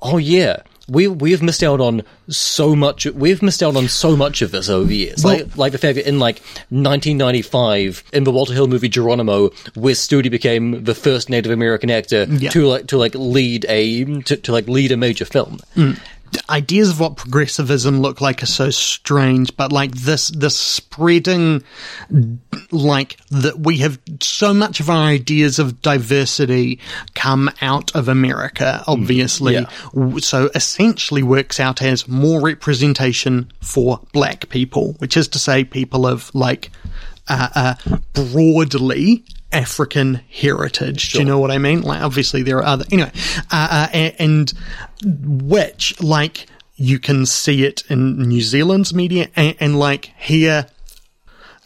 oh 0.00 0.18
yeah. 0.18 0.62
We 0.88 1.06
we've 1.06 1.40
missed 1.40 1.62
out 1.62 1.80
on 1.80 2.02
so 2.28 2.74
much. 2.74 3.06
We've 3.06 3.40
missed 3.42 3.62
out 3.62 3.76
on 3.76 3.86
so 3.86 4.16
much 4.16 4.42
of 4.42 4.50
this 4.50 4.68
over 4.68 4.86
the 4.88 4.96
years. 4.96 5.22
Well- 5.24 5.36
like 5.38 5.56
like 5.56 5.72
the 5.72 5.78
fact 5.78 5.94
that 5.96 6.06
in 6.08 6.18
like 6.18 6.42
1995, 6.70 8.02
in 8.12 8.24
the 8.24 8.32
Walter 8.32 8.52
Hill 8.54 8.66
movie 8.66 8.88
Geronimo, 8.88 9.50
Wes 9.76 10.04
Studi 10.06 10.30
became 10.30 10.82
the 10.84 10.94
first 10.94 11.30
Native 11.30 11.52
American 11.52 11.90
actor 11.90 12.26
Yeah. 12.28 12.50
to 12.50 12.66
like 12.66 12.86
to 12.88 12.98
like 12.98 13.14
lead 13.14 13.66
a 13.68 14.04
to, 14.22 14.36
to 14.36 14.52
like 14.52 14.66
lead 14.68 14.90
a 14.92 14.96
major 14.96 15.24
film. 15.24 15.58
Mm. 15.76 15.98
Ideas 16.48 16.90
of 16.90 17.00
what 17.00 17.16
progressivism 17.16 18.00
look 18.00 18.20
like 18.20 18.42
are 18.42 18.46
so 18.46 18.70
strange, 18.70 19.56
but 19.56 19.72
like 19.72 19.92
this, 19.92 20.28
this 20.28 20.56
spreading, 20.56 21.62
like 22.70 23.16
that 23.30 23.58
we 23.58 23.78
have 23.78 23.98
so 24.20 24.54
much 24.54 24.80
of 24.80 24.90
our 24.90 25.06
ideas 25.06 25.58
of 25.58 25.82
diversity 25.82 26.78
come 27.14 27.50
out 27.60 27.94
of 27.94 28.08
America, 28.08 28.84
obviously. 28.86 29.54
yeah. 29.54 30.18
So 30.18 30.50
essentially 30.54 31.22
works 31.22 31.58
out 31.58 31.82
as 31.82 32.06
more 32.06 32.40
representation 32.40 33.50
for 33.60 34.00
black 34.12 34.48
people, 34.48 34.94
which 34.98 35.16
is 35.16 35.28
to 35.28 35.38
say 35.38 35.64
people 35.64 36.06
of 36.06 36.32
like, 36.34 36.70
uh, 37.28 37.48
uh, 37.54 37.98
broadly 38.12 39.24
African 39.52 40.20
heritage. 40.30 41.12
Do 41.12 41.18
you 41.18 41.24
know 41.24 41.38
what 41.38 41.50
I 41.50 41.58
mean? 41.58 41.82
Like, 41.82 42.02
obviously 42.02 42.42
there 42.42 42.58
are 42.58 42.64
other, 42.64 42.84
anyway, 42.90 43.12
uh, 43.50 43.88
uh, 43.92 44.10
and 44.18 44.52
which, 45.02 46.00
like, 46.00 46.46
you 46.76 46.98
can 46.98 47.26
see 47.26 47.64
it 47.64 47.82
in 47.90 48.16
New 48.16 48.40
Zealand's 48.40 48.94
media 48.94 49.28
and, 49.36 49.54
and 49.60 49.78
like 49.78 50.12
here, 50.16 50.66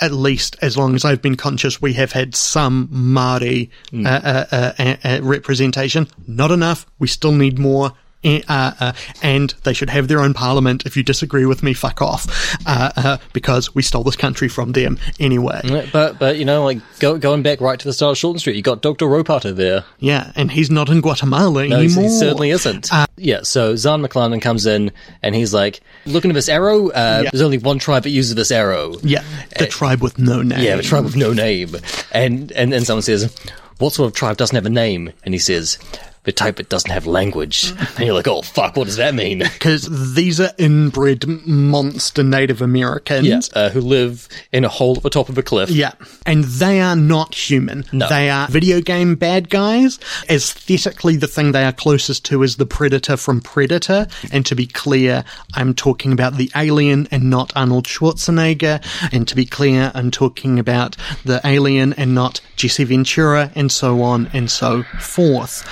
at 0.00 0.10
least 0.10 0.56
as 0.60 0.76
long 0.76 0.96
as 0.96 1.04
I've 1.04 1.22
been 1.22 1.36
conscious, 1.36 1.80
we 1.80 1.92
have 1.92 2.12
had 2.12 2.34
some 2.34 2.88
Māori 2.88 3.70
uh, 3.94 4.08
uh, 4.08 4.44
uh, 4.50 4.72
uh, 4.76 4.96
uh, 5.04 5.20
representation. 5.22 6.08
Not 6.26 6.50
enough. 6.50 6.84
We 6.98 7.06
still 7.06 7.32
need 7.32 7.58
more. 7.58 7.92
Eh, 8.24 8.40
uh, 8.48 8.72
uh, 8.80 8.92
and 9.22 9.54
they 9.64 9.72
should 9.74 9.90
have 9.90 10.08
their 10.08 10.20
own 10.20 10.32
parliament. 10.34 10.84
If 10.86 10.96
you 10.96 11.02
disagree 11.02 11.44
with 11.44 11.62
me, 11.62 11.74
fuck 11.74 12.00
off, 12.00 12.26
uh, 12.66 12.90
uh, 12.96 13.16
because 13.34 13.74
we 13.74 13.82
stole 13.82 14.02
this 14.02 14.16
country 14.16 14.48
from 14.48 14.72
them 14.72 14.98
anyway. 15.20 15.60
But 15.92 16.18
but 16.18 16.38
you 16.38 16.44
know, 16.46 16.64
like 16.64 16.78
go, 17.00 17.18
going 17.18 17.42
back 17.42 17.60
right 17.60 17.78
to 17.78 17.84
the 17.86 17.92
start 17.92 18.16
of 18.16 18.22
Shortland 18.22 18.40
Street, 18.40 18.56
you 18.56 18.62
got 18.62 18.80
Doctor 18.82 19.04
Ropata 19.06 19.54
there. 19.54 19.84
Yeah, 19.98 20.32
and 20.36 20.50
he's 20.50 20.70
not 20.70 20.88
in 20.88 21.00
Guatemala 21.02 21.66
No, 21.68 21.76
anymore. 21.76 22.04
he 22.04 22.08
certainly 22.08 22.50
isn't. 22.50 22.88
yeah, 23.18 23.42
so 23.42 23.76
Zahn 23.76 24.00
McClarnon 24.02 24.40
comes 24.40 24.64
in 24.66 24.90
and 25.22 25.34
he's 25.34 25.52
like, 25.52 25.80
looking 26.06 26.30
at 26.30 26.34
this 26.34 26.48
arrow, 26.48 26.88
uh, 26.90 27.20
Yeah. 27.24 27.30
there's 27.30 27.42
only 27.42 27.58
one 27.58 27.78
tribe 27.78 28.04
that 28.04 28.10
uses 28.10 28.34
this 28.34 28.50
arrow. 28.50 28.94
Yeah, 29.02 29.22
the 29.58 29.66
tribe 29.66 30.00
with 30.00 30.18
no 30.18 30.40
name. 30.42 30.60
Yeah, 30.60 30.76
the 30.76 30.82
tribe 30.82 31.04
with 31.04 31.16
no 31.16 31.32
name. 31.34 31.76
And 32.12 32.50
and 32.52 32.72
then 32.72 32.84
someone 32.86 33.02
says, 33.02 33.34
What 33.78 33.92
sort 33.92 34.06
of 34.08 34.14
tribe 34.14 34.36
doesn't 34.38 34.54
have 34.54 34.66
a 34.66 34.70
name? 34.70 35.12
And 35.24 35.34
he 35.34 35.38
says, 35.38 35.78
The 36.24 36.32
type 36.32 36.56
that 36.56 36.68
doesn't 36.68 36.90
have 36.90 37.06
language. 37.06 37.72
And 37.96 37.98
you're 38.06 38.14
like, 38.14 38.28
Oh 38.28 38.42
fuck, 38.42 38.76
what 38.76 38.84
does 38.84 38.96
that 38.96 39.14
mean? 39.14 39.38
because 39.52 40.14
these 40.14 40.40
are 40.40 40.50
inbred 40.58 41.26
monster 41.46 42.22
Native 42.22 42.60
Americans. 42.60 43.26
Yeah, 43.26 43.40
uh, 43.54 43.70
who 43.70 43.80
live 43.80 44.28
in 44.52 44.64
a 44.64 44.68
hole 44.68 44.96
at 44.96 45.02
the 45.02 45.10
top 45.10 45.28
of 45.28 45.38
a 45.38 45.42
cliff. 45.42 45.70
Yeah, 45.70 45.92
and 46.26 46.44
they 46.44 46.80
are 46.80 46.96
not 46.96 47.34
human. 47.34 47.84
No. 47.92 48.08
They 48.08 48.30
are 48.30 48.48
video 48.48 48.80
game 48.80 49.14
bad 49.14 49.50
guys. 49.50 49.98
Aesthetically, 50.28 51.16
the 51.16 51.26
thing 51.26 51.52
they 51.52 51.64
are 51.64 51.72
closest 51.72 52.24
to 52.26 52.42
is 52.42 52.56
the 52.56 52.66
Predator 52.66 53.16
from 53.16 53.40
Predator. 53.40 54.06
And 54.32 54.44
to 54.46 54.54
be 54.54 54.66
clear, 54.66 55.24
I'm 55.54 55.74
talking 55.74 56.12
about 56.12 56.36
the 56.36 56.50
alien 56.56 57.06
and 57.10 57.30
not 57.30 57.52
Arnold 57.54 57.84
Schwarzenegger. 57.84 58.82
And 59.12 59.28
to 59.28 59.36
be 59.36 59.46
clear, 59.46 59.92
I'm 59.94 60.10
talking 60.10 60.58
about 60.58 60.96
the 61.24 61.40
alien 61.44 61.92
and 61.94 62.14
not 62.14 62.40
Jesse 62.56 62.84
Ventura, 62.84 63.50
and 63.54 63.70
so 63.70 64.02
on 64.02 64.30
and 64.32 64.50
so 64.50 64.82
forth. 65.00 65.64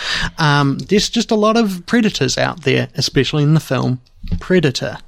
Um, 0.43 0.78
there's 0.78 1.09
just 1.09 1.31
a 1.31 1.36
lot 1.36 1.56
of 1.56 1.86
predators 1.86 2.36
out 2.36 2.62
there, 2.62 2.89
especially 2.97 3.44
in 3.44 3.55
the 3.55 3.60
film 3.60 4.01
Predator. 4.40 4.98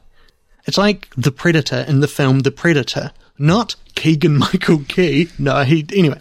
It's 0.65 0.78
like 0.78 1.12
the 1.16 1.32
Predator 1.32 1.85
in 1.89 1.98
the 1.98 2.06
film 2.06 2.40
The 2.40 2.52
Predator, 2.52 3.11
not 3.36 3.74
Keegan 3.97 4.39
Michael 4.39 4.85
Key. 4.86 5.31
No, 5.36 5.65
he 5.65 5.85
anyway. 5.93 6.20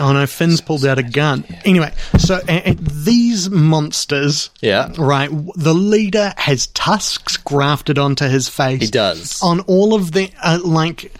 Oh 0.00 0.12
no, 0.12 0.26
Finn's 0.26 0.60
pulled 0.62 0.86
out 0.86 0.98
a 0.98 1.02
gun. 1.02 1.44
Anyway, 1.66 1.92
so 2.18 2.40
a- 2.48 2.74
these 2.74 3.50
monsters, 3.50 4.48
Yeah. 4.62 4.90
right? 4.96 5.28
The 5.54 5.74
leader 5.74 6.32
has 6.38 6.68
tusks 6.68 7.36
grafted 7.36 7.98
onto 7.98 8.26
his 8.26 8.48
face. 8.48 8.80
He 8.80 8.86
does. 8.88 9.40
on 9.42 9.60
all 9.60 9.94
of 9.94 10.12
the 10.12 10.30
uh, 10.42 10.58
like. 10.64 11.12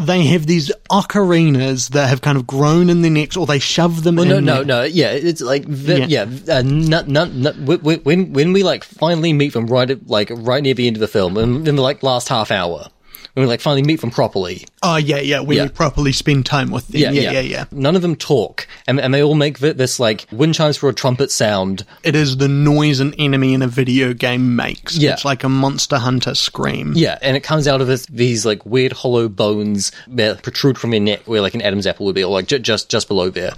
They 0.00 0.24
have 0.24 0.46
these 0.46 0.72
ocarinas 0.90 1.90
that 1.90 2.08
have 2.08 2.22
kind 2.22 2.38
of 2.38 2.46
grown 2.46 2.88
in 2.88 3.02
their 3.02 3.10
necks, 3.10 3.36
or 3.36 3.44
they 3.44 3.58
shove 3.58 4.04
them 4.04 4.18
in. 4.18 4.28
No, 4.28 4.40
no, 4.40 4.62
no. 4.62 4.82
Yeah, 4.84 5.10
it's 5.10 5.42
like 5.42 5.64
the, 5.68 6.00
Yeah. 6.06 6.24
yeah. 6.46 6.54
uh, 6.56 6.62
not, 6.62 7.08
not, 7.08 7.32
not, 7.34 7.58
when- 7.58 8.00
when 8.00 8.32
when 8.32 8.52
we 8.54 8.62
like 8.62 8.82
finally 8.84 9.34
meet 9.34 9.52
them 9.52 9.66
right 9.66 9.90
at, 9.90 10.06
like 10.08 10.30
right 10.34 10.62
near 10.62 10.72
the 10.72 10.86
end 10.86 10.96
of 10.96 11.00
the 11.00 11.06
film, 11.08 11.36
and 11.36 11.68
in 11.68 11.76
the 11.76 11.82
like 11.82 12.02
last 12.02 12.28
half 12.30 12.50
hour, 12.50 12.88
when 13.36 13.44
we 13.44 13.48
like 13.48 13.60
finally 13.60 13.82
meet 13.82 14.00
them 14.00 14.10
properly. 14.10 14.64
Oh 14.82 14.96
yeah, 14.96 15.18
yeah. 15.18 15.40
When 15.40 15.58
Yeah. 15.58 15.64
we 15.64 15.68
properly 15.68 16.12
spend 16.12 16.46
time 16.46 16.70
with 16.70 16.88
them. 16.88 17.02
Yeah, 17.02 17.10
yeah, 17.10 17.40
yeah. 17.40 17.64
None 17.70 17.94
of 17.94 18.00
them 18.00 18.16
talk, 18.16 18.66
and 18.86 18.98
and 18.98 19.12
they 19.12 19.22
all 19.22 19.34
make 19.34 19.58
this 19.58 20.00
like 20.00 20.26
wind 20.32 20.54
chimes 20.54 20.78
for 20.78 20.88
a 20.88 20.94
trumpet 20.94 21.30
sound. 21.30 21.84
It 22.02 22.16
is 22.16 22.38
the 22.38 22.48
noise 22.48 22.98
an 23.00 23.12
enemy 23.18 23.52
in 23.52 23.60
a 23.60 23.66
video 23.66 24.14
game 24.14 24.56
makes. 24.56 24.96
Yeah. 24.96 25.12
It's 25.12 25.26
like 25.26 25.44
a 25.44 25.50
monster 25.50 25.98
hunter 25.98 26.34
scream. 26.34 26.94
Yeah, 26.96 27.18
and 27.20 27.36
it 27.36 27.40
comes 27.42 27.68
out 27.68 27.82
of 27.82 27.88
this, 27.88 28.06
these 28.06 28.46
like 28.46 28.64
weird 28.64 28.92
hollow 28.92 29.28
bones 29.28 29.92
that 30.08 30.42
protrude 30.42 30.78
from 30.78 30.94
your 30.94 31.00
neck, 31.02 31.20
where 31.26 31.42
like 31.42 31.54
an 31.54 31.60
Adam's 31.60 31.86
apple 31.86 32.06
would 32.06 32.14
be, 32.14 32.24
or 32.24 32.32
like 32.32 32.46
ju- 32.46 32.58
just 32.58 32.88
just 32.88 33.06
below 33.06 33.28
there. 33.28 33.52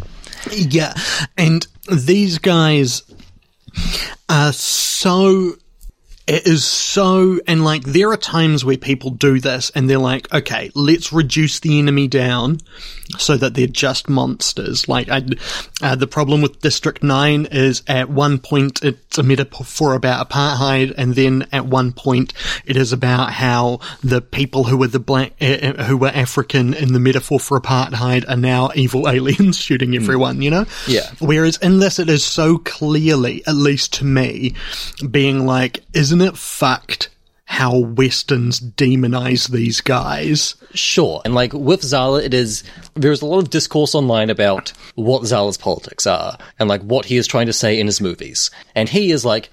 Yeah. 0.52 0.92
And 1.36 1.64
these 1.88 2.38
guys 2.38 3.02
are 4.28 4.52
so. 4.52 5.52
It 6.28 6.46
is 6.46 6.64
so. 6.64 7.40
And 7.46 7.64
like, 7.64 7.84
there 7.84 8.10
are 8.12 8.16
times 8.16 8.64
where 8.64 8.76
people 8.76 9.10
do 9.10 9.40
this 9.40 9.70
and 9.70 9.88
they're 9.88 9.98
like, 9.98 10.32
okay, 10.32 10.70
let's 10.74 11.12
reduce 11.12 11.60
the 11.60 11.78
enemy 11.78 12.06
down 12.06 12.60
so 13.16 13.36
that 13.36 13.54
they're 13.54 13.66
just 13.66 14.08
monsters. 14.08 14.88
Like, 14.88 15.08
I, 15.08 15.24
uh, 15.80 15.96
the 15.96 16.06
problem 16.06 16.42
with 16.42 16.60
District 16.60 17.02
9 17.02 17.48
is 17.50 17.82
at 17.86 18.10
one 18.10 18.38
point 18.38 18.82
it's 18.82 19.16
a 19.16 19.22
metaphor 19.22 19.64
for 19.64 19.94
about 19.94 20.28
apartheid, 20.28 20.92
and 20.96 21.14
then 21.14 21.46
at 21.52 21.64
one 21.64 21.92
point 21.92 22.34
it 22.66 22.76
is 22.76 22.92
about 22.92 23.32
how 23.32 23.80
the 24.02 24.20
people 24.20 24.64
who 24.64 24.76
were 24.76 24.88
the 24.88 24.98
black, 24.98 25.32
uh, 25.40 25.44
uh, 25.44 25.84
who 25.84 25.96
were 25.96 26.08
African 26.08 26.74
in 26.74 26.92
the 26.92 27.00
metaphor 27.00 27.40
for 27.40 27.58
apartheid 27.58 28.28
are 28.28 28.36
now 28.36 28.70
evil 28.74 29.08
aliens 29.08 29.58
shooting 29.58 29.94
everyone, 29.94 30.42
you 30.42 30.50
know? 30.50 30.66
Yeah. 30.86 31.10
Whereas 31.18 31.56
in 31.58 31.78
this, 31.78 31.98
it 31.98 32.10
is 32.10 32.24
so 32.24 32.58
clearly, 32.58 33.42
at 33.46 33.54
least 33.54 33.94
to 33.94 34.04
me, 34.04 34.54
being 35.10 35.46
like, 35.46 35.84
isn't 35.94 36.17
it 36.20 36.36
fucked 36.36 37.10
how 37.44 37.78
Westerns 37.78 38.60
demonize 38.60 39.50
these 39.50 39.80
guys? 39.80 40.54
Sure. 40.74 41.22
And 41.24 41.34
like 41.34 41.54
with 41.54 41.80
Zahler, 41.80 42.22
it 42.22 42.34
is, 42.34 42.62
there's 42.94 43.22
a 43.22 43.26
lot 43.26 43.38
of 43.38 43.48
discourse 43.48 43.94
online 43.94 44.28
about 44.28 44.70
what 44.96 45.22
Zahler's 45.22 45.56
politics 45.56 46.06
are 46.06 46.36
and 46.58 46.68
like 46.68 46.82
what 46.82 47.06
he 47.06 47.16
is 47.16 47.26
trying 47.26 47.46
to 47.46 47.54
say 47.54 47.80
in 47.80 47.86
his 47.86 48.02
movies. 48.02 48.50
And 48.74 48.86
he 48.86 49.12
is 49.12 49.24
like, 49.24 49.50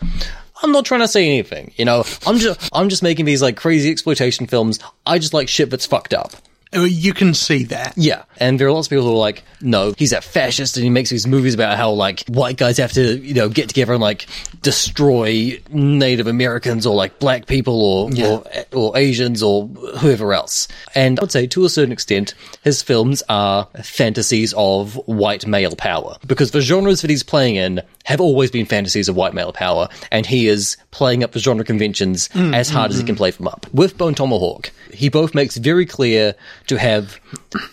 I'm 0.62 0.74
not 0.74 0.84
trying 0.86 1.02
to 1.02 1.08
say 1.08 1.26
anything, 1.26 1.72
you 1.78 1.86
know, 1.86 2.04
I'm 2.28 2.38
just, 2.38 2.70
I'm 2.74 2.90
just 2.90 3.02
making 3.02 3.26
these 3.26 3.42
like 3.42 3.56
crazy 3.56 3.90
exploitation 3.92 4.46
films. 4.46 4.80
I 5.06 5.18
just 5.18 5.34
like 5.34 5.48
shit 5.48 5.70
that's 5.70 5.86
fucked 5.86 6.14
up. 6.14 6.34
Oh, 6.76 6.84
You 6.84 7.14
can 7.14 7.34
see 7.34 7.64
that. 7.66 7.94
Yeah. 7.98 8.24
And 8.38 8.60
there 8.60 8.68
are 8.68 8.72
lots 8.72 8.88
of 8.88 8.90
people 8.92 9.06
who 9.06 9.14
are 9.14 9.18
like, 9.18 9.44
no, 9.62 9.94
he's 9.98 10.12
a 10.12 10.22
fascist 10.22 10.78
and 10.78 10.84
he 10.84 10.90
makes 10.90 11.10
these 11.10 11.26
movies 11.26 11.54
about 11.54 11.78
how 11.78 11.92
like 11.92 12.26
white 12.28 12.58
guys 12.58 12.78
have 12.78 12.92
to, 12.94 13.18
you 13.18 13.34
know, 13.34 13.50
get 13.50 13.70
together 13.70 13.94
and 13.94 14.02
like 14.02 14.28
destroy 14.62 15.60
Native 15.70 16.28
Americans 16.28 16.86
or 16.86 16.96
like 16.96 17.20
black 17.20 17.46
people 17.46 17.82
or, 17.82 18.10
or, 18.26 18.44
or 18.74 18.98
Asians 18.98 19.42
or 19.42 19.68
whoever 19.68 20.34
else. 20.34 20.68
And 20.94 21.20
I 21.20 21.24
would 21.24 21.32
say 21.32 21.48
to 21.48 21.66
a 21.66 21.70
certain 21.70 21.92
extent, 21.92 22.34
his 22.64 22.82
films 22.82 23.24
are 23.30 23.68
fantasies 23.84 24.54
of 24.58 24.96
white 25.08 25.48
male 25.48 25.76
power 25.76 26.18
because 26.26 26.52
the 26.52 26.62
genres 26.62 27.02
that 27.02 27.10
he's 27.10 27.24
playing 27.24 27.56
in 27.56 27.82
have 28.06 28.22
always 28.22 28.52
been 28.52 28.66
fantasies 28.66 29.10
of 29.10 29.16
white 29.16 29.34
male 29.34 29.54
power 29.54 29.88
and 30.12 30.26
he 30.26 30.48
is 30.48 30.78
playing 30.92 31.24
up 31.24 31.32
the 31.32 31.40
genre 31.40 31.66
conventions 31.66 32.28
mm, 32.30 32.56
as 32.56 32.70
hard 32.70 32.92
as 32.92 32.98
he 32.98 33.04
mm, 33.04 33.08
can 33.08 33.16
mm. 33.16 33.20
play 33.20 33.32
them 33.32 33.48
up. 33.48 33.66
With 33.74 33.98
Bone 33.98 34.16
Tomahawk, 34.16 34.72
he 34.92 35.10
both 35.10 35.34
makes 35.36 35.58
very 35.58 35.86
clear 35.86 36.36
to 36.68 36.78
have 36.78 37.20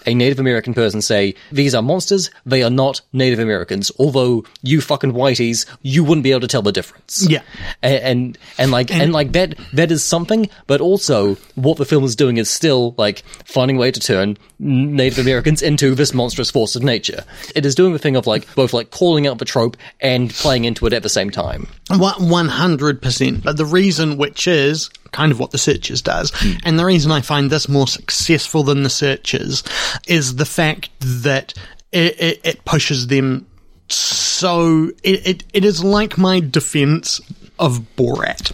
a 0.07 0.15
Native 0.15 0.39
American 0.39 0.75
person 0.75 1.03
say, 1.03 1.35
these 1.51 1.75
are 1.75 1.83
monsters, 1.83 2.31
they 2.47 2.63
are 2.63 2.71
not 2.71 3.01
Native 3.13 3.39
Americans, 3.39 3.91
although 3.99 4.45
you 4.63 4.81
fucking 4.81 5.13
whiteys, 5.13 5.67
you 5.83 6.05
wouldn't 6.05 6.25
be 6.25 6.31
able 6.31 6.41
to 6.41 6.49
tell 6.49 6.63
the 6.63 6.73
difference. 6.73 7.27
Yeah. 7.29 7.43
And, 7.83 8.03
and, 8.03 8.39
and 8.59 8.71
like, 8.71 8.91
and, 8.93 9.13
like 9.13 9.33
that, 9.33 9.55
that 9.73 9.91
is 9.91 10.05
something, 10.05 10.49
but 10.67 10.81
also 10.81 11.37
what 11.55 11.79
the 11.79 11.85
film 11.85 12.05
is 12.05 12.17
doing 12.17 12.37
is 12.37 12.51
still 12.51 12.95
like 12.99 13.23
finding 13.45 13.77
a 13.77 13.81
way 13.81 13.91
to 13.91 14.01
turn 14.01 14.37
Native 14.59 15.19
Americans 15.19 15.63
into 15.63 15.95
this 15.95 16.15
monstrous 16.15 16.51
force 16.51 16.77
of 16.77 16.83
nature. 16.83 17.25
It 17.55 17.67
is 17.67 17.75
doing 17.75 17.93
the 17.93 17.99
thing 17.99 18.17
of 18.17 18.27
like, 18.27 18.53
both 18.55 18.73
like 18.73 18.91
calling 18.91 19.27
out 19.27 19.39
the 19.39 19.45
trope 19.45 19.77
and 20.01 20.31
playing 20.31 20.65
into 20.65 20.87
it 20.87 20.93
at 20.93 21.03
the 21.03 21.09
same 21.09 21.31
time. 21.31 21.69
One 21.99 22.49
hundred 22.49 23.03
percent. 23.03 23.45
But 23.45 23.57
the 23.57 23.65
reason, 23.65 24.17
which 24.17 24.47
is 24.47 24.91
kind 25.13 25.33
of 25.33 25.39
what 25.39 25.51
the 25.51 25.59
Searchers 25.59 26.03
does, 26.03 26.33
hmm. 26.35 26.53
and 26.65 26.79
the 26.79 26.85
reason 26.85 27.13
I 27.13 27.21
find 27.21 27.51
this 27.51 27.69
more 27.69 27.87
successful 27.87 28.63
than 28.63 28.83
the 28.83 28.91
Searchers, 28.91 29.63
is 30.07 30.37
the 30.37 30.45
fact 30.45 30.91
that 31.01 31.55
it, 31.93 32.21
it, 32.21 32.41
it 32.45 32.65
pushes 32.65 33.09
them 33.09 33.47
so. 33.89 34.91
It, 35.03 35.27
it 35.27 35.45
it 35.53 35.65
is 35.65 35.85
like 35.85 36.17
my 36.19 36.41
defense 36.41 37.21
of 37.59 37.81
Borat, 37.97 38.53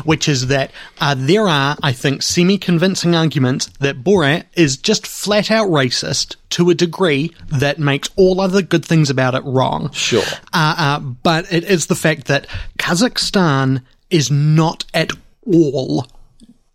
which 0.04 0.28
is 0.28 0.48
that 0.48 0.70
uh, 1.00 1.14
there 1.16 1.46
are, 1.46 1.76
I 1.82 1.92
think, 1.92 2.22
semi-convincing 2.22 3.14
arguments 3.14 3.66
that 3.80 4.02
Borat 4.02 4.44
is 4.54 4.76
just 4.76 5.06
flat 5.06 5.50
out 5.50 5.68
racist 5.68 6.36
to 6.50 6.70
a 6.70 6.74
degree 6.74 7.34
that 7.48 7.78
makes 7.78 8.10
all 8.16 8.40
other 8.40 8.62
good 8.62 8.84
things 8.84 9.10
about 9.10 9.34
it 9.34 9.44
wrong. 9.44 9.90
Sure. 9.92 10.24
Uh, 10.52 10.74
uh, 10.78 11.00
but 11.00 11.52
it 11.52 11.64
is 11.64 11.86
the 11.86 11.94
fact 11.94 12.26
that 12.26 12.46
Kazakhstan 12.78 13.82
is 14.10 14.30
not 14.30 14.84
at 14.94 15.12
all 15.46 16.06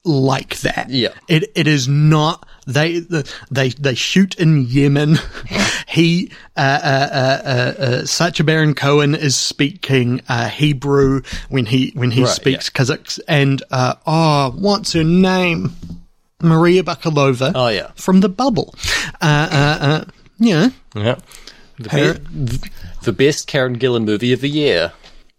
like 0.06 0.58
that. 0.62 0.90
Yeah. 0.90 1.10
It 1.28 1.52
it 1.56 1.68
is 1.68 1.88
not. 1.88 2.46
They 2.68 3.00
they 3.52 3.70
they 3.70 3.96
shoot 3.96 4.36
in 4.36 4.66
Yemen. 4.66 5.18
he 5.88 6.32
uh, 6.58 6.60
uh, 6.84 7.10
uh, 7.12 7.42
uh, 7.46 7.82
uh, 7.84 8.06
Sacha 8.06 8.44
Baron 8.44 8.74
Cohen 8.74 9.16
is 9.16 9.36
speaking 9.36 10.22
uh, 10.30 10.50
Hebrew 10.50 11.22
when 11.50 11.66
he 11.66 11.92
when 11.96 12.12
he 12.12 12.24
Right, 12.24 12.30
speaks 12.32 12.70
Kazakh 12.70 13.20
and 13.28 13.62
uh, 13.72 13.96
oh 14.08 14.52
what's 14.58 14.94
her 14.94 15.04
name 15.04 15.72
Maria 16.42 16.84
Bakalova. 16.84 17.52
Oh, 17.56 17.70
yeah. 17.70 17.92
from 17.96 18.20
the 18.20 18.30
Bubble. 18.30 18.76
Uh, 19.22 19.48
uh, 19.52 19.78
uh, 19.86 20.06
yeah. 20.40 20.70
Yeah. 20.96 21.16
The, 21.80 21.90
Her- 21.90 22.20
be- 22.20 22.60
the 23.04 23.14
best 23.14 23.48
Karen 23.48 23.80
Gillan 23.80 24.04
movie 24.06 24.34
of 24.34 24.42
the 24.42 24.50
year. 24.50 24.92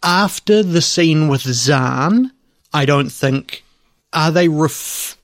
after 0.02 0.62
the 0.62 0.80
scene 0.80 1.28
with 1.28 1.42
Zahn, 1.42 2.32
I 2.72 2.84
don't 2.86 3.10
think 3.10 3.63
are 4.14 4.30
they 4.30 4.48
ref- 4.48 5.18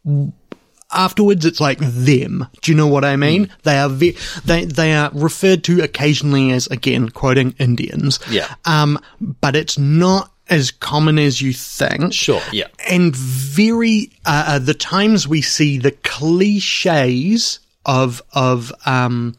afterwards 0.92 1.44
it's 1.44 1.60
like 1.60 1.78
them. 1.78 2.46
Do 2.62 2.72
you 2.72 2.76
know 2.76 2.88
what 2.88 3.04
I 3.04 3.16
mean? 3.16 3.50
They 3.62 3.78
are 3.78 3.88
ve- 3.88 4.16
they 4.44 4.64
they 4.64 4.94
are 4.94 5.10
referred 5.14 5.64
to 5.64 5.82
occasionally 5.82 6.50
as 6.50 6.66
again 6.66 7.08
quoting 7.08 7.54
Indians. 7.58 8.18
Yeah. 8.30 8.52
Um, 8.64 8.98
but 9.20 9.56
it's 9.56 9.78
not 9.78 10.32
as 10.48 10.72
common 10.72 11.18
as 11.18 11.40
you 11.40 11.52
think. 11.52 12.12
Sure, 12.12 12.42
yeah. 12.52 12.66
And 12.88 13.14
very 13.14 14.10
uh, 14.26 14.44
uh, 14.46 14.58
the 14.58 14.74
times 14.74 15.28
we 15.28 15.42
see 15.42 15.78
the 15.78 15.92
cliches 15.92 17.60
of 17.86 18.20
of 18.32 18.72
um 18.84 19.36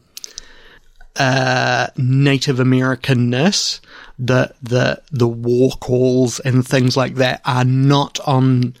uh 1.16 1.88
Native 1.98 2.56
Americanness, 2.56 3.80
the 4.18 4.54
the 4.62 5.02
the 5.10 5.28
war 5.28 5.72
calls 5.72 6.40
and 6.40 6.66
things 6.66 6.96
like 6.96 7.16
that 7.16 7.42
are 7.44 7.64
not 7.64 8.18
on 8.20 8.74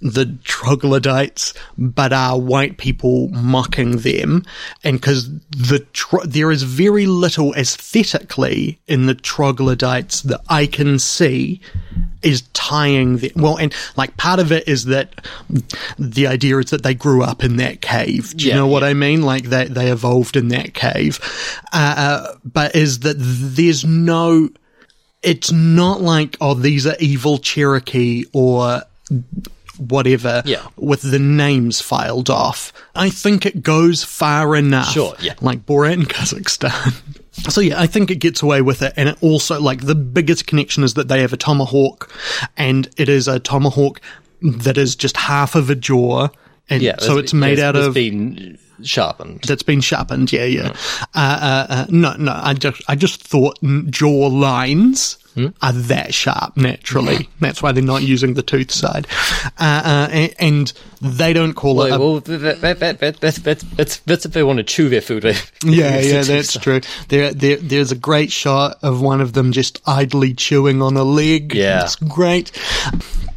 the 0.00 0.26
troglodytes, 0.44 1.52
but 1.76 2.12
are 2.12 2.38
white 2.38 2.78
people 2.78 3.28
mocking 3.28 3.98
them, 3.98 4.44
and 4.82 4.98
because 5.00 5.30
the 5.50 5.86
tro- 5.92 6.24
there 6.24 6.50
is 6.50 6.62
very 6.62 7.06
little 7.06 7.52
aesthetically 7.54 8.78
in 8.86 9.06
the 9.06 9.14
troglodytes 9.14 10.22
that 10.22 10.40
I 10.48 10.66
can 10.66 10.98
see 10.98 11.60
is 12.22 12.42
tying 12.52 13.18
them. 13.18 13.30
Well, 13.36 13.58
and 13.58 13.74
like 13.96 14.16
part 14.16 14.40
of 14.40 14.52
it 14.52 14.66
is 14.68 14.86
that 14.86 15.26
the 15.98 16.26
idea 16.26 16.58
is 16.58 16.70
that 16.70 16.82
they 16.82 16.94
grew 16.94 17.22
up 17.22 17.44
in 17.44 17.56
that 17.56 17.80
cave. 17.82 18.34
Do 18.36 18.44
you 18.44 18.50
Yeah, 18.50 18.56
know 18.56 18.66
what 18.66 18.82
yeah. 18.82 18.88
I 18.88 18.94
mean? 18.94 19.22
Like 19.22 19.44
they 19.44 19.66
they 19.66 19.90
evolved 19.90 20.36
in 20.36 20.48
that 20.48 20.72
cave, 20.74 21.18
uh, 21.72 21.94
uh, 21.96 22.34
but 22.44 22.74
is 22.74 23.00
that 23.00 23.16
there's 23.18 23.84
no 23.84 24.48
it's 25.22 25.52
not 25.52 26.00
like 26.00 26.38
oh 26.40 26.54
these 26.54 26.86
are 26.86 26.96
evil 26.98 27.36
Cherokee 27.38 28.24
or 28.32 28.82
whatever 29.80 30.42
Yeah. 30.44 30.66
with 30.76 31.02
the 31.02 31.18
names 31.18 31.80
filed 31.80 32.28
off. 32.30 32.72
I 32.94 33.10
think 33.10 33.46
it 33.46 33.62
goes 33.62 34.04
far 34.04 34.54
enough. 34.56 34.90
Sure, 34.92 35.14
yeah. 35.20 35.34
Like 35.40 35.66
Borat 35.66 35.92
in 35.94 36.02
Kazakhstan. 36.06 36.94
So 37.50 37.60
yeah, 37.60 37.80
I 37.80 37.86
think 37.86 38.10
it 38.10 38.16
gets 38.16 38.42
away 38.42 38.60
with 38.62 38.82
it, 38.82 38.92
and 38.96 39.08
it 39.08 39.16
also 39.22 39.60
like 39.60 39.80
the 39.86 39.94
biggest 39.94 40.46
connection 40.46 40.84
is 40.84 40.94
that 40.94 41.08
they 41.08 41.20
have 41.22 41.32
a 41.32 41.36
tomahawk, 41.38 42.12
and 42.56 42.88
it 42.96 43.08
is 43.08 43.28
a 43.28 43.38
tomahawk 43.40 44.00
that 44.42 44.76
is 44.76 44.96
just 44.96 45.16
half 45.16 45.54
of 45.54 45.70
a 45.70 45.74
jaw, 45.74 46.28
and 46.68 46.82
Yeah. 46.82 46.96
so 46.98 47.18
it's 47.18 47.32
made 47.32 47.58
yes, 47.58 47.66
out 47.66 47.72
that's 47.74 47.86
of 47.86 47.94
been 47.94 48.58
sharpened. 48.82 49.42
that's 49.46 49.62
been 49.62 49.80
sharpened. 49.80 50.32
Yeah, 50.32 50.44
yeah. 50.44 50.74
Uh, 51.14 51.18
uh, 51.40 51.66
uh, 51.68 51.86
no, 51.88 52.14
no. 52.18 52.32
I 52.42 52.52
just, 52.54 52.82
I 52.88 52.94
just 52.96 53.22
thought 53.22 53.58
mm, 53.62 53.88
jaw 53.90 54.26
lines 54.26 55.16
Hmm? 55.34 55.46
are 55.62 55.72
that 55.72 56.12
sharp 56.12 56.56
naturally. 56.56 57.28
That's 57.38 57.62
why 57.62 57.70
they're 57.70 57.84
not 57.84 58.02
using 58.02 58.34
the 58.34 58.42
tooth 58.42 58.72
side, 58.72 59.06
uh, 59.58 59.82
uh, 59.84 60.08
and, 60.10 60.34
and 60.40 60.72
they 61.00 61.32
don't 61.32 61.54
call 61.54 61.82
it. 61.82 61.90
Well, 61.90 61.94
A, 61.94 61.98
well 62.00 62.20
that, 62.20 62.60
that, 62.60 62.78
that, 62.80 62.98
that, 62.98 63.20
that's, 63.20 63.38
that's, 63.38 63.98
that's, 63.98 64.26
if 64.26 64.32
they 64.32 64.42
want 64.42 64.56
to 64.56 64.64
chew 64.64 64.88
their 64.88 65.00
food. 65.00 65.24
yeah, 65.24 65.38
yeah, 65.64 66.22
that's 66.22 66.58
true. 66.58 66.80
There, 67.08 67.32
there, 67.32 67.56
there's 67.56 67.92
a 67.92 67.96
great 67.96 68.32
shot 68.32 68.78
of 68.82 69.00
one 69.00 69.20
of 69.20 69.32
them 69.32 69.52
just 69.52 69.80
idly 69.86 70.34
chewing 70.34 70.82
on 70.82 70.96
a 70.96 71.04
leg. 71.04 71.54
Yeah. 71.54 71.84
it's 71.84 71.96
great. 71.96 72.50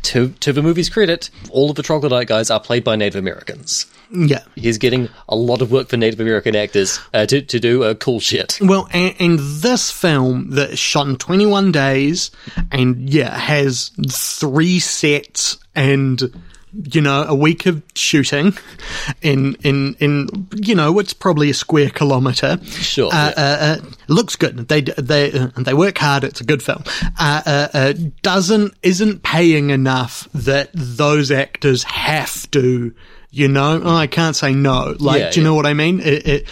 To, 0.04 0.30
to 0.42 0.54
the 0.54 0.62
movie's 0.62 0.90
credit, 0.90 1.30
all 1.50 1.70
of 1.70 1.76
the 1.76 1.84
troglodyte 1.84 2.28
guys 2.28 2.52
are 2.52 2.60
played 2.60 2.84
by 2.84 2.96
Native 2.96 3.16
Americans. 3.16 3.86
Yeah. 4.12 4.44
He's 4.56 4.78
getting 4.78 5.10
a 5.28 5.36
lot 5.36 5.62
of 5.62 5.72
work 5.72 5.88
for 5.88 5.98
Native 5.98 6.20
American 6.20 6.56
actors 6.56 7.00
uh, 7.14 7.26
to, 7.26 7.42
to 7.42 7.60
do 7.60 7.84
uh, 7.84 7.94
cool 7.96 8.20
shit. 8.20 8.60
Well, 8.62 8.88
and, 8.92 9.16
and 9.20 9.40
this 9.40 9.92
film 9.92 10.52
that 10.52 10.72
is 10.72 10.80
shot 10.80 11.08
in 11.08 11.18
21 11.18 11.72
days 11.72 12.32
and 12.72 13.10
yeah, 13.10 13.36
has 13.36 13.92
three 14.12 14.80
sets 14.80 15.58
and 15.74 16.22
you 16.92 17.02
know, 17.02 17.24
a 17.24 17.36
week 17.36 17.66
of 17.66 17.84
shooting 17.96 18.54
in, 19.22 19.56
in, 19.64 19.96
in, 20.00 20.48
you 20.56 20.74
know, 20.76 20.98
it's 21.00 21.14
probably 21.14 21.50
a 21.50 21.54
square 21.54 21.90
kilometer. 21.90 22.58
Sure, 22.66 23.10
Uh, 23.14 23.32
yeah. 23.38 23.44
uh, 23.44 23.66
uh, 23.86 23.90
looks 24.08 24.36
good. 24.36 24.68
They, 24.68 24.82
they, 24.82 25.32
uh, 25.32 25.50
they 25.58 25.74
work 25.74 25.98
hard. 25.98 26.24
It's 26.24 26.42
a 26.42 26.44
good 26.44 26.64
film. 26.64 26.84
Uh, 27.20 27.42
uh, 27.46 27.68
uh, 27.74 27.94
doesn't, 28.22 28.74
isn't 28.82 29.24
paying 29.24 29.70
enough 29.70 30.28
that 30.34 30.70
those 30.74 31.30
actors 31.32 31.84
have 31.84 32.50
to, 32.52 32.94
you 33.30 33.48
know, 33.48 33.82
oh, 33.84 33.96
I 33.96 34.08
can't 34.08 34.36
say 34.36 34.54
no. 34.54 34.96
Like, 35.00 35.20
Yeah, 35.20 35.30
do 35.32 35.40
you 35.40 35.44
yeah. 35.46 35.50
know 35.50 35.56
what 35.56 35.66
I 35.66 35.74
mean? 35.74 36.00
It, 36.00 36.28
it, 36.28 36.48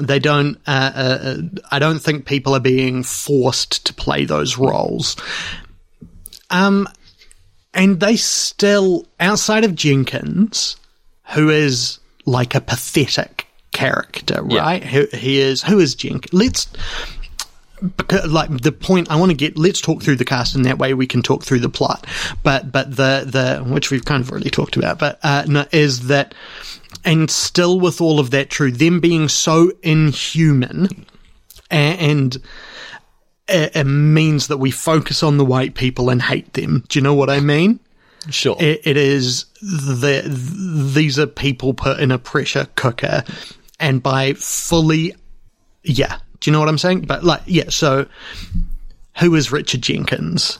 they 0.00 0.18
don't. 0.18 0.56
Uh, 0.66 0.92
uh, 0.94 1.18
uh, 1.22 1.36
I 1.70 1.78
don't 1.78 1.98
think 1.98 2.24
people 2.26 2.54
are 2.54 2.60
being 2.60 3.02
forced 3.02 3.86
to 3.86 3.94
play 3.94 4.24
those 4.24 4.56
roles. 4.58 5.16
Um, 6.50 6.88
and 7.74 8.00
they 8.00 8.16
still, 8.16 9.06
outside 9.20 9.64
of 9.64 9.74
Jenkins, 9.74 10.76
who 11.34 11.48
is 11.50 11.98
like 12.26 12.54
a 12.54 12.60
pathetic 12.60 13.46
character, 13.72 14.42
Yeah. 14.48 14.60
right? 14.60 14.84
Who 14.84 15.06
he 15.12 15.38
is? 15.40 15.62
Who 15.62 15.78
is 15.80 15.94
Jenkins? 15.94 16.32
Let's. 16.32 16.68
Because, 17.96 18.30
like 18.30 18.48
the 18.60 18.70
point 18.70 19.10
I 19.10 19.16
want 19.16 19.30
to 19.32 19.36
get, 19.36 19.58
let's 19.58 19.80
talk 19.80 20.04
through 20.04 20.14
the 20.14 20.24
cast, 20.24 20.54
and 20.54 20.64
that 20.66 20.78
way 20.78 20.94
we 20.94 21.08
can 21.08 21.20
talk 21.20 21.42
through 21.42 21.58
the 21.58 21.68
plot. 21.68 22.06
But 22.44 22.70
but 22.70 22.90
the 22.94 23.24
the 23.26 23.64
which 23.66 23.90
we've 23.90 24.04
kind 24.04 24.22
of 24.22 24.30
already 24.30 24.50
talked 24.50 24.76
about, 24.76 25.00
but 25.00 25.18
uh, 25.24 25.44
no, 25.48 25.64
is 25.72 26.06
that 26.06 26.32
and 27.04 27.28
still 27.28 27.80
with 27.80 28.00
all 28.00 28.20
of 28.20 28.30
that 28.30 28.50
true, 28.50 28.70
them 28.70 29.00
being 29.00 29.28
so 29.28 29.72
inhuman 29.82 31.06
a- 31.72 31.74
and 31.74 32.40
it, 33.48 33.76
it 33.76 33.84
means 33.84 34.48
that 34.48 34.58
we 34.58 34.70
focus 34.70 35.22
on 35.22 35.36
the 35.36 35.44
white 35.44 35.74
people 35.74 36.10
and 36.10 36.22
hate 36.22 36.52
them. 36.54 36.84
Do 36.88 36.98
you 36.98 37.02
know 37.02 37.14
what 37.14 37.30
I 37.30 37.40
mean? 37.40 37.80
Sure. 38.30 38.56
It, 38.60 38.80
it 38.84 38.96
is 38.96 39.46
the 39.60 40.22
these 40.94 41.18
are 41.18 41.26
people 41.26 41.74
put 41.74 41.98
in 42.00 42.10
a 42.10 42.18
pressure 42.18 42.68
cooker, 42.76 43.24
and 43.80 44.02
by 44.02 44.34
fully, 44.34 45.14
yeah. 45.82 46.18
Do 46.40 46.50
you 46.50 46.52
know 46.52 46.60
what 46.60 46.68
I'm 46.68 46.78
saying? 46.78 47.02
But 47.02 47.24
like, 47.24 47.42
yeah. 47.46 47.70
So, 47.70 48.06
who 49.18 49.34
is 49.34 49.50
Richard 49.50 49.82
Jenkins? 49.82 50.58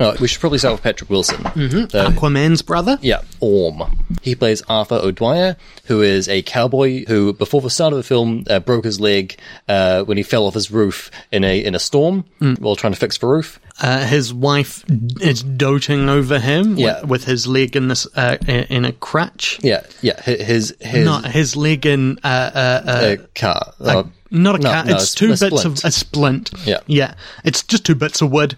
Oh, 0.00 0.16
we 0.20 0.26
should 0.28 0.40
probably 0.40 0.58
start 0.58 0.72
with 0.74 0.82
Patrick 0.82 1.10
Wilson. 1.10 1.36
Mm-hmm. 1.44 1.96
Aquaman's 1.96 2.62
brother. 2.62 2.98
Yeah, 3.02 3.20
Orm. 3.40 3.82
He 4.22 4.34
plays 4.34 4.62
Arthur 4.68 4.96
O'Dwyer, 4.96 5.56
who 5.84 6.00
is 6.02 6.28
a 6.28 6.42
cowboy 6.42 7.04
who, 7.06 7.32
before 7.34 7.60
the 7.60 7.70
start 7.70 7.92
of 7.92 7.98
the 7.98 8.02
film, 8.02 8.44
uh, 8.48 8.60
broke 8.60 8.84
his 8.84 8.98
leg 9.00 9.38
uh, 9.68 10.02
when 10.04 10.16
he 10.16 10.22
fell 10.22 10.46
off 10.46 10.54
his 10.54 10.70
roof 10.70 11.10
in 11.30 11.44
a 11.44 11.62
in 11.64 11.74
a 11.74 11.78
storm 11.78 12.24
while 12.58 12.76
trying 12.76 12.92
to 12.94 12.98
fix 12.98 13.18
the 13.18 13.26
roof. 13.26 13.60
Uh, 13.82 14.04
his 14.06 14.32
wife 14.34 14.84
is 15.22 15.42
doting 15.42 16.08
over 16.08 16.38
him 16.38 16.76
Yeah. 16.76 17.00
with, 17.02 17.10
with 17.10 17.24
his 17.24 17.46
leg 17.46 17.76
in 17.76 17.88
this 17.88 18.06
uh, 18.16 18.36
in 18.46 18.84
a 18.84 18.92
crutch. 18.92 19.58
Yeah, 19.62 19.82
yeah. 20.02 20.20
His 20.22 20.74
his 20.80 21.04
Not 21.04 21.26
his 21.26 21.56
leg 21.56 21.86
in 21.86 22.18
uh, 22.24 22.26
uh, 22.26 22.58
uh, 22.86 22.90
uh, 22.90 23.16
car. 23.34 23.72
uh, 23.80 24.02
Not 24.30 24.56
a 24.56 24.58
no, 24.62 24.70
cat. 24.70 24.86
no, 24.86 24.94
it's 24.96 25.12
a- 25.12 25.16
two 25.16 25.26
a 25.26 25.28
bits 25.30 25.40
splint. 25.46 25.64
of 25.66 25.84
a 25.84 25.90
splint. 25.90 26.50
Yeah. 26.64 26.80
yeah. 26.86 27.14
It's 27.44 27.62
just 27.62 27.84
two 27.86 27.94
bits 27.94 28.20
of 28.22 28.30
wood. 28.30 28.56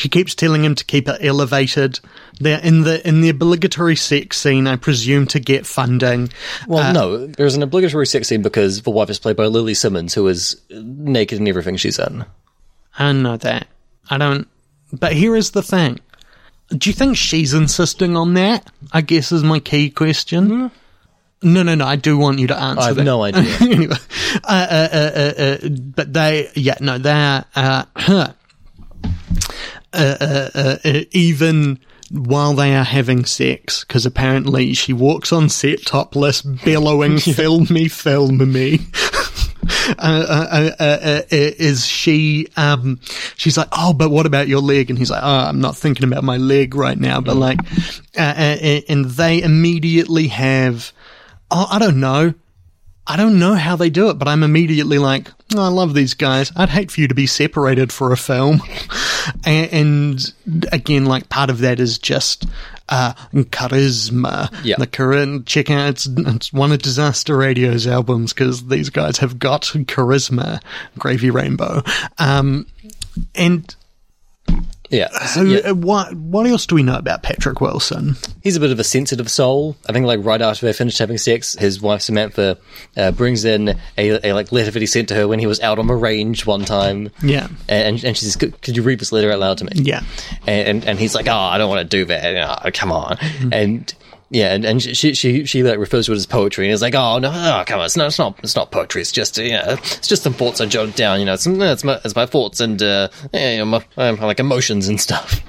She 0.00 0.08
keeps 0.08 0.34
telling 0.34 0.64
him 0.64 0.74
to 0.76 0.84
keep 0.86 1.10
it 1.10 1.18
elevated. 1.20 2.00
They're 2.40 2.58
in 2.60 2.84
the 2.84 3.06
in 3.06 3.20
the 3.20 3.28
obligatory 3.28 3.96
sex 3.96 4.38
scene, 4.38 4.66
I 4.66 4.76
presume, 4.76 5.26
to 5.26 5.38
get 5.38 5.66
funding. 5.66 6.32
Well, 6.66 6.94
no, 6.94 7.26
there's 7.26 7.54
an 7.54 7.62
obligatory 7.62 8.06
sex 8.06 8.26
scene 8.26 8.40
because 8.40 8.80
the 8.80 8.90
wife 8.90 9.10
is 9.10 9.18
played 9.18 9.36
by 9.36 9.44
Lili 9.44 9.74
Simmons, 9.74 10.14
who 10.14 10.26
is 10.26 10.58
naked 10.70 11.38
in 11.38 11.46
everything 11.46 11.76
she's 11.76 11.98
in. 11.98 12.24
I 12.98 13.12
know 13.12 13.36
that. 13.36 13.66
I 14.08 14.16
don't. 14.16 14.48
But 14.90 15.12
here 15.12 15.36
is 15.36 15.50
the 15.50 15.62
thing. 15.62 16.00
Do 16.70 16.88
you 16.88 16.94
think 16.94 17.18
she's 17.18 17.52
insisting 17.52 18.16
on 18.16 18.32
that? 18.34 18.70
I 18.92 19.02
guess 19.02 19.32
is 19.32 19.42
my 19.44 19.58
key 19.58 19.90
question. 19.90 20.70
No, 21.42 21.62
no, 21.62 21.74
no. 21.74 21.84
I 21.84 21.96
do 21.96 22.16
want 22.16 22.38
you 22.38 22.46
to 22.46 22.56
answer. 22.56 22.80
I 22.80 22.86
have 22.86 22.96
that. 22.96 23.04
no 23.04 23.22
idea. 23.28 23.54
anyway, 23.60 23.96
uh, 24.44 24.66
uh, 24.70 24.88
uh, 24.92 25.10
uh, 25.14 25.42
uh, 25.42 25.68
but 25.68 26.10
they, 26.14 26.48
yeah, 26.54 26.78
no, 26.80 26.96
they're 26.96 27.44
uh, 29.92 30.16
uh, 30.20 30.50
uh, 30.54 30.76
uh, 30.84 31.00
even 31.10 31.78
while 32.10 32.54
they 32.54 32.74
are 32.74 32.84
having 32.84 33.24
sex, 33.24 33.84
because 33.84 34.06
apparently 34.06 34.74
she 34.74 34.92
walks 34.92 35.32
on 35.32 35.48
set 35.48 35.84
topless, 35.86 36.42
bellowing, 36.42 37.18
"Film 37.18 37.66
me, 37.70 37.88
film 37.88 38.52
me." 38.52 38.80
uh, 39.98 40.46
uh, 40.50 40.70
uh, 40.78 41.22
is 41.30 41.86
she 41.86 42.48
um 42.56 42.98
she's 43.36 43.56
like 43.56 43.68
oh 43.72 43.92
but 43.92 44.10
what 44.10 44.26
about 44.26 44.48
your 44.48 44.60
leg? 44.60 44.90
And 44.90 44.98
he's 44.98 45.10
like 45.10 45.22
oh 45.22 45.48
i'm 45.48 45.60
not 45.60 45.76
thinking 45.76 46.04
about 46.04 46.24
my 46.24 46.36
leg 46.38 46.74
right 46.74 46.98
now 46.98 47.20
but 47.20 47.36
like 47.36 47.58
uh, 48.18 48.34
uh, 48.36 48.80
and 48.88 49.04
they 49.04 49.42
immediately 49.42 50.28
have 50.28 50.92
oh 51.50 51.66
i 51.70 51.78
don't 51.78 52.00
know. 52.00 52.34
I 53.06 53.16
don't 53.16 53.40
know 53.40 53.54
how 53.54 53.74
they 53.74 53.90
do 53.90 54.10
it, 54.10 54.18
but 54.20 54.28
I'm 54.28 54.44
immediately 54.44 54.98
like, 54.98 55.32
I 55.56 55.68
love 55.68 55.94
these 55.94 56.14
guys. 56.14 56.52
I'd 56.56 56.68
hate 56.68 56.90
for 56.90 57.00
you 57.00 57.08
to 57.08 57.14
be 57.14 57.26
separated 57.26 57.92
for 57.92 58.12
a 58.12 58.16
film. 58.16 58.62
and, 59.44 59.72
and 59.72 60.66
again, 60.72 61.06
like 61.06 61.28
part 61.28 61.50
of 61.50 61.58
that 61.58 61.80
is 61.80 61.98
just 61.98 62.46
uh, 62.88 63.14
charisma. 63.32 64.52
Yeah. 64.64 64.76
The 64.78 64.86
current 64.86 65.46
check 65.46 65.70
out 65.70 65.90
it's, 65.90 66.06
it's 66.06 66.52
one 66.52 66.72
of 66.72 66.78
Disaster 66.80 67.36
Radio's 67.36 67.86
albums 67.86 68.32
because 68.32 68.66
these 68.66 68.90
guys 68.90 69.18
have 69.18 69.38
got 69.38 69.62
charisma. 69.62 70.60
Gravy 70.98 71.30
Rainbow. 71.30 71.82
Um, 72.18 72.66
and 73.34 73.74
Yeah. 74.90 75.08
So, 75.26 75.42
yeah. 75.42 75.70
uh, 75.70 75.74
what, 75.74 76.14
what 76.14 76.46
else 76.46 76.66
do 76.66 76.74
we 76.74 76.82
know 76.82 76.96
about 76.96 77.22
Patrick 77.22 77.60
Wilson? 77.60 78.16
He's 78.42 78.56
a 78.56 78.60
bit 78.60 78.72
of 78.72 78.78
a 78.80 78.84
sensitive 78.84 79.30
soul. 79.30 79.76
I 79.88 79.92
think, 79.92 80.06
like 80.06 80.20
right 80.24 80.42
after 80.42 80.66
they 80.66 80.72
finished 80.72 80.98
having 80.98 81.18
sex, 81.18 81.54
his 81.54 81.80
wife 81.80 82.02
Samantha 82.02 82.58
uh, 82.96 83.12
brings 83.12 83.44
in 83.44 83.78
a, 83.96 84.28
a 84.28 84.32
like 84.32 84.52
letter 84.52 84.70
that 84.70 84.80
he 84.80 84.86
sent 84.86 85.08
to 85.08 85.14
her 85.14 85.28
when 85.28 85.38
he 85.38 85.46
was 85.46 85.60
out 85.60 85.78
on 85.78 85.86
the 85.86 85.94
range 85.94 86.44
one 86.44 86.64
time. 86.64 87.10
Yeah. 87.22 87.48
and 87.68 88.02
and 88.04 88.16
she 88.16 88.24
says, 88.24 88.36
"Could, 88.36 88.76
you 88.76 88.82
read 88.82 88.98
this 88.98 89.12
letter 89.12 89.30
out 89.30 89.38
loud 89.38 89.58
to 89.58 89.64
me?" 89.64 89.72
Yeah. 89.74 90.02
and 90.46 90.68
and, 90.68 90.84
and 90.84 90.98
he's 90.98 91.14
like, 91.14 91.28
"Oh, 91.28 91.32
I 91.34 91.58
don't 91.58 91.68
want 91.68 91.88
to 91.88 91.96
do 91.96 92.04
that. 92.06 92.32
You 92.32 92.40
know, 92.40 92.70
come 92.72 92.92
on." 92.92 93.18
And 93.52 93.92
yeah, 94.30 94.54
and, 94.54 94.64
and 94.64 94.80
she 94.80 95.14
she 95.14 95.44
she 95.44 95.62
like 95.64 95.78
refers 95.78 96.06
to 96.06 96.12
it 96.12 96.16
as 96.16 96.24
poetry, 96.24 96.66
and 96.66 96.72
is 96.72 96.80
like, 96.80 96.94
"Oh 96.94 97.18
no, 97.18 97.30
oh, 97.30 97.64
come 97.66 97.80
on, 97.80 97.86
it's 97.86 97.96
not 97.96 98.06
it's 98.06 98.18
not 98.18 98.38
it's 98.44 98.54
not 98.54 98.70
poetry. 98.70 99.02
It's 99.02 99.10
just 99.10 99.36
know, 99.50 99.64
it's 99.68 100.06
just 100.06 100.22
some 100.22 100.34
thoughts 100.34 100.60
I 100.60 100.66
jotted 100.66 100.94
down. 100.94 101.18
You 101.18 101.26
know, 101.26 101.34
it's 101.34 101.48
it's 101.48 101.84
my 101.84 102.00
it's 102.04 102.14
my 102.14 102.26
thoughts 102.26 102.60
and 102.60 102.80
uh, 102.80 103.08
yeah, 103.32 103.52
you 103.52 103.58
know, 103.58 103.82
my, 103.96 104.10
like 104.10 104.38
emotions 104.38 104.86
and 104.86 105.00
stuff." 105.00 105.42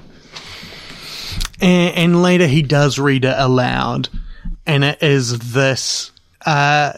and, 1.62 1.96
and 1.96 2.24
later 2.24 2.48
he 2.48 2.64
does 2.64 2.98
read 2.98 3.24
it 3.24 3.36
aloud, 3.38 4.10
and 4.66 4.84
it 4.84 5.04
is 5.04 5.54
this 5.54 6.12
uh, 6.48 6.94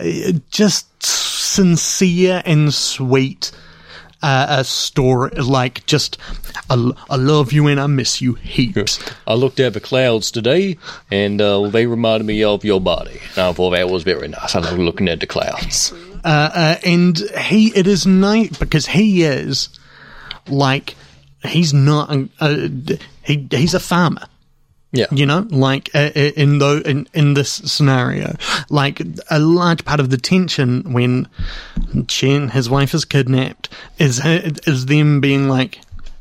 just 0.49 0.87
sincere 1.03 2.41
and 2.45 2.73
sweet 2.73 3.51
uh, 4.23 4.47
a 4.49 4.63
story, 4.63 5.31
like 5.31 5.85
just 5.85 6.17
I, 6.69 6.91
I 7.09 7.17
love 7.17 7.51
you 7.51 7.67
and 7.67 7.79
I 7.79 7.87
miss 7.87 8.21
you 8.21 8.33
heaps. 8.33 8.99
I 9.27 9.33
looked 9.33 9.59
at 9.59 9.73
the 9.73 9.79
clouds 9.79 10.31
today, 10.31 10.77
and 11.11 11.41
uh, 11.41 11.67
they 11.67 11.85
reminded 11.85 12.25
me 12.25 12.43
of 12.43 12.63
your 12.63 12.81
body. 12.81 13.19
And 13.35 13.39
I 13.39 13.53
thought 13.53 13.71
that 13.71 13.89
was 13.89 14.03
very 14.03 14.29
nice. 14.29 14.55
I 14.55 14.59
love 14.59 14.79
looking 14.79 15.09
at 15.09 15.19
the 15.19 15.27
clouds. 15.27 15.93
Uh, 16.23 16.49
uh, 16.53 16.75
and 16.85 17.17
he, 17.17 17.67
it 17.75 17.85
is 17.85 18.07
nice 18.07 18.57
because 18.57 18.87
he 18.87 19.23
is 19.23 19.69
like 20.47 20.95
he's 21.45 21.73
not 21.73 22.09
a 22.39 22.99
he 23.23 23.47
he's 23.51 23.73
a 23.73 23.79
farmer. 23.79 24.25
Yeah, 24.95 25.07
you 25.11 25.25
know, 25.25 25.47
like 25.49 25.89
uh, 25.95 26.11
in 26.15 26.59
though 26.59 26.77
in 26.77 27.07
in 27.15 27.33
this 27.33 27.51
scenario, 27.51 28.35
like 28.69 29.01
a 29.31 29.39
large 29.39 29.83
part 29.85 29.99
of 29.99 30.11
the 30.11 30.17
tension 30.17 30.93
when 30.93 31.27
Chen, 32.07 32.49
his 32.49 32.69
wife, 32.69 32.93
is 32.93 33.03
kidnapped, 33.03 33.69
is 33.97 34.21
is 34.23 34.85
them 34.85 35.19
being 35.19 35.49
like, 35.49 35.79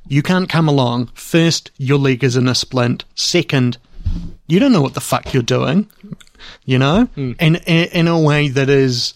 you 0.08 0.22
can't 0.22 0.48
come 0.48 0.68
along. 0.68 1.10
First, 1.14 1.70
your 1.76 1.98
leg 1.98 2.24
is 2.24 2.34
in 2.34 2.48
a 2.48 2.54
splint. 2.54 3.04
Second, 3.14 3.76
you 4.46 4.58
don't 4.58 4.72
know 4.72 4.80
what 4.80 4.94
the 4.94 5.00
fuck 5.02 5.34
you're 5.34 5.42
doing. 5.42 5.86
You 6.64 6.78
know, 6.78 7.04
Hmm. 7.14 7.32
and 7.38 7.56
in 7.66 8.08
a 8.08 8.18
way 8.18 8.48
that 8.48 8.70
is 8.70 9.12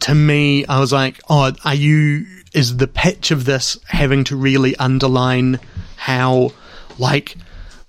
to 0.00 0.14
me, 0.14 0.66
I 0.66 0.78
was 0.78 0.92
like, 0.92 1.20
oh, 1.30 1.52
are 1.64 1.74
you? 1.74 2.26
Is 2.52 2.76
the 2.76 2.86
pitch 2.86 3.30
of 3.30 3.46
this 3.46 3.78
having 3.88 4.24
to 4.24 4.36
really 4.36 4.76
underline 4.76 5.58
how, 5.96 6.52
like, 6.98 7.36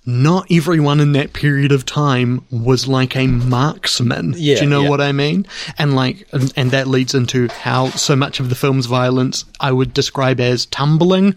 not 0.06 0.46
everyone 0.50 1.00
in 1.00 1.12
that 1.12 1.32
period 1.32 1.72
of 1.72 1.86
time 1.86 2.44
was 2.50 2.86
like 2.86 3.16
a 3.16 3.26
marksman. 3.26 4.34
Yeah, 4.36 4.56
Do 4.56 4.64
you 4.64 4.68
know 4.70 4.82
yeah. 4.82 4.88
what 4.90 5.00
I 5.00 5.12
mean? 5.12 5.46
And 5.78 5.94
like, 5.96 6.26
and, 6.32 6.52
and 6.56 6.70
that 6.72 6.86
leads 6.86 7.14
into 7.14 7.48
how 7.48 7.88
so 7.90 8.14
much 8.14 8.38
of 8.40 8.48
the 8.50 8.54
film's 8.54 8.86
violence 8.86 9.44
I 9.60 9.72
would 9.72 9.94
describe 9.94 10.40
as 10.40 10.66
tumbling 10.66 11.36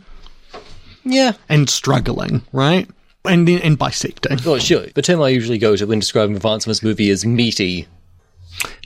yeah. 1.05 1.33
and 1.47 1.69
struggling, 1.69 2.41
right? 2.51 2.89
And 3.23 3.47
then 3.47 3.59
and 3.61 3.77
bisecting, 3.77 4.39
Well, 4.45 4.59
sure. 4.59 4.85
The 4.95 5.01
term 5.01 5.21
I 5.21 5.29
usually 5.29 5.57
go 5.57 5.75
to 5.75 5.85
when 5.85 5.99
describing 5.99 6.33
the 6.33 6.39
violence 6.39 6.65
in 6.65 6.69
this 6.69 6.83
movie 6.83 7.09
is 7.09 7.25
meaty. 7.25 7.87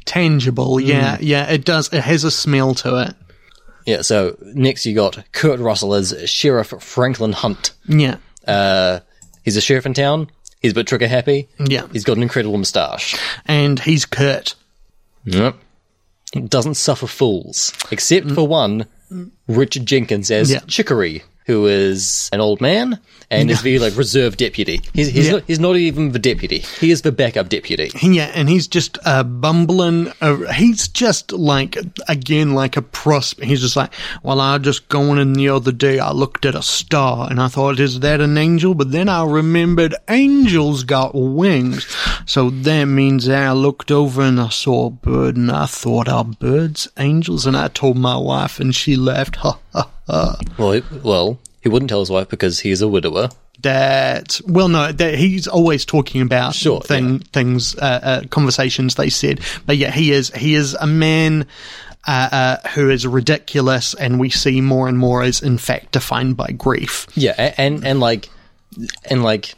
tangible. 0.06 0.80
Yeah, 0.80 1.18
yeah. 1.22 1.50
It 1.52 1.66
does. 1.66 1.92
It 1.94 2.02
has 2.02 2.24
a 2.24 2.32
smell 2.32 2.74
to 2.76 3.08
it. 3.08 3.16
Yeah. 3.86 4.02
So 4.02 4.38
next 4.42 4.86
you 4.86 4.94
got 4.96 5.24
Kurt 5.32 5.60
Russell 5.60 5.94
as 5.94 6.16
Sheriff 6.30 6.74
Franklin 6.80 7.32
Hunt. 7.34 7.72
Yeah, 7.88 8.18
Uh, 8.48 9.00
he's 9.44 9.58
a 9.58 9.62
sheriff 9.62 9.86
in 9.86 9.94
town. 9.94 10.30
He's 10.62 10.72
a 10.74 10.76
bit 10.76 10.88
trigger 10.88 11.08
happy. 11.08 11.50
Yeah. 11.60 11.88
He's 11.92 12.04
got 12.04 12.18
an 12.18 12.24
incredible 12.24 12.58
moustache. 12.58 13.16
and 13.46 13.80
he's 13.80 14.06
Kurt. 14.06 14.56
Yep. 15.26 15.56
Doesn't 16.48 16.76
suffer 16.76 17.08
fools, 17.08 17.74
except 17.92 18.32
for 18.32 18.48
one, 18.48 18.86
Richard 19.48 19.86
Jenkins 19.86 20.32
as 20.32 20.50
Yeah. 20.52 20.60
Chicory, 20.68 21.24
who 21.46 21.66
is 21.68 22.30
an 22.32 22.40
old 22.40 22.62
man 22.62 23.00
and 23.30 23.50
is 23.50 23.62
the 23.62 23.80
like 23.80 23.96
reserve 23.98 24.38
deputy. 24.38 24.82
He's 24.94 25.08
he's, 25.08 25.26
Yeah. 25.28 25.32
not, 25.34 25.44
he's 25.48 25.60
not 25.60 25.76
even 25.78 26.12
the 26.12 26.20
deputy. 26.20 26.60
He 26.80 26.92
is 26.92 27.02
the 27.02 27.12
backup 27.12 27.50
deputy. 27.50 27.90
Yeah, 28.02 28.32
and 28.36 28.48
he's 28.50 28.68
just 28.68 28.98
uh, 29.06 29.24
bumbling. 29.24 30.12
Uh, 30.22 30.36
he's 30.54 30.88
just 30.88 31.32
like 31.32 31.78
again 32.08 32.54
like 32.54 32.78
a 32.78 32.82
pros. 32.82 33.34
He's 33.42 33.62
just 33.62 33.76
like, 33.76 33.94
well, 34.22 34.40
I 34.42 34.58
was 34.58 34.64
just 34.66 34.90
going 34.90 35.18
in 35.18 35.34
the 35.34 35.50
other 35.50 35.72
day. 35.72 36.00
I 36.00 36.12
looked 36.12 36.46
at 36.46 36.56
a 36.56 36.62
star 36.62 37.30
and 37.30 37.42
I 37.42 37.48
thought, 37.48 37.80
is 37.80 38.02
that 38.02 38.20
an 38.22 38.38
angel? 38.38 38.74
But 38.76 38.92
then 38.92 39.08
I 39.10 39.26
remembered 39.26 39.96
angels 40.10 40.84
got 40.84 41.16
wings, 41.16 41.88
so 42.26 42.50
that 42.50 42.86
means 42.86 43.28
I 43.30 43.52
looked 43.54 43.92
over 43.92 44.22
and 44.22 44.40
I 44.40 44.50
saw 44.50 44.88
a 44.88 44.90
bird 44.92 45.38
and 45.38 45.52
I 45.52 45.66
thought, 45.68 46.08
are 46.10 46.26
birds 46.26 46.88
angels? 46.98 47.46
And 47.46 47.56
I 47.58 47.68
told 47.70 47.98
my 47.98 48.18
wife 48.18 48.60
and 48.60 48.76
she 48.76 48.96
laughed. 48.96 49.38
Ha. 49.38 49.58
Well, 50.58 50.72
he, 50.74 50.84
well, 51.04 51.40
he 51.62 51.70
wouldn't 51.70 51.90
tell 51.90 52.02
his 52.02 52.10
wife 52.10 52.28
because 52.30 52.60
he's 52.60 52.82
a 52.82 52.88
widower. 52.88 53.30
that 53.62 54.42
well 54.48 54.68
no 54.68 54.92
that 54.92 55.16
he's 55.16 55.48
always 55.48 55.86
talking 55.86 56.22
about 56.22 56.54
Sure, 56.56 56.82
thing, 56.82 57.20
things 57.20 57.76
uh, 57.76 58.00
uh, 58.04 58.22
conversations 58.30 58.96
they 58.96 59.10
said. 59.10 59.40
But 59.66 59.78
yeah 59.78 59.92
he 59.92 60.12
is 60.12 60.30
he 60.32 60.56
is 60.56 60.74
a 60.74 60.88
man 60.88 61.46
uh, 62.08 62.30
uh, 62.64 62.68
who 62.70 62.90
is 62.90 63.06
ridiculous 63.06 63.94
and 63.94 64.20
we 64.20 64.30
see 64.32 64.60
more 64.62 64.88
and 64.88 64.98
more 64.98 65.22
as 65.24 65.42
in 65.42 65.58
fact 65.60 65.92
defined 65.94 66.36
by 66.36 66.48
grief. 66.52 67.06
Yeah, 67.16 67.54
and 67.58 67.86
and 67.86 68.00
like 68.00 68.30
and 69.10 69.24
like 69.24 69.54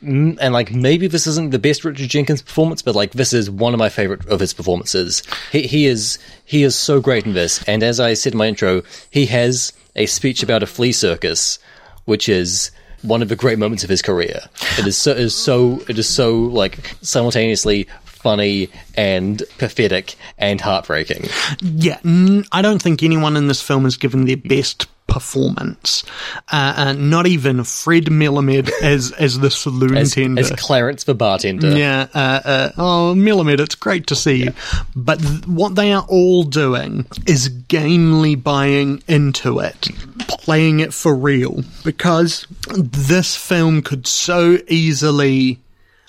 and 0.00 0.52
like 0.52 0.72
maybe 0.72 1.06
this 1.06 1.26
isn't 1.26 1.50
the 1.50 1.58
best 1.58 1.84
Richard 1.84 2.08
Jenkins 2.08 2.42
performance, 2.42 2.82
but 2.82 2.94
like 2.94 3.12
this 3.12 3.32
is 3.32 3.50
one 3.50 3.74
of 3.74 3.78
my 3.78 3.88
favorite 3.88 4.26
of 4.26 4.40
his 4.40 4.52
performances. 4.52 5.22
He 5.52 5.62
he 5.62 5.86
is 5.86 6.18
he 6.44 6.62
is 6.62 6.74
so 6.74 7.00
great 7.00 7.26
in 7.26 7.32
this, 7.32 7.62
and 7.64 7.82
as 7.82 8.00
I 8.00 8.14
said 8.14 8.34
in 8.34 8.38
my 8.38 8.48
intro, 8.48 8.82
he 9.10 9.26
has 9.26 9.72
a 9.96 10.06
speech 10.06 10.42
about 10.42 10.62
a 10.62 10.66
flea 10.66 10.92
circus, 10.92 11.58
which 12.04 12.28
is 12.28 12.70
one 13.02 13.22
of 13.22 13.28
the 13.28 13.36
great 13.36 13.58
moments 13.58 13.84
of 13.84 13.90
his 13.90 14.02
career. 14.02 14.40
It 14.78 14.86
is 14.86 14.96
so 14.96 15.12
it 15.12 15.18
is 15.18 15.34
so 15.34 15.82
it 15.88 15.98
is 15.98 16.08
so 16.08 16.38
like 16.38 16.94
simultaneously 17.02 17.86
funny 18.24 18.70
and 18.96 19.42
pathetic 19.58 20.16
and 20.38 20.60
heartbreaking. 20.62 21.26
yeah 21.60 21.98
n- 22.04 22.44
I 22.50 22.62
don't 22.62 22.80
think 22.80 23.02
anyone 23.02 23.36
in 23.36 23.48
this 23.48 23.60
film 23.60 23.84
is 23.84 23.98
given 23.98 24.24
their 24.24 24.38
best 24.38 24.86
performance 25.06 26.02
uh, 26.50 26.72
uh, 26.76 26.92
not 26.94 27.26
even 27.26 27.62
Fred 27.62 28.04
Melamed 28.06 28.70
as 28.82 29.12
as 29.12 29.38
the 29.38 29.50
saloon 29.50 29.96
As, 29.98 30.14
tender 30.14 30.40
as 30.40 30.50
Clarence 30.52 31.04
the 31.04 31.14
bartender. 31.14 31.76
Yeah. 31.76 32.06
Uh, 32.14 32.40
uh, 32.44 32.70
oh, 32.78 33.14
Melamed, 33.16 33.60
it's 33.60 33.74
great 33.74 34.06
to 34.08 34.16
see 34.16 34.44
you. 34.44 34.52
But 34.96 35.20
th- 35.20 35.46
what 35.46 35.74
they 35.76 35.92
are 35.92 36.04
all 36.08 36.42
doing 36.44 37.06
is 37.26 37.48
gamely 37.48 38.34
buying 38.34 39.02
into 39.06 39.60
it, 39.60 39.88
playing 40.28 40.80
it 40.80 40.92
for 40.94 41.14
real. 41.14 41.62
Because 41.84 42.46
this 42.74 43.36
film 43.36 43.82
could 43.82 44.06
so 44.06 44.58
easily, 44.68 45.60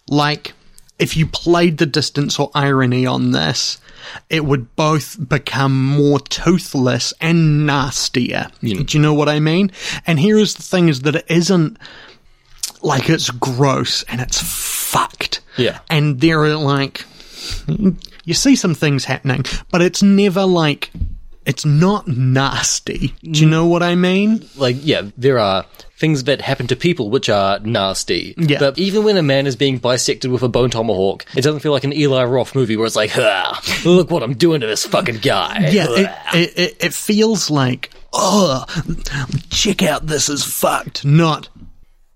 like, 0.07 0.53
if 0.99 1.17
you 1.17 1.25
played 1.25 1.77
the 1.77 1.85
distance 1.85 2.39
or 2.39 2.51
irony 2.53 3.05
on 3.05 3.31
this, 3.31 3.79
it 4.29 4.45
would 4.45 4.75
both 4.75 5.17
become 5.27 5.85
more 5.85 6.19
toothless 6.19 7.13
and 7.19 7.65
nastier. 7.65 8.49
Hmm. 8.61 8.83
Do 8.83 8.97
you 8.97 9.01
know 9.01 9.13
what 9.13 9.29
I 9.29 9.39
mean? 9.39 9.71
And 10.05 10.19
here 10.19 10.37
is 10.37 10.55
the 10.55 10.63
thing 10.63 10.89
is 10.89 11.01
that 11.01 11.15
it 11.15 11.25
isn't 11.27 11.77
like 12.81 13.09
it's 13.09 13.29
gross 13.31 14.03
and 14.03 14.21
it's 14.21 14.41
fucked. 14.41 15.41
Yeah. 15.57 15.79
And 15.89 16.21
there 16.21 16.43
are 16.43 16.55
like, 16.55 17.05
you 17.67 18.33
see 18.33 18.55
some 18.55 18.75
things 18.75 19.05
happening, 19.05 19.43
but 19.71 19.81
it's 19.81 20.03
never 20.03 20.45
like, 20.45 20.91
it's 21.45 21.65
not 21.65 22.07
nasty. 22.07 23.13
Do 23.23 23.41
you 23.41 23.47
mm. 23.47 23.51
know 23.51 23.67
what 23.67 23.83
I 23.83 23.95
mean? 23.95 24.47
like 24.55 24.77
yeah, 24.79 25.03
there 25.17 25.39
are 25.39 25.65
things 25.97 26.25
that 26.25 26.41
happen 26.41 26.67
to 26.67 26.75
people 26.75 27.09
which 27.09 27.29
are 27.29 27.59
nasty. 27.59 28.33
Yeah. 28.37 28.59
But 28.59 28.77
even 28.77 29.03
when 29.03 29.17
a 29.17 29.23
man 29.23 29.47
is 29.47 29.55
being 29.55 29.79
bisected 29.79 30.31
with 30.31 30.43
a 30.43 30.49
bone 30.49 30.69
tomahawk, 30.69 31.25
it 31.35 31.41
doesn't 31.41 31.61
feel 31.61 31.71
like 31.71 31.83
an 31.83 31.93
Eli 31.93 32.23
Roth 32.25 32.53
movie 32.55 32.75
where 32.75 32.85
it's 32.85 32.95
like, 32.95 33.15
look 33.85 34.11
what 34.11 34.23
I'm 34.23 34.33
doing 34.33 34.61
to 34.61 34.67
this 34.67 34.85
fucking 34.85 35.19
guy. 35.19 35.69
Yeah, 35.69 35.85
it, 35.89 36.11
it, 36.33 36.57
it, 36.57 36.77
it 36.85 36.93
feels 36.93 37.49
like, 37.49 37.91
oh, 38.11 38.65
check 39.49 39.83
out 39.83 40.07
this 40.07 40.27
is 40.27 40.43
fucked. 40.43 41.05
Not, 41.05 41.47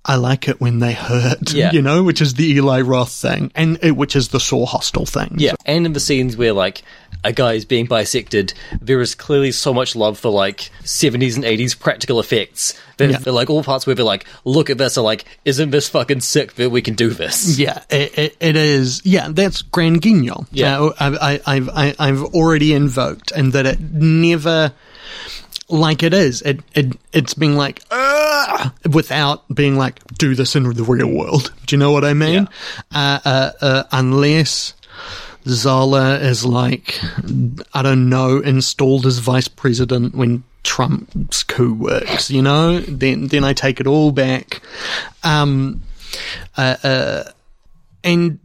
I 0.05 0.15
like 0.15 0.47
it 0.47 0.61
when 0.61 0.79
they 0.79 0.93
hurt. 0.93 1.53
Yeah. 1.53 1.71
You 1.71 1.81
know, 1.81 2.03
which 2.03 2.21
is 2.21 2.35
the 2.35 2.45
Eli 2.53 2.81
Roth 2.81 3.11
thing, 3.11 3.51
and 3.55 3.83
uh, 3.83 3.93
which 3.93 4.15
is 4.15 4.29
the 4.29 4.39
Saw 4.39 4.65
Hostel 4.65 5.05
thing. 5.05 5.35
Yeah, 5.37 5.53
and 5.65 5.85
in 5.85 5.93
the 5.93 5.99
scenes 5.99 6.37
where 6.37 6.53
like 6.53 6.83
a 7.23 7.33
guy 7.33 7.53
is 7.53 7.65
being 7.65 7.85
bisected, 7.85 8.53
there 8.81 9.01
is 9.01 9.13
clearly 9.13 9.51
so 9.51 9.73
much 9.73 9.95
love 9.95 10.17
for 10.17 10.29
like 10.31 10.69
70s 10.83 11.35
and 11.35 11.43
80s 11.43 11.77
practical 11.77 12.19
effects. 12.19 12.79
That 12.97 13.09
Yeah. 13.09 13.17
they're 13.17 13.33
like 13.33 13.49
all 13.49 13.63
parts 13.63 13.85
where 13.85 13.95
they're 13.95 14.05
like, 14.05 14.25
look 14.45 14.69
at 14.69 14.77
this, 14.77 14.97
are 14.97 15.03
like, 15.03 15.25
isn't 15.43 15.71
this 15.71 15.89
fucking 15.89 16.21
sick 16.21 16.53
that 16.53 16.69
we 16.69 16.81
can 16.81 16.93
do 16.93 17.09
this? 17.09 17.57
Yeah, 17.59 17.83
it, 17.89 18.17
it, 18.17 18.37
it 18.39 18.55
is. 18.55 19.01
Yeah, 19.05 19.27
that's 19.31 19.61
Grand 19.63 20.01
Guignol. 20.01 20.47
Yeah. 20.51 20.79
Uh, 20.79 20.93
I, 20.99 21.09
I, 21.33 21.41
I've 21.55 21.69
I, 21.69 21.95
I've 21.99 22.23
already 22.23 22.73
invoked, 22.73 23.31
and 23.31 23.51
that 23.53 23.65
it 23.65 23.79
never. 23.81 24.71
Like 25.69 26.01
it 26.03 26.13
is. 26.13 26.41
It, 26.41 26.61
it 26.73 26.97
it's 27.13 27.33
being 27.33 27.55
like 27.55 27.83
without 28.91 29.43
being 29.53 29.77
like 29.77 30.03
do 30.17 30.35
this 30.35 30.55
in 30.55 30.63
the 30.63 30.83
real 30.83 31.11
world. 31.11 31.53
Do 31.65 31.75
you 31.75 31.79
know 31.79 31.91
what 31.91 32.03
I 32.03 32.13
mean? 32.13 32.47
Uh, 32.91 33.19
uh, 33.23 33.51
uh, 33.61 33.83
unless 33.91 34.73
Zahler 35.45 36.21
is 36.21 36.45
like 36.45 36.99
I 37.73 37.81
don't 37.81 38.09
know 38.09 38.39
installed 38.39 39.05
as 39.05 39.19
vice 39.19 39.47
president 39.47 40.15
when 40.15 40.43
Trump's 40.63 41.43
coup 41.43 41.73
works. 41.73 42.29
You 42.29 42.41
know, 42.41 42.79
then 42.79 43.27
then 43.27 43.43
I 43.43 43.53
take 43.53 43.79
it 43.79 43.87
all 43.87 44.11
back. 44.11 44.61
Um, 45.23 45.81
uh, 46.57 46.75
uh, 46.83 47.23
and 48.03 48.39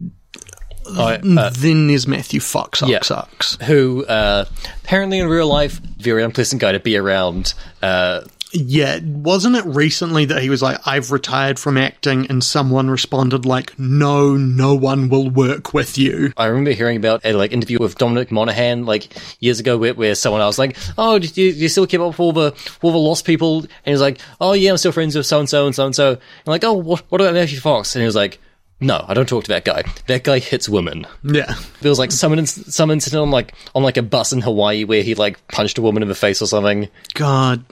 I- 0.91 1.15
uh, 1.17 1.49
then 1.55 1.87
there's 1.87 2.07
Matthew 2.07 2.39
Fox. 2.39 2.81
Yeah. 2.85 2.99
Ox, 3.09 3.57
who 3.63 4.05
uh, 4.05 4.45
apparently 4.83 5.19
in 5.19 5.27
real 5.27 5.47
life 5.47 5.79
very 5.97 6.23
unpleasant 6.23 6.61
guy 6.61 6.71
to 6.73 6.79
be 6.79 6.97
around. 6.97 7.53
Uh, 7.81 8.21
Yeah, 8.53 8.99
wasn't 9.03 9.55
it 9.57 9.65
recently 9.65 10.25
that 10.25 10.41
he 10.41 10.49
was 10.49 10.61
like, 10.61 10.77
I've 10.87 11.11
retired 11.11 11.59
from 11.59 11.77
acting, 11.77 12.27
and 12.29 12.41
someone 12.41 12.89
responded 12.89 13.45
like, 13.45 13.77
No, 13.77 14.37
no 14.37 14.75
one 14.75 15.09
will 15.09 15.29
work 15.29 15.73
with 15.73 15.97
you. 15.97 16.31
I 16.37 16.45
remember 16.45 16.71
hearing 16.71 16.95
about 16.95 17.25
a 17.25 17.33
like 17.33 17.51
interview 17.51 17.79
with 17.79 17.97
Dominic 17.97 18.31
Monaghan 18.31 18.85
like 18.85 19.09
years 19.41 19.59
ago 19.59 19.77
where, 19.77 19.93
where 19.93 20.15
someone 20.15 20.39
else 20.41 20.57
like, 20.57 20.77
oh, 20.97 21.19
do 21.19 21.27
you, 21.27 21.51
do 21.53 21.59
you 21.59 21.67
still 21.67 21.87
keep 21.87 21.99
up 21.99 22.07
with 22.09 22.19
all 22.19 22.31
the 22.31 22.53
all 22.81 22.91
the 22.91 22.97
lost 22.97 23.25
people? 23.25 23.59
And 23.61 23.69
he 23.85 23.91
was 23.91 24.01
like, 24.01 24.19
oh 24.39 24.53
yeah, 24.53 24.71
I'm 24.71 24.77
still 24.77 24.91
friends 24.93 25.15
with 25.17 25.25
so 25.25 25.39
and 25.39 25.49
so 25.49 25.65
and 25.65 25.75
so 25.75 25.85
and 25.87 25.95
so. 25.95 26.09
And 26.11 26.19
like, 26.47 26.63
oh, 26.63 26.73
what, 26.73 27.03
what 27.09 27.19
about 27.19 27.33
Matthew 27.33 27.59
Fox? 27.59 27.93
And 27.95 28.03
he 28.03 28.05
was 28.05 28.15
like, 28.15 28.39
no, 28.79 29.03
I 29.07 29.13
don't 29.13 29.27
talk 29.27 29.45
to 29.45 29.49
that 29.49 29.65
guy. 29.65 29.83
That 30.07 30.23
guy 30.23 30.39
hits 30.39 30.67
women. 30.67 31.07
Yeah. 31.23 31.53
There 31.81 31.89
was 31.89 31.99
like 31.99 32.11
some 32.11 32.33
inc- 32.33 32.71
some 32.71 32.91
incident 32.91 33.21
on 33.21 33.31
like 33.31 33.53
on 33.73 33.83
like 33.83 33.97
a 33.97 34.03
bus 34.03 34.33
in 34.33 34.41
Hawaii 34.41 34.83
where 34.83 35.01
he 35.01 35.15
like 35.15 35.45
punched 35.47 35.77
a 35.77 35.81
woman 35.81 36.03
in 36.03 36.09
the 36.09 36.15
face 36.15 36.41
or 36.41 36.47
something. 36.47 36.89
God. 37.13 37.63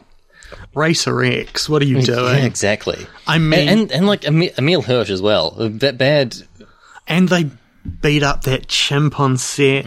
Racer 0.76 1.24
X, 1.24 1.68
what 1.68 1.82
are 1.82 1.86
you 1.86 1.98
mm, 1.98 2.06
doing? 2.06 2.36
Yeah, 2.38 2.46
exactly. 2.46 3.06
I 3.28 3.38
mean, 3.38 3.68
And, 3.68 3.80
and 3.82 3.92
and 3.92 4.08
like 4.08 4.24
Emil, 4.26 4.52
Emile 4.58 4.82
Hirsch 4.82 5.10
as 5.10 5.22
well. 5.22 5.56
Uh, 5.58 5.70
that 5.74 5.98
bad. 5.98 6.36
and 7.08 7.28
they 7.30 7.50
beat 8.02 8.24
up 8.24 8.44
that 8.44 8.68
chimp 8.68 9.20
on 9.20 9.38
set. 9.38 9.86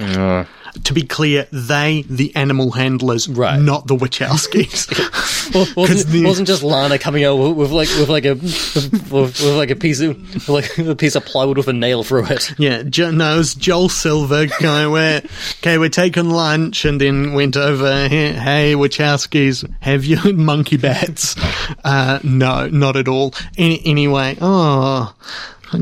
To 0.84 0.92
be 0.92 1.04
clear, 1.04 1.46
they, 1.52 2.04
the 2.06 2.36
animal 2.36 2.70
handlers, 2.72 3.28
Right. 3.30 3.58
not 3.58 3.86
the 3.86 3.96
Wachowskis. 3.96 5.22
Well, 5.54 5.64
wasn't, 5.76 6.08
the- 6.12 6.24
wasn't 6.26 6.48
just 6.48 6.64
Lana 6.64 6.98
coming 6.98 7.22
out 7.22 7.36
with, 7.36 7.56
with 7.56 7.70
like 7.70 7.88
with 7.90 8.08
like 8.08 8.24
a 8.24 8.32
with, 8.34 9.12
with 9.12 9.40
like 9.42 9.70
a 9.70 9.76
piece 9.76 10.00
of 10.00 10.48
like 10.48 10.76
a 10.76 10.96
piece 10.96 11.14
of 11.14 11.24
plywood 11.24 11.56
with 11.56 11.68
a 11.68 11.72
nail 11.72 12.02
through 12.02 12.26
it. 12.26 12.50
Yeah, 12.58 12.82
jo- 12.82 13.12
no, 13.12 13.34
it 13.34 13.38
was 13.38 13.54
Joel 13.54 13.88
Silver 13.88 14.46
guy 14.60 14.88
where, 14.88 15.22
okay, 15.60 15.78
we're 15.78 15.88
taking 15.88 16.30
lunch 16.30 16.84
and 16.84 17.00
then 17.00 17.32
went 17.32 17.56
over, 17.56 18.08
hey, 18.08 18.32
hey 18.32 18.74
Wachowskis, 18.74 19.72
have 19.80 20.04
you 20.04 20.32
monkey 20.34 20.78
bats? 20.78 21.36
Uh, 21.84 22.18
no, 22.24 22.66
not 22.68 22.96
at 22.96 23.06
all. 23.06 23.32
Any, 23.56 23.80
anyway, 23.86 24.36
oh, 24.40 25.14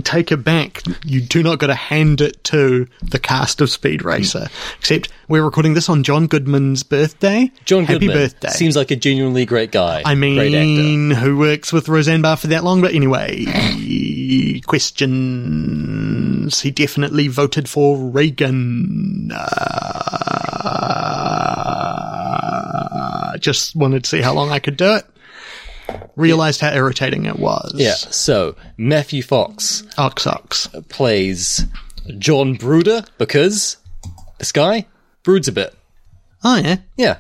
take 0.02 0.32
it 0.32 0.39
back. 0.39 0.82
You 1.05 1.20
do 1.20 1.43
not 1.43 1.59
got 1.59 1.69
to 1.69 1.74
hand 1.74 2.20
it 2.20 2.43
to 2.44 2.86
the 3.02 3.19
cast 3.19 3.61
of 3.61 3.70
Speed 3.70 4.05
Racer. 4.05 4.48
Except 4.78 5.09
we're 5.28 5.43
recording 5.44 5.74
this 5.74 5.89
on 5.89 6.02
John 6.02 6.27
Goodman's 6.27 6.82
birthday. 6.82 7.51
John 7.65 7.85
Happy 7.85 8.06
Goodman 8.06 8.16
birthday. 8.16 8.48
seems 8.51 8.77
like 8.77 8.90
a 8.90 8.97
genuinely 8.97 9.47
great 9.47 9.73
guy. 9.73 10.02
I 10.05 10.15
great 10.15 10.55
actor. 10.55 10.65
mean, 10.66 11.11
who 11.11 11.39
works 11.39 11.73
with 11.73 11.89
Roseanne 11.89 12.23
Barr 12.23 12.36
for 12.36 12.48
that 12.48 12.65
long? 12.65 12.81
But 12.81 12.94
anyway, 12.94 13.44
questions. 14.66 16.61
He 16.61 16.70
definitely 16.70 17.28
voted 17.28 17.69
for 17.69 17.97
Reagan. 17.97 19.31
Uh, 19.35 20.15
just 23.39 23.77
wanted 23.77 24.05
to 24.05 24.11
see 24.11 24.20
how 24.20 24.32
long 24.35 24.51
I 24.51 24.59
could 24.59 24.77
do 24.77 24.94
it. 24.94 25.06
Realized 26.16 26.61
how 26.61 26.73
irritating 26.73 27.27
it 27.27 27.39
was. 27.39 27.73
Yeah. 27.74 27.94
So 27.94 28.56
Matthew 28.77 29.23
Fox 29.23 29.82
Ox 29.98 30.27
ox. 30.27 30.69
plays 30.89 31.66
John 32.19 32.55
Bruder 32.55 33.05
because 33.19 33.77
this 34.39 34.52
guy 34.52 34.86
broods 35.23 35.48
a 35.48 35.52
bit. 35.52 35.74
Oh 36.43 36.56
yeah. 36.56 36.77
Yeah. 36.97 37.16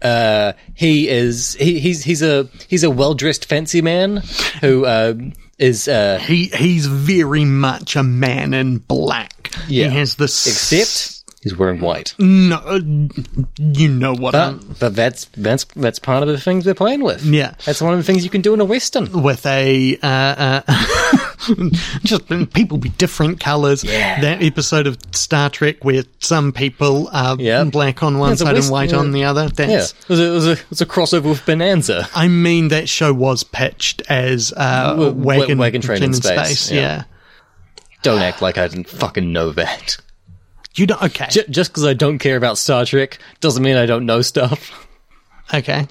Uh, 0.00 0.52
he 0.74 1.08
is 1.08 1.54
he, 1.54 1.80
he's 1.80 2.04
he's 2.04 2.22
a 2.22 2.48
he's 2.68 2.84
a 2.84 2.90
well 2.90 3.14
dressed 3.14 3.46
fancy 3.46 3.82
man 3.82 4.22
who 4.60 4.84
uh, 4.84 5.14
is 5.58 5.88
uh, 5.88 6.18
He 6.20 6.46
he's 6.46 6.86
very 6.86 7.44
much 7.44 7.96
a 7.96 8.02
man 8.02 8.54
in 8.54 8.78
black. 8.78 9.50
Yeah. 9.66 9.88
He 9.88 9.96
has 9.96 10.16
this 10.16 10.46
except 10.46 11.17
he's 11.48 11.58
wearing 11.58 11.80
white. 11.80 12.14
no, 12.18 12.56
uh, 12.56 12.80
you 13.58 13.88
know 13.88 14.14
what 14.14 14.32
But, 14.32 14.48
I'm 14.48 14.76
but 14.78 14.94
that's 14.94 15.26
that's 15.36 15.64
that's 15.76 15.98
part 15.98 16.22
of 16.22 16.28
the 16.28 16.38
things 16.38 16.66
we're 16.66 16.74
playing 16.74 17.02
with. 17.02 17.24
Yeah. 17.24 17.54
that's 17.64 17.80
one 17.80 17.92
of 17.92 17.98
the 17.98 18.04
things 18.04 18.24
you 18.24 18.30
can 18.30 18.40
do 18.42 18.54
in 18.54 18.60
a 18.60 18.64
western. 18.64 19.22
with 19.22 19.44
a 19.46 19.96
uh, 20.02 20.06
uh, 20.06 20.62
just 22.02 22.26
people 22.52 22.78
be 22.78 22.88
different 22.90 23.40
colors. 23.40 23.84
Yeah. 23.84 24.20
That 24.20 24.42
episode 24.42 24.86
of 24.86 24.98
Star 25.12 25.50
Trek 25.50 25.84
where 25.84 26.02
some 26.20 26.52
people 26.52 27.08
are 27.12 27.36
Yeah. 27.38 27.64
black 27.64 28.02
on 28.02 28.18
one 28.18 28.32
a 28.32 28.36
side 28.36 28.52
west- 28.54 28.66
and 28.66 28.72
white 28.72 28.90
yeah. 28.90 28.98
on 28.98 29.12
the 29.12 29.24
other. 29.24 29.44
Yeah, 29.44 29.66
That's. 29.66 29.92
it 29.92 30.08
was 30.08 30.20
a, 30.20 30.24
it 30.24 30.30
was 30.30 30.46
a, 30.46 30.52
it 30.52 30.70
was 30.70 30.80
a 30.80 30.86
crossover 30.86 31.24
with 31.30 31.44
Bonanza. 31.46 32.08
I 32.14 32.28
mean, 32.28 32.68
that 32.68 32.88
show 32.88 33.12
was 33.12 33.44
pitched 33.44 34.02
as 34.08 34.52
uh, 34.56 34.94
Wa- 34.98 35.08
wagon, 35.10 35.58
wa- 35.58 35.62
wagon 35.62 35.80
train 35.80 36.02
in 36.02 36.12
space, 36.14 36.70
Yeah. 36.70 36.80
yeah. 36.80 37.02
Don't 38.02 38.20
act 38.20 38.40
like 38.42 38.58
I 38.58 38.68
didn't 38.68 38.88
fucking 38.88 39.32
know 39.32 39.50
that. 39.52 39.96
You 40.78 40.86
don't. 40.86 41.02
Okay, 41.02 41.26
J- 41.30 41.44
just 41.50 41.70
because 41.70 41.84
I 41.84 41.94
don't 41.94 42.18
care 42.18 42.36
about 42.36 42.58
Star 42.58 42.84
Trek 42.84 43.18
doesn't 43.40 43.62
mean 43.62 43.76
I 43.76 43.86
don't 43.86 44.06
know 44.06 44.22
stuff. 44.22 44.86
okay. 45.54 45.86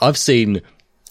I've 0.00 0.16
seen 0.18 0.62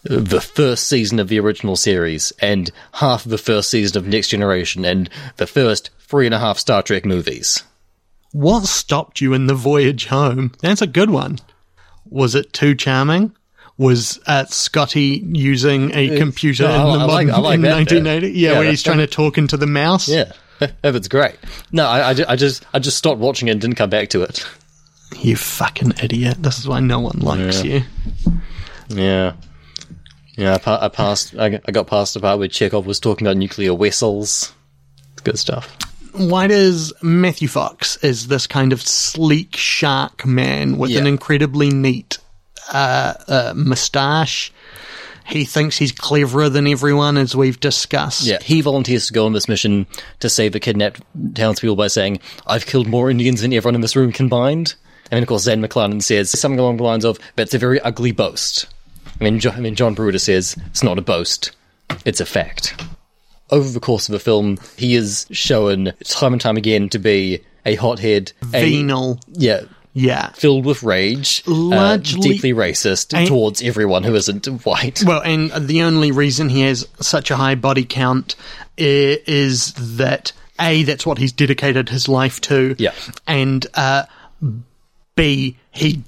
the 0.03 0.39
first 0.39 0.87
season 0.87 1.19
of 1.19 1.27
the 1.27 1.39
original 1.39 1.75
series 1.75 2.31
and 2.39 2.71
half 2.93 3.25
of 3.25 3.31
the 3.31 3.37
first 3.37 3.69
season 3.69 3.97
of 3.97 4.07
Next 4.07 4.29
Generation 4.29 4.85
and 4.85 5.09
the 5.35 5.47
first 5.47 5.89
three 5.99 6.25
and 6.25 6.33
a 6.33 6.39
half 6.39 6.57
Star 6.57 6.81
Trek 6.81 7.03
movies. 7.05 7.63
What 8.31 8.63
stopped 8.65 9.19
you 9.19 9.33
in 9.33 9.47
the 9.47 9.55
voyage 9.55 10.05
home? 10.05 10.53
That's 10.61 10.81
a 10.81 10.87
good 10.87 11.09
one. 11.09 11.39
Was 12.09 12.35
it 12.35 12.53
too 12.53 12.75
charming? 12.75 13.35
Was 13.77 14.19
uh, 14.27 14.45
Scotty 14.45 15.23
using 15.33 15.93
a 15.93 16.17
computer 16.17 16.63
no, 16.63 16.93
in, 16.93 16.99
the 16.99 17.05
I 17.05 17.07
like- 17.07 17.27
modern, 17.27 17.29
I 17.29 17.37
like 17.47 17.55
in 17.55 17.61
that 17.63 17.67
bit. 17.89 18.03
1980? 18.03 18.27
Yeah, 18.39 18.51
Yeah, 18.53 18.59
where 18.59 18.69
he's 18.69 18.81
trying 18.83 18.97
to 18.99 19.07
talk 19.07 19.37
into 19.37 19.57
the 19.57 19.67
mouse. 19.67 20.07
Yeah, 20.07 20.31
it's 20.83 21.07
great. 21.07 21.35
No, 21.71 21.85
I, 21.87 22.11
I, 22.11 22.15
I 22.29 22.35
just 22.35 22.65
I 22.73 22.79
just 22.79 22.97
stopped 22.97 23.19
watching 23.19 23.47
it 23.47 23.51
and 23.51 23.61
didn't 23.61 23.75
come 23.75 23.89
back 23.89 24.09
to 24.09 24.23
it. 24.23 24.45
You 25.19 25.35
fucking 25.35 25.93
idiot. 26.03 26.37
This 26.39 26.59
is 26.59 26.67
why 26.67 26.79
no 26.81 26.99
one 26.99 27.19
likes 27.19 27.63
Yeah. 27.63 27.81
you. 28.27 28.33
Yeah. 28.89 29.33
Yeah, 30.35 30.53
I, 30.55 30.57
pa- 30.59 30.79
I 30.81 30.89
passed. 30.89 31.35
I, 31.37 31.49
got- 31.49 31.61
I 31.67 31.71
got 31.71 31.87
past 31.87 32.13
the 32.13 32.19
part 32.19 32.37
where 32.39 32.47
Chekov 32.47 32.85
was 32.85 32.99
talking 32.99 33.25
about 33.25 33.37
nuclear 33.37 33.75
vessels. 33.75 34.53
Good 35.23 35.39
stuff. 35.39 35.75
Why 36.13 36.47
does 36.47 36.93
Matthew 37.01 37.47
Fox 37.47 37.97
is 38.03 38.27
this 38.27 38.47
kind 38.47 38.73
of 38.73 38.81
sleek 38.81 39.55
shark 39.55 40.25
man 40.25 40.77
with 40.77 40.95
an 40.95 41.05
incredibly 41.07 41.69
neat 41.69 42.17
uh, 42.71 43.13
uh, 43.27 43.53
moustache? 43.55 44.51
He 45.27 45.43
thinks 45.45 45.77
he's 45.77 45.91
cleverer 45.91 46.49
than 46.49 46.67
everyone, 46.67 47.17
as 47.17 47.35
we've 47.35 47.59
discussed. 47.59 48.23
Yeah, 48.25 48.39
he 48.41 48.61
volunteers 48.61 49.07
to 49.07 49.13
go 49.13 49.25
on 49.25 49.33
this 49.33 49.49
mission 49.49 49.85
to 50.21 50.29
save 50.29 50.53
the 50.53 50.59
kidnapped 50.59 51.01
townspeople 51.35 51.75
by 51.75 51.87
saying, 51.87 52.19
"I've 52.45 52.65
killed 52.65 52.87
more 52.87 53.09
Indians 53.09 53.41
than 53.41 53.53
everyone 53.53 53.75
in 53.75 53.81
this 53.81 53.95
room 53.95 54.11
combined." 54.11 54.75
And 55.11 55.17
then, 55.17 55.23
of 55.23 55.29
course, 55.29 55.43
Zahn 55.43 55.61
McClarnon 55.61 56.01
says 56.01 56.29
something 56.31 56.59
along 56.59 56.77
the 56.77 56.83
lines 56.83 57.05
of, 57.05 57.19
"That's 57.35 57.53
a 57.53 57.57
very 57.59 57.79
ugly 57.81 58.11
boast." 58.11 58.67
I 59.19 59.23
mean, 59.23 59.39
jo- 59.39 59.51
I 59.51 59.59
mean, 59.59 59.75
John 59.75 59.93
Bruder 59.93 60.19
says 60.19 60.55
it's 60.67 60.83
not 60.83 60.97
a 60.97 61.01
boast; 61.01 61.51
it's 62.05 62.19
a 62.21 62.25
fact. 62.25 62.81
Over 63.49 63.69
the 63.69 63.79
course 63.79 64.07
of 64.09 64.13
the 64.13 64.19
film, 64.19 64.57
he 64.77 64.95
is 64.95 65.25
shown 65.31 65.93
time 66.05 66.33
and 66.33 66.41
time 66.41 66.57
again 66.57 66.89
to 66.89 66.99
be 66.99 67.41
a 67.65 67.75
hothead, 67.75 68.31
a, 68.53 68.61
Venal. 68.63 69.19
yeah, 69.33 69.61
Yeah. 69.99 70.29
filled 70.33 70.63
with 70.65 70.83
rage, 70.83 71.41
uh, 71.47 71.51
Largely- 71.51 72.29
deeply 72.33 72.53
racist 72.53 73.17
And- 73.17 73.27
towards 73.27 73.61
everyone 73.63 74.03
who 74.03 74.13
isn't 74.13 74.45
white. 74.65 75.03
Well, 75.03 75.21
and 75.21 75.51
the 75.67 75.81
only 75.81 76.11
reason 76.11 76.49
he 76.49 76.61
has 76.61 76.87
such 77.01 77.31
a 77.31 77.35
high 77.37 77.55
body 77.55 77.83
count 77.83 78.35
is 78.77 79.73
that 79.73 80.31
A, 80.59 80.83
that's 80.83 81.05
what 81.05 81.17
he's 81.17 81.31
dedicated 81.31 81.89
his 81.89 82.07
life 82.07 82.39
to. 82.41 82.75
Yeah. 82.77 82.91
And 83.25 83.65
uh, 83.73 84.03
B, 85.15 85.57
he 85.71 86.03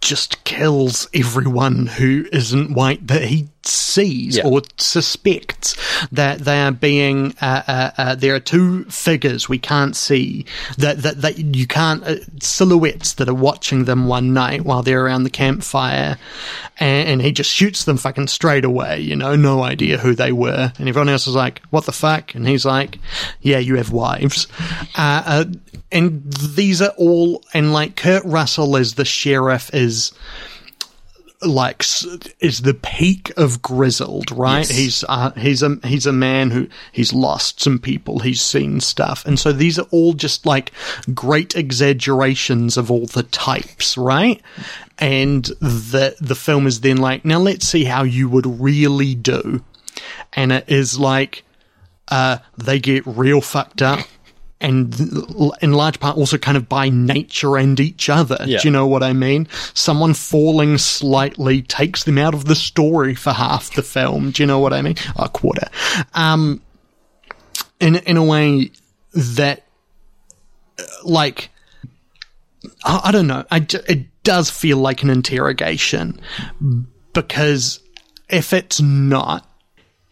just 0.00 0.42
kills 0.44 1.08
everyone 1.12 1.86
who 1.86 2.24
isn't 2.32 2.72
white 2.72 3.06
that 3.08 3.24
he 3.24 3.48
sees 3.68 4.36
Yeah. 4.36 4.46
or 4.46 4.62
suspects 4.76 5.76
that 6.12 6.40
they 6.40 6.60
are 6.60 6.72
being 6.72 7.34
uh, 7.40 7.62
uh, 7.66 7.90
uh, 7.98 8.14
there 8.14 8.34
are 8.34 8.40
two 8.40 8.84
figures 8.84 9.48
we 9.48 9.58
can't 9.58 9.94
see 9.96 10.46
that 10.78 11.02
that, 11.02 11.20
that 11.22 11.38
you 11.38 11.66
can't 11.66 12.02
uh, 12.04 12.16
silhouettes 12.40 13.14
that 13.14 13.28
are 13.28 13.34
watching 13.34 13.84
them 13.84 14.06
one 14.08 14.32
night 14.32 14.62
while 14.64 14.82
they're 14.82 15.04
around 15.04 15.24
the 15.24 15.30
campfire. 15.30 16.18
And, 16.80 17.08
and 17.08 17.22
he 17.22 17.32
just 17.32 17.50
shoots 17.50 17.84
them 17.84 17.96
fucking 17.96 18.28
straight 18.28 18.64
away 18.64 19.00
you 19.00 19.16
know 19.16 19.36
no 19.36 19.62
idea 19.62 19.98
who 19.98 20.14
they 20.14 20.32
were. 20.32 20.72
And 20.78 20.88
everyone 20.88 21.08
else 21.08 21.26
is 21.26 21.34
like 21.34 21.60
what 21.70 21.84
the 21.84 21.92
fuck? 21.92 22.34
And 22.34 22.46
he's 22.46 22.64
like 22.64 22.98
yeah 23.40 23.58
you 23.58 23.76
have 23.76 23.92
wives. 23.92 24.46
Uh, 24.96 25.22
uh, 25.26 25.44
and 25.90 26.32
these 26.32 26.82
are 26.82 26.92
all 26.96 27.42
and 27.54 27.72
like 27.72 27.96
Kurt 27.96 28.24
Russell 28.24 28.76
as 28.76 28.94
the 28.94 29.04
sheriff 29.04 29.72
is 29.74 30.12
like 31.42 31.84
is 32.40 32.62
the 32.62 32.74
peak 32.74 33.32
of 33.36 33.62
grizzled, 33.62 34.32
right? 34.32 34.58
Yes. 34.58 34.70
He's 34.70 35.04
uh, 35.08 35.30
he's 35.32 35.62
a 35.62 35.76
he's 35.84 36.06
a 36.06 36.12
man 36.12 36.50
who 36.50 36.68
he's 36.92 37.12
lost 37.12 37.60
some 37.60 37.78
people, 37.78 38.20
he's 38.20 38.40
seen 38.40 38.80
stuff, 38.80 39.24
and 39.24 39.38
so 39.38 39.52
these 39.52 39.78
are 39.78 39.86
all 39.90 40.14
just 40.14 40.46
like 40.46 40.72
great 41.14 41.54
exaggerations 41.54 42.76
of 42.76 42.90
all 42.90 43.06
the 43.06 43.22
types, 43.22 43.96
right? 43.96 44.42
And 44.98 45.44
the 45.60 46.16
the 46.20 46.34
film 46.34 46.66
is 46.66 46.80
then 46.80 46.96
like, 46.96 47.24
now 47.24 47.38
let's 47.38 47.68
see 47.68 47.84
how 47.84 48.02
you 48.02 48.28
would 48.28 48.60
really 48.60 49.14
do, 49.14 49.62
and 50.32 50.50
it 50.50 50.64
is 50.68 50.98
like, 50.98 51.44
uh, 52.08 52.38
they 52.56 52.80
get 52.80 53.06
real 53.06 53.40
fucked 53.40 53.80
up. 53.80 54.00
And 54.60 54.92
in 55.62 55.72
large 55.72 56.00
part 56.00 56.16
also 56.16 56.36
kind 56.36 56.56
of 56.56 56.68
by 56.68 56.88
nature 56.88 57.56
and 57.56 57.78
each 57.78 58.08
other. 58.08 58.38
Yeah. 58.44 58.58
Do 58.58 58.68
you 58.68 58.72
know 58.72 58.88
what 58.88 59.04
I 59.04 59.12
mean? 59.12 59.46
Someone 59.72 60.14
falling 60.14 60.78
slightly 60.78 61.62
takes 61.62 62.02
them 62.02 62.18
out 62.18 62.34
of 62.34 62.46
the 62.46 62.56
story 62.56 63.14
for 63.14 63.32
half 63.32 63.72
the 63.74 63.82
film. 63.82 64.32
Do 64.32 64.42
you 64.42 64.48
know 64.48 64.58
what 64.58 64.72
I 64.72 64.82
mean? 64.82 64.96
A 65.16 65.28
quarter. 65.28 65.68
Um, 66.12 66.60
in 67.78 67.96
in 67.96 68.16
a 68.16 68.24
way 68.24 68.72
that, 69.14 69.64
uh, 70.78 70.82
like, 71.04 71.50
I, 72.84 73.02
I 73.04 73.12
don't 73.12 73.28
know. 73.28 73.44
I 73.50 73.64
it 73.86 74.06
does 74.24 74.50
feel 74.50 74.78
like 74.78 75.02
an 75.04 75.10
interrogation 75.10 76.20
because 77.12 77.80
if 78.28 78.52
it's 78.52 78.80
not, 78.80 79.48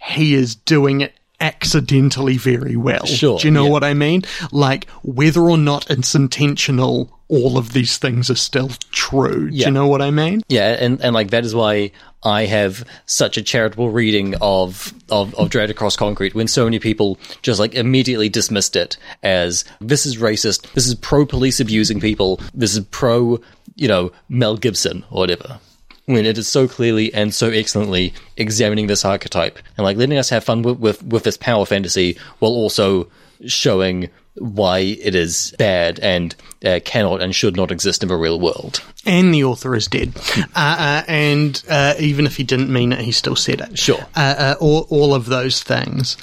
he 0.01 0.35
is 0.35 0.55
doing 0.55 1.01
it 1.01 1.15
accidentally 1.41 2.37
very 2.37 2.77
well. 2.77 3.05
Sure, 3.07 3.39
Do 3.39 3.47
you 3.47 3.53
know 3.53 3.65
yeah. 3.65 3.71
what 3.71 3.85
I 3.85 3.95
mean? 3.95 4.23
Like, 4.53 4.89
whether 5.03 5.41
or 5.41 5.59
not 5.59 5.91
it's 5.91 6.15
intentional, 6.15 7.17
all 7.29 7.59
of 7.59 7.73
these 7.73 7.99
things 7.99 8.31
are 8.31 8.37
still 8.37 8.71
true. 8.93 9.51
Do 9.51 9.57
you 9.57 9.71
know 9.71 9.87
what 9.87 10.03
I 10.03 10.11
mean? 10.11 10.43
Yeah, 10.49 10.77
and, 10.79 11.01
and 11.03 11.15
like 11.15 11.31
that 11.31 11.45
is 11.45 11.55
why 11.55 11.91
I 12.23 12.47
have 12.47 12.85
such 13.07 13.37
a 13.37 13.43
charitable 13.43 13.91
reading 13.91 14.35
of 14.41 14.93
of 15.11 15.35
of 15.35 15.51
Dragged 15.51 15.71
Across 15.71 15.97
Concrete 15.97 16.35
when 16.35 16.49
so 16.49 16.65
many 16.65 16.79
people 16.79 17.19
just 17.43 17.61
like 17.61 17.75
immediately 17.75 18.29
dismissed 18.29 18.77
it 18.77 18.97
as 19.23 19.65
this 19.81 20.07
is 20.07 20.17
racist, 20.19 20.73
this 20.73 20.87
is 20.87 20.95
pro 20.95 21.27
police 21.27 21.61
abusing 21.61 22.01
people, 22.01 22.41
this 22.55 22.77
is 22.77 22.85
pro 22.87 23.41
you 23.75 23.89
know 23.89 24.13
Mel 24.29 24.57
Gibson 24.57 25.05
or 25.11 25.21
whatever. 25.21 25.59
When 26.07 26.25
it 26.25 26.39
is 26.39 26.49
so 26.49 26.69
clearly 26.69 27.13
and 27.13 27.35
so 27.35 27.51
excellently 27.51 28.15
examining 28.37 28.87
this 28.87 29.05
archetype 29.05 29.59
and 29.77 29.85
like 29.85 29.97
letting 29.97 30.19
us 30.19 30.31
have 30.31 30.45
fun 30.45 30.63
with 30.63 30.79
with, 30.79 31.03
with 31.03 31.25
this 31.25 31.37
power 31.37 31.67
fantasy 31.67 32.17
while 32.39 32.53
also 32.53 33.09
showing 33.47 34.09
why 34.39 34.79
it 34.79 35.15
is 35.15 35.55
bad 35.59 35.99
and 36.01 36.35
uh, 36.65 36.81
cannot 36.85 37.23
and 37.23 37.35
should 37.35 37.57
not 37.57 37.71
exist 37.71 38.03
in 38.03 38.09
the 38.09 38.17
real 38.17 38.39
world. 38.39 38.83
And 39.05 39.33
the 39.33 39.45
author 39.45 39.75
is 39.75 39.87
dead. 39.87 40.13
Uh, 40.37 40.43
uh, 40.55 41.03
and 41.09 41.63
uh, 41.69 41.95
even 41.99 42.27
if 42.27 42.37
he 42.37 42.45
didn't 42.45 42.73
mean 42.73 42.93
it, 42.93 43.01
he 43.01 43.13
still 43.13 43.37
said 43.37 43.61
it. 43.61 43.79
Sure. 43.79 44.01
Uh, 44.15 44.35
uh, 44.39 44.55
all, 44.61 44.87
all 44.91 45.15
of 45.15 45.27
those 45.27 45.63
things. 45.63 46.17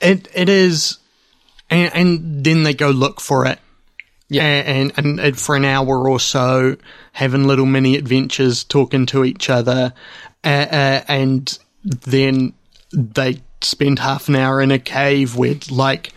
It 0.00 0.28
It 0.34 0.48
is. 0.48 0.98
And, 1.68 1.92
and 1.94 2.44
then 2.44 2.62
they 2.62 2.74
go 2.74 2.90
look 2.90 3.20
for 3.20 3.46
it. 3.46 3.58
Yeah. 4.30 4.44
And, 4.44 4.92
and, 4.96 5.20
and 5.20 5.38
for 5.38 5.56
an 5.56 5.64
hour 5.66 6.08
or 6.08 6.18
so, 6.18 6.76
having 7.12 7.44
little 7.44 7.66
mini 7.66 7.96
adventures, 7.96 8.64
talking 8.64 9.04
to 9.06 9.24
each 9.24 9.50
other. 9.50 9.92
Uh, 10.42 10.66
uh, 10.70 11.04
and 11.08 11.58
then 11.82 12.54
they 12.92 13.42
spend 13.60 13.98
half 13.98 14.28
an 14.28 14.36
hour 14.36 14.62
in 14.62 14.70
a 14.70 14.78
cave 14.78 15.36
where, 15.36 15.56
like, 15.70 16.12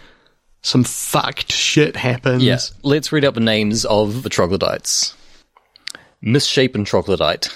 some 0.62 0.86
fucked 0.86 1.52
shit 1.52 1.98
happens. 1.98 2.44
Yeah, 2.44 2.60
let's 2.84 3.12
read 3.12 3.26
out 3.26 3.34
the 3.34 3.42
names 3.42 3.84
of 3.84 4.24
the 4.24 4.30
troglodytes. 4.30 5.14
Misshapen 6.22 6.86
troglodyte, 6.86 7.50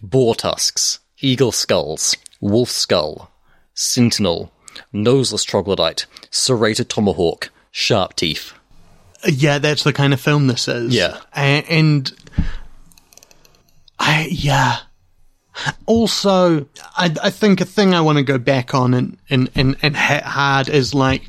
boar 0.00 0.34
tusks, 0.34 1.00
eagle 1.20 1.52
skulls, 1.52 2.16
wolf 2.40 2.70
skull, 2.70 3.30
sentinel, 3.74 4.50
noseless 4.94 5.44
troglodyte, 5.44 6.06
serrated 6.30 6.88
tomahawk, 6.88 7.50
sharp 7.70 8.16
teeth. 8.16 8.54
Yeah, 9.26 9.58
that's 9.58 9.84
the 9.84 9.92
kind 9.92 10.12
of 10.12 10.20
film 10.20 10.46
this 10.46 10.68
is. 10.68 10.94
Yeah. 10.94 11.18
A- 11.34 11.64
and 11.68 12.12
I 13.98 14.28
yeah. 14.30 14.78
Also, 15.86 16.66
I, 16.96 17.12
I 17.20 17.30
think 17.30 17.60
a 17.60 17.64
thing 17.64 17.92
I 17.92 18.00
want 18.00 18.18
to 18.18 18.22
go 18.22 18.38
back 18.38 18.74
on 18.74 18.94
and 18.94 19.18
and 19.28 19.50
and, 19.56 19.76
and 19.82 19.96
hit 19.96 20.22
hard 20.22 20.68
is 20.68 20.94
like 20.94 21.28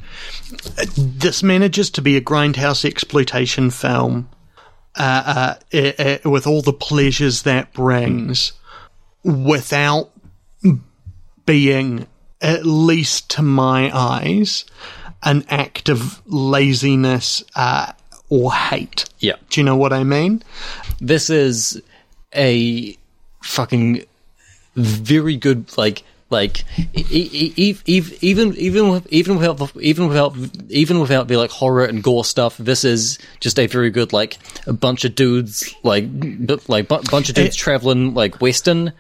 this 0.96 1.42
manages 1.42 1.90
to 1.92 2.02
be 2.02 2.16
a 2.16 2.22
grindhouse 2.22 2.86
exploitation 2.86 3.72
film 3.72 4.30
uh, 4.96 5.24
uh, 5.26 5.56
eh, 5.72 5.94
eh, 5.98 6.30
with 6.30 6.46
all 6.46 6.62
the 6.62 6.74
pleasures 6.74 7.44
that 7.44 7.74
brings 7.74 8.54
without 9.24 10.12
being, 11.46 12.06
at 12.42 12.66
least 12.66 13.32
to 13.32 13.42
my 13.42 13.90
eyes, 13.98 14.66
an 15.24 15.44
act 15.50 15.90
of 15.90 16.22
laziness 16.28 17.44
uh, 17.56 17.92
or 18.30 18.54
hate. 18.54 19.06
Yeah. 19.20 19.36
Do 19.50 19.60
you 19.60 19.66
know 19.66 19.76
what 19.76 19.94
I 19.94 20.04
mean? 20.04 20.44
This 21.00 21.30
is 21.30 21.82
a 22.36 22.96
fucking 23.44 24.04
very 24.76 25.36
good 25.36 25.76
like 25.78 26.04
like 26.30 26.64
e- 26.78 26.92
e- 27.10 27.54
e- 27.58 27.78
e- 27.88 28.04
even 28.22 28.56
even 28.58 29.02
even 29.10 29.38
without 29.38 29.76
even 29.82 30.08
without 30.08 30.36
even 30.70 31.00
without 31.00 31.28
the 31.28 31.38
like 31.38 31.50
horror 31.50 31.86
and 31.86 32.04
gore 32.04 32.24
stuff 32.24 32.56
this 32.58 32.84
is 32.86 33.18
just 33.40 33.58
a 33.60 33.66
very 33.66 33.90
good 33.90 34.14
like 34.14 34.38
a 34.68 34.74
bunch 34.74 35.06
of 35.06 35.16
dudes 35.16 35.74
like 35.82 36.06
like 36.68 36.88
bu- 36.88 37.02
bunch 37.10 37.30
of 37.30 37.36
dudes 37.36 37.56
traveling 37.56 38.14
like 38.14 38.40
western 38.42 38.94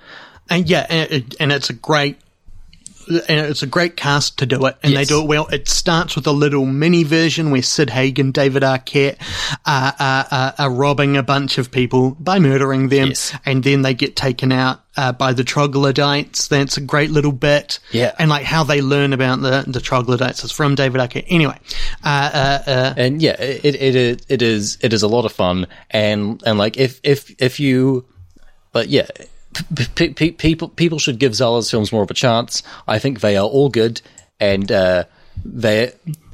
And 0.49 0.67
yeah, 0.67 0.87
and, 0.89 1.35
and 1.39 1.51
it's 1.51 1.69
a 1.69 1.73
great. 1.73 2.17
And 3.09 3.47
it's 3.47 3.63
a 3.63 3.67
great 3.67 3.97
cast 3.97 4.37
to 4.37 4.45
do 4.45 4.65
it, 4.67 4.77
and 4.83 4.95
they 4.95 5.03
do 5.03 5.21
it 5.21 5.27
well. 5.27 5.47
It 5.47 5.67
starts 5.67 6.15
with 6.15 6.27
a 6.27 6.31
little 6.31 6.65
mini 6.65 7.03
version 7.03 7.49
where 7.49 7.61
Sid 7.63 7.89
Haig, 7.89 8.33
David 8.33 8.61
Arquette 8.63 9.17
are, 9.65 9.93
are, 9.99 10.27
are, 10.29 10.53
are 10.59 10.71
robbing 10.71 11.17
a 11.17 11.23
bunch 11.23 11.57
of 11.57 11.71
people 11.71 12.11
by 12.11 12.37
murdering 12.37 12.89
them, 12.89 13.07
Yes. 13.09 13.35
and 13.45 13.63
then 13.63 13.81
they 13.81 13.95
get 13.95 14.15
taken 14.15 14.51
out 14.51 14.81
uh, 14.95 15.11
by 15.11 15.33
the 15.33 15.43
troglodytes. 15.43 16.47
That's 16.49 16.77
a 16.77 16.81
great 16.81 17.09
little 17.09 17.31
bit, 17.31 17.79
Yeah. 17.91 18.13
And 18.19 18.29
like 18.29 18.43
how 18.43 18.63
they 18.63 18.81
learn 18.81 19.13
about 19.13 19.41
the 19.41 19.63
the 19.65 19.81
troglodytes 19.81 20.43
is 20.43 20.51
from 20.51 20.75
David 20.75 21.01
Arquette. 21.01 21.25
Anyway, 21.29 21.57
uh, 22.03 22.29
uh, 22.33 22.69
uh, 22.69 22.93
and 22.95 23.21
yeah, 23.21 23.41
it 23.41 23.75
it 23.75 23.95
is 23.95 24.17
it 24.29 24.41
is 24.43 24.77
it 24.81 24.93
is 24.93 25.01
a 25.01 25.07
lot 25.07 25.25
of 25.25 25.31
fun, 25.31 25.65
and 25.89 26.43
and 26.45 26.59
like 26.59 26.77
if 26.77 26.99
if 27.03 27.33
if 27.41 27.59
you, 27.59 28.05
but 28.71 28.87
yeah, 28.89 29.07
p- 29.95 30.09
p- 30.13 30.31
people 30.31 30.69
people 30.69 30.99
should 30.99 31.19
give 31.19 31.33
Zahler's 31.33 31.69
films 31.71 31.91
more 31.91 32.03
of 32.03 32.11
a 32.11 32.15
chance. 32.15 32.63
I 32.87 32.99
think 32.99 33.19
they 33.21 33.37
are 33.37 33.47
all 33.47 33.69
good, 33.69 34.01
and 34.39 34.71
uh, 34.71 35.05
they 35.43 35.91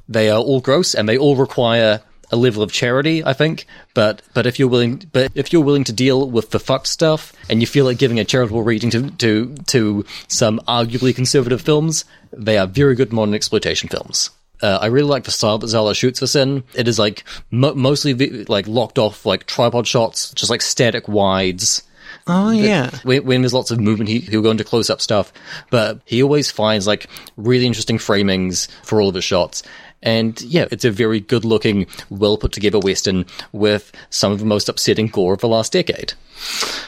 they 0.07 0.29
are 0.29 0.39
all 0.39 0.61
gross, 0.61 0.93
and 0.93 1.07
they 1.07 1.17
all 1.17 1.35
require 1.35 2.01
a 2.31 2.35
level 2.35 2.63
of 2.63 2.71
charity. 2.71 3.23
I 3.23 3.33
think, 3.33 3.65
but 3.93 4.21
but 4.33 4.45
if 4.45 4.59
you're 4.59 4.67
willing, 4.67 5.03
but 5.11 5.31
if 5.35 5.53
you're 5.53 5.63
willing 5.63 5.83
to 5.85 5.93
deal 5.93 6.29
with 6.29 6.51
the 6.51 6.59
fucked 6.59 6.87
stuff, 6.87 7.33
and 7.49 7.61
you 7.61 7.67
feel 7.67 7.85
like 7.85 7.97
giving 7.97 8.19
a 8.19 8.25
charitable 8.25 8.63
reading 8.63 8.89
to 8.91 9.09
to 9.11 9.55
to 9.67 10.05
some 10.27 10.59
arguably 10.67 11.15
conservative 11.15 11.61
films, 11.61 12.05
they 12.31 12.57
are 12.57 12.67
very 12.67 12.95
good 12.95 13.13
modern 13.13 13.33
exploitation 13.33 13.89
films. 13.89 14.31
Uh, 14.61 14.79
I 14.81 14.87
really 14.87 15.09
like 15.09 15.25
the 15.25 15.31
style 15.31 15.57
that 15.57 15.67
Zala 15.67 15.93
shoots 15.93 16.21
this 16.21 16.35
in. 16.35 16.63
It 16.73 16.87
is 16.87 16.97
like 16.97 17.23
mo- 17.51 17.73
mostly 17.75 18.13
like 18.45 18.67
locked 18.67 18.97
off 18.97 19.25
like 19.25 19.45
tripod 19.45 19.85
shots, 19.85 20.33
just 20.33 20.49
like 20.49 20.61
static 20.61 21.07
wides. 21.07 21.83
Oh 22.27 22.51
yeah, 22.51 22.91
When, 23.03 23.25
when 23.25 23.41
there's 23.41 23.53
lots 23.53 23.71
of 23.71 23.79
movement, 23.79 24.09
he, 24.09 24.19
he'll 24.19 24.41
go 24.41 24.51
into 24.51 24.63
close 24.63 24.89
up 24.89 25.01
stuff, 25.01 25.31
but 25.69 26.01
he 26.05 26.21
always 26.23 26.51
finds 26.51 26.87
like 26.87 27.07
really 27.37 27.65
interesting 27.65 27.97
framings 27.97 28.69
for 28.83 29.01
all 29.01 29.09
of 29.09 29.15
his 29.15 29.23
shots. 29.23 29.63
And 30.01 30.39
yeah, 30.41 30.67
it's 30.71 30.85
a 30.85 30.91
very 30.91 31.19
good 31.19 31.45
looking, 31.45 31.87
well 32.09 32.37
put 32.37 32.51
together 32.51 32.77
Western 32.79 33.25
with 33.51 33.91
some 34.11 34.31
of 34.31 34.39
the 34.39 34.45
most 34.45 34.69
upsetting 34.69 35.07
gore 35.07 35.33
of 35.33 35.41
the 35.41 35.47
last 35.47 35.71
decade. 35.71 36.13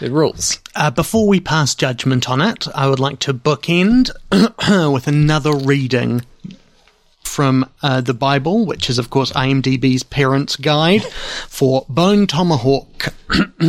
It 0.02 0.12
rules. 0.12 0.60
Uh, 0.76 0.92
before 0.92 1.28
we 1.28 1.40
pass 1.40 1.74
judgment 1.74 2.30
on 2.30 2.42
it, 2.42 2.68
I 2.76 2.88
would 2.88 3.00
like 3.00 3.20
to 3.20 3.34
bookend 3.34 4.12
with 4.94 5.08
another 5.08 5.56
reading 5.56 6.22
from 7.24 7.70
uh, 7.82 8.02
the 8.02 8.14
Bible, 8.14 8.66
which 8.66 8.90
is, 8.90 9.00
of 9.00 9.10
course, 9.10 9.32
IMDb's 9.34 10.04
Parents 10.04 10.56
Guide 10.56 11.04
for 11.48 11.86
Bone 11.90 12.28
Tomahawk. 12.28 13.14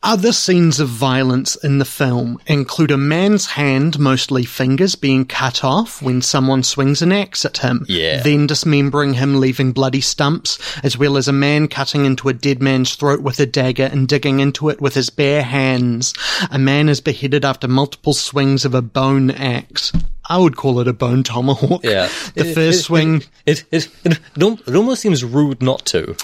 Other 0.00 0.32
scenes 0.32 0.78
of 0.78 0.88
violence 0.88 1.56
in 1.56 1.78
the 1.78 1.84
film 1.84 2.38
include 2.46 2.92
a 2.92 2.96
man's 2.96 3.46
hand, 3.46 3.98
mostly 3.98 4.44
fingers, 4.44 4.94
being 4.94 5.24
cut 5.24 5.64
off 5.64 6.00
when 6.00 6.22
someone 6.22 6.62
swings 6.62 7.02
an 7.02 7.10
axe 7.10 7.44
at 7.44 7.58
him, 7.58 7.84
Yeah. 7.88 8.22
then 8.22 8.46
dismembering 8.46 9.14
him, 9.14 9.40
leaving 9.40 9.72
bloody 9.72 10.00
stumps, 10.00 10.56
as 10.84 10.96
well 10.96 11.16
as 11.16 11.26
a 11.26 11.32
man 11.32 11.66
cutting 11.66 12.04
into 12.04 12.28
a 12.28 12.32
dead 12.32 12.62
man's 12.62 12.94
throat 12.94 13.20
with 13.22 13.40
a 13.40 13.46
dagger 13.46 13.86
and 13.90 14.06
digging 14.06 14.38
into 14.38 14.68
it 14.68 14.80
with 14.80 14.94
his 14.94 15.10
bare 15.10 15.42
hands. 15.42 16.14
A 16.48 16.60
man 16.60 16.88
is 16.88 17.00
beheaded 17.00 17.44
after 17.44 17.66
multiple 17.66 18.14
swings 18.14 18.64
of 18.64 18.74
a 18.74 18.82
bone 18.82 19.32
axe. 19.32 19.90
I 20.28 20.36
would 20.38 20.56
call 20.56 20.80
it 20.80 20.88
a 20.88 20.92
bone 20.92 21.22
tomahawk. 21.22 21.82
Yeah. 21.84 22.08
The 22.34 22.50
It- 22.50 22.54
first 22.54 22.80
it- 22.80 22.82
swing. 22.84 23.22
It, 23.46 23.64
it, 23.70 23.88
it, 24.04 24.18
it, 24.36 24.58
it 24.66 24.74
almost 24.76 25.00
seems 25.02 25.24
rude 25.24 25.62
not 25.62 25.86
to. 25.86 26.14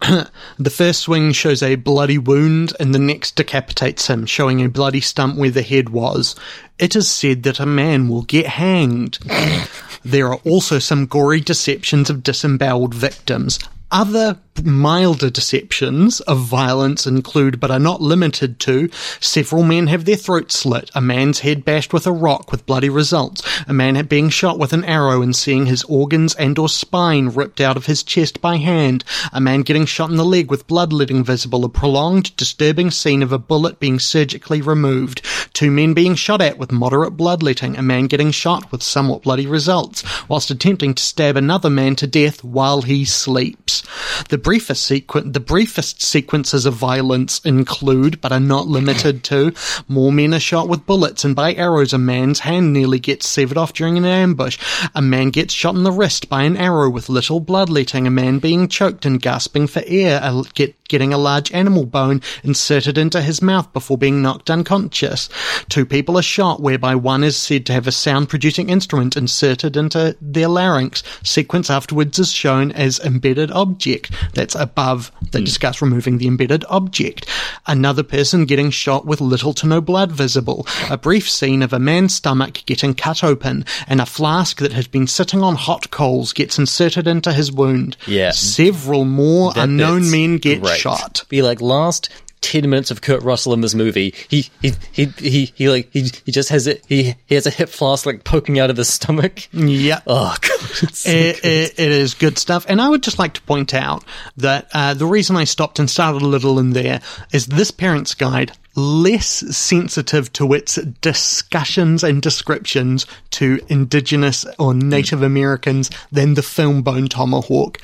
the 0.58 0.70
first 0.70 1.00
swing 1.02 1.32
shows 1.32 1.62
a 1.62 1.76
bloody 1.76 2.18
wound, 2.18 2.72
and 2.80 2.94
the 2.94 2.98
next 2.98 3.36
decapitates 3.36 4.08
him, 4.08 4.26
showing 4.26 4.62
a 4.64 4.68
bloody 4.68 5.00
stump 5.00 5.36
where 5.36 5.50
the 5.50 5.62
head 5.62 5.90
was. 5.90 6.34
It 6.78 6.96
is 6.96 7.08
said 7.08 7.44
that 7.44 7.60
a 7.60 7.66
man 7.66 8.08
will 8.08 8.22
get 8.22 8.46
hanged. 8.46 9.18
there 10.04 10.26
are 10.28 10.40
also 10.44 10.78
some 10.80 11.06
gory 11.06 11.40
deceptions 11.40 12.10
of 12.10 12.22
disemboweled 12.24 12.94
victims. 12.94 13.58
Other 13.92 14.38
milder 14.64 15.28
deceptions 15.28 16.20
of 16.22 16.38
violence 16.38 17.06
include, 17.06 17.60
but 17.60 17.70
are 17.70 17.78
not 17.78 18.00
limited 18.00 18.58
to, 18.60 18.88
several 19.20 19.62
men 19.64 19.88
have 19.88 20.06
their 20.06 20.16
throats 20.16 20.58
slit, 20.58 20.90
a 20.94 21.00
man's 21.02 21.40
head 21.40 21.62
bashed 21.64 21.92
with 21.92 22.06
a 22.06 22.12
rock 22.12 22.50
with 22.50 22.64
bloody 22.64 22.88
results, 22.88 23.42
a 23.66 23.74
man 23.74 24.02
being 24.06 24.30
shot 24.30 24.58
with 24.58 24.72
an 24.72 24.84
arrow 24.84 25.20
and 25.20 25.36
seeing 25.36 25.66
his 25.66 25.84
organs 25.84 26.34
and 26.36 26.58
or 26.58 26.70
spine 26.70 27.28
ripped 27.28 27.60
out 27.60 27.76
of 27.76 27.84
his 27.84 28.02
chest 28.02 28.40
by 28.40 28.56
hand, 28.56 29.04
a 29.30 29.40
man 29.40 29.60
getting 29.60 29.84
shot 29.84 30.10
in 30.10 30.16
the 30.16 30.24
leg 30.24 30.50
with 30.50 30.66
bloodletting 30.66 31.22
visible, 31.22 31.64
a 31.64 31.68
prolonged, 31.68 32.34
disturbing 32.36 32.90
scene 32.90 33.22
of 33.22 33.32
a 33.32 33.38
bullet 33.38 33.78
being 33.78 33.98
surgically 33.98 34.62
removed, 34.62 35.20
two 35.52 35.70
men 35.70 35.94
being 35.94 36.14
shot 36.14 36.40
at 36.40 36.58
with 36.58 36.72
moderate 36.72 37.16
bloodletting, 37.16 37.76
a 37.76 37.82
man 37.82 38.06
getting 38.06 38.30
shot 38.30 38.70
with 38.72 38.82
somewhat 38.82 39.22
bloody 39.22 39.46
results, 39.46 40.02
whilst 40.28 40.50
attempting 40.50 40.94
to 40.94 41.02
stab 41.02 41.36
another 41.36 41.70
man 41.70 41.96
to 41.96 42.06
death 42.06 42.42
while 42.42 42.82
he 42.82 43.04
sleeps. 43.04 43.82
The 44.28 44.38
briefest 44.38 44.88
sequen- 44.90 45.32
the 45.32 45.40
briefest 45.40 46.02
sequences 46.02 46.66
of 46.66 46.74
violence 46.74 47.40
include, 47.44 48.20
but 48.20 48.32
are 48.32 48.40
not 48.40 48.68
limited 48.68 49.24
to, 49.24 49.52
more 49.88 50.12
men 50.12 50.34
are 50.34 50.40
shot 50.40 50.68
with 50.68 50.86
bullets 50.86 51.24
and 51.24 51.36
by 51.36 51.54
arrows. 51.54 51.92
A 51.92 51.98
man's 51.98 52.40
hand 52.40 52.72
nearly 52.72 52.98
gets 52.98 53.28
severed 53.28 53.58
off 53.58 53.72
during 53.72 53.98
an 53.98 54.04
ambush. 54.04 54.58
A 54.94 55.02
man 55.02 55.30
gets 55.30 55.54
shot 55.54 55.74
in 55.74 55.82
the 55.82 55.92
wrist 55.92 56.28
by 56.28 56.42
an 56.42 56.56
arrow 56.56 56.88
with 56.88 57.08
little 57.08 57.40
bloodletting. 57.40 58.06
A 58.06 58.10
man 58.10 58.38
being 58.38 58.68
choked 58.68 59.04
and 59.04 59.20
gasping 59.20 59.66
for 59.66 59.82
air. 59.86 60.20
A, 60.22 60.42
get, 60.54 60.76
getting 60.88 61.12
a 61.12 61.18
large 61.18 61.50
animal 61.52 61.86
bone 61.86 62.20
inserted 62.42 62.98
into 62.98 63.22
his 63.22 63.40
mouth 63.40 63.72
before 63.72 63.98
being 63.98 64.22
knocked 64.22 64.50
unconscious. 64.50 65.28
Two 65.68 65.86
people 65.86 66.18
are 66.18 66.22
shot, 66.22 66.60
whereby 66.60 66.94
one 66.94 67.24
is 67.24 67.36
said 67.36 67.66
to 67.66 67.72
have 67.72 67.86
a 67.86 67.92
sound 67.92 68.28
producing 68.28 68.68
instrument 68.68 69.16
inserted 69.16 69.76
into 69.76 70.16
their 70.20 70.48
larynx. 70.48 71.02
Sequence 71.22 71.70
afterwards 71.70 72.18
is 72.18 72.32
shown 72.32 72.72
as 72.72 73.00
embedded 73.00 73.50
object. 73.50 74.10
That's 74.34 74.54
above. 74.54 75.12
They 75.30 75.40
hmm. 75.40 75.44
discuss 75.44 75.82
removing 75.82 76.18
the 76.18 76.26
embedded 76.26 76.64
object. 76.68 77.26
Another 77.66 78.02
person 78.02 78.44
getting 78.44 78.70
shot 78.70 79.06
with 79.06 79.20
little 79.20 79.52
to 79.54 79.66
no 79.66 79.80
blood 79.80 80.12
visible. 80.12 80.66
A 80.90 80.98
brief 80.98 81.30
scene 81.30 81.62
of 81.62 81.72
a 81.72 81.78
man's 81.78 82.14
stomach 82.14 82.62
getting 82.66 82.94
cut 82.94 83.24
open, 83.24 83.64
and 83.86 84.00
a 84.00 84.06
flask 84.06 84.58
that 84.58 84.72
has 84.72 84.86
been 84.86 85.06
sitting 85.06 85.42
on 85.42 85.54
hot 85.54 85.90
coals 85.90 86.32
gets 86.32 86.58
inserted 86.58 87.06
into 87.06 87.32
his 87.32 87.52
wound. 87.52 87.96
Yeah. 88.06 88.30
Several 88.30 89.04
more 89.04 89.52
That 89.52 89.64
unknown 89.64 90.10
men 90.10 90.38
get 90.38 90.62
great. 90.62 90.80
shot. 90.80 91.24
Be 91.28 91.42
like 91.42 91.60
last 91.60 92.08
ten 92.42 92.68
minutes 92.68 92.90
of 92.90 93.00
Kurt 93.00 93.22
Russell 93.22 93.54
in 93.54 93.62
this 93.62 93.74
movie. 93.74 94.12
He 94.28 94.50
he 94.60 94.74
he 94.92 95.06
he, 95.16 95.44
he 95.54 95.68
like 95.70 95.90
he, 95.92 96.10
he 96.26 96.32
just 96.32 96.50
has 96.50 96.66
it. 96.66 96.84
He 96.86 97.14
he 97.26 97.34
has 97.34 97.46
a 97.46 97.50
hip 97.50 97.70
flask 97.70 98.04
like 98.04 98.24
poking 98.24 98.58
out 98.58 98.68
of 98.68 98.76
his 98.76 98.88
stomach. 98.88 99.48
Yeah. 99.52 100.00
Oh 100.14 100.36
god. 100.40 100.94
So 100.94 101.10
it, 101.10 101.44
it, 101.44 101.78
it 101.78 101.92
is 101.92 102.14
good 102.14 102.36
stuff. 102.36 102.66
And 102.68 102.80
I 102.82 102.88
would 102.88 103.02
just 103.02 103.18
like 103.18 103.34
to 103.34 103.42
point 103.42 103.72
out 103.72 104.04
that 104.36 104.68
uh, 104.74 104.94
the 104.94 105.06
reason 105.06 105.36
I 105.36 105.44
stopped 105.44 105.78
and 105.78 105.88
started 105.88 106.22
a 106.22 106.26
little 106.26 106.58
in 106.58 106.70
there 106.70 107.00
is 107.32 107.46
this 107.46 107.70
parent's 107.70 108.14
guide 108.14 108.52
less 108.74 109.26
sensitive 109.56 110.32
to 110.34 110.52
its 110.52 110.76
discussions 111.00 112.02
and 112.02 112.20
descriptions 112.20 113.06
to 113.30 113.60
indigenous 113.68 114.44
or 114.58 114.74
Native 114.74 115.22
Americans 115.22 115.90
than 116.10 116.34
the 116.34 116.42
film 116.42 116.82
Bone 116.82 117.08
Tomahawk. 117.08 117.78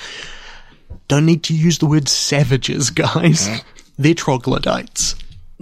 Don't 1.08 1.26
need 1.26 1.42
to 1.44 1.54
use 1.54 1.78
the 1.78 1.86
word 1.86 2.08
savages, 2.08 2.90
guys. 2.90 3.48
They're 3.98 4.14
troglodytes. 4.14 5.14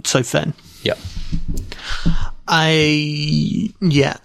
So 0.05 0.23
Finn. 0.23 0.53
yeah. 0.83 0.93
I 2.47 3.73
yeah. 3.81 4.17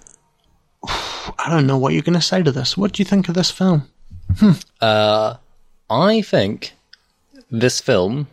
I 0.87 1.49
don't 1.49 1.67
know 1.67 1.79
what 1.79 1.93
you're 1.93 2.03
going 2.03 2.15
to 2.19 2.21
say 2.21 2.43
to 2.43 2.53
this. 2.53 2.77
What 2.77 2.93
do 2.93 3.01
you 3.03 3.05
think 3.05 3.29
of 3.29 3.35
this 3.35 3.51
film? 3.51 3.89
Uh 4.81 5.37
I 5.91 6.23
think 6.23 6.73
this 7.51 7.81
film 7.81 8.29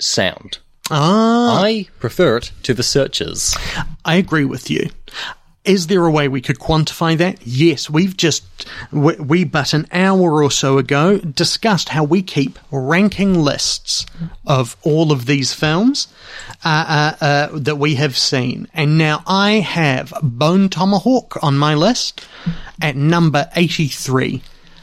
sound. 0.00 0.58
Ah, 0.90 1.62
I 1.62 1.88
prefer 1.98 2.38
it 2.38 2.52
to 2.64 2.74
the 2.74 2.82
searchers. 2.82 3.56
I 4.04 4.16
agree 4.16 4.44
with 4.44 4.68
you. 4.70 4.90
Is 5.64 5.86
there 5.86 6.04
a 6.04 6.10
way 6.10 6.28
we 6.28 6.42
could 6.42 6.58
quantify 6.58 7.16
that? 7.16 7.38
Yes, 7.46 7.88
we've 7.88 8.14
just, 8.14 8.44
we, 8.92 9.14
we 9.16 9.44
but 9.44 9.72
an 9.72 9.86
hour 9.92 10.42
or 10.42 10.50
so 10.50 10.76
ago 10.76 11.18
discussed 11.18 11.88
how 11.88 12.04
we 12.04 12.22
keep 12.22 12.58
ranking 12.70 13.40
lists 13.40 14.04
of 14.46 14.76
all 14.82 15.10
of 15.10 15.24
these 15.24 15.54
films 15.54 16.08
uh, 16.64 17.14
uh, 17.20 17.24
uh, 17.24 17.58
that 17.58 17.76
we 17.76 17.94
have 17.94 18.16
seen. 18.16 18.68
And 18.74 18.98
now 18.98 19.22
I 19.26 19.60
have 19.60 20.12
Bone 20.22 20.68
Tomahawk 20.68 21.42
on 21.42 21.56
my 21.56 21.74
list 21.74 22.26
at 22.82 22.94
number 22.94 23.48
83, 23.56 24.42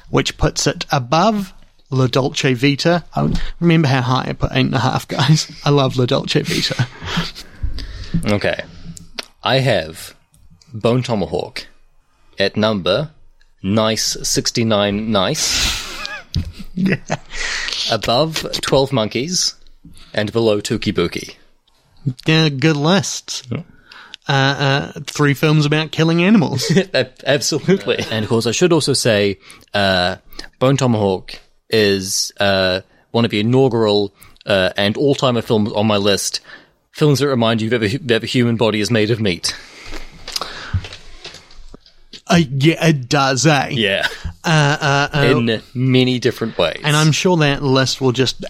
which 0.09 0.35
puts 0.37 0.65
it 0.65 0.85
above 0.91 1.53
La 1.91 2.07
Dolce 2.07 2.53
Vita. 2.55 3.03
I 3.15 3.31
remember 3.59 3.87
how 3.87 4.01
high 4.01 4.29
I 4.29 4.33
put 4.33 4.51
eight 4.53 4.65
and 4.65 4.75
a 4.75 4.79
half, 4.79 5.07
guys. 5.07 5.51
I 5.63 5.69
love 5.69 5.95
La 5.97 6.07
Dolce 6.07 6.41
Vita. 6.41 6.87
Okay. 8.25 8.63
I 9.43 9.59
have 9.59 10.15
Bone 10.73 11.03
Tomahawk 11.03 11.67
at 12.39 12.55
number 12.57 13.11
nice 13.63 14.17
69 14.27 15.11
nice. 15.11 15.81
Above 17.91 18.47
12 18.61 18.93
monkeys 18.93 19.55
and 20.13 20.31
below 20.31 20.61
Touki 20.61 20.93
Bouki. 20.93 21.35
Yeah, 22.25 22.49
good 22.49 22.77
lists. 22.77 23.43
Uh, 23.51 24.31
uh, 24.31 24.91
three 25.05 25.33
films 25.33 25.65
about 25.65 25.91
killing 25.91 26.23
animals. 26.23 26.71
Ab- 26.93 27.19
Absolutely. 27.25 27.99
And 28.11 28.23
of 28.23 28.29
course, 28.29 28.47
I 28.47 28.51
should 28.51 28.71
also 28.71 28.93
say, 28.93 29.39
uh, 29.73 30.17
Bone 30.59 30.77
Tomahawk 30.77 31.33
is 31.69 32.31
uh, 32.39 32.81
one 33.11 33.25
of 33.25 33.31
the 33.31 33.39
inaugural 33.39 34.13
uh, 34.45 34.71
and 34.77 34.95
all-timer 34.97 35.41
films 35.41 35.71
on 35.73 35.87
my 35.87 35.97
list. 35.97 36.39
Films 36.91 37.19
that 37.19 37.27
remind 37.27 37.61
you 37.61 37.69
that 37.69 37.79
the, 37.79 37.97
that 37.97 38.21
the 38.21 38.27
human 38.27 38.57
body 38.57 38.79
is 38.79 38.89
made 38.91 39.11
of 39.11 39.19
meat. 39.19 39.55
Uh, 42.31 42.37
yeah, 42.49 42.87
it 42.87 43.09
does, 43.09 43.45
eh? 43.45 43.69
Yeah. 43.69 44.07
Uh, 44.43 44.77
uh, 45.13 45.17
uh, 45.17 45.21
In 45.37 45.61
many 45.75 46.17
different 46.19 46.57
ways. 46.57 46.79
and 46.83 46.95
I'm 46.95 47.11
sure 47.11 47.37
that 47.37 47.61
list 47.61 48.01
will 48.01 48.11
just 48.11 48.43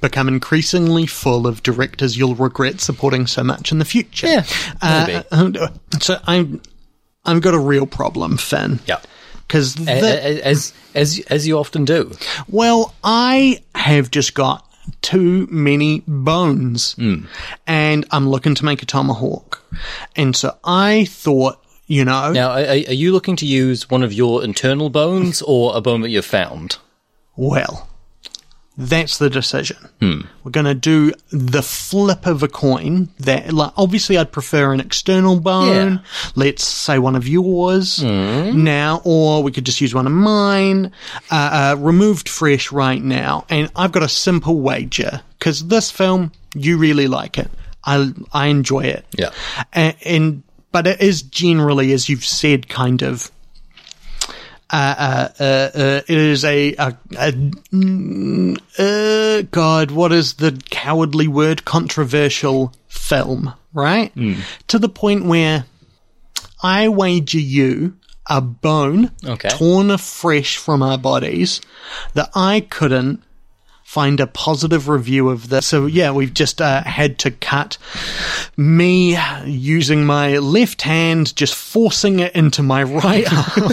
become 0.00 0.28
increasingly 0.28 1.06
full 1.06 1.46
of 1.46 1.62
directors 1.62 2.16
you'll 2.16 2.34
regret 2.34 2.80
supporting 2.80 3.26
so 3.26 3.42
much 3.42 3.72
in 3.72 3.78
the 3.78 3.84
future. 3.84 4.26
Yeah, 4.26 4.44
Uh, 4.82 5.22
maybe. 5.32 5.58
uh, 5.58 5.68
so 6.00 6.18
I'm, 6.26 6.60
I've 7.24 7.40
got 7.40 7.54
a 7.54 7.58
real 7.58 7.86
problem, 7.86 8.36
Finn. 8.36 8.80
Yeah. 8.86 9.00
Because 9.46 9.76
as 9.88 10.72
as 10.94 11.18
as 11.28 11.46
you 11.48 11.58
often 11.58 11.84
do. 11.84 12.12
Well, 12.48 12.94
I 13.02 13.62
have 13.74 14.08
just 14.10 14.34
got 14.34 14.64
too 15.02 15.48
many 15.50 16.04
bones, 16.06 16.94
and 17.66 18.06
I'm 18.12 18.28
looking 18.28 18.54
to 18.54 18.64
make 18.64 18.82
a 18.82 18.86
tomahawk, 18.86 19.60
and 20.14 20.36
so 20.36 20.56
I 20.62 21.06
thought, 21.06 21.59
you 21.90 22.04
know, 22.04 22.32
Now, 22.32 22.50
are, 22.50 22.64
are 22.90 22.94
you 23.02 23.12
looking 23.12 23.34
to 23.36 23.46
use 23.46 23.90
one 23.90 24.02
of 24.04 24.12
your 24.12 24.44
internal 24.44 24.90
bones 24.90 25.42
or 25.42 25.76
a 25.76 25.80
bone 25.80 26.00
that 26.02 26.10
you've 26.10 26.24
found? 26.40 26.78
well, 27.36 27.88
that's 28.78 29.18
the 29.18 29.28
decision. 29.28 29.76
We're 30.00 30.50
going 30.50 30.64
to 30.64 30.74
do 30.74 31.12
the 31.30 31.60
flip 31.62 32.24
of 32.26 32.42
a 32.42 32.48
coin. 32.48 33.10
That, 33.18 33.52
like, 33.52 33.72
obviously, 33.76 34.16
I'd 34.16 34.32
prefer 34.32 34.72
an 34.72 34.80
external 34.80 35.38
bone. 35.38 35.92
Yeah. 35.92 35.98
Let's 36.34 36.64
say 36.64 36.98
one 36.98 37.14
of 37.16 37.28
yours 37.28 38.02
now, 38.02 39.02
or 39.04 39.42
we 39.42 39.52
could 39.52 39.66
just 39.66 39.80
use 39.82 39.92
one 39.94 40.06
of 40.06 40.12
mine. 40.14 40.92
Uh, 41.30 41.74
uh, 41.74 41.76
removed 41.78 42.28
fresh 42.28 42.72
right 42.72 43.02
now, 43.02 43.44
and 43.50 43.70
I've 43.76 43.92
got 43.92 44.02
a 44.02 44.08
simple 44.08 44.60
wager 44.60 45.20
because 45.38 45.66
this 45.66 45.90
film, 45.90 46.32
you 46.54 46.78
really 46.78 47.06
like 47.08 47.36
it. 47.36 47.50
I 47.84 48.12
I 48.32 48.46
enjoy 48.46 48.84
it. 48.84 49.04
Yeah. 49.18 49.30
and, 49.74 49.94
and 50.06 50.42
but 50.72 50.86
it 50.86 51.00
is 51.00 51.22
generally, 51.22 51.92
as 51.92 52.08
you've 52.08 52.24
said, 52.24 52.68
kind 52.68 53.02
of. 53.02 53.30
Uh, 54.72 54.94
uh, 54.98 55.28
uh, 55.40 55.70
uh, 55.74 56.00
it 56.06 56.16
is 56.16 56.44
a, 56.44 56.74
a, 56.76 56.96
a 57.18 57.32
mm, 57.72 58.56
uh, 58.78 59.42
God, 59.50 59.90
what 59.90 60.12
is 60.12 60.34
the 60.34 60.52
cowardly 60.70 61.26
word? 61.26 61.64
Controversial 61.64 62.72
film, 62.86 63.52
right? 63.74 64.12
To 64.68 64.78
the 64.78 64.88
point 64.88 65.24
where 65.24 65.64
I 66.62 66.88
wager 66.88 67.40
you 67.40 67.96
a 68.26 68.40
bone 68.40 69.10
Okay. 69.24 69.48
torn 69.48 69.90
afresh 69.90 70.56
from 70.56 70.82
our 70.84 70.98
bodies 70.98 71.60
that 72.14 72.30
I 72.36 72.60
couldn't 72.60 73.24
find 73.90 74.20
a 74.20 74.26
positive 74.28 74.88
review 74.88 75.28
of 75.30 75.48
this. 75.48 75.66
So 75.66 75.86
yeah, 75.86 76.12
we've 76.12 76.32
just 76.32 76.60
uh, 76.62 76.80
had 76.84 77.18
to 77.18 77.32
cut 77.32 77.76
me 78.56 79.18
using 79.44 80.06
my 80.06 80.38
left 80.38 80.82
hand, 80.82 81.34
just 81.34 81.56
forcing 81.56 82.20
it 82.20 82.32
into 82.36 82.62
my 82.62 82.84
right 82.84 83.26
arm 83.58 83.72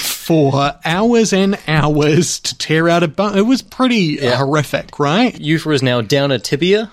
for 0.00 0.72
hours 0.84 1.32
and 1.32 1.56
hours 1.68 2.40
to 2.40 2.58
tear 2.58 2.88
out 2.88 3.04
a 3.04 3.08
bone. 3.08 3.38
It 3.38 3.42
was 3.42 3.62
pretty 3.62 4.16
horrific, 4.16 4.98
right? 4.98 5.32
Eutha 5.34 5.72
is 5.72 5.84
now 5.84 6.00
down 6.00 6.32
a 6.32 6.40
tibia. 6.40 6.90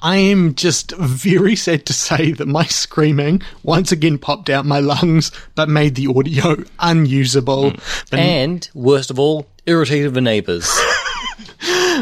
I 0.00 0.16
am 0.16 0.54
just 0.54 0.92
very 0.92 1.54
sad 1.54 1.84
to 1.84 1.92
say 1.92 2.32
that 2.32 2.48
my 2.48 2.64
screaming 2.64 3.42
once 3.62 3.92
again 3.92 4.16
popped 4.16 4.48
out 4.48 4.64
my 4.64 4.80
lungs, 4.80 5.30
but 5.54 5.68
made 5.68 5.96
the 5.96 6.06
audio 6.06 6.64
unusable. 6.78 7.72
But- 8.10 8.18
And, 8.18 8.66
worst 8.72 9.10
of 9.10 9.18
all, 9.18 9.46
irritated 9.66 10.14
the 10.14 10.22
neighbours. 10.22 10.66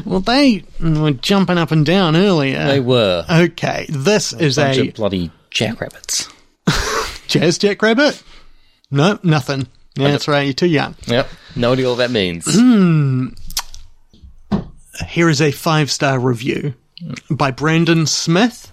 well, 0.04 0.20
they 0.20 0.64
were 0.80 1.12
jumping 1.12 1.58
up 1.58 1.70
and 1.70 1.86
down 1.86 2.16
earlier. 2.16 2.66
they 2.66 2.80
were. 2.80 3.24
Okay, 3.28 3.86
this 3.88 4.32
is 4.32 4.56
bunch 4.56 4.78
a 4.78 4.88
of 4.88 4.94
bloody 4.94 5.30
jackrabbits. 5.50 6.28
jazz 7.28 7.58
jackrabbit. 7.58 8.22
No, 8.90 9.18
nothing. 9.22 9.66
Yeah, 9.96 10.10
that's 10.10 10.28
right. 10.28 10.42
You're 10.42 10.54
too 10.54 10.66
young. 10.66 10.94
Yep. 11.06 11.28
No 11.56 11.72
idea 11.72 11.88
what 11.88 11.96
that 11.96 12.10
means. 12.10 12.46
Here 15.08 15.28
is 15.28 15.40
a 15.40 15.50
five 15.50 15.90
star 15.90 16.18
review 16.18 16.74
by 17.30 17.50
Brandon 17.50 18.06
Smith 18.06 18.72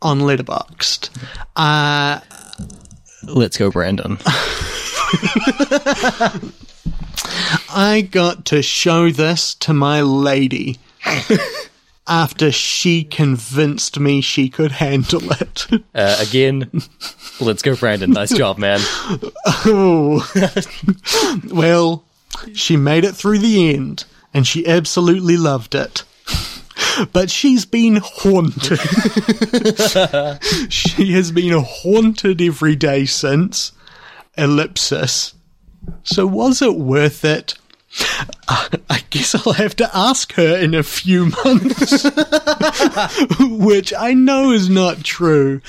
on 0.00 0.20
Letterboxd. 0.20 1.10
Uh, 1.56 2.20
Let's 3.24 3.56
go, 3.56 3.70
Brandon. 3.70 4.18
I 7.68 8.06
got 8.10 8.44
to 8.46 8.62
show 8.62 9.10
this 9.10 9.54
to 9.56 9.72
my 9.72 10.00
lady 10.00 10.78
after 12.08 12.50
she 12.52 13.04
convinced 13.04 13.98
me 13.98 14.20
she 14.20 14.48
could 14.48 14.72
handle 14.72 15.32
it. 15.32 15.66
Uh, 15.94 16.16
again, 16.20 16.70
let's 17.38 17.60
go, 17.60 17.76
Brandon. 17.76 18.10
Nice 18.10 18.34
job, 18.34 18.56
man. 18.56 18.80
Oh. 19.66 20.26
well, 21.52 22.04
she 22.54 22.78
made 22.78 23.04
it 23.04 23.14
through 23.14 23.38
the 23.38 23.74
end, 23.74 24.04
and 24.32 24.46
she 24.46 24.66
absolutely 24.66 25.36
loved 25.36 25.74
it. 25.74 26.02
But 27.12 27.30
she's 27.30 27.66
been 27.66 28.00
haunted. 28.02 28.80
she 30.72 31.12
has 31.12 31.30
been 31.30 31.62
haunted 31.62 32.40
every 32.40 32.74
day 32.74 33.04
since. 33.04 33.72
Ellipsis. 34.38 35.34
So 36.04 36.26
was 36.26 36.62
it 36.62 36.76
worth 36.76 37.24
it? 37.24 37.54
I 38.48 39.02
guess 39.10 39.34
I'll 39.34 39.52
have 39.52 39.76
to 39.76 39.90
ask 39.96 40.32
her 40.34 40.56
in 40.56 40.74
a 40.74 40.82
few 40.82 41.26
months. 41.44 42.04
Which 43.40 43.92
I 43.96 44.14
know 44.14 44.50
is 44.50 44.70
not 44.70 45.04
true. 45.04 45.60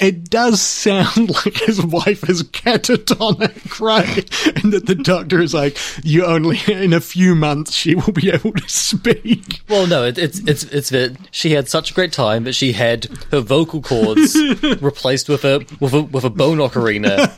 It 0.00 0.28
does 0.28 0.60
sound 0.60 1.30
like 1.46 1.56
his 1.56 1.82
wife 1.84 2.28
is 2.28 2.42
catatonic, 2.42 3.80
right? 3.80 4.62
And 4.62 4.72
that 4.72 4.86
the 4.86 4.94
doctor 4.94 5.40
is 5.40 5.54
like, 5.54 5.78
you 6.04 6.24
only, 6.24 6.58
in 6.68 6.92
a 6.92 7.00
few 7.00 7.34
months, 7.34 7.72
she 7.72 7.94
will 7.94 8.12
be 8.12 8.30
able 8.30 8.52
to 8.52 8.68
speak. 8.68 9.60
Well, 9.68 9.86
no, 9.86 10.04
it, 10.04 10.18
it's 10.18 10.38
it's 10.40 10.64
it's 10.64 10.90
that 10.90 11.16
she 11.30 11.52
had 11.52 11.68
such 11.68 11.92
a 11.92 11.94
great 11.94 12.12
time 12.12 12.44
that 12.44 12.54
she 12.54 12.72
had 12.72 13.06
her 13.30 13.40
vocal 13.40 13.80
cords 13.80 14.36
replaced 14.82 15.28
with 15.28 15.44
a 15.44 15.64
with 15.80 15.94
a 15.94 16.02
with 16.02 16.24
a 16.24 16.30
bone 16.30 16.58
ocarina. 16.58 17.30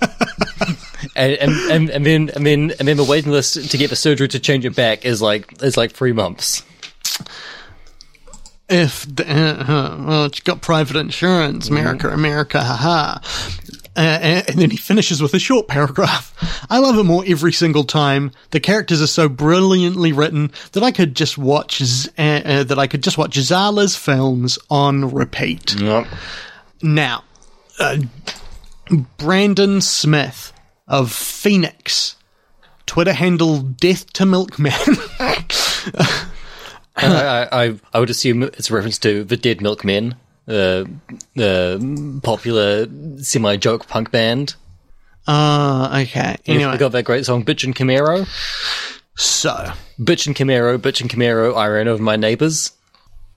And, 1.14 1.34
and, 1.34 1.90
and, 1.90 2.06
then 2.06 2.30
and 2.30 2.46
then 2.46 2.72
and 2.78 2.88
then 2.88 2.96
the 2.96 3.04
waiting 3.04 3.32
list 3.32 3.70
to 3.70 3.78
get 3.78 3.90
the 3.90 3.96
surgery 3.96 4.28
to 4.28 4.40
change 4.40 4.64
it 4.64 4.74
back 4.74 5.04
is 5.04 5.20
like 5.20 5.62
is 5.62 5.76
like 5.76 5.92
three 5.92 6.12
months. 6.12 6.64
If, 8.68 9.04
the, 9.14 9.30
uh, 9.30 9.64
uh, 9.64 10.04
well, 10.06 10.32
she 10.32 10.40
got 10.42 10.62
private 10.62 10.96
insurance, 10.96 11.68
America, 11.68 12.08
America, 12.08 12.62
haha. 12.62 13.18
Uh, 13.94 14.00
and, 14.00 14.58
then 14.58 14.70
he 14.70 14.78
finishes 14.78 15.20
with 15.20 15.34
a 15.34 15.38
short 15.38 15.68
paragraph. 15.68 16.34
I 16.70 16.78
love 16.78 16.96
it 16.96 17.02
more 17.02 17.22
every 17.26 17.52
single 17.52 17.84
time. 17.84 18.30
The 18.50 18.60
characters 18.60 19.02
are 19.02 19.06
so 19.06 19.28
brilliantly 19.28 20.12
written 20.12 20.52
that 20.72 20.82
I 20.82 20.90
could 20.90 21.14
just 21.14 21.36
watch 21.36 21.82
Z- 21.82 22.10
uh, 22.16 22.22
uh, 22.22 22.64
that 22.64 22.78
I 22.78 22.86
could 22.86 23.02
just 23.02 23.18
watch 23.18 23.36
Zahler's 23.36 23.94
films 23.94 24.58
on 24.70 25.10
repeat. 25.10 25.78
Now, 26.82 27.24
uh, 27.78 27.98
Brandon 29.18 29.82
Smith 29.82 30.54
of 30.88 31.12
Phoenix, 31.12 32.16
Twitter 32.86 33.12
handle 33.12 33.58
Death 33.60 34.12
to 34.14 34.26
Milkman. 34.26 34.72
I, 36.96 37.48
I 37.52 37.74
I 37.92 38.00
would 38.00 38.10
assume 38.10 38.42
it's 38.42 38.70
a 38.70 38.74
reference 38.74 38.98
to 39.00 39.24
the 39.24 39.36
Dead 39.36 39.60
Milkmen, 39.60 40.14
uh, 40.46 40.84
the 41.34 42.20
popular 42.22 42.86
semi 43.22 43.56
joke 43.56 43.86
punk 43.88 44.10
band. 44.10 44.54
Ah, 45.26 46.00
okay. 46.00 46.36
Anyway. 46.46 46.64
Anyway, 46.64 46.78
got 46.78 46.92
that 46.92 47.04
great 47.04 47.24
song 47.24 47.44
"Bitchin' 47.44 47.74
Camaro." 47.74 48.26
so 49.16 49.72
Bitchin' 50.00 50.34
Camaro, 50.34 50.78
bitchin' 50.78 51.08
Camaro, 51.08 51.54
I 51.56 51.68
ran 51.68 51.86
over 51.88 52.02
my 52.02 52.16
neighbors. 52.16 52.72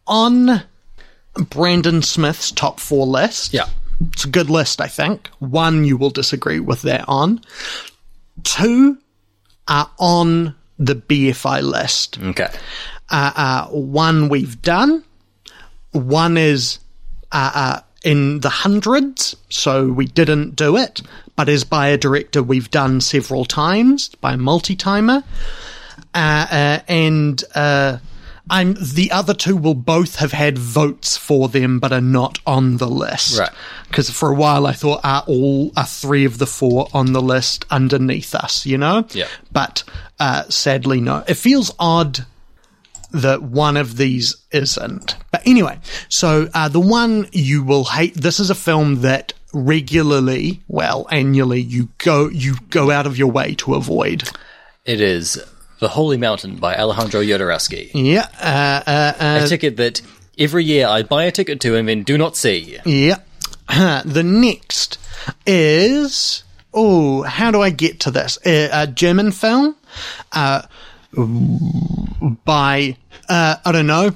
on 0.08 0.64
Brandon 1.50 2.02
Smith's 2.02 2.52
top 2.52 2.80
four 2.80 3.06
list. 3.06 3.54
Yeah. 3.54 3.68
It's 4.12 4.26
a 4.26 4.30
good 4.30 4.50
list, 4.50 4.82
I 4.82 4.88
think. 4.88 5.28
One 5.40 5.86
you 5.86 5.98
will 5.98 6.10
disagree 6.10 6.60
with 6.60 6.82
that 6.84 7.06
on. 7.08 7.42
Two 8.44 8.98
are 9.68 9.90
on 9.98 10.56
the 10.78 10.96
BFI 10.96 11.62
list. 11.64 12.20
Okay. 12.22 12.50
Uh, 13.10 13.32
uh, 13.36 13.68
one 13.68 14.30
we've 14.30 14.62
done. 14.62 15.04
One 15.92 16.38
is 16.38 16.80
uh, 17.32 17.52
uh, 17.54 17.80
in 18.04 18.40
the 18.42 18.50
hundreds, 18.50 19.36
so 19.50 19.88
we 19.88 20.06
didn't 20.06 20.56
do 20.56 20.78
it, 20.78 21.02
but 21.36 21.50
is 21.50 21.64
by 21.64 21.88
a 21.88 21.98
director 21.98 22.44
we've 22.44 22.70
done 22.70 23.02
several 23.02 23.46
times, 23.46 24.10
by 24.22 24.34
a 24.34 24.38
multi-timer. 24.38 25.24
Uh, 26.14 26.48
uh, 26.50 26.80
and 26.88 27.44
uh, 27.56 27.98
I'm 28.50 28.76
the 28.76 29.12
other 29.12 29.34
two 29.34 29.58
will 29.58 29.74
both 29.74 30.18
have 30.18 30.32
had 30.32 30.58
votes 30.58 31.18
for 31.18 31.50
them, 31.50 31.80
but 31.80 31.92
are 31.92 32.02
not 32.02 32.40
on 32.46 32.78
the 32.78 32.88
list. 32.88 33.40
Right. 33.40 33.50
Because 33.88 34.10
for 34.10 34.30
a 34.30 34.36
while 34.36 34.68
I 34.68 34.74
thought 34.74 35.02
are 35.04 35.24
all 35.28 35.72
are 35.76 35.86
three 35.86 36.26
of 36.26 36.38
the 36.38 36.46
four 36.46 36.88
on 36.94 37.14
the 37.14 37.22
list 37.22 37.66
underneath 37.72 38.36
us, 38.36 38.66
you 38.66 38.78
know. 38.78 39.08
Yeah. 39.12 39.28
But 39.52 39.84
uh, 40.20 40.44
sadly, 40.50 41.02
no. 41.02 41.24
It 41.28 41.36
feels 41.36 41.74
odd 41.80 42.26
that 43.12 43.42
one 43.42 43.78
of 43.78 43.98
these 43.98 44.36
isn't. 44.52 45.16
But 45.32 45.42
anyway, 45.46 45.80
so 46.10 46.50
uh, 46.54 46.70
the 46.70 46.80
one 46.80 47.28
you 47.32 47.64
will 47.64 47.86
hate. 47.86 48.14
This 48.14 48.40
is 48.40 48.50
a 48.50 48.56
film 48.56 49.02
that 49.02 49.34
regularly, 49.54 50.62
well, 50.68 51.08
annually, 51.10 51.62
you 51.62 51.90
go 51.98 52.30
you 52.30 52.56
go 52.70 52.92
out 52.92 53.08
of 53.08 53.18
your 53.18 53.32
way 53.32 53.56
to 53.56 53.76
avoid. 53.76 54.30
It 54.84 55.02
is 55.02 55.44
The 55.80 55.90
Holy 55.90 56.18
Mountain 56.18 56.58
by 56.58 56.76
Alejandro 56.76 57.22
Jodorowsky. 57.22 57.92
Yeah, 57.94 58.28
uh, 58.40 58.90
uh, 58.90 59.14
uh, 59.20 59.46
a 59.46 59.48
ticket 59.48 59.78
that 59.78 60.02
every 60.38 60.64
year 60.64 60.88
I 60.88 61.04
buy 61.04 61.26
a 61.26 61.32
ticket 61.32 61.60
to 61.62 61.76
and 61.76 61.88
then 61.88 62.04
do 62.04 62.18
not 62.18 62.38
see. 62.38 62.80
yeah. 62.86 63.18
the 64.06 64.24
next 64.24 65.00
is 65.46 66.44
oh, 66.76 67.24
how 67.24 67.52
do 67.52 67.62
I 67.62 67.70
get 67.70 68.02
to 68.02 68.12
this? 68.12 68.38
Uh, 68.46 68.70
a 68.72 68.88
German 68.88 69.32
film, 69.32 69.76
uh, 70.34 70.64
by 72.44 72.98
uh, 73.30 73.56
I 73.66 73.72
don't 73.72 73.88
know. 73.88 74.12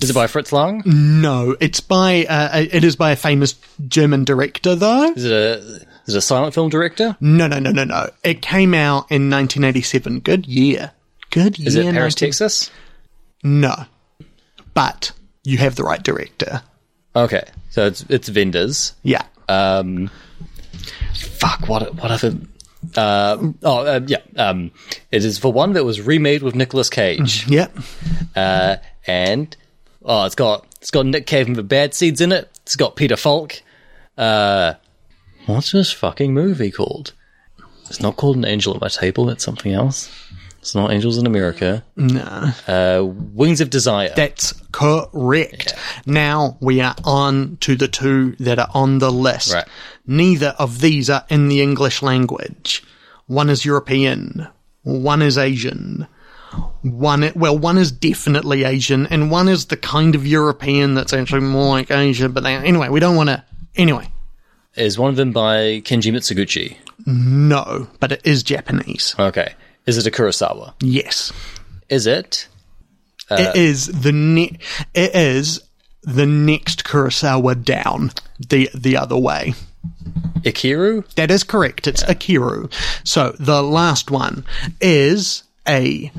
Is 0.00 0.10
it 0.10 0.14
by 0.14 0.26
Fritz 0.26 0.52
Lang? 0.52 0.82
No, 0.84 1.56
it's 1.60 1.80
by 1.80 2.26
uh, 2.26 2.64
it 2.70 2.84
is 2.84 2.96
by 2.96 3.12
a 3.12 3.16
famous 3.16 3.54
German 3.88 4.24
director 4.24 4.74
though. 4.74 5.12
Is 5.12 5.24
it 5.24 5.32
a 5.32 5.86
is 6.06 6.14
it 6.14 6.18
a 6.18 6.20
silent 6.20 6.54
film 6.54 6.68
director? 6.68 7.16
No, 7.20 7.46
no, 7.46 7.58
no, 7.58 7.70
no, 7.70 7.84
no. 7.84 8.10
It 8.22 8.42
came 8.42 8.74
out 8.74 9.10
in 9.10 9.30
1987. 9.30 10.20
Good 10.20 10.46
year. 10.46 10.92
Good 11.30 11.58
year. 11.58 11.68
Is 11.68 11.76
it 11.76 11.92
Paris, 11.92 12.14
19 12.14 12.28
Texas? 12.28 12.70
No, 13.42 13.74
but 14.72 15.12
you 15.44 15.58
have 15.58 15.76
the 15.76 15.84
right 15.84 16.02
director. 16.02 16.62
Okay, 17.16 17.44
so 17.70 17.86
it's 17.86 18.04
it's 18.08 18.30
Wenders. 18.30 18.94
Yeah. 19.02 19.22
Um, 19.48 20.10
fuck. 21.14 21.68
What 21.68 21.94
what 21.94 22.10
other? 22.10 22.36
Uh, 22.96 23.52
oh 23.62 23.86
uh, 23.86 24.00
yeah. 24.06 24.18
Um, 24.36 24.72
it 25.10 25.24
is 25.24 25.38
for 25.38 25.52
one 25.52 25.74
that 25.74 25.84
was 25.84 26.00
remade 26.00 26.42
with 26.42 26.54
Nicolas 26.54 26.90
Cage. 26.90 27.46
Yep. 27.48 27.76
Uh, 28.34 28.76
and 29.06 29.56
oh, 30.04 30.24
it's 30.24 30.34
got 30.34 30.66
it's 30.80 30.90
got 30.90 31.06
Nick 31.06 31.26
Cave 31.26 31.46
and 31.46 31.56
the 31.56 31.62
Bad 31.62 31.94
Seeds 31.94 32.20
in 32.20 32.32
it. 32.32 32.50
It's 32.62 32.76
got 32.76 32.96
Peter 32.96 33.16
Falk. 33.16 33.62
Uh, 34.16 34.74
what's 35.46 35.72
this 35.72 35.92
fucking 35.92 36.32
movie 36.34 36.70
called? 36.70 37.12
It's 37.88 38.00
not 38.00 38.16
called 38.16 38.36
An 38.36 38.44
Angel 38.44 38.74
at 38.74 38.80
My 38.80 38.88
Table. 38.88 39.28
It's 39.30 39.44
something 39.44 39.72
else. 39.72 40.10
It's 40.58 40.74
not 40.74 40.90
Angels 40.90 41.18
in 41.18 41.26
America. 41.26 41.84
No. 41.96 42.52
Uh, 42.66 43.04
Wings 43.04 43.60
of 43.60 43.68
Desire. 43.68 44.12
That's 44.16 44.52
correct. 44.72 45.74
Now 46.06 46.56
we 46.60 46.80
are 46.80 46.96
on 47.04 47.58
to 47.60 47.76
the 47.76 47.86
two 47.86 48.34
that 48.40 48.58
are 48.58 48.70
on 48.72 48.98
the 48.98 49.12
list. 49.12 49.52
Right. 49.52 49.66
Neither 50.06 50.54
of 50.58 50.80
these 50.80 51.10
are 51.10 51.26
in 51.28 51.48
the 51.48 51.60
English 51.60 52.00
language. 52.00 52.82
One 53.26 53.50
is 53.50 53.66
European. 53.66 54.48
One 54.82 55.20
is 55.20 55.36
Asian. 55.36 56.06
One, 56.82 57.30
well, 57.34 57.58
one 57.58 57.76
is 57.76 57.92
definitely 57.92 58.64
Asian, 58.64 59.06
and 59.08 59.30
one 59.30 59.48
is 59.48 59.66
the 59.66 59.76
kind 59.76 60.14
of 60.14 60.26
European 60.26 60.94
that's 60.94 61.12
actually 61.12 61.40
more 61.40 61.70
like 61.70 61.90
Asia. 61.90 62.28
But 62.28 62.42
they, 62.44 62.54
anyway, 62.54 62.88
we 62.88 63.00
don't 63.00 63.16
want 63.16 63.28
to. 63.28 63.44
Anyway, 63.76 64.08
Is 64.76 64.98
one 64.98 65.10
of 65.10 65.16
them 65.16 65.32
by 65.32 65.80
Kenji 65.82 66.12
Mizoguchi? 66.12 66.76
no, 67.06 67.88
but 68.00 68.12
it 68.12 68.20
is 68.24 68.42
Japanese. 68.42 69.14
Okay. 69.18 69.54
Is 69.86 69.98
it 69.98 70.06
a 70.06 70.10
Kurosawa? 70.10 70.74
Yes, 70.80 71.32
Is 71.88 72.06
it? 72.06 72.48
it 73.30 73.56
is 73.56 73.86
the 73.86 74.12
ne- 74.12 74.58
It 74.94 75.14
is 75.14 75.60
the 76.02 76.26
next 76.26 76.84
Kurosawa 76.84 77.62
down 77.62 78.10
the 78.38 78.70
the 78.74 78.96
other 78.96 79.16
way. 79.16 79.54
Ikiru? 80.42 81.06
That 81.14 81.30
is 81.30 81.44
correct. 81.44 81.86
It's 81.86 82.02
Akiru. 82.04 82.70
So 83.04 83.34
the 83.38 83.62
last 83.62 84.10
one 84.10 84.44
is 84.80 85.42
a 85.68 86.10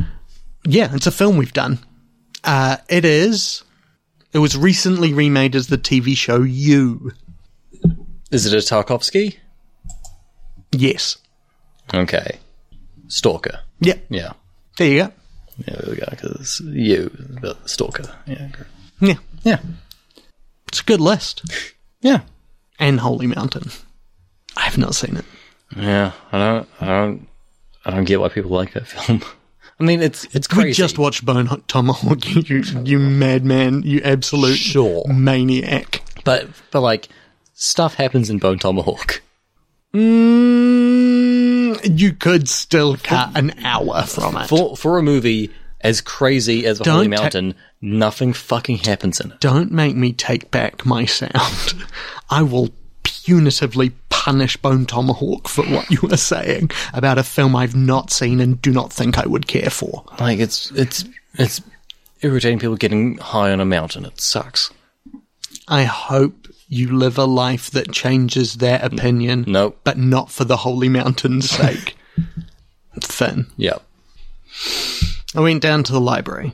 yeah, 0.63 0.93
it's 0.95 1.07
a 1.07 1.11
film 1.11 1.37
we've 1.37 1.53
done. 1.53 1.79
Uh, 2.43 2.77
it 2.89 3.05
is. 3.05 3.63
It 4.33 4.39
was 4.39 4.57
recently 4.57 5.13
remade 5.13 5.55
as 5.55 5.67
the 5.67 5.77
TV 5.77 6.15
show 6.17 6.41
You. 6.41 7.11
Is 8.35 8.45
it 8.45 8.53
a 8.53 8.57
Tarkovsky? 8.57 9.37
Yes. 10.71 11.17
Okay. 11.93 12.37
Stalker. 13.07 13.59
Yeah. 13.79 13.95
Yeah. 14.09 14.33
There 14.77 14.87
you 14.87 15.03
go. 15.03 15.11
Yeah, 15.65 15.75
there 15.75 15.89
we 15.91 15.95
go. 15.97 16.05
Because 16.09 16.59
you, 16.65 17.09
but 17.41 17.69
Stalker. 17.69 18.13
Yeah. 18.27 18.49
Yeah. 18.99 19.15
Yeah. 19.43 19.59
It's 20.67 20.81
a 20.81 20.83
good 20.83 21.01
list. 21.01 21.43
Yeah. 22.01 22.19
And 22.77 22.99
Holy 22.99 23.25
Mountain. 23.25 23.71
I 24.55 24.61
have 24.65 24.77
not 24.77 24.93
seen 24.93 25.17
it. 25.17 25.25
Yeah. 25.75 26.11
I 26.31 26.37
don't. 26.37 26.69
I 26.79 26.85
don't. 26.85 27.27
I 27.83 27.89
don't 27.91 28.03
get 28.03 28.19
why 28.19 28.29
people 28.29 28.51
like 28.51 28.73
that 28.73 28.85
film. 28.87 29.23
I 29.79 29.83
mean, 29.83 30.03
it's 30.03 30.25
it's 30.35 30.45
crazy. 30.45 30.67
We 30.67 30.73
just 30.73 30.99
watched 30.99 31.25
Bone 31.25 31.47
Hunt 31.47 31.67
Tomahawk. 31.67 32.19
You, 32.49 32.61
you 32.83 32.99
madman. 32.99 33.81
You 33.83 34.01
absolute 34.03 34.57
Sure. 34.57 35.03
maniac. 35.07 36.01
but 36.25 36.47
but 36.69 36.81
like 36.81 37.07
stuff 37.55 37.95
happens 37.95 38.29
in 38.29 38.37
Bone 38.37 38.59
Tomahawk. 38.59 39.21
Mm, 39.93 41.99
you 41.99 42.13
could 42.13 42.47
still 42.47 42.97
cut 42.97 43.35
an 43.35 43.53
hour 43.63 44.03
from 44.03 44.37
it. 44.37 44.47
For 44.47 44.77
for 44.77 44.97
a 44.97 45.03
movie 45.03 45.51
as 45.81 46.01
crazy 46.01 46.65
as 46.65 46.79
the 46.79 46.91
Holy 46.91 47.07
ta- 47.07 47.21
Mountain, 47.21 47.55
nothing 47.81 48.33
fucking 48.33 48.77
happens 48.77 49.19
in 49.19 49.31
it. 49.31 49.39
don't 49.39 49.71
make 49.71 49.95
me 49.95 50.11
take 50.13 50.51
back 50.51 50.85
my 50.85 51.05
sound. 51.05 51.73
I 52.29 52.41
will 52.43 52.69
punitively 53.03 53.93
punish 54.09 54.57
Bone 54.57 54.85
Tomahawk 54.85 55.47
for 55.47 55.63
what 55.65 55.89
you 55.89 55.99
were 56.03 56.17
saying 56.17 56.71
about 56.93 57.17
a 57.17 57.23
film 57.23 57.55
I've 57.55 57.75
not 57.75 58.11
seen 58.11 58.39
and 58.41 58.61
do 58.61 58.71
not 58.71 58.91
think 58.91 59.17
I 59.17 59.25
would 59.25 59.47
care 59.47 59.69
for. 59.69 60.03
Like 60.19 60.39
it's 60.39 60.71
it's 60.71 61.05
it's 61.35 61.61
irritating 62.21 62.59
people 62.59 62.75
getting 62.75 63.17
high 63.17 63.51
on 63.51 63.61
a 63.61 63.65
mountain. 63.65 64.05
It 64.05 64.19
sucks. 64.19 64.71
I 65.67 65.83
hope 65.83 66.47
you 66.75 66.95
live 66.97 67.17
a 67.17 67.25
life 67.25 67.71
that 67.71 67.91
changes 67.91 68.55
their 68.55 68.79
opinion, 68.83 69.45
Nope. 69.47 69.79
but 69.83 69.97
not 69.97 70.29
for 70.31 70.43
the 70.45 70.57
Holy 70.57 70.89
Mountain's 70.89 71.49
sake. 71.61 71.95
Finn. 73.01 73.47
Yeah. 73.57 73.77
I 75.35 75.41
went 75.41 75.61
down 75.61 75.83
to 75.83 75.91
the 75.91 75.99
library, 76.01 76.53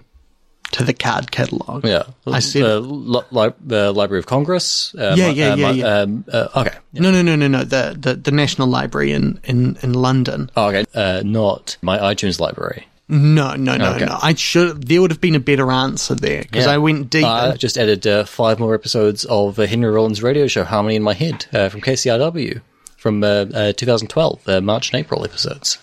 to 0.71 0.83
the 0.83 0.93
card 0.93 1.31
catalogue. 1.31 1.85
Yeah. 1.85 2.03
I 2.25 2.39
said, 2.39 2.63
the, 2.63 2.79
li- 2.79 3.21
li- 3.31 3.53
the 3.63 3.91
Library 3.91 4.19
of 4.19 4.25
Congress. 4.25 4.93
Uh, 4.95 5.13
Yeah, 5.17 5.29
yeah, 5.29 5.51
uh, 5.51 5.55
yeah, 5.55 5.71
yeah. 5.71 5.85
Um, 6.01 6.25
uh, 6.31 6.47
okay. 6.55 6.77
no, 6.93 7.11
no, 7.11 7.21
no, 7.21 7.35
no, 7.35 7.47
no, 7.47 7.63
the, 7.63 7.95
the, 7.99 8.15
the 8.15 8.31
National 8.31 8.67
Library 8.67 9.11
in, 9.11 9.39
in, 9.43 9.77
in 9.83 9.93
London. 9.93 10.49
Oh, 10.57 10.69
okay. 10.69 10.85
Uh, 10.95 11.21
not 11.25 11.77
my 11.81 11.97
iTunes 11.99 12.39
library. 12.39 12.87
No, 13.11 13.55
no, 13.55 13.75
no, 13.77 13.93
Okay. 13.95 14.05
no. 14.05 14.17
I 14.21 14.33
should. 14.35 14.87
There 14.87 15.01
would 15.01 15.11
have 15.11 15.19
been 15.21 15.35
a 15.35 15.39
better 15.39 15.69
answer 15.71 16.15
there 16.15 16.41
because 16.43 16.65
Yeah. 16.65 16.71
I 16.71 16.77
went 16.77 17.09
deep. 17.09 17.25
I 17.25 17.55
just 17.57 17.77
added 17.77 18.07
uh, 18.07 18.23
five 18.23 18.57
more 18.57 18.73
episodes 18.73 19.25
of 19.25 19.59
uh, 19.59 19.65
Henry 19.67 19.89
Rollins' 19.91 20.23
radio 20.23 20.47
show, 20.47 20.63
Harmony 20.63 20.95
in 20.95 21.03
My 21.03 21.13
Head, 21.13 21.45
uh, 21.53 21.67
from 21.69 21.81
KCRW 21.81 22.61
from 22.97 23.23
uh, 23.23 23.27
uh, 23.53 23.73
2012, 23.73 24.47
uh, 24.47 24.61
March 24.61 24.91
and 24.93 24.99
April 25.01 25.25
episodes. 25.25 25.77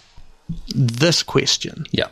this 0.74 1.22
question. 1.22 1.84
Yeah. 1.90 2.06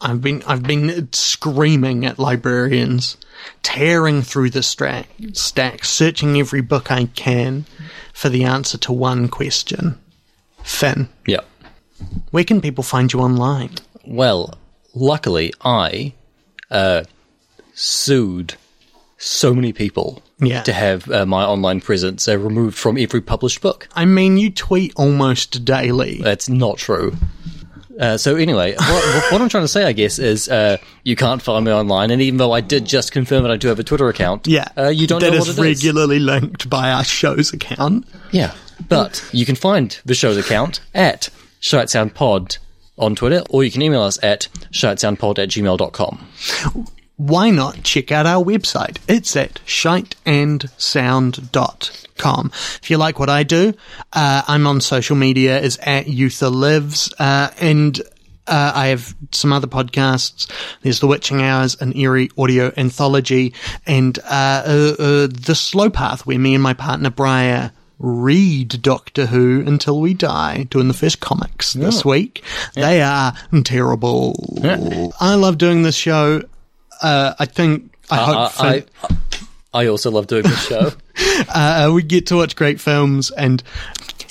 I've 0.00 0.20
been 0.22 0.42
I've 0.46 0.62
been 0.64 1.08
screaming 1.12 2.04
at 2.06 2.18
librarians, 2.18 3.16
tearing 3.62 4.22
through 4.22 4.50
the 4.50 4.62
stra- 4.62 5.04
stack, 5.32 5.84
searching 5.84 6.38
every 6.38 6.60
book 6.62 6.90
I 6.90 7.04
can 7.06 7.64
for 8.12 8.28
the 8.28 8.44
answer 8.44 8.78
to 8.78 8.92
one 8.92 9.28
question. 9.28 9.98
Finn, 10.64 11.08
Yeah. 11.26 11.40
where 12.30 12.44
can 12.44 12.60
people 12.60 12.84
find 12.84 13.12
you 13.12 13.20
online? 13.20 13.70
Well, 14.08 14.54
luckily, 14.94 15.52
I 15.62 16.14
uh, 16.70 17.04
sued 17.74 18.54
so 19.18 19.54
many 19.54 19.72
people 19.72 20.22
Yeah. 20.40 20.62
to 20.62 20.72
have 20.72 21.10
uh, 21.10 21.26
my 21.26 21.44
online 21.44 21.80
presence 21.80 22.26
uh, 22.28 22.38
removed 22.38 22.76
from 22.76 22.96
every 22.96 23.20
published 23.20 23.60
book. 23.60 23.88
I 23.94 24.04
mean, 24.04 24.38
you 24.38 24.50
tweet 24.50 24.92
almost 24.96 25.64
daily. 25.64 26.20
That's 26.22 26.48
not 26.48 26.78
true. 26.78 27.16
Uh, 28.00 28.16
so 28.16 28.36
anyway, 28.36 28.74
what, 28.78 29.32
what 29.32 29.42
I'm 29.42 29.48
trying 29.48 29.64
to 29.64 29.68
say, 29.68 29.84
I 29.84 29.92
guess, 29.92 30.18
is 30.20 30.48
uh, 30.48 30.76
you 31.02 31.16
can't 31.16 31.42
find 31.42 31.64
me 31.64 31.72
online, 31.72 32.10
and 32.12 32.22
even 32.22 32.38
though 32.38 32.52
I 32.52 32.60
did 32.60 32.86
just 32.86 33.10
confirm 33.10 33.42
that 33.42 33.50
I 33.50 33.56
do 33.56 33.68
have 33.68 33.80
a 33.80 33.84
Twitter 33.84 34.08
account, 34.08 34.46
Yeah, 34.46 34.68
uh, 34.76 34.88
you 34.88 35.06
don't 35.08 35.20
That 35.20 35.32
know 35.32 35.38
is 35.38 35.48
what 35.48 35.66
it 35.66 35.70
is. 35.70 35.84
regularly 35.84 36.20
linked 36.20 36.70
by 36.70 36.92
our 36.92 37.02
show's 37.04 37.52
account. 37.52 38.06
Yeah, 38.30 38.54
but 38.88 39.24
you 39.32 39.44
can 39.44 39.56
find 39.56 39.98
the 40.04 40.14
show's 40.14 40.36
account 40.36 40.80
at 40.94 41.28
Pod 42.14 42.58
on 42.98 43.14
Twitter, 43.14 43.42
or 43.50 43.64
you 43.64 43.70
can 43.70 43.82
email 43.82 44.02
us 44.02 44.18
at 44.22 44.48
shitesoundpod 44.72 45.38
at 45.38 45.50
gmail.com. 45.50 46.26
why 47.18 47.50
not 47.50 47.82
check 47.82 48.10
out 48.12 48.26
our 48.26 48.44
website? 48.44 48.98
It's 49.08 49.34
at 49.36 49.54
shiteandsound.com. 49.66 52.50
If 52.82 52.90
you 52.90 52.96
like 52.96 53.18
what 53.18 53.28
I 53.28 53.42
do, 53.42 53.74
uh, 54.12 54.42
I'm 54.46 54.66
on 54.66 54.80
social 54.80 55.16
media 55.16 55.60
as 55.60 55.76
at 55.78 56.06
Eutha 56.06 56.50
Lives, 56.52 57.12
uh, 57.18 57.50
and 57.60 58.00
uh, 58.46 58.72
I 58.74 58.86
have 58.86 59.14
some 59.32 59.52
other 59.52 59.66
podcasts. 59.66 60.50
There's 60.82 61.00
The 61.00 61.06
Witching 61.06 61.42
Hours, 61.42 61.76
an 61.80 61.94
eerie 61.96 62.30
audio 62.38 62.72
anthology, 62.76 63.52
and 63.86 64.18
uh, 64.20 64.62
uh, 64.66 64.94
uh, 64.98 65.28
The 65.30 65.54
Slow 65.54 65.90
Path, 65.90 66.26
where 66.26 66.38
me 66.38 66.54
and 66.54 66.62
my 66.62 66.74
partner 66.74 67.10
Briar 67.10 67.72
read 67.98 68.80
Doctor 68.82 69.26
Who 69.26 69.62
until 69.66 70.00
we 70.00 70.14
die, 70.14 70.64
doing 70.70 70.88
the 70.88 70.94
first 70.94 71.20
comics 71.20 71.72
this 71.72 72.04
week. 72.04 72.44
They 72.74 73.02
are 73.02 73.34
terrible. 73.64 74.34
I 75.20 75.34
love 75.34 75.58
doing 75.58 75.82
this 75.82 75.96
show. 75.96 76.42
Uh, 77.02 77.34
I 77.38 77.46
think 77.46 77.94
I 78.10 78.16
hope 78.16 78.60
I, 78.60 78.80
Finn- 78.80 78.84
I, 79.72 79.82
I 79.82 79.86
also 79.86 80.10
love 80.10 80.26
doing 80.26 80.44
this 80.44 80.66
show. 80.66 80.92
uh, 81.54 81.90
we 81.92 82.02
get 82.02 82.26
to 82.28 82.36
watch 82.36 82.56
great 82.56 82.80
films 82.80 83.30
and 83.30 83.62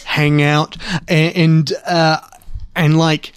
hang 0.06 0.42
out 0.42 0.78
and 1.08 1.36
and, 1.36 1.74
uh, 1.86 2.20
and 2.76 2.98
like 2.98 3.34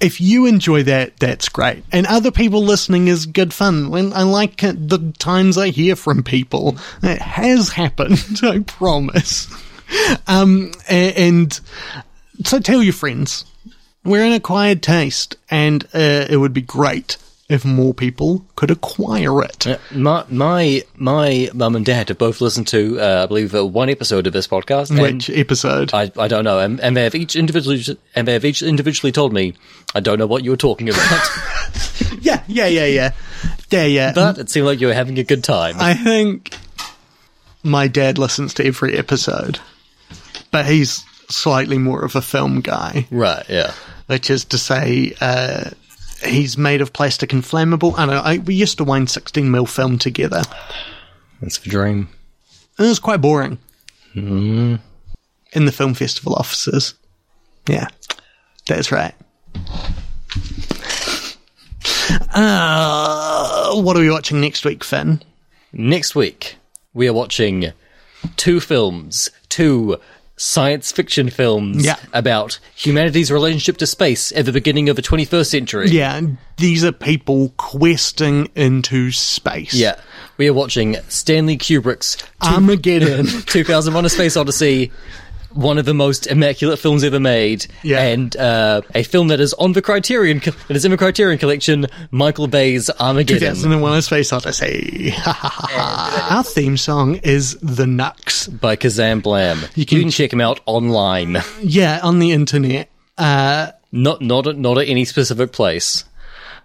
if 0.00 0.20
you 0.20 0.46
enjoy 0.46 0.82
that 0.84 1.18
that's 1.18 1.48
great. 1.48 1.84
And 1.92 2.06
other 2.06 2.30
people 2.30 2.62
listening 2.62 3.08
is 3.08 3.26
good 3.26 3.52
fun. 3.52 3.90
When 3.90 4.12
i 4.12 4.22
like 4.22 4.58
the 4.58 5.12
times 5.18 5.58
i 5.58 5.68
hear 5.68 5.96
from 5.96 6.22
people 6.22 6.76
it 7.02 7.20
has 7.20 7.70
happened 7.70 8.18
i 8.42 8.60
promise. 8.60 9.48
Um 10.26 10.72
and 10.88 11.58
so 12.44 12.60
tell 12.60 12.82
your 12.82 12.92
friends. 12.92 13.44
We're 14.04 14.24
an 14.24 14.32
acquired 14.32 14.82
taste 14.82 15.36
and 15.50 15.84
uh, 15.92 16.26
it 16.30 16.36
would 16.38 16.52
be 16.52 16.62
great 16.62 17.16
if 17.48 17.64
more 17.64 17.94
people 17.94 18.44
could 18.56 18.70
acquire 18.70 19.42
it 19.42 19.64
Yeah, 19.66 19.78
my 19.94 20.24
my 20.28 20.82
my 20.96 21.48
mum 21.54 21.76
and 21.76 21.84
dad 21.86 22.08
have 22.08 22.18
both 22.18 22.40
listened 22.40 22.66
to, 22.68 23.00
uh, 23.00 23.22
I 23.24 23.26
believe, 23.26 23.54
uh, 23.54 23.64
one 23.66 23.88
episode 23.88 24.26
of 24.26 24.32
this 24.32 24.46
podcast. 24.46 25.00
which 25.00 25.30
episode 25.30 25.92
I, 25.94 26.12
I 26.18 26.28
don't 26.28 26.44
know, 26.44 26.58
and, 26.58 26.78
and 26.80 26.96
they 26.96 27.04
have 27.04 27.14
each 27.14 27.36
individually 27.36 27.82
and 28.14 28.28
they 28.28 28.34
have 28.34 28.44
each 28.44 28.62
individually 28.62 29.12
told 29.12 29.32
me, 29.32 29.54
I 29.94 30.00
don't 30.00 30.18
know 30.18 30.26
what 30.26 30.44
you 30.44 30.50
were 30.50 30.56
talking 30.58 30.88
about, 30.90 31.28
yeah 32.20 32.42
yeah 32.48 32.66
yeah 32.66 32.86
yeah 32.86 33.12
yeah 33.70 33.84
yeah 33.84 34.12
but 34.14 34.38
it 34.38 34.50
seemed 34.50 34.66
like 34.66 34.80
you 34.80 34.88
were 34.88 34.94
having 34.94 35.18
a 35.18 35.24
good 35.24 35.42
time. 35.44 35.76
I 35.78 35.94
think 35.94 36.54
my 37.62 37.88
dad 37.88 38.18
listens 38.18 38.54
to 38.54 38.66
every 38.66 38.96
episode, 38.96 39.58
but 40.50 40.66
he's 40.66 41.04
slightly 41.30 41.78
more 41.78 42.04
of 42.04 42.14
a 42.14 42.22
film 42.22 42.60
guy, 42.60 43.06
right? 43.10 43.44
Yeah. 43.48 43.72
which 44.06 44.30
is 44.30 44.44
to 44.46 44.58
say, 44.58 45.14
uh, 45.20 45.70
he's 46.24 46.58
made 46.58 46.80
of 46.80 46.92
plastic 46.92 47.32
and 47.32 47.42
flammable. 47.42 47.94
I 47.96 48.06
don't 48.06 48.14
know. 48.14 48.22
I, 48.22 48.38
we 48.38 48.54
used 48.54 48.78
to 48.78 48.84
wind 48.84 49.10
16 49.10 49.50
mil 49.50 49.66
film 49.66 49.98
together. 49.98 50.42
That's 51.40 51.58
the 51.58 51.70
dream. 51.70 52.08
It 52.78 52.82
was 52.82 52.98
quite 52.98 53.20
boring. 53.20 53.58
In 55.52 55.64
the 55.64 55.72
film 55.72 55.94
festival 55.94 56.34
offices. 56.34 56.94
Yeah, 57.68 57.88
that's 58.66 58.90
right. 58.90 59.14
Uh, 62.34 63.80
what 63.80 63.96
are 63.96 64.00
we 64.00 64.10
watching 64.10 64.40
next 64.40 64.64
week, 64.64 64.84
Finn? 64.84 65.22
Next 65.72 66.14
week, 66.14 66.56
we 66.94 67.08
are 67.08 67.12
watching 67.12 67.72
two 68.36 68.60
films, 68.60 69.30
two 69.48 69.98
science 70.38 70.90
fiction 70.92 71.28
films 71.28 71.84
Yeah. 71.84 71.96
about 72.14 72.58
humanity's 72.74 73.30
relationship 73.30 73.76
to 73.78 73.86
space 73.86 74.32
at 74.32 74.46
the 74.46 74.52
beginning 74.52 74.88
of 74.88 74.96
the 74.96 75.02
21st 75.02 75.50
century. 75.50 75.90
Yeah, 75.90 76.20
these 76.56 76.84
are 76.84 76.92
people 76.92 77.52
questing 77.56 78.48
into 78.54 79.12
space. 79.12 79.74
Yeah. 79.74 79.96
We 80.38 80.48
are 80.48 80.54
watching 80.54 80.96
Stanley 81.08 81.58
Kubrick's 81.58 82.16
Armageddon. 82.40 83.26
2001 83.46 84.04
A 84.04 84.08
Space 84.08 84.36
Odyssey, 84.36 84.92
one 85.52 85.78
of 85.78 85.84
the 85.86 85.94
most 85.94 86.26
immaculate 86.26 86.78
films 86.78 87.02
ever 87.04 87.18
made, 87.20 87.66
Yeah. 87.82 88.02
and 88.02 88.36
uh, 88.36 88.82
a 88.94 89.02
film 89.02 89.28
that 89.28 89.40
is 89.40 89.54
on 89.54 89.72
the 89.72 89.82
Criterion, 89.82 90.40
that 90.68 90.76
is 90.76 90.84
in 90.84 90.90
the 90.90 90.96
Criterion 90.96 91.38
collection, 91.38 91.86
Michael 92.10 92.46
Bay's 92.48 92.90
Armageddon. 93.00 93.54
2001 93.54 93.98
A 93.98 94.02
Space 94.02 94.32
Odyssey. 94.32 95.12
Our 95.26 96.44
theme 96.44 96.76
song 96.76 97.16
is 97.16 97.56
The 97.62 97.86
Nux. 97.86 98.48
by 98.48 98.76
Kazam 98.76 99.22
Blam. 99.22 99.60
You 99.74 99.86
can, 99.86 100.10
check 100.10 100.32
him 100.32 100.40
out 100.40 100.60
online. 100.66 101.38
Yeah, 101.60 102.00
on 102.02 102.18
the 102.18 102.32
internet. 102.32 102.90
Uh, 103.16 103.72
Not 103.90 104.20
not 104.22 104.46
at, 104.46 104.56
not 104.58 104.78
at 104.78 104.86
any 104.88 105.04
specific 105.04 105.52
place. 105.52 106.04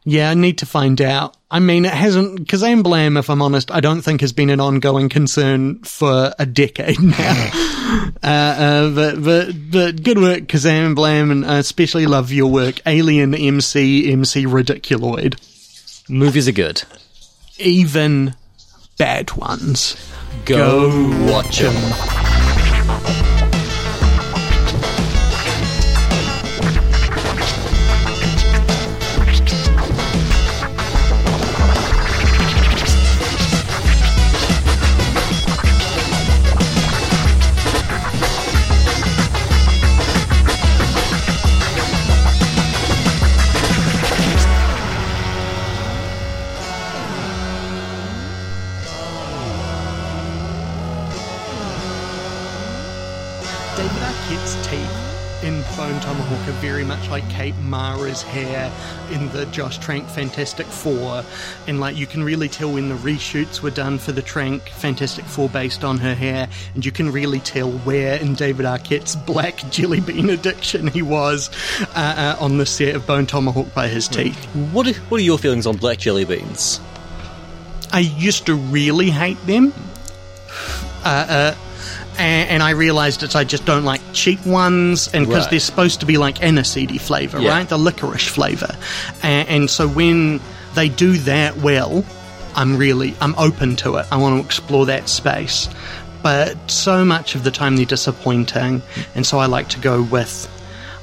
Yeah, 0.05 0.29
I 0.29 0.33
need 0.33 0.57
to 0.59 0.65
find 0.65 1.01
out. 1.01 1.37
I 1.49 1.59
mean, 1.59 1.85
it 1.85 1.93
hasn't, 1.93 2.47
Kazam 2.47 2.83
Blam, 2.83 3.15
if 3.15 3.29
I'm 3.29 3.41
honest, 3.41 3.71
I 3.71 3.79
don't 3.79 4.01
think 4.01 4.21
has 4.21 4.33
been 4.33 4.49
an 4.49 4.59
ongoing 4.59 5.07
concern 5.07 5.79
for 5.83 6.33
a 6.37 6.45
decade 6.45 6.99
now. 7.01 7.51
uh, 8.23 8.27
uh, 8.27 8.89
but, 8.89 9.23
but, 9.23 9.71
but 9.71 10.03
good 10.03 10.17
work, 10.17 10.41
Kazam 10.41 10.95
Blam, 10.95 11.31
and 11.31 11.45
I 11.45 11.59
especially 11.59 12.05
love 12.05 12.31
your 12.31 12.51
work, 12.51 12.81
Alien 12.85 13.33
MC, 13.33 14.11
MC 14.11 14.45
Ridiculoid. 14.45 15.39
Movies 16.09 16.47
are 16.47 16.53
good. 16.53 16.83
Even 17.59 18.35
bad 18.97 19.31
ones. 19.37 19.95
Go, 20.45 20.89
watch 21.31 21.59
them. 21.59 23.32
Tomahawk 56.03 56.49
are 56.49 56.59
very 56.59 56.83
much 56.83 57.07
like 57.07 57.27
Kate 57.29 57.55
Mara's 57.61 58.21
hair 58.21 58.69
in 59.11 59.29
the 59.29 59.45
Josh 59.45 59.77
Trank 59.77 60.05
Fantastic 60.09 60.65
Four. 60.65 61.23
And 61.65 61.79
like 61.79 61.95
you 61.95 62.05
can 62.05 62.25
really 62.25 62.49
tell 62.49 62.73
when 62.73 62.89
the 62.89 62.95
reshoots 62.95 63.61
were 63.61 63.71
done 63.71 63.97
for 63.99 64.11
the 64.11 64.21
Trank 64.21 64.63
Fantastic 64.63 65.23
Four 65.23 65.47
based 65.47 65.85
on 65.85 65.99
her 65.99 66.13
hair, 66.13 66.49
and 66.75 66.85
you 66.85 66.91
can 66.91 67.09
really 67.09 67.39
tell 67.39 67.71
where 67.71 68.19
in 68.19 68.35
David 68.35 68.65
Arquette's 68.65 69.15
black 69.15 69.55
jelly 69.71 70.01
bean 70.01 70.29
addiction 70.29 70.87
he 70.87 71.01
was 71.01 71.49
uh, 71.95 72.35
uh, 72.37 72.43
on 72.43 72.57
the 72.57 72.65
set 72.65 72.95
of 72.95 73.07
Bone 73.07 73.25
Tomahawk 73.25 73.73
by 73.73 73.87
his 73.87 74.09
teeth. 74.09 74.43
What 74.73 74.85
are, 74.85 74.99
what 75.03 75.21
are 75.21 75.23
your 75.23 75.37
feelings 75.37 75.65
on 75.65 75.77
black 75.77 75.99
jelly 75.99 76.25
beans? 76.25 76.81
I 77.93 77.99
used 77.99 78.45
to 78.47 78.55
really 78.55 79.09
hate 79.09 79.39
them. 79.45 79.73
Uh, 81.05 81.25
uh, 81.29 81.55
and, 82.17 82.49
and 82.49 82.63
I 82.63 82.71
realised 82.71 83.21
that 83.21 83.35
I 83.35 83.43
just 83.43 83.65
don't 83.65 83.85
like 83.85 84.01
cheap 84.13 84.45
ones, 84.45 85.09
and 85.13 85.25
because 85.25 85.43
Right. 85.43 85.51
they're 85.51 85.59
supposed 85.59 85.99
to 86.01 86.05
be 86.05 86.17
like 86.17 86.39
aniseedy 86.39 86.99
flavour, 86.99 87.39
Yeah. 87.39 87.49
right? 87.51 87.67
The 87.69 87.77
licorice 87.77 88.27
flavour, 88.27 88.75
and, 89.21 89.47
and 89.49 89.69
so 89.69 89.87
when 89.87 90.39
they 90.75 90.89
do 90.89 91.17
that 91.19 91.57
well, 91.57 92.03
I'm 92.55 92.77
really 92.77 93.15
I'm 93.21 93.35
open 93.37 93.75
to 93.77 93.95
it. 93.97 94.05
I 94.11 94.17
want 94.17 94.39
to 94.39 94.45
explore 94.45 94.85
that 94.87 95.09
space, 95.09 95.69
but 96.21 96.55
so 96.69 97.03
much 97.03 97.35
of 97.35 97.43
the 97.43 97.51
time 97.51 97.75
they're 97.77 97.85
disappointing, 97.85 98.81
and 99.15 99.25
so 99.25 99.39
I 99.39 99.45
like 99.47 99.69
to 99.69 99.79
go 99.79 100.01
with. 100.03 100.47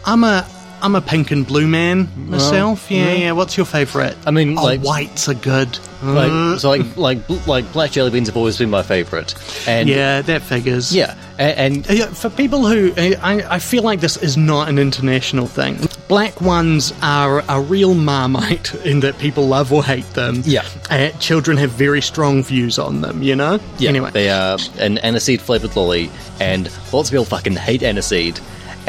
I'm 0.05 0.25
a 0.25 0.47
I'm 0.83 0.95
a 0.95 1.01
pink 1.01 1.31
and 1.31 1.47
blue 1.47 1.67
man 1.69 2.09
myself. 2.29 2.91
yeah, 2.91 3.13
yeah. 3.13 3.33
What's 3.33 3.57
your 3.57 3.67
favourite? 3.67 4.17
I 4.27 4.31
mean, 4.31 4.57
oh, 4.59 4.63
like- 4.65 4.81
whites 4.83 5.29
are 5.29 5.35
good. 5.35 5.79
Like, 6.03 6.31
Uh, 6.33 6.59
so 6.59 6.71
like 6.71 6.97
like 6.97 7.47
like 7.47 7.71
black 7.75 7.91
jelly 7.91 8.11
beans 8.11 8.29
have 8.29 8.37
always 8.37 8.57
been 8.57 8.71
my 8.71 8.83
favorite, 8.83 9.35
and 9.69 9.87
yeah, 9.87 10.23
that 10.23 10.41
figures. 10.41 10.95
yeah, 10.97 11.15
and, 11.39 11.87
and 11.87 11.99
Yeah, 11.99 12.07
for 12.07 12.31
people 12.31 12.67
who, 12.67 12.95
I, 12.97 13.45
I 13.57 13.59
feel 13.59 13.83
like 13.83 14.01
this 14.01 14.17
is 14.17 14.35
not 14.39 14.71
an 14.71 14.79
international 14.79 15.47
thing. 15.47 15.77
Black 16.09 16.41
ones 16.41 16.95
are 17.03 17.45
a 17.51 17.61
real 17.61 17.95
marmite 17.95 18.75
in 18.87 19.01
that 19.01 19.19
people 19.19 19.47
love 19.47 19.75
or 19.75 19.85
hate 19.85 20.11
them. 20.15 20.43
Yeah. 20.47 20.65
Uh, 20.89 21.11
children 21.19 21.59
have 21.59 21.71
very 21.73 22.01
strong 22.01 22.43
views 22.43 22.79
on 22.79 23.03
them, 23.03 23.23
you 23.23 23.37
know? 23.37 23.61
yeah, 23.79 23.91
Anyway. 23.91 24.11
they 24.11 24.31
are 24.31 24.57
an 24.79 24.97
aniseed 25.05 25.41
flavored 25.43 25.77
lolly, 25.77 26.11
and 26.41 26.65
lots 26.95 27.11
of 27.11 27.13
people 27.13 27.27
fucking 27.27 27.57
hate 27.57 27.83
aniseed. 27.83 28.41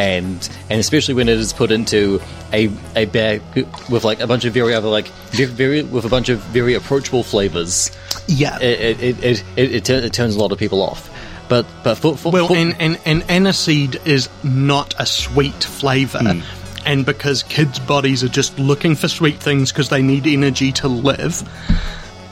And 0.01 0.49
and 0.71 0.79
especially 0.79 1.13
when 1.13 1.29
it 1.29 1.37
is 1.37 1.53
put 1.53 1.69
into 1.69 2.19
a 2.51 2.71
a 2.95 3.05
bag 3.05 3.43
with 3.87 4.03
like 4.03 4.19
a 4.19 4.25
bunch 4.25 4.45
of 4.45 4.53
very 4.53 4.73
other 4.73 4.87
like 4.87 5.05
very, 5.31 5.83
with 5.83 6.05
a 6.05 6.09
bunch 6.09 6.29
of 6.29 6.39
very 6.39 6.73
approachable 6.73 7.21
flavors, 7.21 7.91
yeah. 8.27 8.57
it 8.59 8.99
it, 8.99 9.23
it, 9.23 9.43
it, 9.55 9.71
it, 9.75 9.85
tur- 9.85 10.03
it 10.07 10.11
turns 10.11 10.35
a 10.35 10.39
lot 10.39 10.51
of 10.51 10.57
people 10.57 10.81
off. 10.81 11.07
But 11.49 11.67
but 11.83 11.95
for, 11.99 12.17
for, 12.17 12.31
well, 12.31 12.47
for- 12.47 12.55
and, 12.55 12.75
and, 12.79 12.99
and 13.05 13.21
aniseed 13.23 14.03
is 14.07 14.27
not 14.43 14.95
a 14.97 15.05
sweet 15.05 15.63
flavour. 15.63 16.19
Hmm. 16.19 16.41
And 16.83 17.05
because 17.05 17.43
kids' 17.43 17.77
bodies 17.77 18.23
are 18.23 18.29
just 18.29 18.57
looking 18.57 18.95
for 18.95 19.07
sweet 19.07 19.39
things 19.39 19.71
because 19.71 19.89
they 19.89 20.01
need 20.01 20.25
energy 20.25 20.71
to 20.81 20.87
live, 20.87 21.43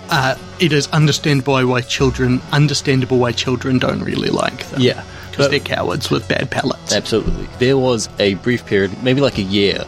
uh, 0.09 0.35
it 0.59 0.73
is 0.73 0.87
understandable 0.87 1.63
why 1.67 1.81
children 1.81 2.41
understandable 2.51 3.19
why 3.19 3.31
children 3.31 3.77
don't 3.77 4.01
really 4.01 4.29
like 4.29 4.65
them. 4.69 4.81
Yeah. 4.81 5.03
Because 5.47 5.51
they're 5.51 5.59
cowards 5.75 6.09
with 6.09 6.27
bad 6.27 6.49
palates. 6.51 6.93
Absolutely. 6.93 7.47
There 7.59 7.77
was 7.77 8.09
a 8.19 8.35
brief 8.35 8.65
period, 8.65 8.91
maybe 9.03 9.21
like 9.21 9.37
a 9.37 9.43
year, 9.43 9.79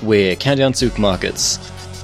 where 0.00 0.36
Countdown 0.36 0.72
supermarkets 0.72 1.58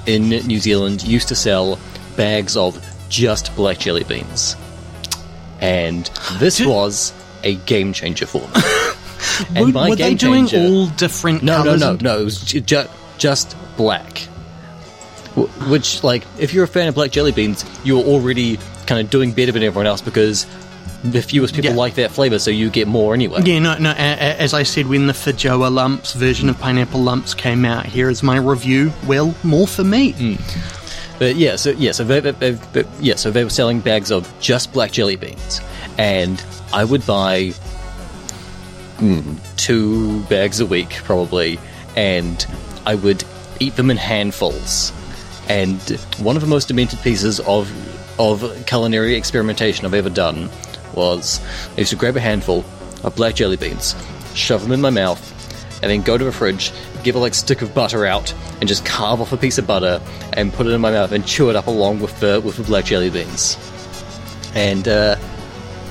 in 0.06 0.28
New 0.46 0.58
Zealand 0.58 1.02
used 1.04 1.28
to 1.28 1.34
sell 1.34 1.78
bags 2.16 2.56
of 2.56 2.78
just 3.08 3.54
black 3.56 3.78
jelly 3.78 4.04
beans. 4.04 4.56
And 5.60 6.06
this 6.38 6.58
Did- 6.58 6.66
was 6.68 7.12
a 7.42 7.54
game 7.56 7.92
changer 7.92 8.26
for 8.26 8.40
them. 8.40 8.62
and 9.54 9.66
Were, 9.66 9.72
by 9.72 9.88
were 9.90 9.96
they 9.96 10.08
game 10.10 10.16
doing 10.16 10.46
changer- 10.46 10.72
all 10.74 10.86
different 10.88 11.42
no, 11.42 11.62
no, 11.62 11.76
no, 11.76 11.96
no. 12.00 12.18
It 12.20 12.24
was 12.24 12.40
ju- 12.40 12.60
ju- 12.60 12.88
just 13.18 13.56
black. 13.76 14.18
Wh- 15.34 15.70
Which, 15.70 16.02
like, 16.04 16.24
if 16.38 16.52
you're 16.54 16.64
a 16.64 16.68
fan 16.68 16.88
of 16.88 16.94
black 16.94 17.10
jelly 17.10 17.32
beans, 17.32 17.64
you're 17.84 18.02
already 18.04 18.58
kind 18.86 19.00
of 19.00 19.10
doing 19.10 19.32
better 19.32 19.52
than 19.52 19.62
everyone 19.62 19.86
else 19.86 20.00
because 20.02 20.44
the 21.02 21.20
fewest 21.22 21.54
people 21.54 21.70
Yeah. 21.70 21.76
like 21.76 21.94
that 21.94 22.10
flavor, 22.10 22.38
so 22.38 22.50
you 22.50 22.70
get 22.70 22.88
more 22.88 23.12
anyway. 23.14 23.42
Yeah, 23.44 23.58
no, 23.58 23.76
no. 23.78 23.90
A, 23.90 23.94
a, 23.94 24.36
as 24.40 24.54
I 24.54 24.62
said, 24.62 24.86
when 24.86 25.06
the 25.06 25.12
Feijoa 25.12 25.70
Lumps 25.72 26.14
version 26.14 26.48
of 26.48 26.58
Pineapple 26.58 27.02
Lumps 27.02 27.34
came 27.34 27.64
out, 27.64 27.84
here 27.86 28.08
is 28.10 28.22
my 28.22 28.36
review. 28.36 28.92
Well, 29.06 29.34
more 29.42 29.66
for 29.66 29.84
me. 29.84 30.12
Hmm. 30.12 30.34
But 31.18 31.36
yeah, 31.36 31.56
so 31.56 31.70
yeah, 31.70 31.92
so 31.92 32.04
they, 32.04 32.20
they, 32.20 32.30
they, 32.32 32.50
they- 32.52 32.84
yeah, 33.00 33.14
so 33.16 33.30
they 33.30 33.44
were 33.44 33.50
selling 33.50 33.80
bags 33.80 34.10
of 34.10 34.32
just 34.40 34.72
black 34.72 34.90
jelly 34.92 35.16
beans, 35.16 35.60
and 35.98 36.42
I 36.72 36.84
would 36.84 37.06
buy 37.06 37.52
mm, 38.98 39.56
two 39.56 40.22
bags 40.24 40.60
a 40.60 40.66
week 40.66 40.90
probably, 41.04 41.58
and 41.96 42.44
I 42.86 42.94
would 42.94 43.24
eat 43.60 43.76
them 43.76 43.90
in 43.90 43.96
handfuls. 43.96 44.92
And 45.48 45.78
one 46.18 46.36
of 46.36 46.42
the 46.42 46.48
most 46.48 46.68
demented 46.68 47.00
pieces 47.00 47.40
of 47.40 47.70
of 48.18 48.64
culinary 48.66 49.14
experimentation 49.16 49.84
I've 49.84 49.94
ever 49.94 50.08
done 50.10 50.48
was 50.94 51.40
I 51.76 51.80
used 51.80 51.90
to 51.90 51.96
grab 51.96 52.16
a 52.16 52.20
handful 52.20 52.64
of 53.02 53.14
black 53.16 53.34
jelly 53.34 53.56
beans, 53.56 53.94
shove 54.34 54.62
them 54.62 54.72
in 54.72 54.80
my 54.80 54.90
mouth, 54.90 55.20
and 55.82 55.90
then 55.90 56.02
go 56.02 56.16
to 56.16 56.24
the 56.24 56.32
fridge, 56.32 56.72
give 57.02 57.14
a 57.14 57.18
like 57.18 57.34
stick 57.34 57.62
of 57.62 57.74
butter 57.74 58.06
out, 58.06 58.32
and 58.60 58.68
just 58.68 58.84
carve 58.84 59.20
off 59.20 59.32
a 59.32 59.36
piece 59.36 59.58
of 59.58 59.66
butter 59.66 60.00
and 60.32 60.52
put 60.52 60.66
it 60.66 60.70
in 60.70 60.80
my 60.80 60.90
mouth 60.90 61.12
and 61.12 61.26
chew 61.26 61.50
it 61.50 61.56
up 61.56 61.66
along 61.66 62.00
with 62.00 62.18
the 62.20 62.40
with 62.40 62.56
the 62.56 62.62
black 62.62 62.86
jelly 62.86 63.10
beans. 63.10 63.58
And 64.54 64.86
uh, 64.88 65.16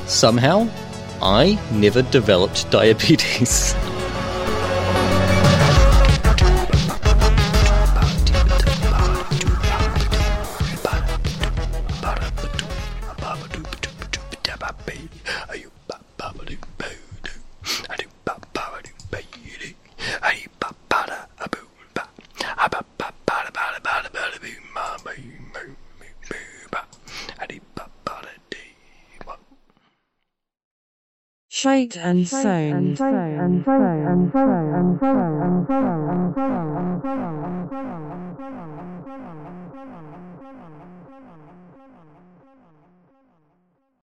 somehow, 0.07 0.67
I 1.21 1.59
never 1.71 2.01
developed 2.01 2.69
diabetes. 2.71 3.75
Shite 31.63 31.95
and 31.95 32.27
sown. 32.27 32.97